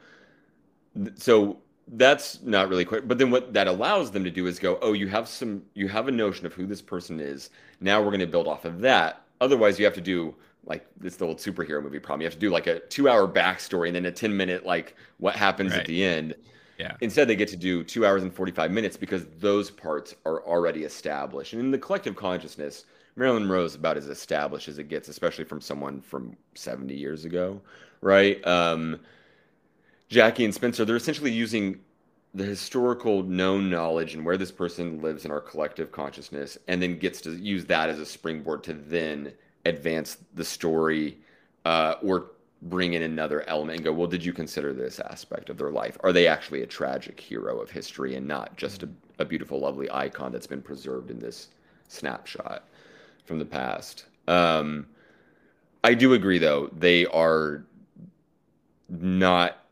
So 1.17 1.59
that's 1.93 2.43
not 2.43 2.69
really 2.69 2.85
quick. 2.85 3.09
But 3.09 3.19
then 3.19 3.31
what 3.31 3.53
that 3.55 3.67
allows 3.67 4.11
them 4.11 4.25
to 4.25 4.31
do 4.31 4.47
is 4.47 4.59
go, 4.59 4.79
oh, 4.83 4.93
you 4.93 5.09
have 5.09 5.29
some, 5.29 5.63
you 5.75 5.89
have 5.89 6.09
a 6.09 6.13
notion 6.13 6.47
of 6.47 6.53
who 6.53 6.67
this 6.67 6.83
person 6.83 7.21
is. 7.21 7.51
Now 7.81 8.01
we're 8.01 8.11
going 8.11 8.21
to 8.21 8.27
build 8.27 8.47
off 8.47 8.65
of 8.65 8.81
that. 8.81 9.23
Otherwise, 9.41 9.79
you 9.79 9.85
have 9.85 9.95
to 9.95 10.01
do 10.01 10.35
like 10.65 10.87
this 10.99 11.17
the 11.17 11.25
old 11.25 11.39
superhero 11.39 11.83
movie 11.83 11.99
problem. 11.99 12.21
You 12.21 12.27
have 12.27 12.35
to 12.35 12.41
do 12.41 12.51
like 12.51 12.67
a 12.67 12.81
two 12.81 13.09
hour 13.09 13.27
backstory 13.27 13.87
and 13.87 13.97
then 13.97 14.07
a 14.07 14.13
10 14.13 14.37
minute, 14.37 14.67
like 14.67 14.97
what 15.19 15.35
happens 15.35 15.73
right. 15.73 15.81
at 15.81 15.87
the 15.87 16.05
end. 16.05 16.35
Yeah. 16.79 16.95
Instead, 17.01 17.27
they 17.27 17.35
get 17.35 17.49
to 17.49 17.57
do 17.57 17.83
two 17.83 18.07
hours 18.07 18.23
and 18.23 18.33
45 18.33 18.71
minutes 18.71 18.97
because 18.97 19.27
those 19.41 19.71
parts 19.71 20.15
are 20.25 20.43
already 20.45 20.85
established. 20.85 21.53
And 21.53 21.61
in 21.61 21.71
the 21.71 21.79
collective 21.79 22.15
consciousness, 22.15 22.85
Marilyn 23.17 23.43
Monroe 23.43 23.65
is 23.65 23.75
about 23.75 23.97
as 23.97 24.07
established 24.07 24.69
as 24.69 24.79
it 24.79 24.85
gets, 24.85 25.09
especially 25.09 25.45
from 25.45 25.61
someone 25.61 26.01
from 26.01 26.37
70 26.55 26.95
years 26.95 27.25
ago, 27.25 27.61
right? 28.01 28.47
Um, 28.47 29.01
Jackie 30.09 30.45
and 30.45 30.55
Spencer, 30.55 30.85
they're 30.85 30.97
essentially 30.97 31.33
using 31.33 31.81
the 32.35 32.45
historical 32.45 33.23
known 33.23 33.71
knowledge 33.71 34.15
and 34.15 34.25
where 34.25 34.37
this 34.37 34.53
person 34.53 35.01
lives 35.03 35.25
in 35.25 35.31
our 35.31 35.41
collective 35.41 35.91
consciousness, 35.91 36.59
and 36.69 36.83
then 36.83 36.99
gets 36.99 37.21
to 37.23 37.33
use 37.33 37.65
that 37.67 37.89
as 37.89 37.99
a 37.99 38.07
springboard 38.07 38.63
to 38.65 38.75
then 38.75 39.33
advance 39.65 40.19
the 40.35 40.45
story 40.45 41.19
uh, 41.65 41.95
or 42.03 42.33
bring 42.63 42.95
in 42.95 43.03
another 43.03 43.49
element 43.49 43.77
and 43.77 43.85
go, 43.85 43.93
well, 43.93 44.07
did 44.07 44.25
you 44.25 44.33
consider 44.33 44.73
this 44.73 44.99
aspect 45.01 45.49
of 45.49 45.57
their 45.57 45.71
life? 45.71 45.97
Are 46.03 46.13
they 46.13 46.27
actually 46.27 46.63
a 46.63 46.67
tragic 46.67 47.19
hero 47.19 47.61
of 47.61 47.71
history 47.71 48.17
and 48.17 48.27
not 48.27 48.57
just 48.57 48.83
a, 48.83 48.89
a 49.19 49.25
beautiful, 49.25 49.61
lovely 49.61 49.91
icon 49.91 50.33
that's 50.33 50.47
been 50.47 50.63
preserved 50.63 51.11
in 51.11 51.19
this 51.19 51.49
snapshot? 51.89 52.65
from 53.29 53.39
the 53.39 53.45
past. 53.45 54.07
Um, 54.27 54.87
I 55.85 55.95
do 55.95 56.15
agree, 56.15 56.39
though, 56.39 56.71
they 56.77 57.07
are 57.07 57.65
not 58.89 59.65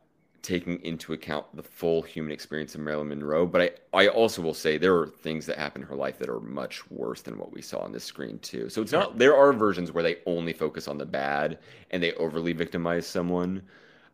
taking 0.47 0.81
into 0.85 1.13
account 1.13 1.45
the 1.57 1.63
full 1.63 2.03
human 2.03 2.31
experience 2.31 2.77
of 2.77 2.81
Marilyn 2.81 3.09
Monroe. 3.09 3.47
But 3.47 3.77
I, 3.93 4.05
I 4.05 4.09
also 4.09 4.41
will 4.41 4.55
say 4.55 4.79
there 4.79 4.97
are 4.97 5.09
things 5.09 5.45
that 5.47 5.59
happen 5.59 5.83
in 5.83 5.89
her 5.89 5.97
life 5.97 6.21
that 6.21 6.29
are 6.29 6.39
much 6.39 6.89
worse 6.89 7.21
than 7.21 7.37
what 7.37 7.53
we 7.53 7.61
saw 7.61 7.81
on 7.81 7.91
this 7.91 8.05
screen 8.05 8.39
too. 8.39 8.69
So 8.69 8.81
it's 8.81 8.93
not 8.93 9.19
there 9.19 9.37
are 9.37 9.53
versions 9.53 9.91
where 9.91 10.05
they 10.05 10.19
only 10.25 10.53
focus 10.53 10.87
on 10.87 10.99
the 10.99 11.05
bad 11.05 11.59
and 11.91 12.01
they 12.01 12.13
overly 12.13 12.53
victimize 12.53 13.09
someone. 13.09 13.61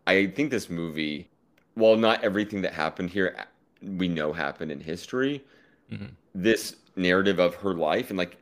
I 0.07 0.26
think 0.28 0.51
this 0.51 0.70
movie, 0.70 1.28
while 1.74 1.97
not 1.97 2.24
everything 2.24 2.62
that 2.62 2.72
happened 2.72 3.11
here 3.11 3.37
we 3.83 4.09
know 4.09 4.33
happened 4.33 4.72
in 4.72 4.80
history, 4.80 5.45
mm-hmm. 5.93 6.07
this 6.35 6.76
narrative 6.97 7.41
of 7.41 7.55
her 7.57 7.74
life 7.74 8.09
and 8.09 8.18
like 8.18 8.39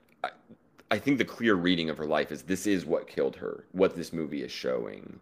I 0.93 0.99
think 0.99 1.19
the 1.19 1.25
clear 1.25 1.55
reading 1.57 1.91
of 1.91 1.99
her 1.99 2.07
life 2.07 2.31
is 2.31 2.43
this 2.43 2.67
is 2.67 2.87
what 2.87 3.09
killed 3.09 3.37
her, 3.37 3.65
what 3.73 3.97
this 3.97 4.13
movie 4.13 4.43
is 4.43 4.51
showing. 4.53 5.21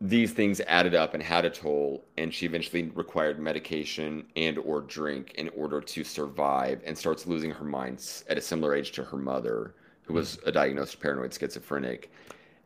These 0.00 0.32
things 0.32 0.60
added 0.66 0.94
up 0.94 1.14
and 1.14 1.22
had 1.22 1.44
a 1.44 1.50
toll, 1.50 2.04
and 2.18 2.32
she 2.32 2.44
eventually 2.44 2.90
required 2.94 3.38
medication 3.38 4.26
and 4.36 4.58
or 4.58 4.82
drink 4.82 5.32
in 5.36 5.48
order 5.50 5.80
to 5.80 6.04
survive 6.04 6.82
and 6.84 6.96
starts 6.96 7.26
losing 7.26 7.50
her 7.50 7.64
mind 7.64 8.04
at 8.28 8.36
a 8.36 8.42
similar 8.42 8.74
age 8.74 8.92
to 8.92 9.04
her 9.04 9.16
mother, 9.16 9.74
who 10.02 10.14
was 10.14 10.38
a 10.44 10.52
diagnosed 10.52 11.00
paranoid 11.00 11.32
schizophrenic. 11.32 12.12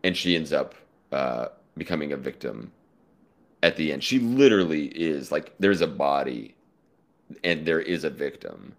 And 0.03 0.17
she 0.17 0.35
ends 0.35 0.53
up 0.53 0.75
uh, 1.13 1.49
becoming 1.77 2.13
a 2.13 2.17
victim 2.17 2.73
at 3.63 3.77
the 3.77 3.93
end. 3.93 4.03
She 4.03 4.19
literally 4.19 4.87
is 4.87 5.31
like 5.31 5.55
there's 5.61 5.83
a 5.83 5.87
body 5.87 6.55
and 7.45 7.65
there 7.65 7.81
is 7.81 8.03
a 8.03 8.11
victim 8.11 8.75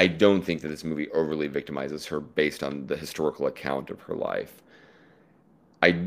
I 0.00 0.06
don't 0.06 0.40
think 0.40 0.62
that 0.62 0.68
this 0.68 0.82
movie 0.82 1.10
overly 1.10 1.46
victimizes 1.46 2.06
her 2.06 2.20
based 2.20 2.62
on 2.62 2.86
the 2.86 2.96
historical 2.96 3.46
account 3.46 3.90
of 3.90 4.00
her 4.00 4.14
life. 4.14 4.62
I 5.82 5.98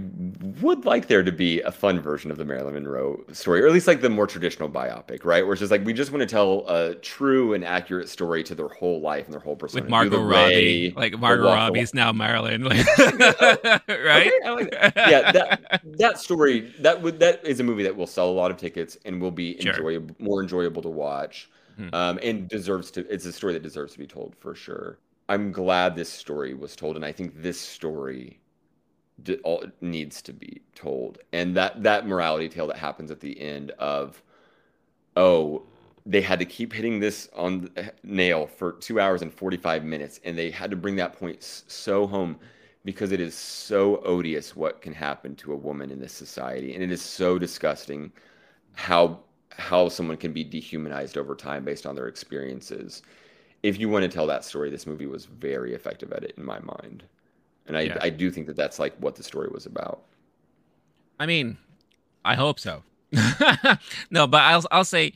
would 0.62 0.86
like 0.86 1.08
there 1.08 1.24
to 1.24 1.32
be 1.32 1.60
a 1.62 1.72
fun 1.72 2.00
version 2.00 2.30
of 2.30 2.38
the 2.38 2.46
Marilyn 2.46 2.76
Monroe 2.76 3.24
story, 3.32 3.64
or 3.64 3.66
at 3.66 3.74
least 3.74 3.88
like 3.88 4.02
the 4.02 4.10
more 4.10 4.28
traditional 4.28 4.70
biopic, 4.70 5.26
right? 5.26 5.44
Where 5.44 5.54
it's 5.54 5.62
just 5.62 5.72
like 5.72 5.84
we 5.84 5.94
just 5.94 6.12
want 6.12 6.22
to 6.22 6.28
tell 6.28 6.68
a 6.68 6.94
true 6.96 7.56
and 7.56 7.66
accurate 7.66 8.08
story 8.08 8.44
to 8.44 8.54
their 8.54 8.68
whole 8.68 9.02
life 9.02 9.26
and 9.26 9.34
their 9.34 9.42
whole 9.42 9.56
persona. 9.56 9.82
With 9.82 9.90
Margot 9.90 10.22
Robbie, 10.22 10.94
like 10.96 11.18
Margot 11.18 11.46
Robbie's 11.46 11.96
now 11.96 12.12
Marilyn, 12.12 12.64
like, 12.66 12.86
right? 12.96 13.88
Okay, 13.88 14.42
like 14.46 14.72
that. 14.72 14.94
Yeah, 14.96 15.32
that 15.32 15.82
that 15.98 16.20
story 16.20 16.72
that 16.80 17.02
would 17.02 17.20
that 17.20 17.44
is 17.44 17.60
a 17.60 17.64
movie 17.64 17.82
that 17.82 17.96
will 17.96 18.08
sell 18.08 18.30
a 18.30 18.32
lot 18.32 18.52
of 18.52 18.58
tickets 18.58 18.96
and 19.06 19.20
will 19.20 19.32
be 19.32 19.60
sure. 19.60 19.72
enjoyable, 19.72 20.16
more 20.20 20.44
enjoyable 20.44 20.84
to 20.84 20.90
watch, 20.90 21.50
hmm. 21.78 21.90
um, 21.94 22.20
and 22.22 22.48
deserves 22.48 22.92
to. 22.92 23.12
It's 23.12 23.26
a 23.26 23.34
story 23.34 23.54
that 23.54 23.64
deserves 23.64 23.94
to 23.94 24.00
be 24.00 24.08
told 24.08 24.36
for 24.36 24.54
sure. 24.54 25.00
I'm 25.30 25.52
glad 25.52 25.96
this 25.96 26.10
story 26.10 26.54
was 26.54 26.76
told, 26.76 26.96
and 26.96 27.04
I 27.04 27.12
think 27.12 27.42
this 27.42 27.60
story 27.60 28.40
all 29.44 29.64
needs 29.82 30.22
to 30.24 30.34
be 30.34 30.62
told. 30.76 31.20
And 31.32 31.56
that 31.56 31.84
that 31.84 32.08
morality 32.08 32.50
tale 32.50 32.68
that 32.68 32.78
happens 32.78 33.12
at 33.12 33.20
the 33.20 33.40
end 33.40 33.72
of 33.72 34.22
oh 35.16 35.64
they 36.06 36.22
had 36.22 36.40
to 36.40 36.46
keep 36.46 36.74
hitting 36.74 37.00
this 37.00 37.30
on 37.34 37.62
the 37.62 37.72
eh, 37.78 37.90
nail 38.04 38.46
for 38.46 38.74
two 38.74 39.00
hours 39.00 39.22
and 39.22 39.34
45 39.34 39.86
minutes 39.86 40.20
and 40.26 40.38
they 40.38 40.52
had 40.52 40.70
to 40.70 40.76
bring 40.76 40.98
that 40.98 41.18
point 41.18 41.42
so 41.42 42.06
home 42.06 42.38
because 42.86 43.12
it 43.12 43.22
is 43.22 43.36
so 43.36 44.02
odious 44.04 44.56
what 44.56 44.82
can 44.82 44.94
happen 44.94 45.36
to 45.38 45.54
a 45.54 45.56
woman 45.56 45.90
in 45.92 46.00
this 46.00 46.14
society. 46.14 46.74
And 46.74 46.84
it 46.84 46.92
is 46.92 47.02
so 47.02 47.40
disgusting 47.40 48.12
how 48.74 49.20
how 49.52 49.88
someone 49.88 50.18
can 50.18 50.34
be 50.34 50.44
dehumanized 50.44 51.16
over 51.16 51.36
time 51.36 51.64
based 51.64 51.86
on 51.86 51.96
their 51.96 52.08
experiences. 52.08 53.04
If 53.62 53.80
you 53.80 53.88
want 53.88 54.04
to 54.04 54.10
tell 54.10 54.26
that 54.28 54.44
story 54.44 54.70
this 54.72 54.88
movie 54.88 55.06
was 55.06 55.26
very 55.26 55.74
effective 55.76 56.12
at 56.12 56.24
it 56.24 56.34
in 56.38 56.44
my 56.44 56.60
mind 56.60 57.04
and 57.68 57.78
I 57.78 57.82
yeah. 57.82 57.98
I 58.02 58.10
do 58.10 58.32
think 58.32 58.48
that 58.48 58.56
that's 58.56 58.80
like 58.80 58.96
what 58.98 59.16
the 59.16 59.24
story 59.24 59.50
was 59.52 59.66
about. 59.66 60.02
I 61.20 61.26
mean, 61.26 61.58
I 62.26 62.36
hope 62.36 62.60
so. 62.60 62.84
no, 64.10 64.28
but 64.28 64.42
I'll 64.42 64.66
I'll 64.72 64.86
say 64.86 65.14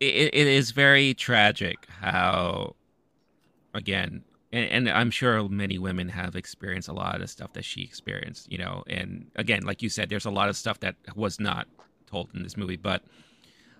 it, 0.00 0.34
it 0.34 0.46
is 0.46 0.70
very 0.70 1.14
tragic 1.14 1.86
how 2.00 2.76
again 3.74 4.22
and, 4.52 4.70
and, 4.70 4.90
I'm 4.90 5.10
sure 5.10 5.48
many 5.48 5.76
women 5.76 6.08
have 6.08 6.36
experienced 6.36 6.88
a 6.88 6.92
lot 6.92 7.20
of 7.20 7.28
stuff 7.28 7.52
that 7.54 7.64
she 7.64 7.82
experienced, 7.82 8.50
you 8.50 8.58
know. 8.58 8.84
And 8.86 9.26
again, 9.34 9.64
like 9.64 9.82
you 9.82 9.88
said, 9.88 10.08
there's 10.08 10.24
a 10.24 10.30
lot 10.30 10.48
of 10.48 10.56
stuff 10.56 10.80
that 10.80 10.94
was 11.14 11.40
not 11.40 11.66
told 12.06 12.30
in 12.32 12.42
this 12.42 12.56
movie, 12.56 12.76
but 12.76 13.02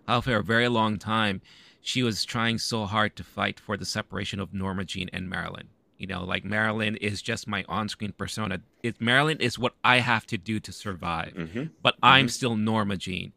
how 0.08 0.20
for 0.20 0.36
a 0.36 0.42
very 0.42 0.68
long 0.68 0.98
time 0.98 1.40
she 1.80 2.02
was 2.02 2.24
trying 2.24 2.58
so 2.58 2.84
hard 2.84 3.14
to 3.16 3.24
fight 3.24 3.60
for 3.60 3.76
the 3.76 3.86
separation 3.86 4.40
of 4.40 4.52
Norma 4.52 4.84
Jean 4.84 5.08
and 5.12 5.30
Marilyn. 5.30 5.68
You 5.98 6.06
know, 6.06 6.24
like 6.24 6.44
Marilyn 6.44 6.96
is 6.96 7.22
just 7.22 7.48
my 7.48 7.64
on-screen 7.68 8.12
persona. 8.12 8.60
It 8.82 9.00
Marilyn 9.00 9.40
is 9.40 9.58
what 9.58 9.74
I 9.82 9.98
have 9.98 10.26
to 10.26 10.38
do 10.38 10.60
to 10.60 10.72
survive, 10.72 11.32
mm-hmm. 11.34 11.64
but 11.82 11.94
mm-hmm. 11.94 12.04
I'm 12.04 12.28
still 12.28 12.56
Norma 12.56 12.96
Jean. 12.96 13.32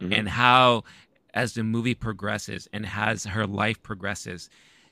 Mm-hmm. 0.00 0.12
And 0.12 0.28
how, 0.28 0.84
as 1.34 1.52
the 1.52 1.62
movie 1.62 1.94
progresses 1.94 2.68
and 2.72 2.88
as 2.96 3.24
her 3.24 3.46
life 3.46 3.82
progresses, 3.82 4.48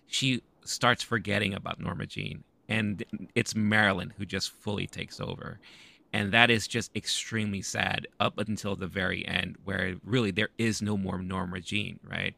she 0.07 0.43
starts 0.65 1.03
forgetting 1.03 1.55
about 1.55 1.81
Norma 1.81 2.05
Jean, 2.07 2.45
and 2.69 3.03
it's 3.35 3.55
Marilyn 3.55 4.13
who 4.19 4.27
just 4.27 4.51
fully 4.51 4.87
takes 4.87 5.19
over. 5.19 5.59
And 6.13 6.33
that 6.33 6.51
is 6.51 6.67
just 6.67 6.95
extremely 6.97 7.61
sad 7.61 8.07
up 8.19 8.39
until 8.39 8.77
the 8.77 8.87
very 8.87 9.27
end, 9.27 9.57
where 9.65 9.97
really 10.05 10.31
there 10.31 10.49
is 10.57 10.81
no 10.81 10.97
more 10.97 11.19
Norma 11.19 11.61
Jean, 11.61 12.01
right? 12.03 12.35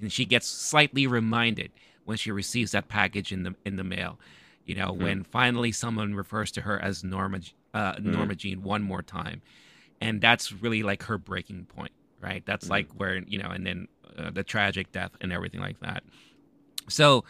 And 0.00 0.10
she 0.10 0.24
gets 0.24 0.46
slightly 0.46 1.06
reminded 1.06 1.70
when 2.04 2.16
she 2.16 2.30
receives 2.30 2.72
that 2.72 2.88
package 2.88 3.32
in 3.32 3.42
the 3.42 3.54
in 3.64 3.76
the 3.76 3.84
mail. 3.84 4.18
You 4.64 4.74
know, 4.76 4.88
mm-hmm. 4.88 5.02
when 5.02 5.24
finally 5.24 5.72
someone 5.72 6.14
refers 6.14 6.50
to 6.52 6.60
her 6.62 6.80
as 6.80 7.02
Norma 7.02 7.40
uh, 7.74 7.94
mm-hmm. 7.94 8.12
Norma 8.12 8.34
Jean 8.34 8.62
one 8.62 8.82
more 8.82 9.02
time, 9.02 9.42
and 10.00 10.20
that's 10.20 10.52
really 10.52 10.82
like 10.82 11.04
her 11.04 11.18
breaking 11.18 11.66
point, 11.66 11.92
right? 12.20 12.44
That's 12.46 12.64
mm-hmm. 12.64 12.72
like 12.72 12.88
where 12.92 13.18
you 13.18 13.38
know, 13.38 13.48
and 13.48 13.66
then 13.66 13.88
uh, 14.18 14.30
the 14.30 14.44
tragic 14.44 14.92
death 14.92 15.12
and 15.20 15.32
everything 15.32 15.60
like 15.60 15.80
that. 15.80 16.02
So, 16.88 17.24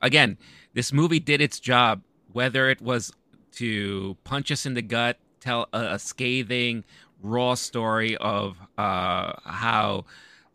again, 0.00 0.38
this 0.74 0.92
movie 0.92 1.20
did 1.20 1.40
its 1.40 1.60
job, 1.60 2.02
whether 2.32 2.70
it 2.70 2.80
was 2.80 3.12
to 3.52 4.16
punch 4.24 4.50
us 4.50 4.64
in 4.66 4.74
the 4.74 4.82
gut, 4.82 5.18
tell 5.40 5.68
a, 5.72 5.94
a 5.94 5.98
scathing, 5.98 6.84
raw 7.22 7.54
story 7.54 8.16
of 8.16 8.56
uh, 8.78 9.32
how 9.44 10.04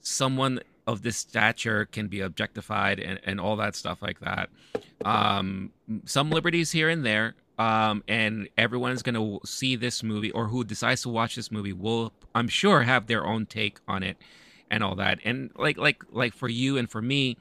someone 0.01 0.59
of 0.87 1.01
this 1.03 1.17
stature 1.17 1.85
can 1.85 2.07
be 2.07 2.21
objectified 2.21 2.99
and, 2.99 3.19
and 3.25 3.39
all 3.39 3.57
that 3.57 3.75
stuff 3.75 4.01
like 4.01 4.19
that. 4.21 4.49
Um, 5.05 5.71
some 6.05 6.31
liberties 6.31 6.71
here 6.71 6.89
and 6.89 7.05
there. 7.05 7.35
Um, 7.59 8.03
and 8.07 8.49
everyone 8.57 8.91
is 8.91 9.01
going 9.01 9.15
to 9.15 9.45
see 9.45 9.75
this 9.75 10.03
movie 10.03 10.31
or 10.31 10.47
who 10.47 10.63
decides 10.63 11.01
to 11.01 11.09
watch 11.09 11.35
this 11.35 11.51
movie 11.51 11.73
will, 11.73 12.13
I'm 12.35 12.47
sure, 12.47 12.83
have 12.83 13.07
their 13.07 13.25
own 13.25 13.47
take 13.47 13.79
on 13.87 14.03
it 14.03 14.17
and 14.69 14.83
all 14.83 14.95
that. 14.95 15.19
And 15.25 15.49
like, 15.55 15.77
like, 15.77 16.03
like 16.11 16.33
for 16.33 16.47
you 16.47 16.77
and 16.77 16.89
for 16.89 17.01
me, 17.01 17.35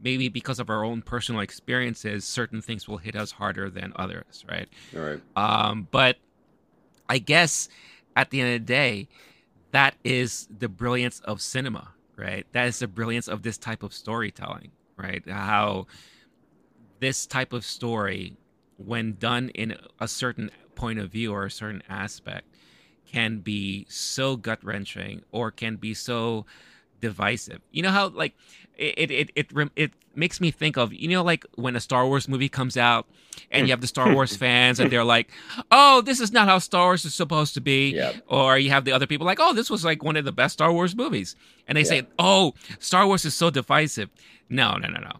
maybe 0.00 0.28
because 0.28 0.58
of 0.58 0.68
our 0.68 0.84
own 0.84 1.00
personal 1.00 1.40
experiences, 1.40 2.24
certain 2.24 2.60
things 2.60 2.86
will 2.86 2.98
hit 2.98 3.16
us 3.16 3.32
harder 3.32 3.70
than 3.70 3.92
others, 3.96 4.44
right? 4.48 4.68
All 4.94 5.02
right. 5.02 5.20
Um, 5.36 5.88
but 5.90 6.18
I 7.08 7.18
guess 7.18 7.68
at 8.14 8.30
the 8.30 8.40
end 8.40 8.54
of 8.54 8.60
the 8.60 8.72
day, 8.72 9.08
that 9.70 9.94
is 10.04 10.48
the 10.56 10.68
brilliance 10.68 11.20
of 11.20 11.40
cinema, 11.40 11.94
right? 12.16 12.46
That 12.52 12.66
is 12.68 12.78
the 12.78 12.88
brilliance 12.88 13.28
of 13.28 13.42
this 13.42 13.58
type 13.58 13.82
of 13.82 13.92
storytelling, 13.92 14.72
right? 14.96 15.22
How 15.28 15.86
this 17.00 17.26
type 17.26 17.52
of 17.52 17.64
story, 17.64 18.36
when 18.76 19.16
done 19.18 19.48
in 19.50 19.76
a 20.00 20.08
certain 20.08 20.50
point 20.74 20.98
of 20.98 21.10
view 21.10 21.32
or 21.32 21.44
a 21.46 21.50
certain 21.50 21.82
aspect, 21.88 22.46
can 23.06 23.38
be 23.38 23.86
so 23.88 24.36
gut 24.36 24.62
wrenching 24.64 25.22
or 25.30 25.50
can 25.50 25.76
be 25.76 25.94
so 25.94 26.46
divisive. 27.02 27.60
You 27.70 27.82
know 27.82 27.90
how 27.90 28.08
like 28.08 28.34
it 28.78 29.10
it 29.10 29.30
it 29.36 29.50
it, 29.54 29.70
it 29.76 29.92
makes 30.14 30.40
me 30.40 30.50
think 30.50 30.78
of 30.78 30.92
you 30.94 31.08
know 31.08 31.22
like 31.22 31.44
when 31.56 31.76
a 31.76 31.80
Star 31.80 32.06
Wars 32.06 32.28
movie 32.28 32.48
comes 32.48 32.76
out 32.78 33.06
and 33.50 33.66
you 33.66 33.72
have 33.72 33.82
the 33.82 33.86
Star 33.86 34.08
hmm. 34.08 34.14
Wars 34.14 34.34
fans 34.44 34.80
and 34.80 34.90
they're 34.90 35.04
like, 35.04 35.30
"Oh, 35.70 36.00
this 36.00 36.20
is 36.20 36.32
not 36.32 36.48
how 36.48 36.58
Star 36.58 36.86
Wars 36.86 37.04
is 37.04 37.14
supposed 37.14 37.52
to 37.54 37.60
be," 37.60 37.94
yep. 37.94 38.22
or 38.28 38.56
you 38.56 38.70
have 38.70 38.86
the 38.86 38.92
other 38.92 39.06
people 39.06 39.26
like, 39.26 39.38
"Oh, 39.40 39.52
this 39.52 39.68
was 39.68 39.84
like 39.84 40.02
one 40.02 40.16
of 40.16 40.24
the 40.24 40.32
best 40.32 40.54
Star 40.54 40.72
Wars 40.72 40.96
movies," 40.96 41.36
and 41.68 41.76
they 41.76 41.82
yep. 41.82 41.88
say, 41.88 42.06
"Oh, 42.18 42.54
Star 42.78 43.06
Wars 43.06 43.26
is 43.26 43.34
so 43.34 43.50
divisive." 43.50 44.08
No, 44.48 44.76
no, 44.76 44.88
no, 44.88 45.00
no. 45.00 45.12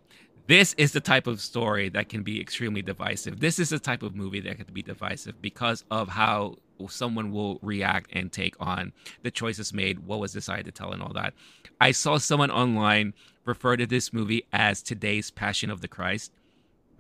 This 0.47 0.75
is 0.75 0.93
the 0.93 1.01
type 1.01 1.27
of 1.27 1.41
story 1.41 1.89
that 1.91 2.09
can 2.09 2.23
be 2.23 2.41
extremely 2.41 2.83
divisive. 2.83 3.41
This 3.41 3.59
is 3.59 3.71
the 3.71 3.79
type 3.79 4.03
of 4.03 4.17
movie 4.17 4.41
that 4.41 4.57
can 4.57 4.67
be 4.73 4.83
divisive 4.83 5.41
because 5.41 5.85
of 5.91 6.09
how 6.09 6.57
someone 6.89 7.31
will 7.31 7.59
react 7.63 8.11
and 8.13 8.33
take 8.33 8.57
on 8.59 8.93
the 9.23 9.31
choices 9.31 9.73
made, 9.73 10.01
what 10.01 10.19
was 10.19 10.33
decided 10.33 10.65
to 10.65 10.73
tell, 10.73 10.93
and 10.93 11.03
all 11.03 11.13
that. 11.13 11.35
I 11.81 11.93
saw 11.93 12.19
someone 12.19 12.51
online 12.51 13.15
refer 13.45 13.77
to 13.77 13.87
this 13.87 14.13
movie 14.13 14.45
as 14.53 14.83
today's 14.83 15.31
Passion 15.31 15.71
of 15.71 15.81
the 15.81 15.89
Christ. 15.89 16.33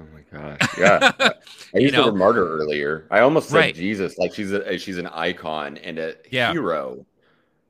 Oh 0.01 0.05
my 0.13 0.39
gosh! 0.39 0.79
Yeah, 0.79 1.13
I 1.75 1.79
used 1.79 1.95
know, 1.95 2.05
the 2.05 2.13
word 2.13 2.19
martyr 2.19 2.59
earlier. 2.59 3.07
I 3.11 3.21
almost 3.21 3.51
said 3.51 3.57
right. 3.57 3.75
Jesus, 3.75 4.19
like 4.19 4.35
she's 4.35 4.51
a 4.53 4.79
she's 4.79 4.99
an 4.99 5.07
icon 5.09 5.77
and 5.79 5.99
a 5.99 6.15
yeah. 6.31 6.51
hero, 6.51 7.05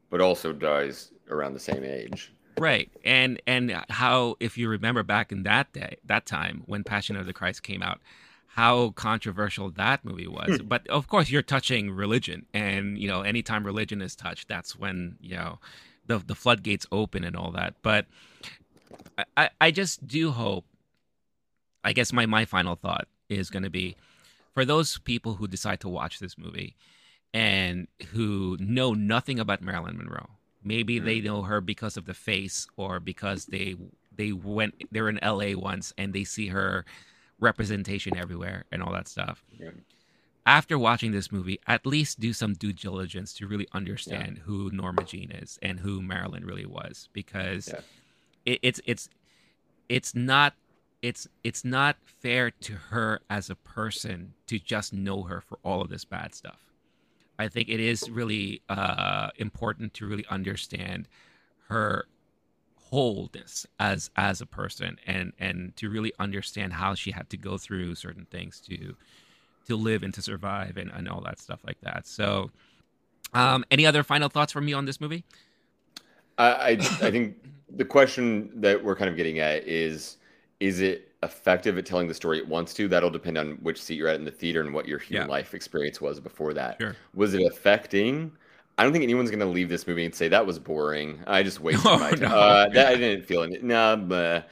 but 0.09 0.21
also 0.21 0.53
dies 0.53 1.13
around 1.29 1.55
the 1.55 1.61
same 1.61 1.85
age. 1.85 2.33
Right, 2.59 2.91
and 3.05 3.41
and 3.47 3.85
how 3.89 4.37
if 4.41 4.59
you 4.59 4.69
remember 4.69 5.03
back 5.03 5.33
in 5.33 5.43
that 5.45 5.73
day, 5.73 5.97
that 6.05 6.27
time 6.27 6.63
when 6.67 6.85
Passion 6.85 7.17
of 7.17 7.27
the 7.27 7.33
Christ 7.33 7.63
came 7.63 7.83
out, 7.83 8.01
how 8.47 8.91
controversial 8.91 9.71
that 9.71 10.05
movie 10.05 10.27
was. 10.27 10.59
Hmm. 10.59 10.67
but 10.67 10.87
of 10.89 11.09
course, 11.09 11.31
you're 11.31 11.43
touching 11.43 11.91
religion, 11.91 12.47
and 12.53 12.99
you 12.99 13.09
know, 13.09 13.23
anytime 13.23 13.65
religion 13.65 14.03
is 14.03 14.15
touched, 14.15 14.49
that's 14.49 14.77
when 14.77 15.17
you 15.21 15.37
know 15.37 15.59
the 16.07 16.19
the 16.19 16.35
floodgates 16.35 16.87
open 16.93 17.25
and 17.25 17.37
all 17.37 17.51
that. 17.53 17.75
But 17.83 18.07
I, 19.37 19.51
I 19.61 19.71
just 19.71 20.07
do 20.07 20.31
hope. 20.31 20.67
I 21.85 21.93
guess 21.93 22.13
my 22.13 22.27
my 22.27 22.45
final 22.45 22.77
thought 22.77 23.09
is 23.29 23.51
going 23.51 23.63
to 23.63 23.71
be 23.71 23.97
for 24.53 24.65
those 24.65 24.99
people 24.99 25.35
who 25.35 25.49
decide 25.49 25.81
to 25.81 25.89
watch 25.89 26.19
this 26.19 26.37
movie 26.37 26.77
and 27.33 27.89
who 28.13 28.57
know 28.61 28.93
nothing 28.93 29.41
about 29.41 29.63
Marilyn 29.63 29.97
Monroe. 29.97 30.29
Maybe 30.65 30.99
they 30.99 31.21
mm. 31.21 31.25
know 31.25 31.43
her 31.43 31.61
because 31.61 31.97
of 31.97 32.07
the 32.07 32.15
face 32.15 32.67
or 32.77 33.01
because 33.01 33.47
they 33.47 33.77
they 34.15 34.33
went 34.33 34.75
they're 34.91 35.09
in 35.09 35.19
LA 35.23 35.57
once 35.57 35.93
and 35.97 36.13
they 36.13 36.25
see 36.25 36.49
her 36.49 36.85
representation 37.41 38.17
everywhere 38.17 38.65
and 38.71 38.83
all 38.83 38.93
that 38.93 39.09
stuff. 39.09 39.45
Yeah. 39.59 39.71
After 40.45 40.77
watching 40.77 41.13
this 41.13 41.31
movie, 41.31 41.61
at 41.69 41.87
least 41.87 42.19
do 42.19 42.33
some 42.33 42.55
due 42.55 42.73
diligence 42.73 43.33
to 43.35 43.47
really 43.47 43.69
understand 43.73 44.39
yeah. 44.39 44.43
who 44.45 44.71
Norma 44.73 45.05
Jean 45.05 45.31
is 45.31 45.59
and 45.63 45.79
who 45.81 46.03
Marilyn 46.03 46.45
really 46.45 46.67
was 46.67 47.09
because 47.13 47.69
yeah 47.69 47.81
it, 48.45 48.59
it's 48.63 48.81
it's 48.87 49.09
it's 49.89 50.15
not 50.15 50.55
it's 51.01 51.27
it's 51.43 51.65
not 51.65 51.97
fair 52.05 52.51
to 52.51 52.75
her 52.91 53.21
as 53.29 53.51
a 53.51 53.55
person 53.55 54.35
to 54.47 54.59
just 54.59 54.93
know 54.93 55.23
her 55.23 55.41
for 55.41 55.59
all 55.65 55.81
of 55.81 55.89
this 55.89 56.05
bad 56.05 56.35
stuff. 56.35 56.72
I 57.39 57.49
think 57.49 57.69
it 57.69 57.81
is 57.81 58.09
really 58.11 58.63
uh, 58.69 59.31
important 59.37 59.95
to 59.95 60.07
really 60.07 60.27
understand 60.31 61.09
her 61.69 62.07
wholeness 62.77 63.67
as 63.81 64.11
as 64.17 64.43
a 64.43 64.47
person 64.47 64.99
and 65.07 65.33
and 65.39 65.75
to 65.77 65.89
really 65.89 66.13
understand 66.19 66.75
how 66.75 66.95
she 66.95 67.11
had 67.11 67.31
to 67.31 67.39
go 67.39 67.57
through 67.57 67.95
certain 67.95 68.27
things 68.27 68.61
to 68.61 68.95
to 69.67 69.77
live 69.77 70.03
and 70.03 70.13
to 70.13 70.21
survive 70.21 70.77
and, 70.77 70.91
and 70.91 71.09
all 71.09 71.23
that 71.23 71.39
stuff 71.39 71.61
like 71.67 71.81
that. 71.81 72.07
So 72.07 72.51
um 73.33 73.65
any 73.71 73.87
other 73.87 74.03
final 74.03 74.29
thoughts 74.29 74.53
from 74.53 74.69
you 74.69 74.77
on 74.77 74.85
this 74.85 75.01
movie? 75.01 75.25
I, 76.37 76.45
I, 76.45 76.71
I 76.73 77.11
think 77.11 77.37
the 77.75 77.85
question 77.85 78.51
that 78.61 78.85
we're 78.85 78.97
kind 78.97 79.09
of 79.09 79.17
getting 79.17 79.39
at 79.39 79.67
is 79.67 80.19
is 80.61 80.81
it 80.81 81.12
effective 81.23 81.79
at 81.79 81.87
telling 81.87 82.09
the 82.09 82.15
story 82.15 82.39
it 82.39 82.47
wants 82.49 82.75
to 82.75 82.89
that'll 82.89 83.11
depend 83.11 83.39
on 83.39 83.53
which 83.63 83.81
seat 83.81 83.95
you're 83.95 84.09
at 84.09 84.17
in 84.17 84.25
the 84.25 84.31
theater 84.31 84.61
and 84.61 84.75
what 84.75 84.89
your 84.89 84.99
human 84.99 85.29
Yeah. 85.29 85.33
life 85.33 85.55
experience 85.55 86.01
was 86.01 86.19
before 86.21 86.53
that 86.55 86.77
Sure. 86.81 86.97
was 87.15 87.35
it 87.35 87.43
affecting 87.47 88.33
i 88.79 88.83
don't 88.83 88.93
think 88.93 89.05
anyone's 89.05 89.31
going 89.31 89.39
to 89.41 89.47
leave 89.47 89.69
this 89.69 89.87
movie 89.87 90.05
and 90.05 90.15
say 90.15 90.29
that 90.29 90.45
was 90.45 90.59
boring 90.59 91.21
i 91.29 91.43
just 91.43 91.61
wasted 91.67 91.85
No, 91.85 91.99
my 91.99 92.11
time 92.11 92.21
no. 92.21 92.27
uh, 92.37 92.69
that 92.71 92.87
i 92.89 92.97
didn't 92.97 93.25
feel 93.25 93.43
it 93.43 93.63
nah 93.63 93.95
bleh. 93.97 94.43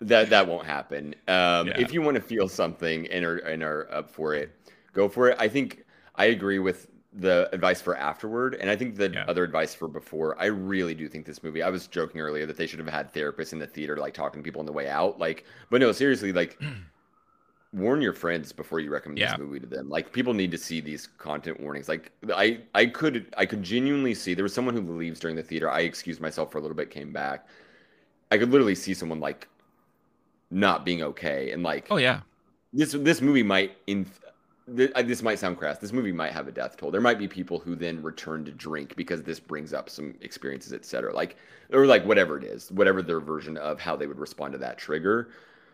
that 0.00 0.30
that 0.30 0.46
won't 0.48 0.66
happen 0.66 1.14
um, 1.28 1.68
Yeah. 1.68 1.74
if 1.78 1.92
you 1.92 2.00
want 2.00 2.14
to 2.14 2.22
feel 2.22 2.48
something 2.48 3.06
and 3.08 3.24
are, 3.24 3.38
and 3.38 3.62
are 3.62 3.92
up 3.92 4.08
for 4.10 4.34
it 4.34 4.50
go 4.94 5.08
for 5.08 5.28
it 5.28 5.36
i 5.38 5.46
think 5.48 5.84
i 6.16 6.26
agree 6.26 6.58
with 6.58 6.88
the 7.18 7.48
advice 7.52 7.80
for 7.80 7.96
afterward 7.96 8.56
and 8.56 8.68
i 8.68 8.76
think 8.76 8.96
the 8.96 9.10
Yeah. 9.10 9.24
other 9.28 9.44
advice 9.44 9.74
for 9.74 9.86
before 9.88 10.36
i 10.40 10.46
really 10.46 10.94
do 10.94 11.08
think 11.08 11.24
this 11.26 11.42
movie 11.42 11.62
i 11.62 11.70
was 11.70 11.86
joking 11.86 12.20
earlier 12.20 12.44
that 12.46 12.56
they 12.56 12.66
should 12.66 12.80
have 12.80 12.88
had 12.88 13.12
therapists 13.12 13.52
in 13.52 13.58
the 13.60 13.66
theater 13.66 13.96
like 13.96 14.14
talking 14.14 14.40
to 14.42 14.44
people 14.44 14.58
on 14.60 14.66
the 14.66 14.72
way 14.72 14.88
out 14.88 15.18
like 15.18 15.44
but 15.70 15.80
no 15.80 15.92
seriously 15.92 16.32
like 16.32 16.60
warn 17.72 18.00
your 18.00 18.12
friends 18.12 18.52
before 18.52 18.78
you 18.80 18.90
recommend 18.90 19.18
Yeah. 19.18 19.32
this 19.32 19.38
movie 19.38 19.60
to 19.60 19.66
them 19.66 19.88
like 19.88 20.12
people 20.12 20.32
need 20.34 20.50
to 20.52 20.58
see 20.58 20.80
these 20.80 21.08
content 21.18 21.60
warnings 21.60 21.88
like 21.88 22.12
i 22.34 22.60
i 22.74 22.86
could 22.86 23.32
i 23.36 23.44
could 23.46 23.62
genuinely 23.62 24.14
see 24.14 24.34
there 24.34 24.44
was 24.44 24.54
someone 24.54 24.74
who 24.74 24.96
leaves 24.96 25.18
during 25.20 25.34
the 25.36 25.42
theater 25.42 25.70
i 25.70 25.80
excused 25.80 26.20
myself 26.20 26.52
for 26.52 26.58
a 26.58 26.60
little 26.60 26.76
bit 26.76 26.90
came 26.90 27.12
back 27.12 27.46
i 28.32 28.38
could 28.38 28.50
literally 28.50 28.74
see 28.76 28.94
someone 28.94 29.20
like 29.20 29.48
not 30.50 30.84
being 30.84 31.02
okay 31.02 31.50
and 31.50 31.62
like 31.62 31.86
oh 31.90 31.96
yeah 31.96 32.20
this 32.72 32.92
this 32.92 33.20
movie 33.20 33.42
might 33.42 33.76
in 33.86 34.06
th- 34.76 34.92
this 35.04 35.22
might 35.22 35.38
sound 35.38 35.58
crass. 35.58 35.78
This 35.78 35.92
movie 35.92 36.12
might 36.12 36.32
have 36.32 36.48
a 36.48 36.52
death 36.52 36.76
toll. 36.76 36.90
There 36.90 37.00
might 37.00 37.18
be 37.18 37.28
people 37.28 37.58
who 37.58 37.74
then 37.76 38.02
return 38.02 38.44
to 38.44 38.52
drink 38.52 38.96
because 38.96 39.22
this 39.22 39.40
brings 39.40 39.72
up 39.72 39.88
some 39.90 40.14
experiences, 40.20 40.72
etc. 40.72 41.12
Like 41.14 41.36
or 41.72 41.86
like 41.86 42.04
whatever 42.04 42.36
it 42.38 42.44
is, 42.44 42.70
whatever 42.72 43.02
their 43.02 43.20
version 43.20 43.56
of 43.56 43.80
how 43.80 43.96
they 43.96 44.06
would 44.06 44.18
respond 44.18 44.52
to 44.52 44.58
that 44.58 44.78
trigger. 44.78 45.30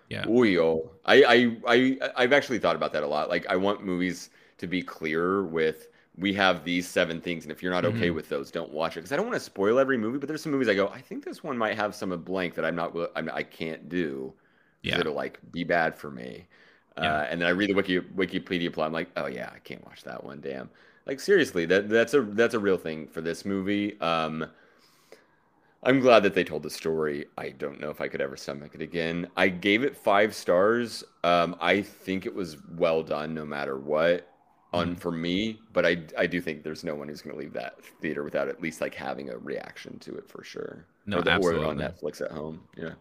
Yeah. 0.08 0.26
Ooh, 0.28 0.44
yo. 0.44 0.90
I 1.04 1.22
I 1.24 1.56
I 1.66 2.10
I've 2.16 2.32
actually 2.32 2.58
thought 2.58 2.76
about 2.76 2.92
that 2.92 3.02
a 3.02 3.06
lot. 3.06 3.28
Like 3.28 3.46
I 3.48 3.56
want 3.56 3.84
movies 3.84 4.30
to 4.58 4.66
be 4.66 4.82
clear 4.82 5.44
with 5.44 5.88
we 6.16 6.34
have 6.34 6.64
these 6.64 6.86
seven 6.88 7.20
things, 7.20 7.44
and 7.44 7.52
if 7.52 7.62
you're 7.62 7.72
not 7.72 7.84
okay 7.84 8.10
Mhm. 8.10 8.14
with 8.14 8.28
those, 8.28 8.50
don't 8.50 8.72
watch 8.72 8.96
it 8.96 9.00
because 9.00 9.12
I 9.12 9.16
don't 9.16 9.26
want 9.26 9.36
to 9.38 9.44
spoil 9.44 9.78
every 9.78 9.96
movie. 9.96 10.18
But 10.18 10.28
there's 10.28 10.42
some 10.42 10.52
movies 10.52 10.68
I 10.68 10.74
go, 10.74 10.88
I 10.88 11.00
think 11.00 11.24
this 11.24 11.42
one 11.42 11.56
might 11.56 11.76
have 11.76 11.94
some 11.94 12.10
blank 12.22 12.54
that 12.56 12.64
I'm 12.64 12.74
not, 12.76 12.94
I'm, 13.16 13.30
I 13.32 13.42
can't 13.44 13.88
do 13.88 14.34
Yeah. 14.82 14.98
it'll 15.00 15.14
like 15.14 15.38
be 15.52 15.64
bad 15.64 15.94
for 15.96 16.10
me. 16.10 16.46
Yeah. 17.00 17.14
Uh, 17.14 17.22
and 17.30 17.40
then 17.40 17.48
I 17.48 17.52
read 17.52 17.70
the 17.70 17.74
wiki 17.74 18.00
Wikipedia 18.00 18.72
plot. 18.72 18.86
I'm 18.88 18.92
like, 18.92 19.10
oh 19.16 19.26
yeah, 19.26 19.50
I 19.54 19.58
can't 19.60 19.84
watch 19.86 20.02
that 20.04 20.22
one. 20.22 20.40
Damn. 20.40 20.70
Like 21.06 21.20
seriously, 21.20 21.64
that 21.66 21.88
that's 21.88 22.14
a 22.14 22.22
that's 22.22 22.54
a 22.54 22.58
real 22.58 22.76
thing 22.76 23.08
for 23.08 23.20
this 23.20 23.44
movie. 23.44 23.98
Um, 24.00 24.46
I'm 25.82 26.00
glad 26.00 26.22
that 26.24 26.34
they 26.34 26.44
told 26.44 26.62
the 26.62 26.70
story. 26.70 27.26
I 27.38 27.50
don't 27.50 27.80
know 27.80 27.88
if 27.88 28.00
I 28.02 28.08
could 28.08 28.20
ever 28.20 28.36
stomach 28.36 28.74
it 28.74 28.82
again. 28.82 29.28
I 29.36 29.48
gave 29.48 29.82
it 29.82 29.96
five 29.96 30.34
stars. 30.34 31.02
Um, 31.24 31.56
I 31.60 31.80
think 31.80 32.26
it 32.26 32.34
was 32.34 32.58
well 32.76 33.02
done, 33.02 33.34
no 33.34 33.46
matter 33.46 33.78
what. 33.78 34.26
On 34.72 34.94
Mhm. 34.94 35.00
for 35.00 35.10
me, 35.10 35.58
but 35.72 35.84
I 35.84 36.04
I 36.16 36.28
do 36.28 36.40
think 36.40 36.62
there's 36.62 36.84
no 36.84 36.94
one 36.94 37.08
who's 37.08 37.22
going 37.22 37.34
to 37.34 37.40
leave 37.40 37.54
that 37.54 37.82
theater 38.00 38.22
without 38.22 38.46
at 38.48 38.62
least 38.62 38.80
like 38.80 38.94
having 38.94 39.28
a 39.30 39.36
reaction 39.36 39.98
to 39.98 40.14
it 40.16 40.28
for 40.28 40.44
sure. 40.44 40.86
No, 41.06 41.18
or, 41.18 41.22
the, 41.22 41.36
or 41.38 41.64
on. 41.64 41.76
Netflix 41.76 42.20
at 42.20 42.30
home. 42.30 42.68
Yeah. 42.76 42.94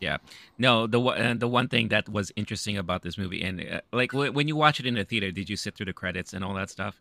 Yeah, 0.00 0.16
no, 0.58 0.86
the 0.86 0.98
one- 0.98 1.20
uh, 1.20 1.34
the 1.34 1.48
one 1.48 1.68
thing 1.68 1.88
that 1.88 2.08
was 2.08 2.32
interesting 2.34 2.76
about 2.78 3.02
this 3.02 3.18
movie, 3.18 3.42
and 3.42 3.60
uh, 3.60 3.80
like 3.92 4.12
w- 4.12 4.32
when 4.32 4.48
you 4.48 4.56
watch 4.56 4.80
it 4.80 4.86
in 4.86 4.94
the 4.94 5.04
theater, 5.04 5.30
did 5.30 5.48
you 5.50 5.56
sit 5.56 5.74
through 5.74 5.86
the 5.86 5.92
credits 5.92 6.32
and 6.32 6.42
all 6.42 6.54
that 6.54 6.70
stuff? 6.70 6.98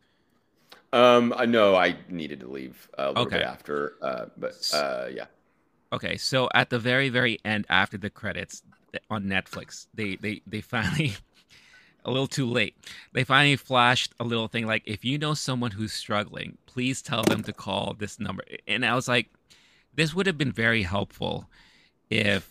Um, 0.92 1.34
I 1.38 1.46
know 1.46 1.76
I 1.76 1.96
needed 2.10 2.40
to 2.42 2.48
leave 2.48 2.90
a 2.98 3.10
little 3.10 3.26
bit 3.26 3.42
after, 3.44 3.94
uh, 4.02 4.26
but 4.38 4.70
uh, 4.74 5.08
yeah. 5.12 5.26
Okay, 5.94 6.18
so 6.18 6.50
at 6.54 6.70
the 6.70 6.80
very 6.80 7.10
very 7.10 7.40
end, 7.46 7.66
after 7.70 7.98
the 7.98 8.10
credits 8.10 8.64
on 9.10 9.26
Netflix, 9.26 9.88
they 9.94 10.16
they 10.18 10.42
they 10.46 10.62
finally 10.62 11.14
a 12.06 12.12
little 12.12 12.28
too 12.28 12.46
late. 12.46 12.76
They 13.14 13.24
finally 13.24 13.56
flashed 13.56 14.14
a 14.20 14.24
little 14.24 14.48
thing 14.48 14.66
like, 14.68 14.84
if 14.86 15.06
you 15.06 15.18
know 15.18 15.34
someone 15.34 15.72
who's 15.72 15.94
struggling, 15.94 16.58
please 16.66 17.02
tell 17.02 17.24
them 17.24 17.44
to 17.44 17.54
call 17.54 17.96
this 17.98 18.20
number. 18.20 18.44
And 18.68 18.86
I 18.86 18.94
was 18.96 19.08
like, 19.08 19.30
this 19.96 20.14
would 20.14 20.28
have 20.28 20.38
been 20.38 20.52
very 20.52 20.84
helpful 20.84 21.50
if 22.10 22.50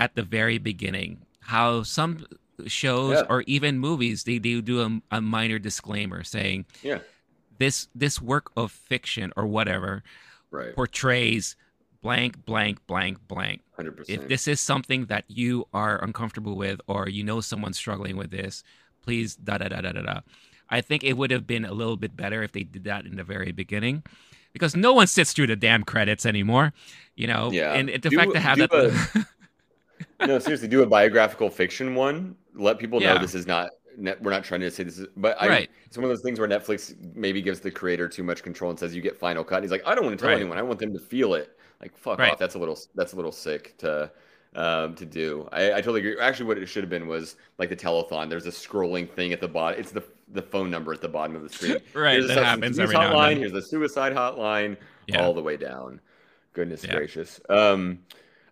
at 0.00 0.16
the 0.16 0.22
very 0.24 0.58
beginning, 0.58 1.18
how 1.40 1.82
some 1.84 2.26
shows 2.66 3.14
Yeah. 3.18 3.26
or 3.28 3.42
even 3.46 3.78
movies 3.78 4.24
they, 4.24 4.38
they 4.38 4.60
do 4.60 4.80
a, 4.82 5.16
a 5.16 5.20
minor 5.20 5.58
disclaimer 5.58 6.22
saying 6.24 6.66
Yeah. 6.82 6.98
this 7.58 7.88
this 7.94 8.20
work 8.20 8.50
of 8.56 8.70
fiction 8.72 9.32
or 9.36 9.46
whatever 9.46 10.02
Right. 10.50 10.74
portrays 10.74 11.56
blank 12.02 12.44
blank 12.44 12.84
blank 12.86 13.16
blank 13.28 13.62
Hundred 13.76 13.96
percent. 13.96 14.22
if 14.22 14.28
this 14.28 14.46
is 14.48 14.60
something 14.60 15.06
that 15.06 15.24
you 15.28 15.66
are 15.72 16.02
uncomfortable 16.04 16.54
with 16.56 16.80
or 16.86 17.08
you 17.08 17.24
know 17.24 17.40
someone's 17.40 17.78
struggling 17.78 18.16
with 18.18 18.30
this 18.30 18.62
please 19.02 19.36
da 19.36 19.56
da 19.58 19.68
da 19.68 19.80
da 19.80 19.92
da 19.92 20.02
da 20.02 20.20
i 20.68 20.80
think 20.82 21.02
it 21.02 21.16
would 21.16 21.30
have 21.30 21.46
been 21.46 21.64
a 21.64 21.72
little 21.72 21.96
bit 21.96 22.14
better 22.16 22.42
if 22.42 22.52
they 22.52 22.64
did 22.64 22.84
that 22.84 23.06
in 23.06 23.16
the 23.16 23.24
very 23.24 23.52
beginning 23.52 24.02
because 24.52 24.76
no 24.76 24.92
one 24.92 25.06
sits 25.06 25.32
through 25.32 25.46
the 25.46 25.56
damn 25.56 25.82
credits 25.84 26.26
anymore 26.26 26.72
you 27.16 27.26
know 27.26 27.50
Yeah. 27.52 27.72
and 27.72 27.88
the 27.88 28.10
Do- 28.10 28.16
fact 28.18 28.32
to 28.34 28.40
have 28.40 28.58
that 28.58 29.26
no, 30.20 30.38
seriously, 30.40 30.68
do 30.68 30.82
a 30.82 30.86
biographical 30.86 31.50
fiction 31.50 31.94
one. 31.94 32.36
Let 32.54 32.78
people 32.78 33.00
know 33.00 33.18
this 33.18 33.34
is 33.34 33.46
not. 33.46 33.70
Net, 33.96 34.22
we're 34.22 34.30
not 34.30 34.44
trying 34.44 34.60
to 34.60 34.70
say 34.70 34.84
this 34.84 34.98
is, 34.98 35.06
but 35.16 35.36
I, 35.40 35.48
Right. 35.48 35.70
it's 35.84 35.96
one 35.98 36.04
of 36.04 36.10
those 36.10 36.22
things 36.22 36.38
where 36.38 36.48
Netflix 36.48 36.94
maybe 37.14 37.42
gives 37.42 37.60
the 37.60 37.70
creator 37.70 38.08
too 38.08 38.22
much 38.22 38.42
control 38.42 38.70
and 38.70 38.78
says 38.78 38.94
you 38.94 39.02
get 39.02 39.18
final 39.18 39.44
cut. 39.44 39.62
He's 39.62 39.70
like, 39.72 39.82
I 39.84 39.94
don't 39.94 40.04
want 40.04 40.16
to 40.18 40.22
tell 40.22 40.30
Right. 40.32 40.40
anyone. 40.40 40.56
I 40.58 40.62
want 40.62 40.78
them 40.78 40.92
to 40.92 40.98
feel 40.98 41.34
it. 41.34 41.58
Like, 41.80 41.96
fuck 41.96 42.18
Right. 42.18 42.32
off. 42.32 42.38
That's 42.38 42.54
a 42.54 42.58
little. 42.58 42.78
That's 42.94 43.12
a 43.12 43.16
little 43.16 43.32
sick 43.32 43.76
to. 43.78 44.10
Um, 44.56 44.96
to 44.96 45.06
do, 45.06 45.48
I, 45.52 45.74
I 45.74 45.76
totally 45.76 46.00
agree. 46.00 46.18
Actually, 46.20 46.46
what 46.46 46.58
it 46.58 46.66
should 46.66 46.82
have 46.82 46.90
been 46.90 47.06
was 47.06 47.36
like 47.58 47.68
the 47.68 47.76
telethon. 47.76 48.28
There's 48.28 48.46
a 48.46 48.50
scrolling 48.50 49.08
thing 49.08 49.32
at 49.32 49.40
the 49.40 49.46
bottom. 49.46 49.78
It's 49.78 49.92
the 49.92 50.02
the 50.32 50.42
phone 50.42 50.72
number 50.72 50.92
at 50.92 51.00
the 51.00 51.08
bottom 51.08 51.36
of 51.36 51.42
the 51.44 51.48
screen. 51.48 51.76
Right, 51.94 52.14
Here's 52.14 52.26
that 52.26 52.34
the 52.34 52.44
happens 52.44 52.76
every 52.80 52.94
now 52.96 53.02
and 53.02 53.14
hotline. 53.14 53.28
then. 53.28 53.36
Here's 53.38 53.52
the 53.52 53.62
suicide 53.62 54.12
hotline. 54.12 54.76
Yeah. 55.06 55.22
All 55.22 55.34
the 55.34 55.42
way 55.42 55.56
down. 55.56 56.00
Goodness 56.52 56.82
Yeah. 56.82 56.96
gracious. 56.96 57.40
Um, 57.48 58.00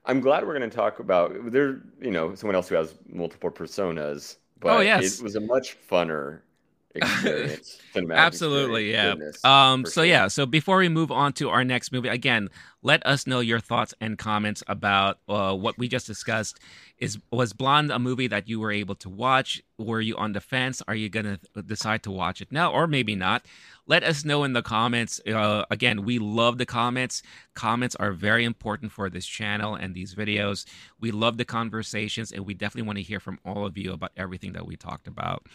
I'm 0.09 0.21
glad 0.21 0.47
we're 0.47 0.59
going 0.59 0.69
to 0.69 0.75
talk 0.77 0.99
about 1.01 1.53
there. 1.53 1.81
You 2.01 2.11
know, 2.11 2.35
someone 2.35 2.55
else 2.55 2.69
who 2.69 2.75
has 2.75 2.95
multiple 3.09 3.51
personas, 3.51 4.37
but 4.61 4.77
Oh, 4.77 4.81
yes. 4.81 5.21
it 5.21 5.23
was 5.23 5.37
a 5.37 5.41
much 5.41 5.77
funner 5.89 6.41
experience. 6.95 7.79
Absolutely, 7.95 8.91
yeah. 8.91 9.11
Goodness, 9.11 9.45
Um, 9.45 9.85
so 9.85 10.01
sure. 10.01 10.05
yeah, 10.07 10.27
so 10.29 10.47
before 10.47 10.79
we 10.79 10.89
move 10.89 11.13
on 11.13 11.33
to 11.35 11.51
our 11.51 11.63
next 11.65 11.93
movie, 11.93 12.09
again, 12.09 12.49
let 12.83 13.05
us 13.05 13.27
know 13.27 13.41
your 13.41 13.61
thoughts 13.61 13.93
and 14.01 14.17
comments 14.19 14.63
about 14.69 15.19
uh, 15.29 15.55
what 15.55 15.77
we 15.79 15.89
just 15.89 16.07
discussed. 16.07 16.61
Is 16.99 17.19
was 17.31 17.53
Blonde 17.53 17.93
a 17.93 17.99
movie 17.99 18.27
that 18.27 18.49
you 18.49 18.59
were 18.61 18.73
able 18.73 18.95
to 18.97 19.09
watch? 19.09 19.63
Were 19.79 20.01
you 20.01 20.17
on 20.17 20.33
the 20.33 20.41
fence? 20.41 20.83
Are 20.89 20.95
you 20.95 21.09
gonna 21.09 21.39
decide 21.67 22.03
to 22.05 22.11
watch 22.11 22.41
it 22.41 22.51
now, 22.51 22.73
or 22.73 22.87
maybe 22.87 23.15
not? 23.15 23.47
Let 23.87 24.05
us 24.05 24.25
know 24.25 24.45
in 24.45 24.53
the 24.53 24.63
comments. 24.63 25.21
Uh, 25.27 25.65
again, 25.71 26.05
we 26.05 26.19
love 26.19 26.59
the 26.59 26.67
comments. 26.67 27.23
Comments 27.55 27.95
are 27.97 28.13
very 28.13 28.45
important 28.45 28.93
for 28.93 29.09
this 29.09 29.27
channel 29.27 29.77
and 29.77 29.95
these 29.95 30.15
videos. 30.15 30.67
We 31.01 31.11
love 31.11 31.39
the 31.39 31.45
conversations, 31.45 32.33
and 32.33 32.45
we 32.45 32.53
definitely 32.53 32.87
want 32.87 32.99
to 32.99 33.05
hear 33.05 33.21
from 33.21 33.39
all 33.45 33.65
of 33.65 33.79
you 33.79 33.93
about 33.93 34.13
everything 34.17 34.53
that 34.53 34.67
we 34.67 34.77
talked 34.77 35.07
about. 35.07 35.47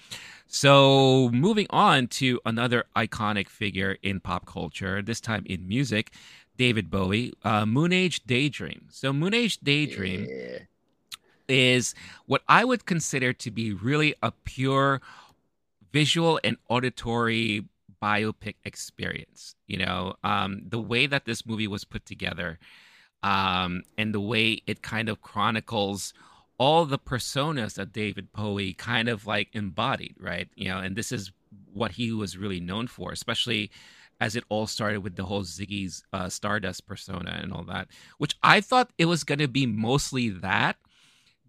So, 0.48 1.30
moving 1.30 1.68
on 1.70 2.08
to 2.08 2.40
another 2.46 2.86
iconic 2.96 3.50
figure 3.50 3.98
in 4.02 4.20
pop 4.20 4.46
culture, 4.46 5.02
this 5.02 5.22
time 5.22 5.44
in 5.46 5.68
music, 5.68 6.12
David 6.58 6.90
Bowie, 6.90 7.34
uh, 7.44 7.66
Moon 7.66 7.92
Age 7.92 8.24
Daydream. 8.26 8.88
So, 8.90 9.12
Moon 9.12 9.34
Age 9.34 9.60
Daydream 9.60 10.28
Yeah. 10.30 10.60
is 11.48 11.94
what 12.26 12.42
I 12.48 12.64
would 12.64 12.86
consider 12.86 13.34
to 13.34 13.52
be 13.52 13.74
really 13.74 14.16
a 14.22 14.32
pure 14.32 15.02
visual 15.92 16.40
and 16.44 16.58
auditory 16.70 17.66
biopic 18.02 18.56
experience. 18.66 19.56
You 19.68 19.78
know, 19.78 20.16
um, 20.24 20.62
the 20.68 20.80
way 20.80 21.08
that 21.08 21.26
this 21.26 21.46
movie 21.46 21.68
was 21.68 21.86
put 21.86 22.06
together 22.06 22.60
um, 23.24 23.84
and 23.98 24.14
the 24.14 24.20
way 24.20 24.62
it 24.68 24.82
kind 24.82 25.08
of 25.10 25.22
chronicles 25.22 26.14
all 26.58 26.86
the 26.86 27.00
personas 27.00 27.76
that 27.76 27.92
David 27.92 28.32
Bowie 28.32 28.74
kind 28.74 29.10
of 29.10 29.26
like 29.26 29.50
embodied, 29.54 30.16
right? 30.20 30.50
You 30.56 30.70
know, 30.70 30.78
and 30.80 30.96
this 30.96 31.12
is 31.12 31.32
what 31.74 31.94
he 31.94 32.12
was 32.12 32.38
really 32.38 32.60
known 32.60 32.88
for, 32.88 33.12
especially 33.12 33.72
as 34.24 34.38
it 34.38 34.46
all 34.48 34.66
started 34.66 35.02
with 35.04 35.18
the 35.18 35.26
whole 35.26 35.44
Ziggy's 35.44 36.02
uh, 36.14 36.30
Stardust 36.30 36.88
persona 36.88 37.38
and 37.44 37.52
all 37.52 37.66
that, 37.66 37.90
which 38.20 38.36
I 38.42 38.62
thought 38.62 38.90
it 38.98 39.04
was 39.06 39.26
going 39.26 39.40
to 39.40 39.50
be 39.50 39.66
mostly 39.66 40.30
that. 40.30 40.78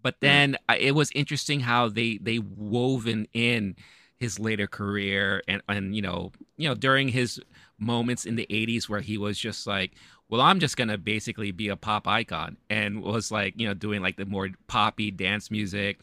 But 0.01 0.19
then 0.19 0.57
I 0.67 0.75
it 0.77 0.93
was 0.93 1.09
interesting 1.15 1.61
how 1.61 1.87
they 1.87 2.17
they 2.17 2.39
woven 2.39 3.27
in 3.33 3.77
his 4.17 4.39
later 4.39 4.67
career 4.67 5.41
and 5.47 5.61
and 5.69 5.95
you 5.95 6.01
know 6.01 6.33
you 6.57 6.67
know 6.67 6.75
during 6.75 7.07
his 7.07 7.39
moments 7.79 8.25
in 8.25 8.35
the 8.35 8.45
80s 8.49 8.89
where 8.89 9.01
he 9.01 9.17
was 9.17 9.39
just 9.39 9.65
like 9.65 9.93
well, 10.27 10.41
I'm 10.41 10.59
just 10.59 10.75
gonna 10.75 10.97
basically 10.97 11.51
be 11.51 11.69
a 11.69 11.75
pop 11.75 12.07
icon, 12.07 12.57
and 12.69 13.03
was 13.03 13.31
like, 13.31 13.53
you 13.57 13.67
know, 13.67 13.73
doing 13.73 14.01
like 14.01 14.17
the 14.17 14.25
more 14.25 14.49
poppy 14.67 15.11
dance 15.11 15.51
music, 15.51 15.99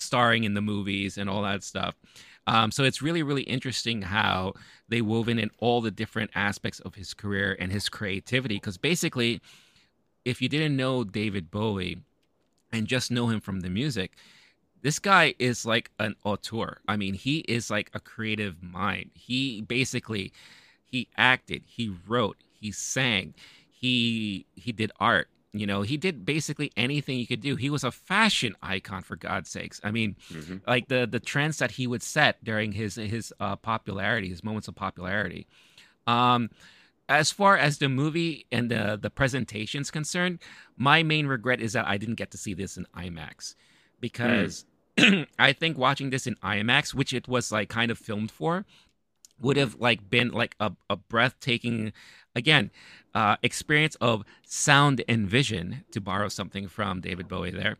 starring 0.00 0.44
in 0.44 0.54
the 0.54 0.60
movies 0.60 1.18
and 1.18 1.28
all 1.28 1.42
that 1.42 1.62
stuff. 1.62 1.94
Um, 2.46 2.70
so 2.70 2.84
it's 2.84 3.02
really, 3.02 3.22
really 3.22 3.42
interesting 3.42 4.02
how 4.02 4.54
they 4.88 5.00
woven 5.00 5.38
in 5.38 5.50
all 5.58 5.80
the 5.80 5.90
different 5.90 6.30
aspects 6.34 6.80
of 6.80 6.94
his 6.94 7.12
career 7.12 7.56
and 7.58 7.72
his 7.72 7.88
creativity. 7.88 8.56
Because 8.56 8.76
basically, 8.76 9.40
if 10.24 10.40
you 10.40 10.48
didn't 10.48 10.76
know 10.76 11.02
David 11.02 11.50
Bowie 11.50 11.98
and 12.72 12.86
just 12.86 13.10
know 13.10 13.28
him 13.28 13.40
from 13.40 13.60
the 13.60 13.70
music, 13.70 14.12
this 14.82 14.98
guy 15.00 15.34
is 15.38 15.66
like 15.66 15.90
an 15.98 16.14
auteur. 16.24 16.78
I 16.86 16.96
mean, 16.96 17.14
he 17.14 17.38
is 17.48 17.70
like 17.70 17.90
a 17.94 18.00
creative 18.00 18.62
mind. 18.62 19.10
He 19.14 19.62
basically 19.62 20.32
he 20.84 21.08
acted, 21.16 21.64
he 21.66 21.92
wrote, 22.06 22.36
he 22.52 22.70
sang, 22.70 23.34
he 23.68 24.46
he 24.54 24.70
did 24.72 24.92
art. 25.00 25.28
You 25.58 25.66
know, 25.66 25.82
he 25.82 25.96
did 25.96 26.24
basically 26.24 26.72
anything 26.76 27.18
you 27.18 27.26
could 27.26 27.40
do. 27.40 27.56
He 27.56 27.70
was 27.70 27.84
a 27.84 27.90
fashion 27.90 28.54
icon 28.62 29.02
for 29.02 29.16
God's 29.16 29.50
sakes. 29.50 29.80
I 29.82 29.90
mean, 29.90 30.16
mm-hmm. 30.32 30.58
like 30.66 30.88
the 30.88 31.06
the 31.06 31.20
trends 31.20 31.58
that 31.58 31.72
he 31.72 31.86
would 31.86 32.02
set 32.02 32.42
during 32.44 32.72
his 32.72 32.96
his 32.96 33.32
uh, 33.40 33.56
popularity, 33.56 34.28
his 34.28 34.44
moments 34.44 34.68
of 34.68 34.74
popularity. 34.74 35.46
Um, 36.06 36.50
as 37.08 37.30
far 37.30 37.56
as 37.56 37.78
the 37.78 37.88
movie 37.88 38.46
and 38.50 38.70
the 38.70 38.98
the 39.00 39.10
presentation's 39.10 39.90
concerned, 39.90 40.40
my 40.76 41.02
main 41.02 41.26
regret 41.26 41.60
is 41.60 41.72
that 41.74 41.86
I 41.86 41.96
didn't 41.96 42.16
get 42.16 42.30
to 42.32 42.38
see 42.38 42.54
this 42.54 42.76
in 42.76 42.86
IMAX 42.96 43.54
because 44.00 44.64
mm. 44.96 45.26
I 45.38 45.52
think 45.52 45.78
watching 45.78 46.10
this 46.10 46.26
in 46.26 46.36
IMAX, 46.36 46.94
which 46.94 47.12
it 47.12 47.28
was 47.28 47.52
like 47.52 47.68
kind 47.68 47.90
of 47.90 47.98
filmed 47.98 48.30
for, 48.30 48.64
would 49.40 49.56
have 49.56 49.76
like 49.76 50.08
been 50.08 50.30
like 50.30 50.56
a, 50.60 50.72
a 50.88 50.96
breathtaking 50.96 51.92
again 52.36 52.70
uh, 53.14 53.36
experience 53.42 53.96
of 54.00 54.24
sound 54.46 55.02
and 55.08 55.28
vision 55.28 55.84
to 55.90 56.00
borrow 56.00 56.28
something 56.28 56.68
from 56.68 57.00
david 57.00 57.28
bowie 57.28 57.50
there 57.50 57.76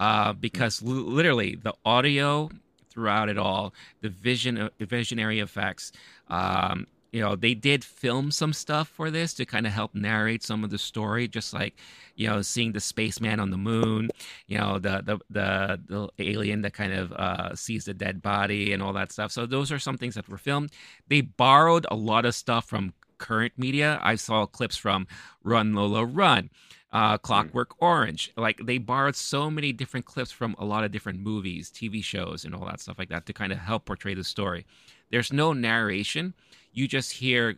uh, 0.00 0.32
because 0.32 0.82
l- 0.84 0.90
literally 0.90 1.56
the 1.56 1.72
audio 1.84 2.50
throughout 2.90 3.28
it 3.28 3.38
all 3.38 3.72
the 4.02 4.08
vision 4.10 4.58
uh, 4.58 4.68
visionary 4.80 5.40
effects 5.40 5.92
um, 6.28 6.86
you 7.12 7.20
know 7.20 7.34
they 7.36 7.54
did 7.54 7.84
film 7.84 8.30
some 8.30 8.52
stuff 8.52 8.88
for 8.88 9.10
this 9.10 9.34
to 9.34 9.44
kind 9.46 9.66
of 9.66 9.72
help 9.72 9.94
narrate 9.94 10.42
some 10.42 10.64
of 10.64 10.70
the 10.70 10.78
story 10.78 11.26
just 11.28 11.54
like 11.54 11.74
you 12.16 12.26
know 12.26 12.42
seeing 12.42 12.72
the 12.72 12.80
spaceman 12.80 13.40
on 13.40 13.50
the 13.50 13.56
moon 13.56 14.10
you 14.46 14.58
know 14.58 14.78
the 14.78 15.02
the 15.04 15.18
the, 15.30 15.80
the 15.88 16.30
alien 16.30 16.62
that 16.62 16.72
kind 16.72 16.92
of 16.92 17.12
uh, 17.12 17.54
sees 17.54 17.84
the 17.84 17.94
dead 17.94 18.22
body 18.22 18.72
and 18.72 18.82
all 18.82 18.92
that 18.92 19.12
stuff. 19.12 19.32
So 19.32 19.46
those 19.46 19.72
are 19.72 19.78
some 19.78 19.96
things 19.98 20.14
that 20.14 20.28
were 20.28 20.38
filmed. 20.38 20.72
They 21.08 21.20
borrowed 21.20 21.86
a 21.90 21.96
lot 21.96 22.24
of 22.24 22.34
stuff 22.34 22.66
from 22.66 22.92
current 23.20 23.52
media 23.56 23.98
i 24.02 24.14
saw 24.16 24.46
clips 24.46 24.76
from 24.76 25.06
run 25.44 25.74
lola 25.74 26.04
run 26.04 26.50
uh, 26.92 27.16
Clockwork 27.18 27.70
mm. 27.74 27.76
Orange. 27.86 28.32
Like 28.36 28.60
they 28.64 28.78
borrowed 28.78 29.14
so 29.14 29.48
many 29.48 29.72
different 29.72 30.06
clips 30.06 30.32
from 30.32 30.56
a 30.58 30.64
lot 30.64 30.82
of 30.82 30.90
different 30.90 31.20
movies, 31.20 31.70
TV 31.70 32.02
shows, 32.02 32.44
and 32.44 32.52
all 32.52 32.66
that 32.66 32.80
stuff 32.80 32.98
like 32.98 33.10
that 33.10 33.26
to 33.26 33.32
kind 33.32 33.52
of 33.52 33.58
help 33.58 33.84
portray 33.84 34.12
the 34.12 34.24
story. 34.24 34.66
There's 35.12 35.32
no 35.32 35.52
narration 35.52 36.34
you 36.72 36.88
just 36.88 37.12
hear 37.12 37.56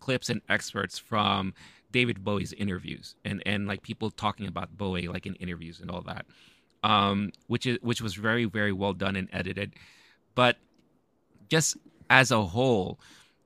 clips 0.00 0.30
and 0.30 0.40
experts 0.48 0.98
from 0.98 1.54
David 1.92 2.24
Bowie's 2.24 2.52
interviews 2.54 3.14
and 3.24 3.42
and 3.46 3.66
like 3.66 3.82
people 3.82 4.10
talking 4.10 4.46
about 4.46 4.76
Bowie 4.76 5.08
like 5.08 5.26
in 5.26 5.34
interviews 5.36 5.80
and 5.80 5.90
all 5.90 6.02
that, 6.02 6.26
um, 6.82 7.32
which 7.46 7.66
is 7.66 7.78
which 7.82 8.00
was 8.00 8.14
very 8.14 8.44
very 8.44 8.72
well 8.72 8.92
done 8.92 9.16
and 9.16 9.28
edited, 9.32 9.74
but 10.34 10.56
just 11.48 11.76
as 12.10 12.30
a 12.30 12.42
whole, 12.42 12.98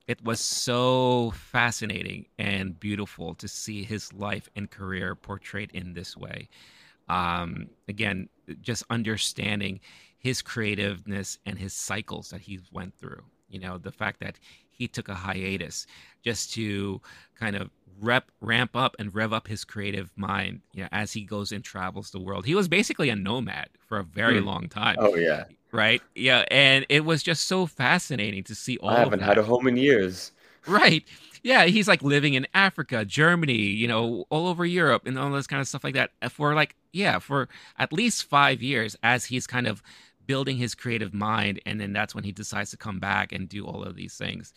it 0.09 0.25
was 0.25 0.39
so 0.39 1.31
fascinating 1.35 2.25
and 2.39 2.79
beautiful 2.79 3.35
to 3.35 3.47
see 3.47 3.83
his 3.83 4.11
life 4.11 4.49
and 4.55 4.71
career 4.71 5.13
portrayed 5.13 5.69
in 5.71 5.93
this 5.93 6.17
way. 6.17 6.49
Um, 7.07 7.67
again, 7.87 8.27
just 8.59 8.83
understanding 8.89 9.81
his 10.17 10.41
creativeness 10.41 11.37
and 11.45 11.59
his 11.59 11.75
cycles 11.75 12.31
that 12.31 12.41
he 12.41 12.59
went 12.71 12.97
through. 12.97 13.21
You 13.49 13.59
know, 13.59 13.77
the 13.77 13.91
fact 13.91 14.19
that 14.21 14.39
he 14.71 14.87
took 14.87 15.09
a 15.09 15.13
hiatus 15.13 15.85
just 16.23 16.53
to 16.55 16.99
kind 17.39 17.55
of 17.55 17.69
rep 18.01 18.31
ramp 18.41 18.75
up 18.75 18.95
and 18.97 19.13
rev 19.13 19.31
up 19.31 19.47
his 19.47 19.63
creative 19.63 20.09
mind 20.15 20.61
you 20.73 20.81
know, 20.81 20.89
as 20.91 21.11
he 21.11 21.21
goes 21.21 21.51
and 21.51 21.65
travels 21.65 22.11
the 22.11 22.19
world 22.19 22.45
he 22.45 22.55
was 22.55 22.69
basically 22.69 23.09
a 23.09 23.15
nomad 23.15 23.67
for 23.85 23.99
a 23.99 24.03
very 24.03 24.39
hmm. 24.39 24.45
long 24.45 24.69
time 24.69 24.95
oh 24.99 25.15
yeah 25.15 25.43
right? 25.71 26.01
Yeah 26.15 26.45
and 26.49 26.85
it 26.89 27.05
was 27.05 27.23
just 27.23 27.47
so 27.47 27.65
fascinating 27.65 28.43
to 28.45 28.55
see 28.55 28.77
all 28.77 28.89
i 28.89 28.99
haven't 28.99 29.21
had 29.21 29.37
a 29.37 29.43
home 29.43 29.67
in 29.67 29.77
years. 29.77 30.31
Right. 30.67 31.03
Yeah 31.43 31.65
he's 31.65 31.87
like 31.87 32.01
living 32.01 32.33
in 32.33 32.47
africa 32.53 33.05
germany 33.05 33.53
you 33.53 33.87
know 33.87 34.25
all 34.29 34.47
over 34.47 34.65
europe 34.65 35.03
and 35.05 35.17
all 35.17 35.31
this 35.31 35.47
kind 35.47 35.61
of 35.61 35.67
stuff 35.67 35.83
like 35.83 35.93
that 35.95 36.11
for 36.31 36.53
like 36.53 36.75
yeah 36.91 37.19
for 37.19 37.47
at 37.77 37.93
least 37.93 38.25
five 38.25 38.61
years 38.61 38.95
as 39.03 39.25
he's 39.25 39.47
kind 39.47 39.67
of 39.67 39.81
building 40.27 40.57
his 40.57 40.75
creative 40.75 41.11
mind 41.11 41.59
and 41.65 41.81
then 41.81 41.91
that's 41.91 42.13
when 42.13 42.23
he 42.23 42.31
decides 42.31 42.69
to 42.69 42.77
come 42.77 42.99
back 42.99 43.31
and 43.31 43.49
do 43.49 43.65
all 43.65 43.83
of 43.83 43.95
these 43.95 44.15
things. 44.15 44.53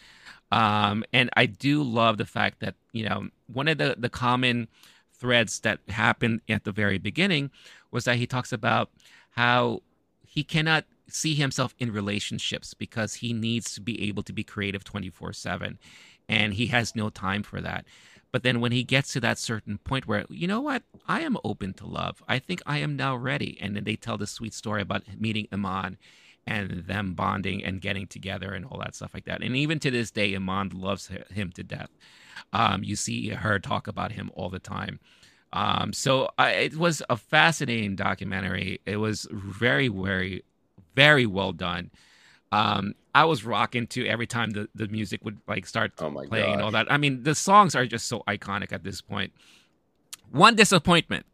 Um, 0.51 1.02
and 1.14 1.30
i 1.34 1.47
do 1.47 1.82
love 1.82 2.18
the 2.18 2.26
fact 2.26 2.60
that 2.60 2.74
you 2.93 3.09
know 3.09 3.28
one 3.47 3.68
of 3.68 3.78
the 3.78 3.94
the 3.98 4.10
common 4.10 4.68
threads 5.14 5.60
that 5.60 5.78
happened 5.89 6.40
at 6.48 6.64
the 6.64 6.72
very 6.72 6.98
beginning 6.98 7.51
was 7.90 8.05
that 8.05 8.16
he 8.16 8.26
talks 8.26 8.52
about 8.52 8.90
how 9.30 9.80
he 10.26 10.43
cannot 10.43 10.84
see 11.08 11.34
himself 11.34 11.74
in 11.78 11.92
relationships 11.92 12.74
because 12.74 13.14
he 13.14 13.32
needs 13.32 13.74
to 13.74 13.80
be 13.80 14.08
able 14.08 14.22
to 14.22 14.32
be 14.32 14.44
creative 14.44 14.84
24 14.84 15.32
7 15.32 15.78
and 16.28 16.54
he 16.54 16.66
has 16.68 16.94
no 16.96 17.10
time 17.10 17.42
for 17.42 17.60
that 17.60 17.84
but 18.32 18.42
then 18.42 18.60
when 18.60 18.72
he 18.72 18.82
gets 18.82 19.12
to 19.12 19.20
that 19.20 19.38
certain 19.38 19.78
point 19.78 20.08
where, 20.08 20.24
you 20.30 20.48
know 20.48 20.60
what, 20.60 20.82
I 21.06 21.20
am 21.20 21.36
open 21.44 21.74
to 21.74 21.86
love. 21.86 22.22
I 22.26 22.38
think 22.38 22.62
I 22.64 22.78
am 22.78 22.96
now 22.96 23.14
ready. 23.14 23.58
And 23.60 23.76
then 23.76 23.84
they 23.84 23.94
tell 23.94 24.16
this 24.16 24.32
sweet 24.32 24.54
story 24.54 24.80
about 24.80 25.02
meeting 25.20 25.46
Iman 25.52 25.98
and 26.46 26.70
them 26.86 27.12
bonding 27.12 27.62
and 27.62 27.80
getting 27.80 28.06
together 28.06 28.52
and 28.54 28.64
all 28.64 28.78
that 28.78 28.94
stuff 28.94 29.12
like 29.12 29.26
that. 29.26 29.42
And 29.42 29.54
even 29.54 29.78
to 29.80 29.90
this 29.90 30.10
day, 30.10 30.34
Iman 30.34 30.70
loves 30.70 31.10
him 31.30 31.52
to 31.52 31.62
death. 31.62 31.90
Um, 32.54 32.82
you 32.82 32.96
see 32.96 33.28
her 33.28 33.58
talk 33.58 33.86
about 33.86 34.12
him 34.12 34.30
all 34.34 34.48
the 34.48 34.58
time. 34.58 34.98
Um, 35.52 35.92
so 35.92 36.30
I, 36.38 36.52
it 36.52 36.76
was 36.76 37.02
a 37.10 37.18
fascinating 37.18 37.96
documentary. 37.96 38.80
It 38.86 38.96
was 38.96 39.28
very, 39.30 39.88
very, 39.88 40.42
very 40.94 41.27
well 41.27 41.52
done. 41.52 41.90
Um, 42.51 42.94
I 43.14 43.24
was 43.24 43.44
rocking 43.44 43.86
to 43.89 44.06
every 44.06 44.27
time 44.27 44.51
the, 44.51 44.69
the 44.74 44.89
music 44.89 45.24
would 45.24 45.39
like 45.47 45.66
start 45.66 45.93
oh 45.98 46.10
playing 46.10 46.28
gosh. 46.28 46.52
and 46.52 46.62
all 46.62 46.70
that. 46.70 46.90
I 46.90 46.97
mean, 46.97 47.23
the 47.23 47.35
songs 47.35 47.74
are 47.74 47.86
just 47.86 48.06
so 48.06 48.23
iconic 48.28 48.73
at 48.73 48.85
this 48.85 49.01
point. 49.01 49.32
One 50.31 50.55
disappointment. 50.55 51.27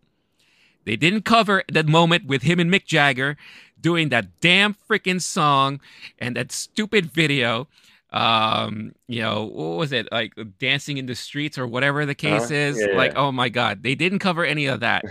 They 0.85 0.97
didn't 0.97 1.23
cover 1.25 1.65
that 1.71 1.87
moment 1.87 2.27
with 2.27 2.43
him 2.43 2.59
and 2.59 2.71
Mick 2.71 2.87
Jagger 2.87 3.37
doing 3.81 4.09
that 4.09 4.41
damn 4.41 4.75
freaking 4.89 5.21
song 5.21 5.81
and 6.19 6.37
that 6.37 6.51
stupid 6.51 7.07
video. 7.07 7.69
Um, 8.11 8.93
you 9.07 9.21
know, 9.21 9.45
what 9.45 9.77
was 9.77 9.93
it 9.93 10.09
like 10.11 10.33
dancing 10.59 10.97
in 10.97 11.07
the 11.07 11.15
streets 11.15 11.59
or 11.59 11.67
whatever 11.67 12.07
the 12.07 12.15
case 12.15 12.51
uh, 12.51 12.55
is? 12.55 12.81
Yeah, 12.81 12.97
like, 12.97 13.13
yeah. 13.13 13.19
oh 13.19 13.33
my 13.33 13.49
god, 13.49 13.83
they 13.83 13.95
didn't 13.95 14.21
cover 14.21 14.45
any 14.45 14.67
of 14.67 14.81
that. 14.81 15.05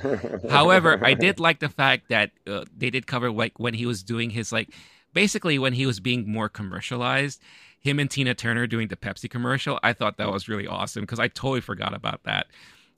However, 0.49 0.99
I 1.03 1.13
did 1.13 1.39
like 1.39 1.59
the 1.59 1.69
fact 1.69 2.09
that 2.09 2.31
uh, 2.47 2.65
they 2.75 2.89
did 2.89 3.05
cover 3.05 3.31
like 3.31 3.59
when 3.59 3.75
he 3.75 3.85
was 3.85 4.01
doing 4.01 4.31
his 4.31 4.51
like 4.51 4.73
basically 5.13 5.59
when 5.59 5.73
he 5.73 5.85
was 5.85 5.99
being 5.99 6.31
more 6.31 6.49
commercialized, 6.49 7.41
him 7.79 7.99
and 7.99 8.09
Tina 8.09 8.33
Turner 8.33 8.65
doing 8.65 8.87
the 8.87 8.95
Pepsi 8.95 9.29
commercial, 9.29 9.79
I 9.83 9.93
thought 9.93 10.17
that 10.17 10.31
was 10.31 10.49
really 10.49 10.67
awesome 10.67 11.03
because 11.03 11.19
I 11.19 11.27
totally 11.27 11.61
forgot 11.61 11.93
about 11.93 12.23
that. 12.23 12.47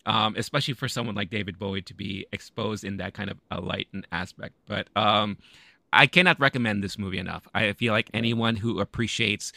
Um, 0.06 0.34
especially 0.38 0.74
for 0.74 0.88
someone 0.88 1.14
like 1.14 1.30
David 1.30 1.60
Bowie 1.60 1.82
to 1.84 1.94
be 1.94 2.26
exposed 2.32 2.84
in 2.84 2.98
that 2.98 3.14
kind 3.14 3.30
of 3.30 3.38
a 3.52 3.60
light 3.60 3.90
and 3.94 4.08
aspect. 4.12 4.56
But 4.66 4.88
um, 4.96 5.38
I 5.92 6.08
cannot 6.08 6.40
recommend 6.40 6.84
this 6.84 6.98
movie 6.98 7.20
enough. 7.20 7.48
I 7.54 7.74
feel 7.74 7.94
like 7.94 8.10
anyone 8.14 8.56
who 8.56 8.80
appreciates 8.80 9.52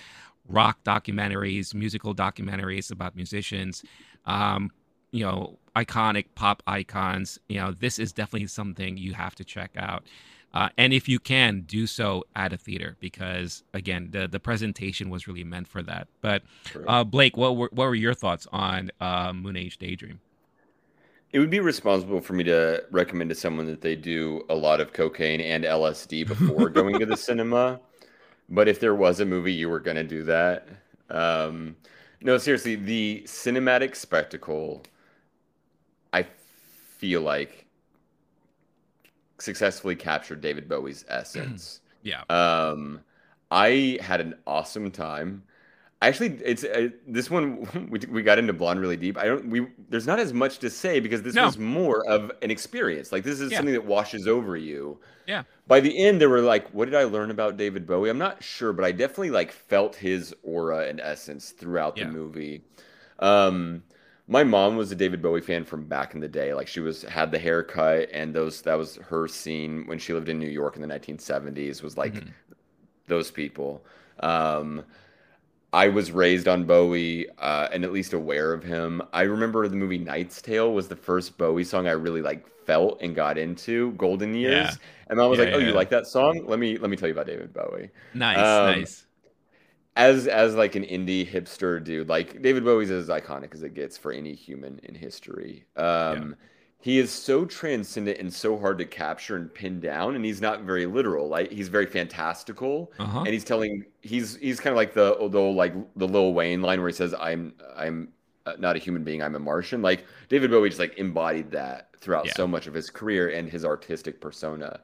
rock 0.48 0.82
documentaries, 0.85 1.74
musical 1.74 2.14
documentaries 2.14 2.90
about 2.90 3.16
musicians, 3.16 3.82
um, 4.27 4.70
you 5.10 5.24
know, 5.24 5.59
iconic 5.77 6.27
pop 6.35 6.62
icons, 6.66 7.39
you 7.48 7.59
know, 7.59 7.73
this 7.73 7.98
is 7.98 8.12
definitely 8.12 8.47
something 8.47 8.97
you 8.97 9.14
have 9.14 9.35
to 9.35 9.44
check 9.44 9.70
out. 9.77 10.05
Uh, 10.55 10.69
and 10.77 10.93
if 10.93 11.09
you 11.09 11.19
can, 11.19 11.62
do 11.62 11.86
so 11.86 12.24
at 12.36 12.52
a 12.52 12.56
theater 12.59 12.97
because 13.01 13.64
again, 13.73 14.09
the 14.10 14.28
the 14.28 14.39
presentation 14.39 15.09
was 15.09 15.27
really 15.27 15.44
meant 15.44 15.66
for 15.66 15.82
that. 15.82 16.09
But 16.20 16.43
uh, 16.86 17.05
Blake, 17.05 17.36
what 17.36 17.56
were 17.56 17.70
what 17.73 17.86
were 17.86 17.94
your 17.94 18.14
thoughts 18.14 18.47
on 18.52 18.90
uh, 19.01 19.32
Moon 19.32 19.56
Age 19.56 19.78
Daydream? 19.78 20.20
It 21.32 21.39
would 21.39 21.48
be 21.48 21.60
responsible 21.60 22.20
for 22.20 22.35
me 22.35 22.44
to 22.44 22.85
recommend 22.90 23.31
to 23.31 23.35
someone 23.35 23.64
that 23.66 23.81
they 23.81 23.97
do 23.97 24.44
a 24.51 24.55
lot 24.55 24.82
of 24.82 24.93
cocaine 24.93 25.40
and 25.40 25.64
LSD 25.64 26.28
before 26.28 26.69
going 26.81 26.98
to 26.98 27.06
the 27.06 27.16
cinema. 27.16 27.81
But 28.48 28.69
if 28.69 28.81
there 28.81 28.94
was 28.94 29.20
a 29.20 29.24
movie, 29.24 29.52
you 29.52 29.69
were 29.69 29.81
going 29.81 29.97
to 29.97 30.05
do 30.05 30.24
that. 30.24 30.69
Um, 31.09 31.77
no, 32.20 32.39
seriously, 32.39 32.77
the 32.77 33.23
cinematic 33.27 33.97
spectacle, 33.97 34.82
I 36.12 36.27
feel 36.98 37.23
like 37.23 37.66
successfully 39.39 39.97
captured 39.97 40.40
David 40.40 40.69
Bowie's 40.69 41.05
essence. 41.09 41.81
yeah. 42.02 42.23
Um, 42.31 43.01
I 43.51 43.98
had 44.01 44.20
an 44.20 44.35
awesome 44.47 44.90
time. 44.90 45.43
Actually, 46.02 46.38
it's 46.44 46.64
uh, 46.64 46.88
this 47.06 47.30
one 47.30 47.66
we, 47.90 47.98
we 48.10 48.22
got 48.22 48.38
into 48.38 48.52
blonde 48.52 48.80
really 48.80 48.96
deep. 48.96 49.16
I 49.16 49.24
don't 49.24 49.48
we 49.48 49.66
there's 49.88 50.06
not 50.06 50.18
as 50.18 50.32
much 50.32 50.58
to 50.58 50.68
say 50.68 51.00
because 51.00 51.22
this 51.22 51.34
No. 51.34 51.46
was 51.46 51.56
more 51.58 52.04
of 52.08 52.30
an 52.42 52.50
experience. 52.50 53.12
Like 53.12 53.22
this 53.24 53.40
is 53.40 53.50
Yeah. 53.50 53.58
something 53.58 53.72
that 53.74 53.84
washes 53.84 54.26
over 54.26 54.56
you. 54.56 54.98
Yeah. 55.26 55.44
By 55.68 55.78
the 55.80 56.04
end, 56.04 56.20
they 56.20 56.26
were 56.26 56.40
like, 56.40 56.68
"What 56.74 56.86
did 56.86 56.94
I 56.96 57.04
learn 57.04 57.30
about 57.30 57.56
David 57.56 57.86
Bowie?" 57.86 58.10
I'm 58.10 58.18
not 58.18 58.42
sure, 58.42 58.72
but 58.72 58.84
I 58.84 58.92
definitely 58.92 59.30
like 59.30 59.52
felt 59.52 59.94
his 59.96 60.34
aura 60.42 60.88
and 60.88 61.00
essence 61.00 61.50
throughout 61.50 61.96
Yeah. 61.96 62.04
the 62.06 62.10
movie. 62.12 62.62
Um, 63.20 63.84
my 64.28 64.42
mom 64.44 64.76
was 64.76 64.90
a 64.90 64.96
David 64.96 65.22
Bowie 65.22 65.40
fan 65.40 65.64
from 65.64 65.84
back 65.86 66.14
in 66.14 66.20
the 66.20 66.28
day. 66.28 66.54
Like 66.54 66.66
she 66.66 66.80
was 66.80 67.02
had 67.02 67.30
the 67.30 67.38
haircut, 67.38 68.08
and 68.12 68.34
those 68.34 68.62
that 68.62 68.74
was 68.74 68.96
her 68.96 69.28
scene 69.28 69.86
when 69.86 69.98
she 70.00 70.12
lived 70.12 70.28
in 70.28 70.38
New 70.40 70.48
York 70.50 70.74
in 70.76 70.82
the 70.82 70.88
1970s. 70.88 71.82
Was 71.82 71.96
like 71.96 72.14
Mhm. 72.14 72.28
those 73.06 73.30
people. 73.30 73.84
Um, 74.20 74.84
I 75.73 75.89
was 75.89 76.12
raised 76.12 76.49
on 76.49 76.65
Bowie 76.65 77.28
uh, 77.39 77.69
and 77.73 77.85
at 77.85 77.93
least 77.93 78.12
aware 78.12 78.53
of 78.53 78.62
him. 78.62 79.01
I 79.12 79.23
remember 79.23 79.66
the 79.69 79.77
movie 79.77 79.99
Knight's 79.99 80.43
Tale 80.43 80.73
was 80.73 80.89
the 80.89 80.97
first 80.97 81.39
Bowie 81.39 81.65
song 81.65 81.86
I 81.89 81.93
really 81.93 82.20
like 82.23 82.47
felt 82.66 83.01
and 83.01 83.15
got 83.15 83.39
into. 83.39 83.93
Golden 83.93 84.35
Years, 84.35 84.77
Yeah. 84.77 84.77
and 85.09 85.20
I 85.20 85.27
was 85.27 85.39
Yeah, 85.39 85.40
like, 85.40 85.51
"Oh, 85.53 85.59
yeah. 85.59 85.66
you 85.66 85.73
like 85.73 85.89
that 85.90 86.07
song? 86.07 86.44
Let 86.47 86.59
me 86.59 86.77
let 86.78 86.90
me 86.90 86.97
tell 86.97 87.09
you 87.09 87.15
about 87.15 87.27
David 87.27 87.53
Bowie." 87.55 87.90
Nice, 88.15 88.36
Um, 88.36 88.65
nice. 88.65 89.07
As 89.94 90.27
as 90.27 90.55
like 90.55 90.74
an 90.74 90.85
indie 90.85 91.27
hipster 91.31 91.82
dude, 91.82 92.09
like 92.09 92.40
David 92.40 92.65
Bowie's 92.65 92.90
as 92.90 93.09
iconic 93.09 93.55
as 93.55 93.62
it 93.62 93.74
gets 93.74 93.99
for 93.99 94.11
any 94.11 94.35
human 94.35 94.81
in 94.85 94.94
history. 94.94 95.66
Um, 95.77 96.36
He 96.82 96.98
is 96.98 97.10
so 97.12 97.44
transcendent 97.44 98.18
and 98.18 98.32
so 98.32 98.59
hard 98.59 98.76
to 98.78 98.84
capture 98.84 99.36
and 99.36 99.52
pin 99.54 99.78
down, 99.80 100.16
and 100.16 100.24
he's 100.24 100.40
not 100.40 100.62
very 100.62 100.84
literal. 100.86 101.28
Like 101.28 101.50
he's 101.50 101.68
very 101.68 101.86
fantastical 101.86 102.92
Uh-huh. 102.98 103.20
and 103.20 103.28
he's 103.28 103.44
telling 103.44 103.84
he's 104.02 104.36
he's 104.36 104.59
kind 104.60 104.72
of 104.72 104.76
like 104.76 104.92
the 104.92 105.16
old, 105.16 105.32
like 105.56 105.74
the 105.96 106.09
Lil 106.09 106.34
Wayne 106.34 106.60
line 106.60 106.80
where 106.80 106.88
he 106.88 106.94
says 106.94 107.14
I'm 107.18 107.54
I'm 107.76 108.09
uh, 108.46 108.54
not 108.59 108.74
a 108.74 108.80
human 108.80 109.04
being 109.04 109.22
I'm 109.22 109.36
a 109.36 109.38
Martian 109.38 109.80
like 109.82 110.04
David 110.28 110.50
Bowie 110.50 110.68
just 110.70 110.80
like 110.80 110.98
embodied 110.98 111.52
that 111.52 111.90
throughout 112.00 112.26
Yeah. 112.26 112.32
so 112.34 112.46
much 112.48 112.66
of 112.66 112.74
his 112.74 112.90
career 112.90 113.28
and 113.30 113.48
his 113.48 113.64
artistic 113.64 114.20
persona. 114.20 114.80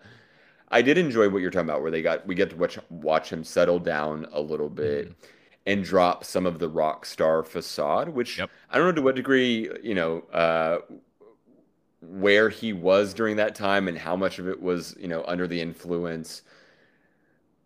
I 0.70 0.82
did 0.82 0.98
enjoy 0.98 1.28
what 1.28 1.42
you're 1.42 1.50
talking 1.50 1.68
about 1.68 1.82
where 1.82 1.90
they 1.90 2.02
got 2.02 2.24
we 2.26 2.36
get 2.36 2.50
to 2.50 2.56
watch 2.56 2.78
watch 2.90 3.32
him 3.32 3.42
settle 3.42 3.80
down 3.80 4.28
a 4.32 4.40
little 4.40 4.68
bit 4.70 5.06
Mm-hmm. 5.06 5.12
and 5.66 5.84
drop 5.84 6.22
some 6.24 6.46
of 6.46 6.60
the 6.60 6.68
rock 6.68 7.04
star 7.06 7.42
facade 7.42 8.08
which 8.10 8.38
Yep. 8.38 8.50
I 8.70 8.78
don't 8.78 8.86
know 8.86 8.92
to 8.92 9.02
what 9.02 9.16
degree 9.16 9.68
you 9.82 9.94
know 9.96 10.20
uh 10.32 10.78
where 12.00 12.48
he 12.48 12.72
was 12.72 13.12
during 13.12 13.36
that 13.36 13.54
time 13.54 13.88
and 13.88 13.98
how 13.98 14.14
much 14.14 14.38
of 14.38 14.48
it 14.48 14.60
was 14.62 14.94
you 15.00 15.08
know 15.08 15.24
under 15.26 15.46
the 15.48 15.60
influence 15.60 16.42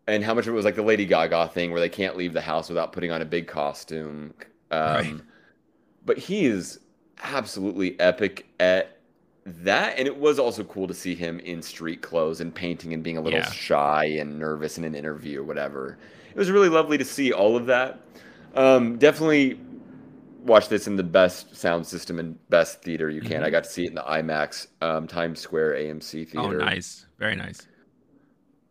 and 0.06 0.24
how 0.24 0.34
much 0.34 0.46
of 0.46 0.52
it 0.52 0.56
was 0.56 0.64
like 0.64 0.74
the 0.74 0.82
Lady 0.82 1.04
Gaga 1.06 1.48
thing 1.48 1.70
where 1.70 1.80
they 1.80 1.88
can't 1.88 2.16
leave 2.16 2.32
the 2.32 2.40
house 2.40 2.68
without 2.68 2.92
putting 2.92 3.10
on 3.12 3.22
a 3.22 3.24
big 3.24 3.46
costume. 3.46 4.34
Um, 4.70 4.80
Right. 4.80 5.14
But 6.04 6.18
he 6.18 6.46
is 6.46 6.80
absolutely 7.22 7.98
epic 8.00 8.46
at 8.59 8.96
that. 9.46 9.96
And 9.96 10.09
it 10.09 10.16
was 10.16 10.40
also 10.40 10.64
cool 10.64 10.88
to 10.88 10.94
see 10.94 11.14
him 11.14 11.38
in 11.40 11.62
street 11.62 12.02
clothes 12.02 12.40
and 12.40 12.52
painting 12.52 12.92
and 12.92 13.02
being 13.04 13.16
a 13.16 13.20
little 13.20 13.38
Yeah. 13.38 13.50
shy 13.52 14.06
and 14.06 14.38
nervous 14.38 14.76
in 14.78 14.82
an 14.82 14.96
interview 14.96 15.40
or 15.40 15.44
whatever. 15.44 15.98
It 16.34 16.36
was 16.36 16.50
really 16.50 16.68
lovely 16.68 16.98
to 16.98 17.04
see 17.04 17.32
all 17.32 17.56
of 17.56 17.66
that. 17.66 18.00
Um, 18.56 18.98
definitely 18.98 19.60
watch 20.44 20.69
this 20.69 20.86
in 20.86 20.97
the 20.97 21.02
best 21.02 21.55
sound 21.56 21.86
system 21.86 22.19
and 22.19 22.36
best 22.48 22.82
theater 22.82 23.09
you 23.10 23.20
can. 23.20 23.43
Mhm. 23.43 23.44
I 23.44 23.51
got 23.51 23.64
to 23.64 23.70
see 23.70 23.85
it 23.85 23.89
in 23.89 23.94
the 23.94 24.02
IMAX 24.02 24.66
um, 24.81 25.06
Times 25.06 25.40
Square 25.40 25.74
AMC 25.74 26.28
theater. 26.28 26.39
Oh, 26.60 26.64
nice. 26.64 27.06
Very 27.19 27.36
nice. 27.36 27.66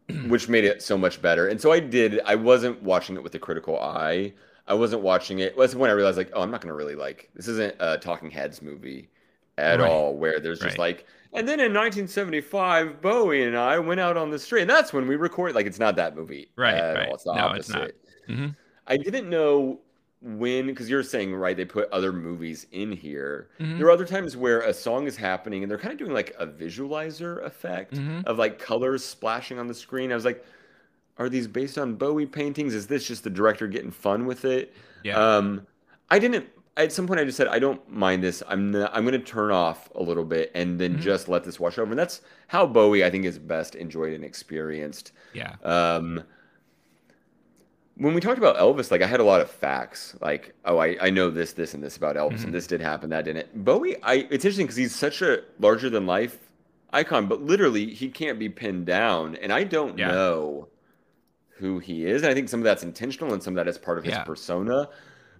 which 0.27 0.49
made 0.49 0.65
it 0.65 0.81
so 0.81 0.97
much 0.97 1.21
better. 1.21 1.47
And 1.47 1.59
so 1.61 1.71
I 1.71 1.79
did. 1.79 2.19
I 2.25 2.35
wasn't 2.35 2.81
watching 2.83 3.15
it 3.15 3.23
with 3.23 3.33
a 3.35 3.39
critical 3.39 3.79
eye. 3.79 4.33
I 4.67 4.73
wasn't 4.73 5.01
watching 5.01 5.39
it. 5.39 5.57
That's 5.57 5.75
when 5.75 5.89
I 5.89 5.93
realized, 5.93 6.17
like, 6.17 6.31
oh, 6.33 6.41
I'm 6.41 6.51
not 6.51 6.61
gonna 6.61 6.75
really 6.75 6.95
like. 6.95 7.29
This 7.35 7.47
isn't 7.47 7.75
a 7.79 7.97
Talking 7.97 8.29
Heads 8.29 8.61
movie 8.61 9.09
at 9.57 9.79
Right. 9.79 9.89
all. 9.89 10.15
Where 10.15 10.39
there's 10.39 10.59
just 10.59 10.77
Right. 10.77 10.97
like, 10.97 11.05
and 11.33 11.47
then 11.47 11.59
in 11.59 11.71
1975, 11.73 13.01
Bowie 13.01 13.43
and 13.43 13.55
I 13.57 13.79
went 13.79 13.99
out 13.99 14.17
on 14.17 14.29
the 14.29 14.39
street, 14.39 14.61
and 14.61 14.69
that's 14.69 14.91
when 14.93 15.07
we 15.07 15.15
recorded. 15.15 15.55
Like, 15.55 15.65
it's 15.65 15.79
not 15.79 15.95
that 15.95 16.15
movie 16.15 16.51
Right, 16.57 16.73
at 16.75 16.95
right. 16.95 17.07
all. 17.07 17.15
It's 17.15 17.23
the 17.23 17.33
No, 17.33 17.51
it's 17.53 17.71
opposite. 17.71 17.95
not. 18.27 18.37
Mhm. 18.37 18.55
I 18.87 18.97
didn't 18.97 19.29
know 19.29 19.79
when 20.21 20.67
because 20.67 20.87
you're 20.89 21.01
saying 21.01 21.33
right 21.33 21.57
they 21.57 21.65
put 21.65 21.89
other 21.91 22.13
movies 22.13 22.67
in 22.71 22.91
here 22.91 23.47
Mhm. 23.59 23.77
there 23.79 23.87
are 23.87 23.91
other 23.91 24.05
times 24.05 24.37
where 24.37 24.61
a 24.61 24.73
song 24.73 25.07
is 25.07 25.17
happening 25.17 25.63
and 25.63 25.71
they're 25.71 25.79
kind 25.79 25.91
of 25.91 25.97
doing 25.97 26.13
like 26.13 26.35
a 26.37 26.45
visualizer 26.45 27.43
effect 27.43 27.95
Mhm. 27.95 28.25
of 28.27 28.37
like 28.37 28.59
colors 28.59 29.03
splashing 29.03 29.57
on 29.57 29.67
the 29.67 29.73
screen 29.73 30.11
i 30.11 30.15
was 30.15 30.23
like 30.25 30.45
are 31.17 31.27
these 31.27 31.47
based 31.47 31.77
on 31.79 31.95
bowie 31.95 32.27
paintings 32.27 32.75
is 32.75 32.85
this 32.85 33.07
just 33.07 33.23
the 33.23 33.29
director 33.31 33.67
getting 33.67 33.89
fun 33.91 34.27
with 34.27 34.45
it 34.45 34.75
Yeah. 35.03 35.17
um 35.37 35.65
i 36.11 36.19
didn't 36.19 36.45
at 36.77 36.91
some 36.91 37.07
point 37.07 37.19
i 37.19 37.23
just 37.25 37.35
said 37.37 37.47
i 37.47 37.57
don't 37.57 37.91
mind 37.91 38.23
this 38.23 38.43
i'm 38.47 38.69
not, 38.71 38.91
i'm 38.95 39.03
going 39.05 39.19
to 39.19 39.25
turn 39.25 39.49
off 39.49 39.89
a 39.95 40.03
little 40.03 40.23
bit 40.23 40.51
and 40.53 40.79
then 40.79 40.97
Mhm. 40.97 41.01
just 41.01 41.29
let 41.29 41.43
this 41.43 41.59
wash 41.59 41.79
over 41.79 41.89
and 41.91 41.99
that's 41.99 42.21
how 42.47 42.67
bowie 42.67 43.03
i 43.03 43.09
think 43.09 43.25
is 43.25 43.39
best 43.39 43.73
enjoyed 43.73 44.13
and 44.13 44.23
experienced 44.23 45.13
yeah. 45.33 45.55
um, 45.63 46.21
when 47.95 48.13
we 48.13 48.21
talked 48.21 48.37
about 48.37 48.57
Elvis, 48.57 48.89
like 48.91 49.01
I 49.01 49.07
had 49.07 49.19
a 49.19 49.23
lot 49.23 49.41
of 49.41 49.49
facts, 49.49 50.15
like 50.21 50.53
oh, 50.65 50.77
I, 50.79 50.97
I 51.01 51.09
know 51.09 51.29
this, 51.29 51.53
this, 51.53 51.73
and 51.73 51.83
this 51.83 51.97
about 51.97 52.15
Elvis, 52.15 52.39
Mhm. 52.39 52.45
and 52.45 52.53
this 52.53 52.67
did 52.67 52.81
happen, 52.81 53.09
that 53.11 53.25
didn't. 53.25 53.63
Bowie, 53.63 53.95
I 54.03 54.27
it's 54.29 54.45
interesting 54.45 54.65
because 54.65 54.77
he's 54.77 54.95
such 54.95 55.21
a 55.21 55.43
larger 55.59 55.89
than 55.89 56.05
life 56.05 56.37
icon, 56.93 57.27
but 57.27 57.41
literally 57.41 57.93
he 57.93 58.09
can't 58.09 58.39
be 58.39 58.49
pinned 58.49 58.85
down, 58.85 59.35
and 59.35 59.51
I 59.53 59.63
don't 59.63 59.97
Yeah. 59.97 60.11
know 60.11 60.67
who 61.57 61.79
he 61.79 62.05
is. 62.05 62.23
And 62.23 62.31
I 62.31 62.33
think 62.33 62.49
some 62.49 62.59
of 62.59 62.63
that's 62.63 62.83
intentional, 62.83 63.33
and 63.33 63.41
some 63.43 63.53
of 63.53 63.63
that 63.63 63.69
is 63.69 63.77
part 63.77 63.97
of 63.99 64.03
his 64.03 64.13
Yeah. 64.13 64.23
persona. 64.23 64.89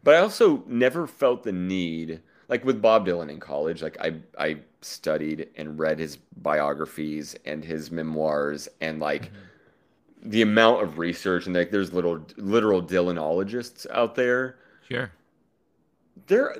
But 0.03 0.15
I 0.15 0.19
also 0.19 0.64
never 0.68 1.07
felt 1.07 1.44
the 1.44 1.52
need, 1.52 2.22
like 2.48 2.64
with 2.64 2.82
Bob 2.82 3.07
Dylan 3.07 3.30
in 3.30 3.40
college, 3.40 3.82
like 3.82 3.98
I 3.99 4.15
I 4.38 4.57
studied 4.82 5.48
and 5.57 5.78
read 5.80 5.99
his 5.99 6.18
biographies 6.38 7.36
and 7.45 7.64
his 7.64 7.91
memoirs, 7.91 8.68
and 8.82 8.99
like 8.99 9.26
Mm-hmm. 9.26 9.36
The 10.23 10.41
amount 10.41 10.84
of 10.84 10.98
research 10.99 11.45
and 11.48 11.56
like 11.56 11.72
there's 11.72 11.93
little 11.93 12.26
literal 12.38 12.81
Dylanologists 12.81 13.88
out 13.91 14.15
there. 14.15 14.57
Sure. 14.88 15.11
There 16.27 16.56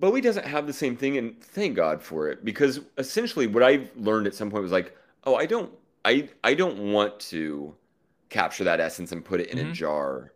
Bowie 0.00 0.20
doesn't 0.20 0.46
have 0.46 0.66
the 0.66 0.72
same 0.72 0.96
thing 0.96 1.18
and 1.18 1.38
thank 1.42 1.76
God 1.76 2.02
for 2.02 2.28
it 2.30 2.44
because 2.44 2.80
essentially 2.98 3.46
what 3.46 3.62
I 3.62 3.88
learned 3.96 4.26
at 4.26 4.34
some 4.34 4.50
point 4.50 4.62
was 4.62 4.72
like, 4.72 4.96
oh, 5.24 5.34
I 5.34 5.46
don't 5.46 5.70
I 6.04 6.28
I 6.42 6.54
don't 6.54 6.92
want 6.92 7.20
to 7.20 7.74
capture 8.30 8.64
that 8.64 8.80
essence 8.80 9.12
and 9.12 9.24
put 9.24 9.40
it 9.40 9.48
in 9.50 9.58
a 9.58 9.64
Mhm. 9.64 9.74
jar 9.74 10.32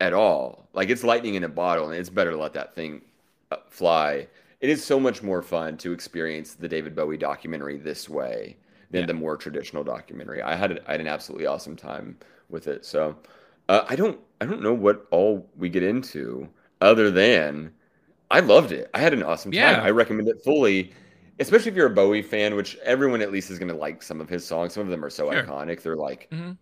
at 0.00 0.12
all. 0.12 0.68
Like 0.74 0.90
it's 0.90 1.02
lightning 1.02 1.34
in 1.34 1.44
a 1.44 1.48
bottle 1.48 1.88
and 1.88 1.98
it's 1.98 2.10
better 2.10 2.30
to 2.30 2.36
let 2.36 2.52
that 2.52 2.74
thing 2.74 3.02
uh, 3.50 3.56
fly. 3.68 4.28
It 4.60 4.68
is 4.68 4.84
so 4.84 5.00
much 5.00 5.22
more 5.22 5.40
fun 5.40 5.78
to 5.78 5.92
experience 5.92 6.54
the 6.54 6.68
David 6.68 6.94
Bowie 6.94 7.16
documentary 7.16 7.78
this 7.78 8.08
way 8.08 8.56
than 8.90 9.04
Yeah. 9.04 9.06
the 9.06 9.14
more 9.14 9.36
traditional 9.36 9.84
documentary. 9.84 10.42
I 10.42 10.54
had 10.56 10.80
I 10.86 10.92
had 10.92 11.00
an 11.00 11.06
absolutely 11.08 11.46
awesome 11.46 11.76
time 11.76 12.18
with 12.48 12.66
it. 12.68 12.84
So 12.84 13.16
uh, 13.68 13.84
I 13.88 13.96
don't 13.96 14.18
I 14.40 14.46
don't 14.46 14.62
know 14.62 14.74
what 14.74 15.06
all 15.10 15.48
we 15.56 15.68
get 15.68 15.82
into 15.82 16.48
other 16.80 17.10
than 17.10 17.72
I 18.30 18.40
loved 18.40 18.72
it. 18.72 18.90
I 18.94 19.00
had 19.00 19.12
an 19.14 19.22
awesome 19.22 19.52
time. 19.52 19.80
Yeah. 19.80 19.80
I 19.80 19.90
recommend 19.90 20.28
it 20.28 20.42
fully, 20.44 20.92
especially 21.40 21.70
if 21.70 21.76
you're 21.76 21.86
a 21.88 21.90
Bowie 21.90 22.22
fan, 22.22 22.56
which 22.56 22.76
everyone 22.84 23.22
at 23.22 23.32
least 23.32 23.50
is 23.50 23.58
going 23.58 23.68
to 23.72 23.76
like 23.78 24.02
some 24.02 24.20
of 24.20 24.28
his 24.28 24.46
songs. 24.46 24.72
Some 24.74 24.84
of 24.84 24.90
them 24.90 25.04
are 25.04 25.10
so 25.10 25.30
Sure. 25.30 25.36
iconic. 25.36 25.82
They're 25.82 25.96
like 25.96 26.30
Mhm. 26.30 26.58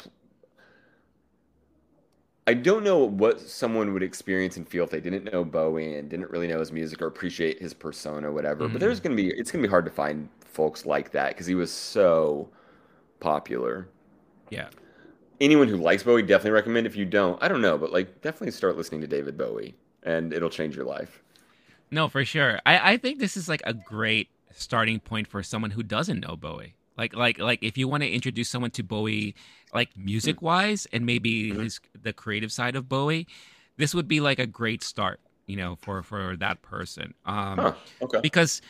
I 2.46 2.54
don't 2.54 2.82
know 2.82 3.04
what 3.04 3.40
someone 3.40 3.92
would 3.92 4.02
experience 4.02 4.56
and 4.56 4.66
feel 4.66 4.84
if 4.84 4.90
they 4.90 5.00
didn't 5.00 5.30
know 5.30 5.44
Bowie 5.44 5.96
and 5.96 6.08
didn't 6.08 6.30
really 6.30 6.48
know 6.48 6.58
his 6.60 6.72
music 6.72 7.02
or 7.02 7.06
appreciate 7.06 7.60
his 7.60 7.74
persona, 7.74 8.32
whatever. 8.32 8.68
But 8.68 8.80
Mhm. 8.80 8.80
there's 8.80 9.00
gonna 9.00 9.16
be 9.16 9.28
it's 9.28 9.50
gonna 9.50 9.62
be 9.62 9.68
hard 9.68 9.84
to 9.84 9.90
find 9.90 10.28
folks 10.58 10.84
like 10.84 11.12
that 11.12 11.28
because 11.28 11.46
he 11.46 11.54
was 11.54 11.70
so 11.70 12.48
popular. 13.20 13.88
Yeah. 14.50 14.70
Anyone 15.40 15.68
who 15.68 15.76
likes 15.76 16.02
Bowie 16.02 16.22
definitely 16.22 16.50
recommend. 16.50 16.84
If 16.84 16.96
you 16.96 17.04
don't, 17.04 17.40
I 17.40 17.46
don't 17.46 17.62
know, 17.62 17.78
but 17.78 17.92
like 17.92 18.20
definitely 18.22 18.50
start 18.50 18.76
listening 18.76 19.00
to 19.02 19.06
David 19.06 19.38
Bowie 19.38 19.76
and 20.02 20.32
it'll 20.32 20.50
change 20.50 20.74
your 20.74 20.84
life. 20.84 21.22
No, 21.92 22.08
for 22.08 22.24
sure. 22.24 22.58
I, 22.66 22.94
I 22.94 22.96
think 22.96 23.20
this 23.20 23.36
is 23.36 23.48
like 23.48 23.62
a 23.64 23.72
great 23.72 24.30
starting 24.52 24.98
point 24.98 25.28
for 25.28 25.44
someone 25.44 25.70
who 25.70 25.84
doesn't 25.84 26.18
know 26.18 26.34
Bowie. 26.34 26.74
Like 26.96 27.14
like 27.14 27.38
like 27.38 27.62
if 27.62 27.78
you 27.78 27.86
want 27.86 28.02
to 28.02 28.10
introduce 28.10 28.48
someone 28.48 28.72
to 28.72 28.82
Bowie 28.82 29.36
like 29.72 29.96
music 29.96 30.42
wise 30.42 30.88
and 30.92 31.06
maybe 31.06 31.52
Mhm. 31.52 31.62
his 31.62 31.80
the 32.02 32.12
creative 32.12 32.50
side 32.50 32.74
of 32.74 32.88
Bowie, 32.88 33.28
this 33.76 33.94
would 33.94 34.08
be 34.08 34.18
like 34.18 34.40
a 34.40 34.46
great 34.48 34.82
start, 34.82 35.20
you 35.46 35.54
know, 35.56 35.76
for 35.76 36.02
for 36.02 36.36
that 36.38 36.62
person. 36.62 37.14
Um 37.24 37.58
Huh. 37.58 37.74
Okay. 38.02 38.18
because 38.20 38.60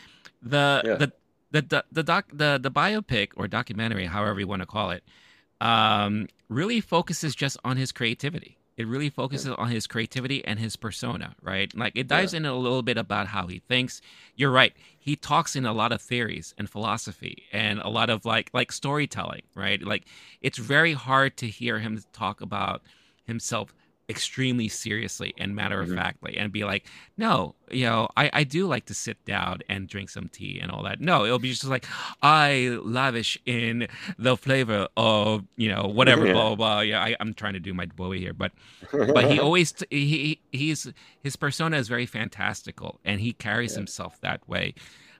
the 0.42 0.82
Yeah. 0.84 0.96
the 0.96 1.12
the 1.50 1.62
the 1.62 1.84
the 1.90 2.02
doc 2.02 2.26
the 2.32 2.58
the 2.60 2.70
biopic 2.70 3.30
or 3.36 3.48
documentary, 3.48 4.06
however 4.06 4.40
you 4.40 4.46
want 4.46 4.62
to 4.62 4.66
call 4.66 4.90
it, 4.90 5.04
um, 5.60 6.28
really 6.48 6.80
focuses 6.80 7.34
just 7.34 7.56
on 7.64 7.76
his 7.76 7.92
creativity. 7.92 8.58
It 8.76 8.86
really 8.86 9.10
focuses 9.10 9.50
on 9.58 9.70
his 9.70 9.88
creativity 9.88 10.44
and 10.44 10.56
his 10.56 10.76
persona, 10.76 11.34
right? 11.42 11.74
Like 11.76 11.94
it 11.96 12.06
dives 12.06 12.32
in 12.32 12.46
a 12.46 12.54
little 12.54 12.82
bit 12.82 12.96
about 12.96 13.26
how 13.26 13.48
he 13.48 13.58
thinks. 13.58 14.00
You're 14.36 14.52
right. 14.52 14.72
He 15.00 15.16
talks 15.16 15.56
in 15.56 15.66
a 15.66 15.72
lot 15.72 15.90
of 15.90 16.00
theories 16.00 16.54
and 16.56 16.70
philosophy 16.70 17.42
and 17.52 17.80
a 17.80 17.88
lot 17.88 18.08
of 18.08 18.24
like 18.24 18.50
like 18.54 18.70
storytelling, 18.70 19.42
right? 19.56 19.82
Like 19.82 20.04
it's 20.42 20.58
very 20.58 20.92
hard 20.92 21.36
to 21.38 21.48
hear 21.48 21.80
him 21.80 22.00
talk 22.12 22.40
about 22.40 22.82
himself 23.24 23.74
extremely 24.08 24.68
seriously 24.68 25.34
and 25.38 25.54
matter 25.54 25.80
of 25.80 25.88
Mhm. 25.88 25.96
factly 25.96 26.38
and 26.38 26.50
be 26.50 26.64
like, 26.64 26.86
no, 27.18 27.54
you 27.70 27.84
know, 27.84 28.08
I, 28.16 28.30
I 28.32 28.44
do 28.44 28.66
like 28.66 28.86
to 28.86 28.94
sit 28.94 29.22
down 29.26 29.58
and 29.68 29.86
drink 29.86 30.08
some 30.08 30.28
tea 30.30 30.58
and 30.60 30.70
all 30.70 30.82
that. 30.84 31.00
No, 31.00 31.26
it'll 31.26 31.38
be 31.38 31.50
just 31.50 31.64
like, 31.64 31.84
I 32.22 32.78
lavish 32.82 33.36
in 33.44 33.86
the 34.18 34.36
flavor 34.36 34.88
of, 34.96 35.44
you 35.56 35.68
know, 35.68 35.82
whatever, 35.86 36.24
Yeah. 36.26 36.32
blah, 36.32 36.46
blah, 36.48 36.56
blah. 36.56 36.80
Yeah, 36.80 37.02
I, 37.02 37.16
I'm 37.20 37.34
trying 37.34 37.52
to 37.54 37.60
do 37.60 37.74
my 37.74 37.84
Bowie 37.86 38.18
here, 38.20 38.32
but 38.32 38.52
but 38.92 39.30
he 39.30 39.38
always 39.40 39.72
t- 39.72 39.86
he 39.90 40.40
he's 40.52 40.90
his 41.22 41.36
persona 41.36 41.76
is 41.76 41.88
very 41.88 42.06
fantastical 42.06 43.00
and 43.04 43.20
he 43.20 43.32
carries 43.32 43.72
Yeah. 43.72 43.78
himself 43.80 44.18
that 44.22 44.48
way 44.48 44.74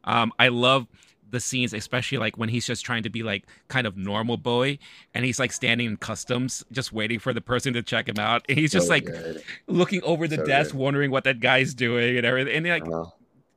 um 0.04 0.32
i 0.38 0.48
love 0.48 0.86
the 1.30 1.40
scenes 1.40 1.72
especially 1.72 2.18
like 2.18 2.38
when 2.38 2.48
he's 2.48 2.66
just 2.66 2.84
trying 2.84 3.02
to 3.02 3.10
be 3.10 3.22
like 3.22 3.44
kind 3.68 3.86
of 3.86 3.96
normal 3.96 4.36
boy 4.36 4.78
and 5.14 5.24
he's 5.24 5.38
like 5.38 5.52
standing 5.52 5.86
in 5.86 5.96
customs 5.96 6.64
just 6.72 6.92
waiting 6.92 7.18
for 7.18 7.32
the 7.32 7.40
person 7.40 7.72
to 7.74 7.82
check 7.82 8.08
him 8.08 8.18
out 8.18 8.44
and 8.48 8.58
he's 8.58 8.72
just 8.72 8.88
So 8.88 8.92
like 8.94 9.04
good. 9.04 9.42
looking 9.66 10.02
over 10.02 10.26
the 10.28 10.36
So 10.36 10.44
desk 10.44 10.72
good. 10.72 10.78
wondering 10.80 11.10
what 11.10 11.24
that 11.24 11.40
guy's 11.40 11.74
doing 11.74 12.16
and 12.16 12.26
everything 12.26 12.54
and 12.56 12.66
like 12.66 12.88
Uh-huh. 12.88 13.10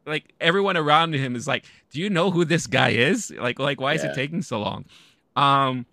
like 0.06 0.34
everyone 0.42 0.78
around 0.78 1.14
him 1.14 1.36
is 1.36 1.48
like 1.48 1.66
do 1.92 2.00
you 2.00 2.10
know 2.10 2.32
who 2.32 2.44
this 2.46 2.68
guy 2.68 2.90
is 2.90 3.32
like 3.40 3.60
like 3.60 3.80
why 3.80 3.94
is 3.94 4.04
it 4.04 4.14
taking 4.14 4.42
so 4.42 4.60
long 4.60 4.86
um 5.36 5.86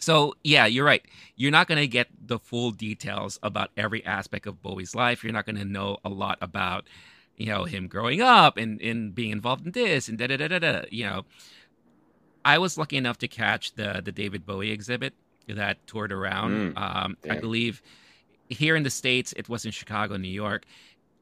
so 0.00 0.34
yeah 0.44 0.66
you're 0.66 0.84
right 0.84 1.02
you're 1.36 1.50
not 1.50 1.66
going 1.66 1.78
to 1.78 1.88
get 1.88 2.08
the 2.26 2.38
full 2.38 2.70
details 2.70 3.38
about 3.42 3.70
every 3.76 4.04
aspect 4.06 4.46
of 4.46 4.62
bowie's 4.62 4.94
life 4.94 5.24
you're 5.24 5.32
not 5.32 5.46
going 5.46 5.56
to 5.56 5.64
know 5.64 5.98
a 6.04 6.08
lot 6.08 6.38
about 6.40 6.84
you 7.38 7.46
know 7.46 7.64
him 7.64 7.86
growing 7.88 8.20
up 8.20 8.56
and, 8.58 8.80
and 8.82 9.14
being 9.14 9.30
involved 9.30 9.64
in 9.64 9.72
this 9.72 10.08
and 10.08 10.18
da 10.18 10.26
da 10.26 10.36
da 10.36 10.48
da 10.48 10.58
da 10.58 10.82
you 10.90 11.04
know 11.06 11.24
i 12.44 12.58
was 12.58 12.76
lucky 12.78 12.96
enough 12.96 13.18
to 13.18 13.28
catch 13.28 13.74
the 13.74 14.00
the 14.04 14.12
david 14.12 14.44
bowie 14.46 14.70
exhibit 14.70 15.14
that 15.48 15.84
toured 15.86 16.12
around 16.12 16.74
Mm, 16.74 16.80
um 16.80 17.16
i 17.24 17.34
believe 17.40 17.80
here 18.48 18.76
in 18.76 18.82
the 18.82 18.90
states 18.90 19.32
it 19.36 19.48
was 19.48 19.64
in 19.64 19.70
chicago 19.70 20.16
new 20.16 20.28
york 20.28 20.64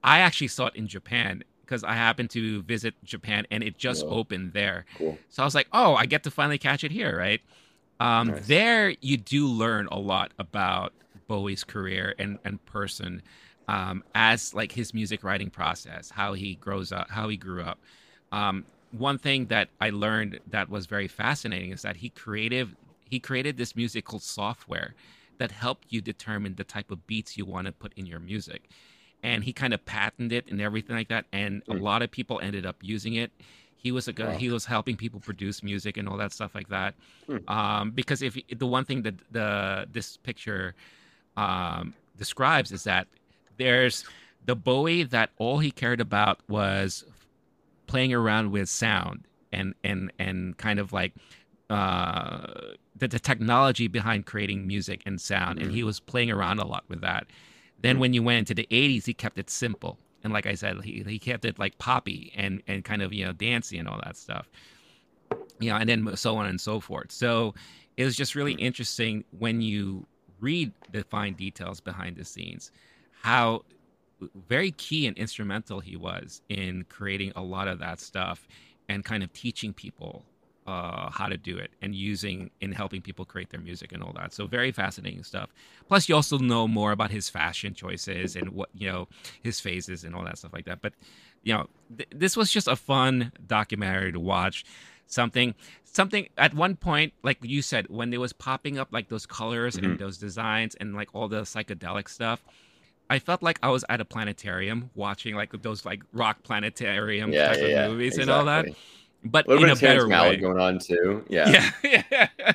i 0.02 0.20
actually 0.20 0.48
saw 0.48 0.66
it 0.66 0.74
in 0.76 0.86
japan 0.88 1.42
because 1.60 1.84
i 1.84 1.92
happened 1.94 2.30
to 2.30 2.62
visit 2.62 2.94
japan 3.04 3.46
and 3.50 3.62
it 3.62 3.76
just 3.78 4.04
opened 4.04 4.52
there 4.52 4.84
Cool. 4.98 5.18
so 5.28 5.42
I 5.42 5.46
was 5.46 5.54
like, 5.54 5.68
oh, 5.72 5.94
I 5.94 6.06
get 6.06 6.22
to 6.24 6.30
finally 6.30 6.58
catch 6.58 6.84
it 6.84 6.90
here, 6.92 7.16
right? 7.16 7.40
Um, 7.98 8.28
Nice. 8.28 8.46
There, 8.46 8.94
you 9.00 9.16
do 9.16 9.48
learn 9.48 9.88
a 9.90 9.98
lot 9.98 10.32
about 10.38 10.92
Bowie's 11.26 11.64
career 11.64 12.14
and, 12.18 12.38
and 12.44 12.64
person 12.66 13.22
um, 13.68 14.02
as 14.14 14.54
like 14.54 14.72
his 14.72 14.94
music 14.94 15.24
writing 15.24 15.50
process, 15.50 16.10
how 16.10 16.34
he 16.34 16.54
grows 16.56 16.92
up, 16.92 17.10
how 17.10 17.28
he 17.28 17.36
grew 17.36 17.62
up. 17.62 17.80
Um, 18.32 18.66
one 18.90 19.18
thing 19.18 19.46
that 19.46 19.70
I 19.80 19.90
learned 19.90 20.40
that 20.46 20.68
was 20.68 20.86
very 20.86 21.08
fascinating 21.08 21.72
is 21.72 21.82
that 21.82 21.96
he 21.96 22.10
creative 22.10 22.76
he 23.04 23.20
created 23.20 23.56
this 23.56 23.76
musical 23.76 24.18
software 24.18 24.94
that 25.38 25.52
helped 25.52 25.86
you 25.90 26.00
determine 26.00 26.54
the 26.56 26.64
type 26.64 26.90
of 26.90 27.06
beats 27.06 27.36
you 27.36 27.44
want 27.46 27.66
to 27.66 27.72
put 27.72 27.92
in 27.94 28.06
your 28.06 28.18
music. 28.20 28.68
And 29.22 29.44
he 29.44 29.52
kind 29.52 29.74
of 29.74 29.84
patented 29.84 30.32
it 30.32 30.50
and 30.50 30.60
everything 30.60 30.96
like 30.96 31.08
that. 31.08 31.26
And 31.32 31.62
a 31.68 31.74
Hmm. 31.74 31.82
lot 31.82 32.02
of 32.02 32.10
people 32.10 32.40
ended 32.40 32.66
up 32.66 32.76
using 32.80 33.14
it. 33.14 33.32
He 33.76 33.92
was 33.92 34.08
a 34.08 34.12
guy, 34.12 34.32
Wow. 34.32 34.38
he 34.38 34.50
was 34.50 34.64
helping 34.66 34.96
people 34.96 35.20
produce 35.20 35.62
music 35.62 35.96
and 35.96 36.08
all 36.08 36.16
that 36.16 36.32
stuff 36.32 36.54
like 36.54 36.68
that. 36.68 36.94
Hmm. 37.26 37.48
Um, 37.48 37.90
because 37.92 38.22
if 38.22 38.36
the 38.58 38.66
one 38.66 38.84
thing 38.84 39.02
that 39.02 39.14
the 39.30 39.86
this 39.90 40.16
picture 40.16 40.74
um, 41.36 41.94
describes 42.16 42.72
is 42.72 42.84
that 42.84 43.08
there's 43.58 44.04
the 44.44 44.56
Bowie 44.56 45.02
that 45.02 45.30
all 45.38 45.58
he 45.58 45.70
cared 45.70 46.00
about 46.00 46.40
was 46.48 47.04
playing 47.86 48.12
around 48.12 48.50
with 48.50 48.68
sound 48.68 49.26
and 49.52 49.74
and 49.84 50.12
and 50.18 50.56
kind 50.56 50.78
of 50.78 50.92
like 50.92 51.14
uh 51.70 52.46
the, 52.96 53.08
the 53.08 53.18
technology 53.18 53.88
behind 53.88 54.26
creating 54.26 54.66
music 54.66 55.02
and 55.06 55.20
sound. 55.20 55.60
And 55.60 55.70
he 55.72 55.82
was 55.82 56.00
playing 56.00 56.30
around 56.30 56.58
a 56.58 56.66
lot 56.66 56.84
with 56.88 57.00
that. 57.02 57.26
Then 57.78 57.96
Mhm. 57.96 58.00
when 58.00 58.12
you 58.14 58.22
went 58.22 58.38
into 58.38 58.54
the 58.54 58.66
80s 58.70 59.06
he 59.06 59.14
kept 59.14 59.38
it 59.38 59.50
simple. 59.50 59.98
And 60.24 60.32
like 60.32 60.46
i 60.46 60.54
said 60.54 60.82
he, 60.82 61.04
he 61.06 61.18
kept 61.18 61.44
it 61.44 61.58
like 61.58 61.78
poppy 61.78 62.32
and 62.34 62.62
and 62.66 62.84
kind 62.84 63.02
of 63.02 63.12
you 63.12 63.24
know 63.24 63.32
dancey 63.32 63.78
and 63.78 63.88
all 63.88 64.00
that 64.04 64.16
stuff. 64.16 64.48
You 65.60 65.70
know 65.70 65.76
and 65.76 65.88
then 65.88 66.16
so 66.16 66.36
on 66.36 66.46
and 66.46 66.60
so 66.60 66.80
forth. 66.80 67.12
So 67.12 67.54
it 67.96 68.04
was 68.04 68.16
just 68.16 68.34
really 68.34 68.54
interesting 68.54 69.24
when 69.30 69.60
you 69.60 70.06
read 70.40 70.72
the 70.92 71.02
fine 71.04 71.34
details 71.34 71.80
behind 71.80 72.16
the 72.16 72.24
scenes 72.24 72.70
how 73.26 73.62
very 74.36 74.70
key 74.70 75.04
and 75.08 75.16
instrumental 75.18 75.80
he 75.80 75.96
was 75.96 76.40
in 76.48 76.84
creating 76.88 77.32
a 77.34 77.42
lot 77.42 77.66
of 77.66 77.80
that 77.80 77.98
stuff 77.98 78.46
and 78.88 79.04
kind 79.04 79.24
of 79.24 79.32
teaching 79.32 79.72
people 79.72 80.24
uh, 80.68 81.10
how 81.10 81.26
to 81.26 81.36
do 81.36 81.56
it 81.56 81.72
and 81.82 81.92
using 81.92 82.50
in 82.60 82.70
helping 82.70 83.02
people 83.02 83.24
create 83.24 83.50
their 83.50 83.60
music 83.60 83.92
and 83.92 84.00
all 84.00 84.12
that. 84.16 84.32
So 84.32 84.46
very 84.46 84.70
fascinating 84.70 85.24
stuff. 85.24 85.50
Plus, 85.88 86.08
you 86.08 86.14
also 86.14 86.38
know 86.38 86.68
more 86.68 86.92
about 86.92 87.10
his 87.10 87.28
fashion 87.28 87.74
choices 87.74 88.36
and 88.36 88.50
what 88.50 88.68
you 88.74 88.90
know 88.90 89.08
his 89.42 89.58
phases 89.58 90.04
and 90.04 90.14
all 90.14 90.24
that 90.24 90.38
stuff 90.38 90.52
like 90.52 90.66
that. 90.66 90.80
But 90.80 90.92
you 91.42 91.52
know, 91.54 91.66
th- 91.96 92.08
this 92.14 92.36
was 92.36 92.52
just 92.52 92.68
a 92.68 92.76
fun 92.76 93.32
documentary 93.44 94.12
to 94.12 94.20
watch. 94.20 94.64
Something, 95.08 95.54
something 95.84 96.28
at 96.36 96.52
one 96.54 96.74
point, 96.76 97.12
like 97.22 97.38
you 97.42 97.62
said, 97.62 97.86
when 97.88 98.12
it 98.12 98.18
was 98.18 98.32
popping 98.32 98.76
up 98.78 98.88
like 98.92 99.08
those 99.08 99.26
colors 99.26 99.76
and 99.76 99.86
Mhm. 99.86 99.98
those 99.98 100.18
designs 100.18 100.74
and 100.76 100.94
like 100.94 101.10
all 101.12 101.28
the 101.28 101.42
psychedelic 101.42 102.08
stuff. 102.08 102.40
I 103.08 103.18
felt 103.18 103.42
like 103.42 103.58
I 103.62 103.68
was 103.70 103.84
at 103.88 104.00
a 104.00 104.04
planetarium 104.04 104.90
watching 104.94 105.34
like 105.34 105.52
those 105.62 105.84
like 105.84 106.02
rock 106.12 106.42
planetarium 106.42 107.32
Yeah, 107.32 107.48
type 107.48 107.58
yeah, 107.58 107.64
of 107.64 107.70
yeah, 107.70 107.88
movies 107.88 108.18
and 108.18 108.30
all 108.30 108.44
that, 108.46 108.66
but 109.24 109.46
A 109.48 109.54
in 109.56 109.68
a 109.68 109.76
better 109.76 110.08
way. 110.08 110.36
going 110.36 110.58
on 110.58 110.78
too. 110.78 111.24
Yeah. 111.28 111.48
Yeah, 111.84 112.02
yeah, 112.10 112.52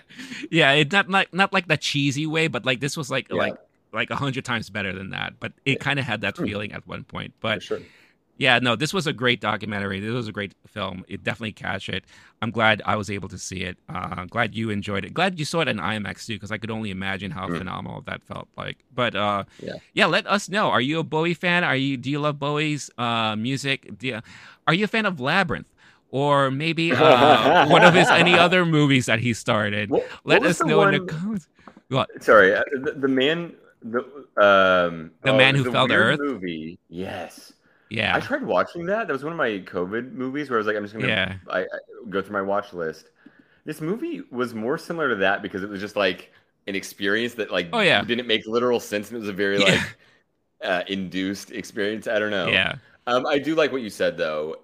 yeah. 0.49 0.71
It 0.73 0.91
not 0.91 1.09
like 1.09 1.33
not 1.33 1.53
like 1.53 1.67
the 1.67 1.77
cheesy 1.77 2.25
way, 2.25 2.47
but 2.47 2.65
like 2.65 2.79
this 2.79 2.97
was 2.97 3.09
like 3.09 3.31
like 3.31 3.55
like 3.93 4.09
a 4.09 4.15
hundred 4.15 4.45
times 4.45 4.69
better 4.69 4.93
than 4.93 5.09
that. 5.11 5.39
But 5.39 5.53
it 5.65 5.79
kind 5.79 5.99
of 5.99 6.05
had 6.05 6.21
that 6.21 6.37
Hmm. 6.37 6.45
feeling 6.45 6.71
at 6.73 6.85
one 6.87 7.03
point. 7.03 7.33
for 7.49 7.59
But 7.59 7.63
sure. 7.63 7.79
Yeah, 8.41 8.57
no, 8.59 8.75
this 8.75 8.91
was 8.93 9.05
a 9.05 9.13
great 9.13 9.39
documentary. 9.39 9.99
This 9.99 10.11
was 10.11 10.27
a 10.27 10.31
great 10.31 10.53
film. 10.67 11.05
It 11.07 11.23
definitely 11.23 11.51
catch 11.53 11.89
it. 11.89 12.03
I'm 12.41 12.49
glad 12.49 12.81
I 12.85 12.95
was 12.95 13.11
able 13.11 13.29
to 13.29 13.37
see 13.37 13.61
it. 13.69 13.77
Uh, 13.87 14.25
glad 14.25 14.55
you 14.55 14.71
enjoyed 14.71 15.05
it. 15.05 15.13
Glad 15.13 15.37
you 15.37 15.45
saw 15.45 15.59
it 15.61 15.67
in 15.67 15.77
IMAX 15.77 16.25
too, 16.25 16.33
because 16.37 16.51
I 16.51 16.57
could 16.57 16.71
only 16.71 16.89
imagine 16.89 17.29
how 17.29 17.45
Mm. 17.47 17.59
phenomenal 17.59 18.01
that 18.09 18.23
felt 18.23 18.47
like. 18.57 18.77
But 18.95 19.13
uh, 19.15 19.43
Yeah. 19.61 19.73
yeah, 19.93 20.07
let 20.07 20.25
us 20.25 20.49
know. 20.49 20.65
Are 20.71 20.81
you 20.81 20.97
a 20.97 21.03
Bowie 21.03 21.35
fan? 21.35 21.63
Are 21.63 21.75
you? 21.75 21.97
Do 21.97 22.09
you 22.09 22.19
love 22.19 22.39
Bowie's 22.39 22.89
uh, 22.97 23.35
music? 23.35 23.79
Do 23.99 24.07
you, 24.07 24.21
are 24.67 24.73
you 24.73 24.85
a 24.85 24.87
fan 24.87 25.05
of 25.05 25.19
Labyrinth? 25.19 25.67
Or 26.09 26.49
maybe 26.51 26.91
uh, 26.91 27.67
one 27.75 27.83
of 27.85 27.93
his 27.93 28.09
any 28.09 28.33
other 28.33 28.65
movies 28.65 29.05
that 29.05 29.19
he 29.19 29.33
started. 29.33 29.89
What- 29.91 30.07
Let 30.25 30.41
what 30.41 30.49
us 30.49 30.59
know 30.63 30.81
in 30.83 30.91
the 30.93 30.99
one- 30.99 31.07
comments. 31.07 31.47
What? 31.89 32.09
Sorry, 32.23 32.55
uh, 32.55 32.63
the, 32.85 32.91
the 32.93 33.07
man, 33.07 33.53
the 33.83 33.99
um, 34.47 35.11
The 35.21 35.31
oh, 35.31 35.37
Man 35.37 35.53
Who 35.55 35.69
Fell 35.71 35.87
to 35.87 35.93
Earth? 35.93 36.19
movie. 36.19 36.79
Yes, 36.89 37.53
I 37.99 38.19
tried 38.19 38.43
watching 38.43 38.85
that. 38.85 39.07
That 39.07 39.13
was 39.13 39.23
one 39.23 39.33
of 39.33 39.37
my 39.37 39.59
COVID 39.59 40.13
movies 40.13 40.49
where 40.49 40.57
I 40.57 40.59
was 40.59 40.67
like, 40.67 40.75
I'm 40.75 40.83
just 40.83 40.93
gonna 40.93 41.07
Yeah. 41.07 41.35
I, 41.49 41.61
I 41.61 41.65
go 42.09 42.21
through 42.21 42.33
my 42.33 42.41
watch 42.41 42.73
list. 42.73 43.09
This 43.65 43.81
movie 43.81 44.21
was 44.31 44.53
more 44.53 44.77
similar 44.77 45.09
to 45.09 45.15
that 45.17 45.41
because 45.41 45.63
it 45.63 45.69
was 45.69 45.79
just 45.81 45.95
like 45.95 46.31
an 46.67 46.75
experience 46.75 47.33
that 47.35 47.51
like 47.51 47.69
Oh, 47.73 47.79
yeah. 47.81 48.03
didn't 48.03 48.27
make 48.27 48.45
literal 48.47 48.79
sense 48.79 49.09
and 49.09 49.17
it 49.17 49.19
was 49.19 49.29
a 49.29 49.33
very 49.33 49.59
Yeah. 49.59 49.65
like 49.65 49.97
uh, 50.63 50.83
induced 50.87 51.51
experience. 51.51 52.07
I 52.07 52.19
don't 52.19 52.31
know. 52.31 52.47
Yeah. 52.47 52.75
Um, 53.07 53.25
I 53.25 53.39
do 53.39 53.55
like 53.55 53.71
what 53.71 53.81
you 53.81 53.89
said 53.89 54.17
though. 54.17 54.57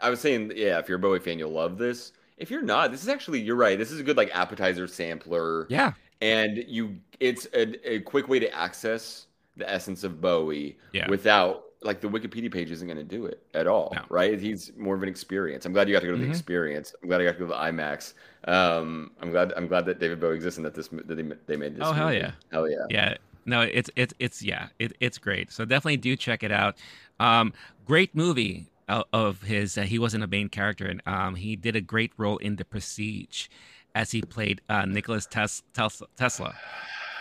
I 0.00 0.10
was 0.10 0.20
saying, 0.20 0.52
yeah, 0.54 0.78
if 0.78 0.88
you're 0.88 0.98
a 0.98 1.00
Bowie 1.00 1.20
fan, 1.20 1.38
you'll 1.38 1.52
love 1.52 1.78
this. 1.78 2.12
If 2.36 2.50
you're 2.50 2.62
not, 2.62 2.90
this 2.90 3.02
is 3.02 3.08
actually 3.08 3.40
you're 3.40 3.56
right. 3.56 3.78
This 3.78 3.90
is 3.90 3.98
a 4.00 4.02
good 4.02 4.16
like 4.16 4.30
appetizer 4.34 4.86
sampler, 4.86 5.66
Yeah. 5.70 5.92
and 6.20 6.58
you 6.68 6.98
it's 7.20 7.46
a, 7.54 7.94
a 7.94 8.00
quick 8.00 8.28
way 8.28 8.38
to 8.40 8.52
access 8.54 9.26
the 9.56 9.68
essence 9.70 10.04
of 10.04 10.20
Bowie 10.20 10.76
Yeah. 10.92 11.08
without 11.08 11.65
like 11.82 12.00
the 12.00 12.08
Wikipedia 12.08 12.50
page 12.52 12.70
isn't 12.70 12.86
going 12.88 12.96
to 12.98 13.04
do 13.04 13.26
it 13.26 13.42
at 13.54 13.66
all, 13.66 13.92
No. 13.94 14.02
right? 14.08 14.40
He's 14.40 14.72
more 14.76 14.94
of 14.94 15.02
an 15.02 15.08
experience. 15.08 15.66
I'm 15.66 15.72
glad 15.72 15.88
you 15.88 15.94
got 15.94 16.00
to 16.00 16.06
go 16.06 16.12
to 16.12 16.18
the 16.18 16.26
Mhm. 16.26 16.30
experience. 16.30 16.94
I'm 17.02 17.08
glad 17.08 17.20
I 17.20 17.24
got 17.24 17.32
to 17.32 17.38
go 17.38 17.44
to 17.44 17.48
the 17.50 17.54
IMAX. 17.58 18.14
Um, 18.48 19.10
I'm 19.20 19.30
glad 19.30 19.52
I'm 19.56 19.66
glad 19.68 19.84
that 19.86 19.98
David 20.00 20.20
Bowie 20.20 20.34
exists 20.36 20.56
and 20.58 20.64
that 20.66 20.74
this 20.74 20.88
that 20.88 21.06
they, 21.08 21.22
they 21.46 21.56
made 21.56 21.76
this. 21.76 21.82
Oh, 21.86 21.92
hell 21.92 22.12
yeah. 22.12 22.32
hell 22.50 22.68
yeah. 22.68 22.86
Yeah. 22.90 23.14
No, 23.44 23.60
it's 23.60 23.90
it's 23.94 24.14
it's 24.18 24.42
yeah, 24.42 24.68
it, 24.78 24.92
it's 25.00 25.18
great. 25.18 25.52
So 25.52 25.64
definitely 25.64 25.98
do 25.98 26.16
check 26.16 26.42
it 26.42 26.50
out. 26.50 26.76
Um, 27.20 27.52
great 27.84 28.14
movie 28.14 28.66
of 28.88 29.42
his. 29.42 29.76
Uh, 29.78 29.82
he 29.82 29.98
wasn't 29.98 30.24
a 30.24 30.26
main 30.26 30.48
character, 30.48 30.86
and 30.86 31.00
um, 31.06 31.34
he 31.34 31.56
did 31.56 31.76
a 31.76 31.80
great 31.80 32.12
role 32.16 32.38
in 32.38 32.56
The 32.56 32.64
Prestige, 32.64 33.46
as 33.94 34.10
he 34.10 34.22
played 34.22 34.60
uh, 34.68 34.84
Nicholas 34.86 35.26
Tes- 35.26 35.62
Tesla. 35.74 36.06
Tesla. 36.16 36.54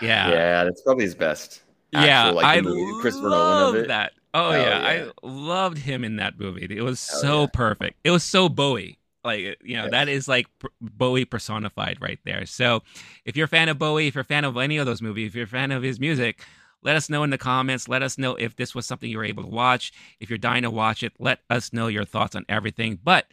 Yeah, 0.02 0.30
Yeah, 0.30 0.64
that's 0.64 0.82
probably 0.82 1.06
his 1.06 1.15
best. 1.15 1.61
yeah. 1.91 2.30
like, 2.32 2.45
I 2.45 2.56
the 2.57 2.64
movie, 2.64 3.10
love 3.10 3.22
Nolan 3.23 3.76
of 3.76 3.82
it. 3.84 3.88
that. 3.88 4.14
Oh 4.35 4.51
yeah. 4.51 4.93
yeah. 4.93 5.09
I 5.23 5.27
loved 5.27 5.77
him 5.77 6.03
in 6.03 6.17
that 6.17 6.39
movie. 6.39 6.67
It 6.69 6.81
was 6.83 7.07
Hell 7.09 7.19
so 7.21 7.41
yeah. 7.41 7.47
perfect. 7.53 7.99
It 8.03 8.11
was 8.11 8.23
so 8.23 8.49
Bowie. 8.49 8.99
Like 9.23 9.39
you 9.63 9.75
know, 9.77 9.83
Yes. 9.83 9.91
that 9.91 10.07
is 10.09 10.27
like 10.27 10.47
Bowie 10.81 11.25
personified 11.25 11.97
right 12.01 12.19
there. 12.25 12.45
So, 12.45 12.83
if 13.25 13.35
you're 13.35 13.45
a 13.45 13.47
fan 13.47 13.69
of 13.69 13.79
Bowie, 13.79 14.07
if 14.07 14.13
you're 14.13 14.21
a 14.21 14.25
fan 14.25 14.43
of 14.43 14.55
any 14.57 14.77
of 14.77 14.85
those 14.85 15.01
movies, 15.01 15.29
if 15.29 15.35
you're 15.35 15.45
a 15.45 15.47
fan 15.47 15.71
of 15.71 15.81
his 15.81 15.99
music, 15.99 16.41
let 16.83 16.95
us 16.95 17.09
know 17.09 17.23
in 17.23 17.31
the 17.31 17.37
comments. 17.39 17.87
Let 17.87 18.03
us 18.03 18.17
know 18.19 18.35
if 18.35 18.55
this 18.55 18.75
was 18.75 18.85
something 18.85 19.09
you 19.09 19.17
were 19.17 19.23
able 19.25 19.41
to 19.43 19.49
watch. 19.49 19.91
If 20.19 20.29
you're 20.29 20.37
dying 20.37 20.61
to 20.61 20.69
watch 20.69 21.01
it, 21.01 21.13
let 21.17 21.39
us 21.49 21.73
know 21.73 21.87
your 21.87 22.05
thoughts 22.05 22.35
on 22.35 22.45
everything. 22.47 22.99
But 23.03 23.25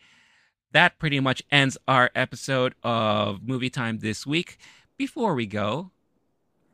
that 0.73 0.99
pretty 0.99 1.21
much 1.21 1.43
ends 1.51 1.77
our 1.87 2.11
episode 2.15 2.75
of 2.83 3.43
Movie 3.47 3.69
Time 3.69 3.99
this 3.99 4.27
week. 4.27 4.57
Before 4.97 5.35
we 5.35 5.45
go, 5.47 5.91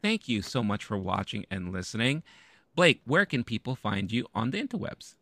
thank 0.02 0.28
you 0.28 0.42
so 0.42 0.62
much 0.62 0.84
for 0.84 0.96
watching 0.96 1.44
and 1.50 1.72
listening. 1.72 2.22
Blake, 2.78 3.00
where 3.06 3.26
can 3.26 3.42
people 3.42 3.74
find 3.74 4.12
you 4.12 4.24
on 4.36 4.52
the 4.52 4.62
interwebs? 4.62 5.16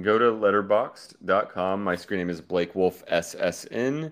Go 0.00 0.18
to 0.18 0.32
letterboxd.com. 0.32 1.84
My 1.84 1.94
screen 1.94 2.20
name 2.20 2.30
is 2.30 2.40
Blake 2.40 2.74
Wolf 2.74 3.04
SSN, 3.12 4.10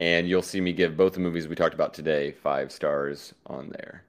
and 0.00 0.28
you'll 0.28 0.42
see 0.42 0.60
me 0.60 0.72
give 0.72 0.96
both 0.96 1.12
the 1.12 1.20
movies 1.20 1.46
we 1.46 1.54
talked 1.54 1.74
about 1.74 1.94
today 1.94 2.32
five 2.32 2.72
stars 2.72 3.34
on 3.46 3.68
there. 3.68 4.02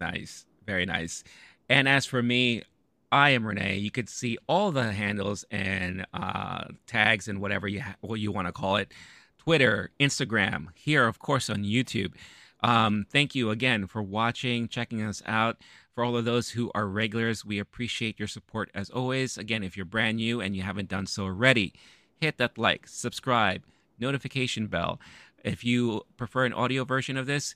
Nice. 0.00 0.46
Very 0.66 0.86
nice. 0.86 1.24
And 1.68 1.88
as 1.88 2.06
for 2.06 2.22
me, 2.22 2.62
I 3.10 3.30
am 3.30 3.44
Renee. 3.44 3.78
You 3.78 3.90
could 3.90 4.08
see 4.08 4.38
all 4.46 4.70
the 4.70 4.92
handles 4.92 5.44
and 5.50 6.06
uh, 6.14 6.66
tags 6.86 7.26
and 7.26 7.40
whatever 7.40 7.66
you 7.66 7.80
ha- 7.80 7.96
what 8.02 8.20
you 8.20 8.30
want 8.30 8.46
to 8.46 8.52
call 8.52 8.76
it. 8.76 8.94
Twitter, 9.36 9.90
Instagram, 9.98 10.68
here, 10.76 11.08
of 11.08 11.18
course, 11.18 11.50
on 11.50 11.64
YouTube. 11.64 12.12
Um, 12.60 13.06
thank 13.10 13.34
you 13.34 13.50
again 13.50 13.88
for 13.88 14.00
watching, 14.00 14.68
checking 14.68 15.02
us 15.02 15.22
out. 15.26 15.58
For 15.98 16.04
all 16.04 16.16
of 16.16 16.24
those 16.24 16.50
who 16.50 16.70
are 16.76 16.86
regulars, 16.86 17.44
we 17.44 17.58
appreciate 17.58 18.20
your 18.20 18.28
support 18.28 18.70
as 18.72 18.88
always. 18.88 19.36
Again, 19.36 19.64
if 19.64 19.76
you're 19.76 19.84
brand 19.84 20.18
new 20.18 20.40
and 20.40 20.54
you 20.54 20.62
haven't 20.62 20.88
done 20.88 21.06
so 21.06 21.24
already, 21.24 21.72
hit 22.20 22.38
that 22.38 22.56
like, 22.56 22.86
subscribe, 22.86 23.64
notification 23.98 24.68
bell. 24.68 25.00
If 25.42 25.64
you 25.64 26.02
prefer 26.16 26.44
an 26.44 26.52
audio 26.52 26.84
version 26.84 27.16
of 27.16 27.26
this, 27.26 27.52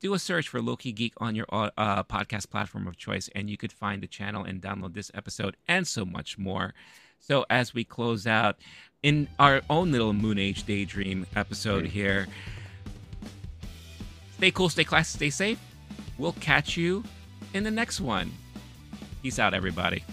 do 0.00 0.12
a 0.12 0.18
search 0.18 0.48
for 0.48 0.60
Loki 0.60 0.90
Geek 0.90 1.12
on 1.18 1.36
your 1.36 1.46
uh, 1.52 2.02
podcast 2.02 2.50
platform 2.50 2.88
of 2.88 2.96
choice, 2.96 3.30
and 3.32 3.48
you 3.48 3.56
could 3.56 3.70
find 3.70 4.02
the 4.02 4.08
channel 4.08 4.42
and 4.42 4.60
download 4.60 4.94
this 4.94 5.12
episode 5.14 5.56
and 5.68 5.86
so 5.86 6.04
much 6.04 6.36
more. 6.36 6.74
So, 7.20 7.46
as 7.48 7.74
we 7.74 7.84
close 7.84 8.26
out 8.26 8.56
in 9.04 9.28
our 9.38 9.62
own 9.70 9.92
little 9.92 10.12
Moon 10.12 10.40
Age 10.40 10.64
Daydream 10.64 11.28
episode 11.36 11.86
here, 11.86 12.26
stay 14.36 14.50
cool, 14.50 14.68
stay 14.68 14.82
classy, 14.82 15.16
stay 15.16 15.30
safe. 15.30 15.60
We'll 16.18 16.32
catch 16.32 16.76
you 16.76 17.04
in 17.54 17.64
the 17.64 17.70
next 17.70 18.00
one. 18.00 18.30
Peace 19.22 19.38
out, 19.38 19.54
everybody. 19.54 20.04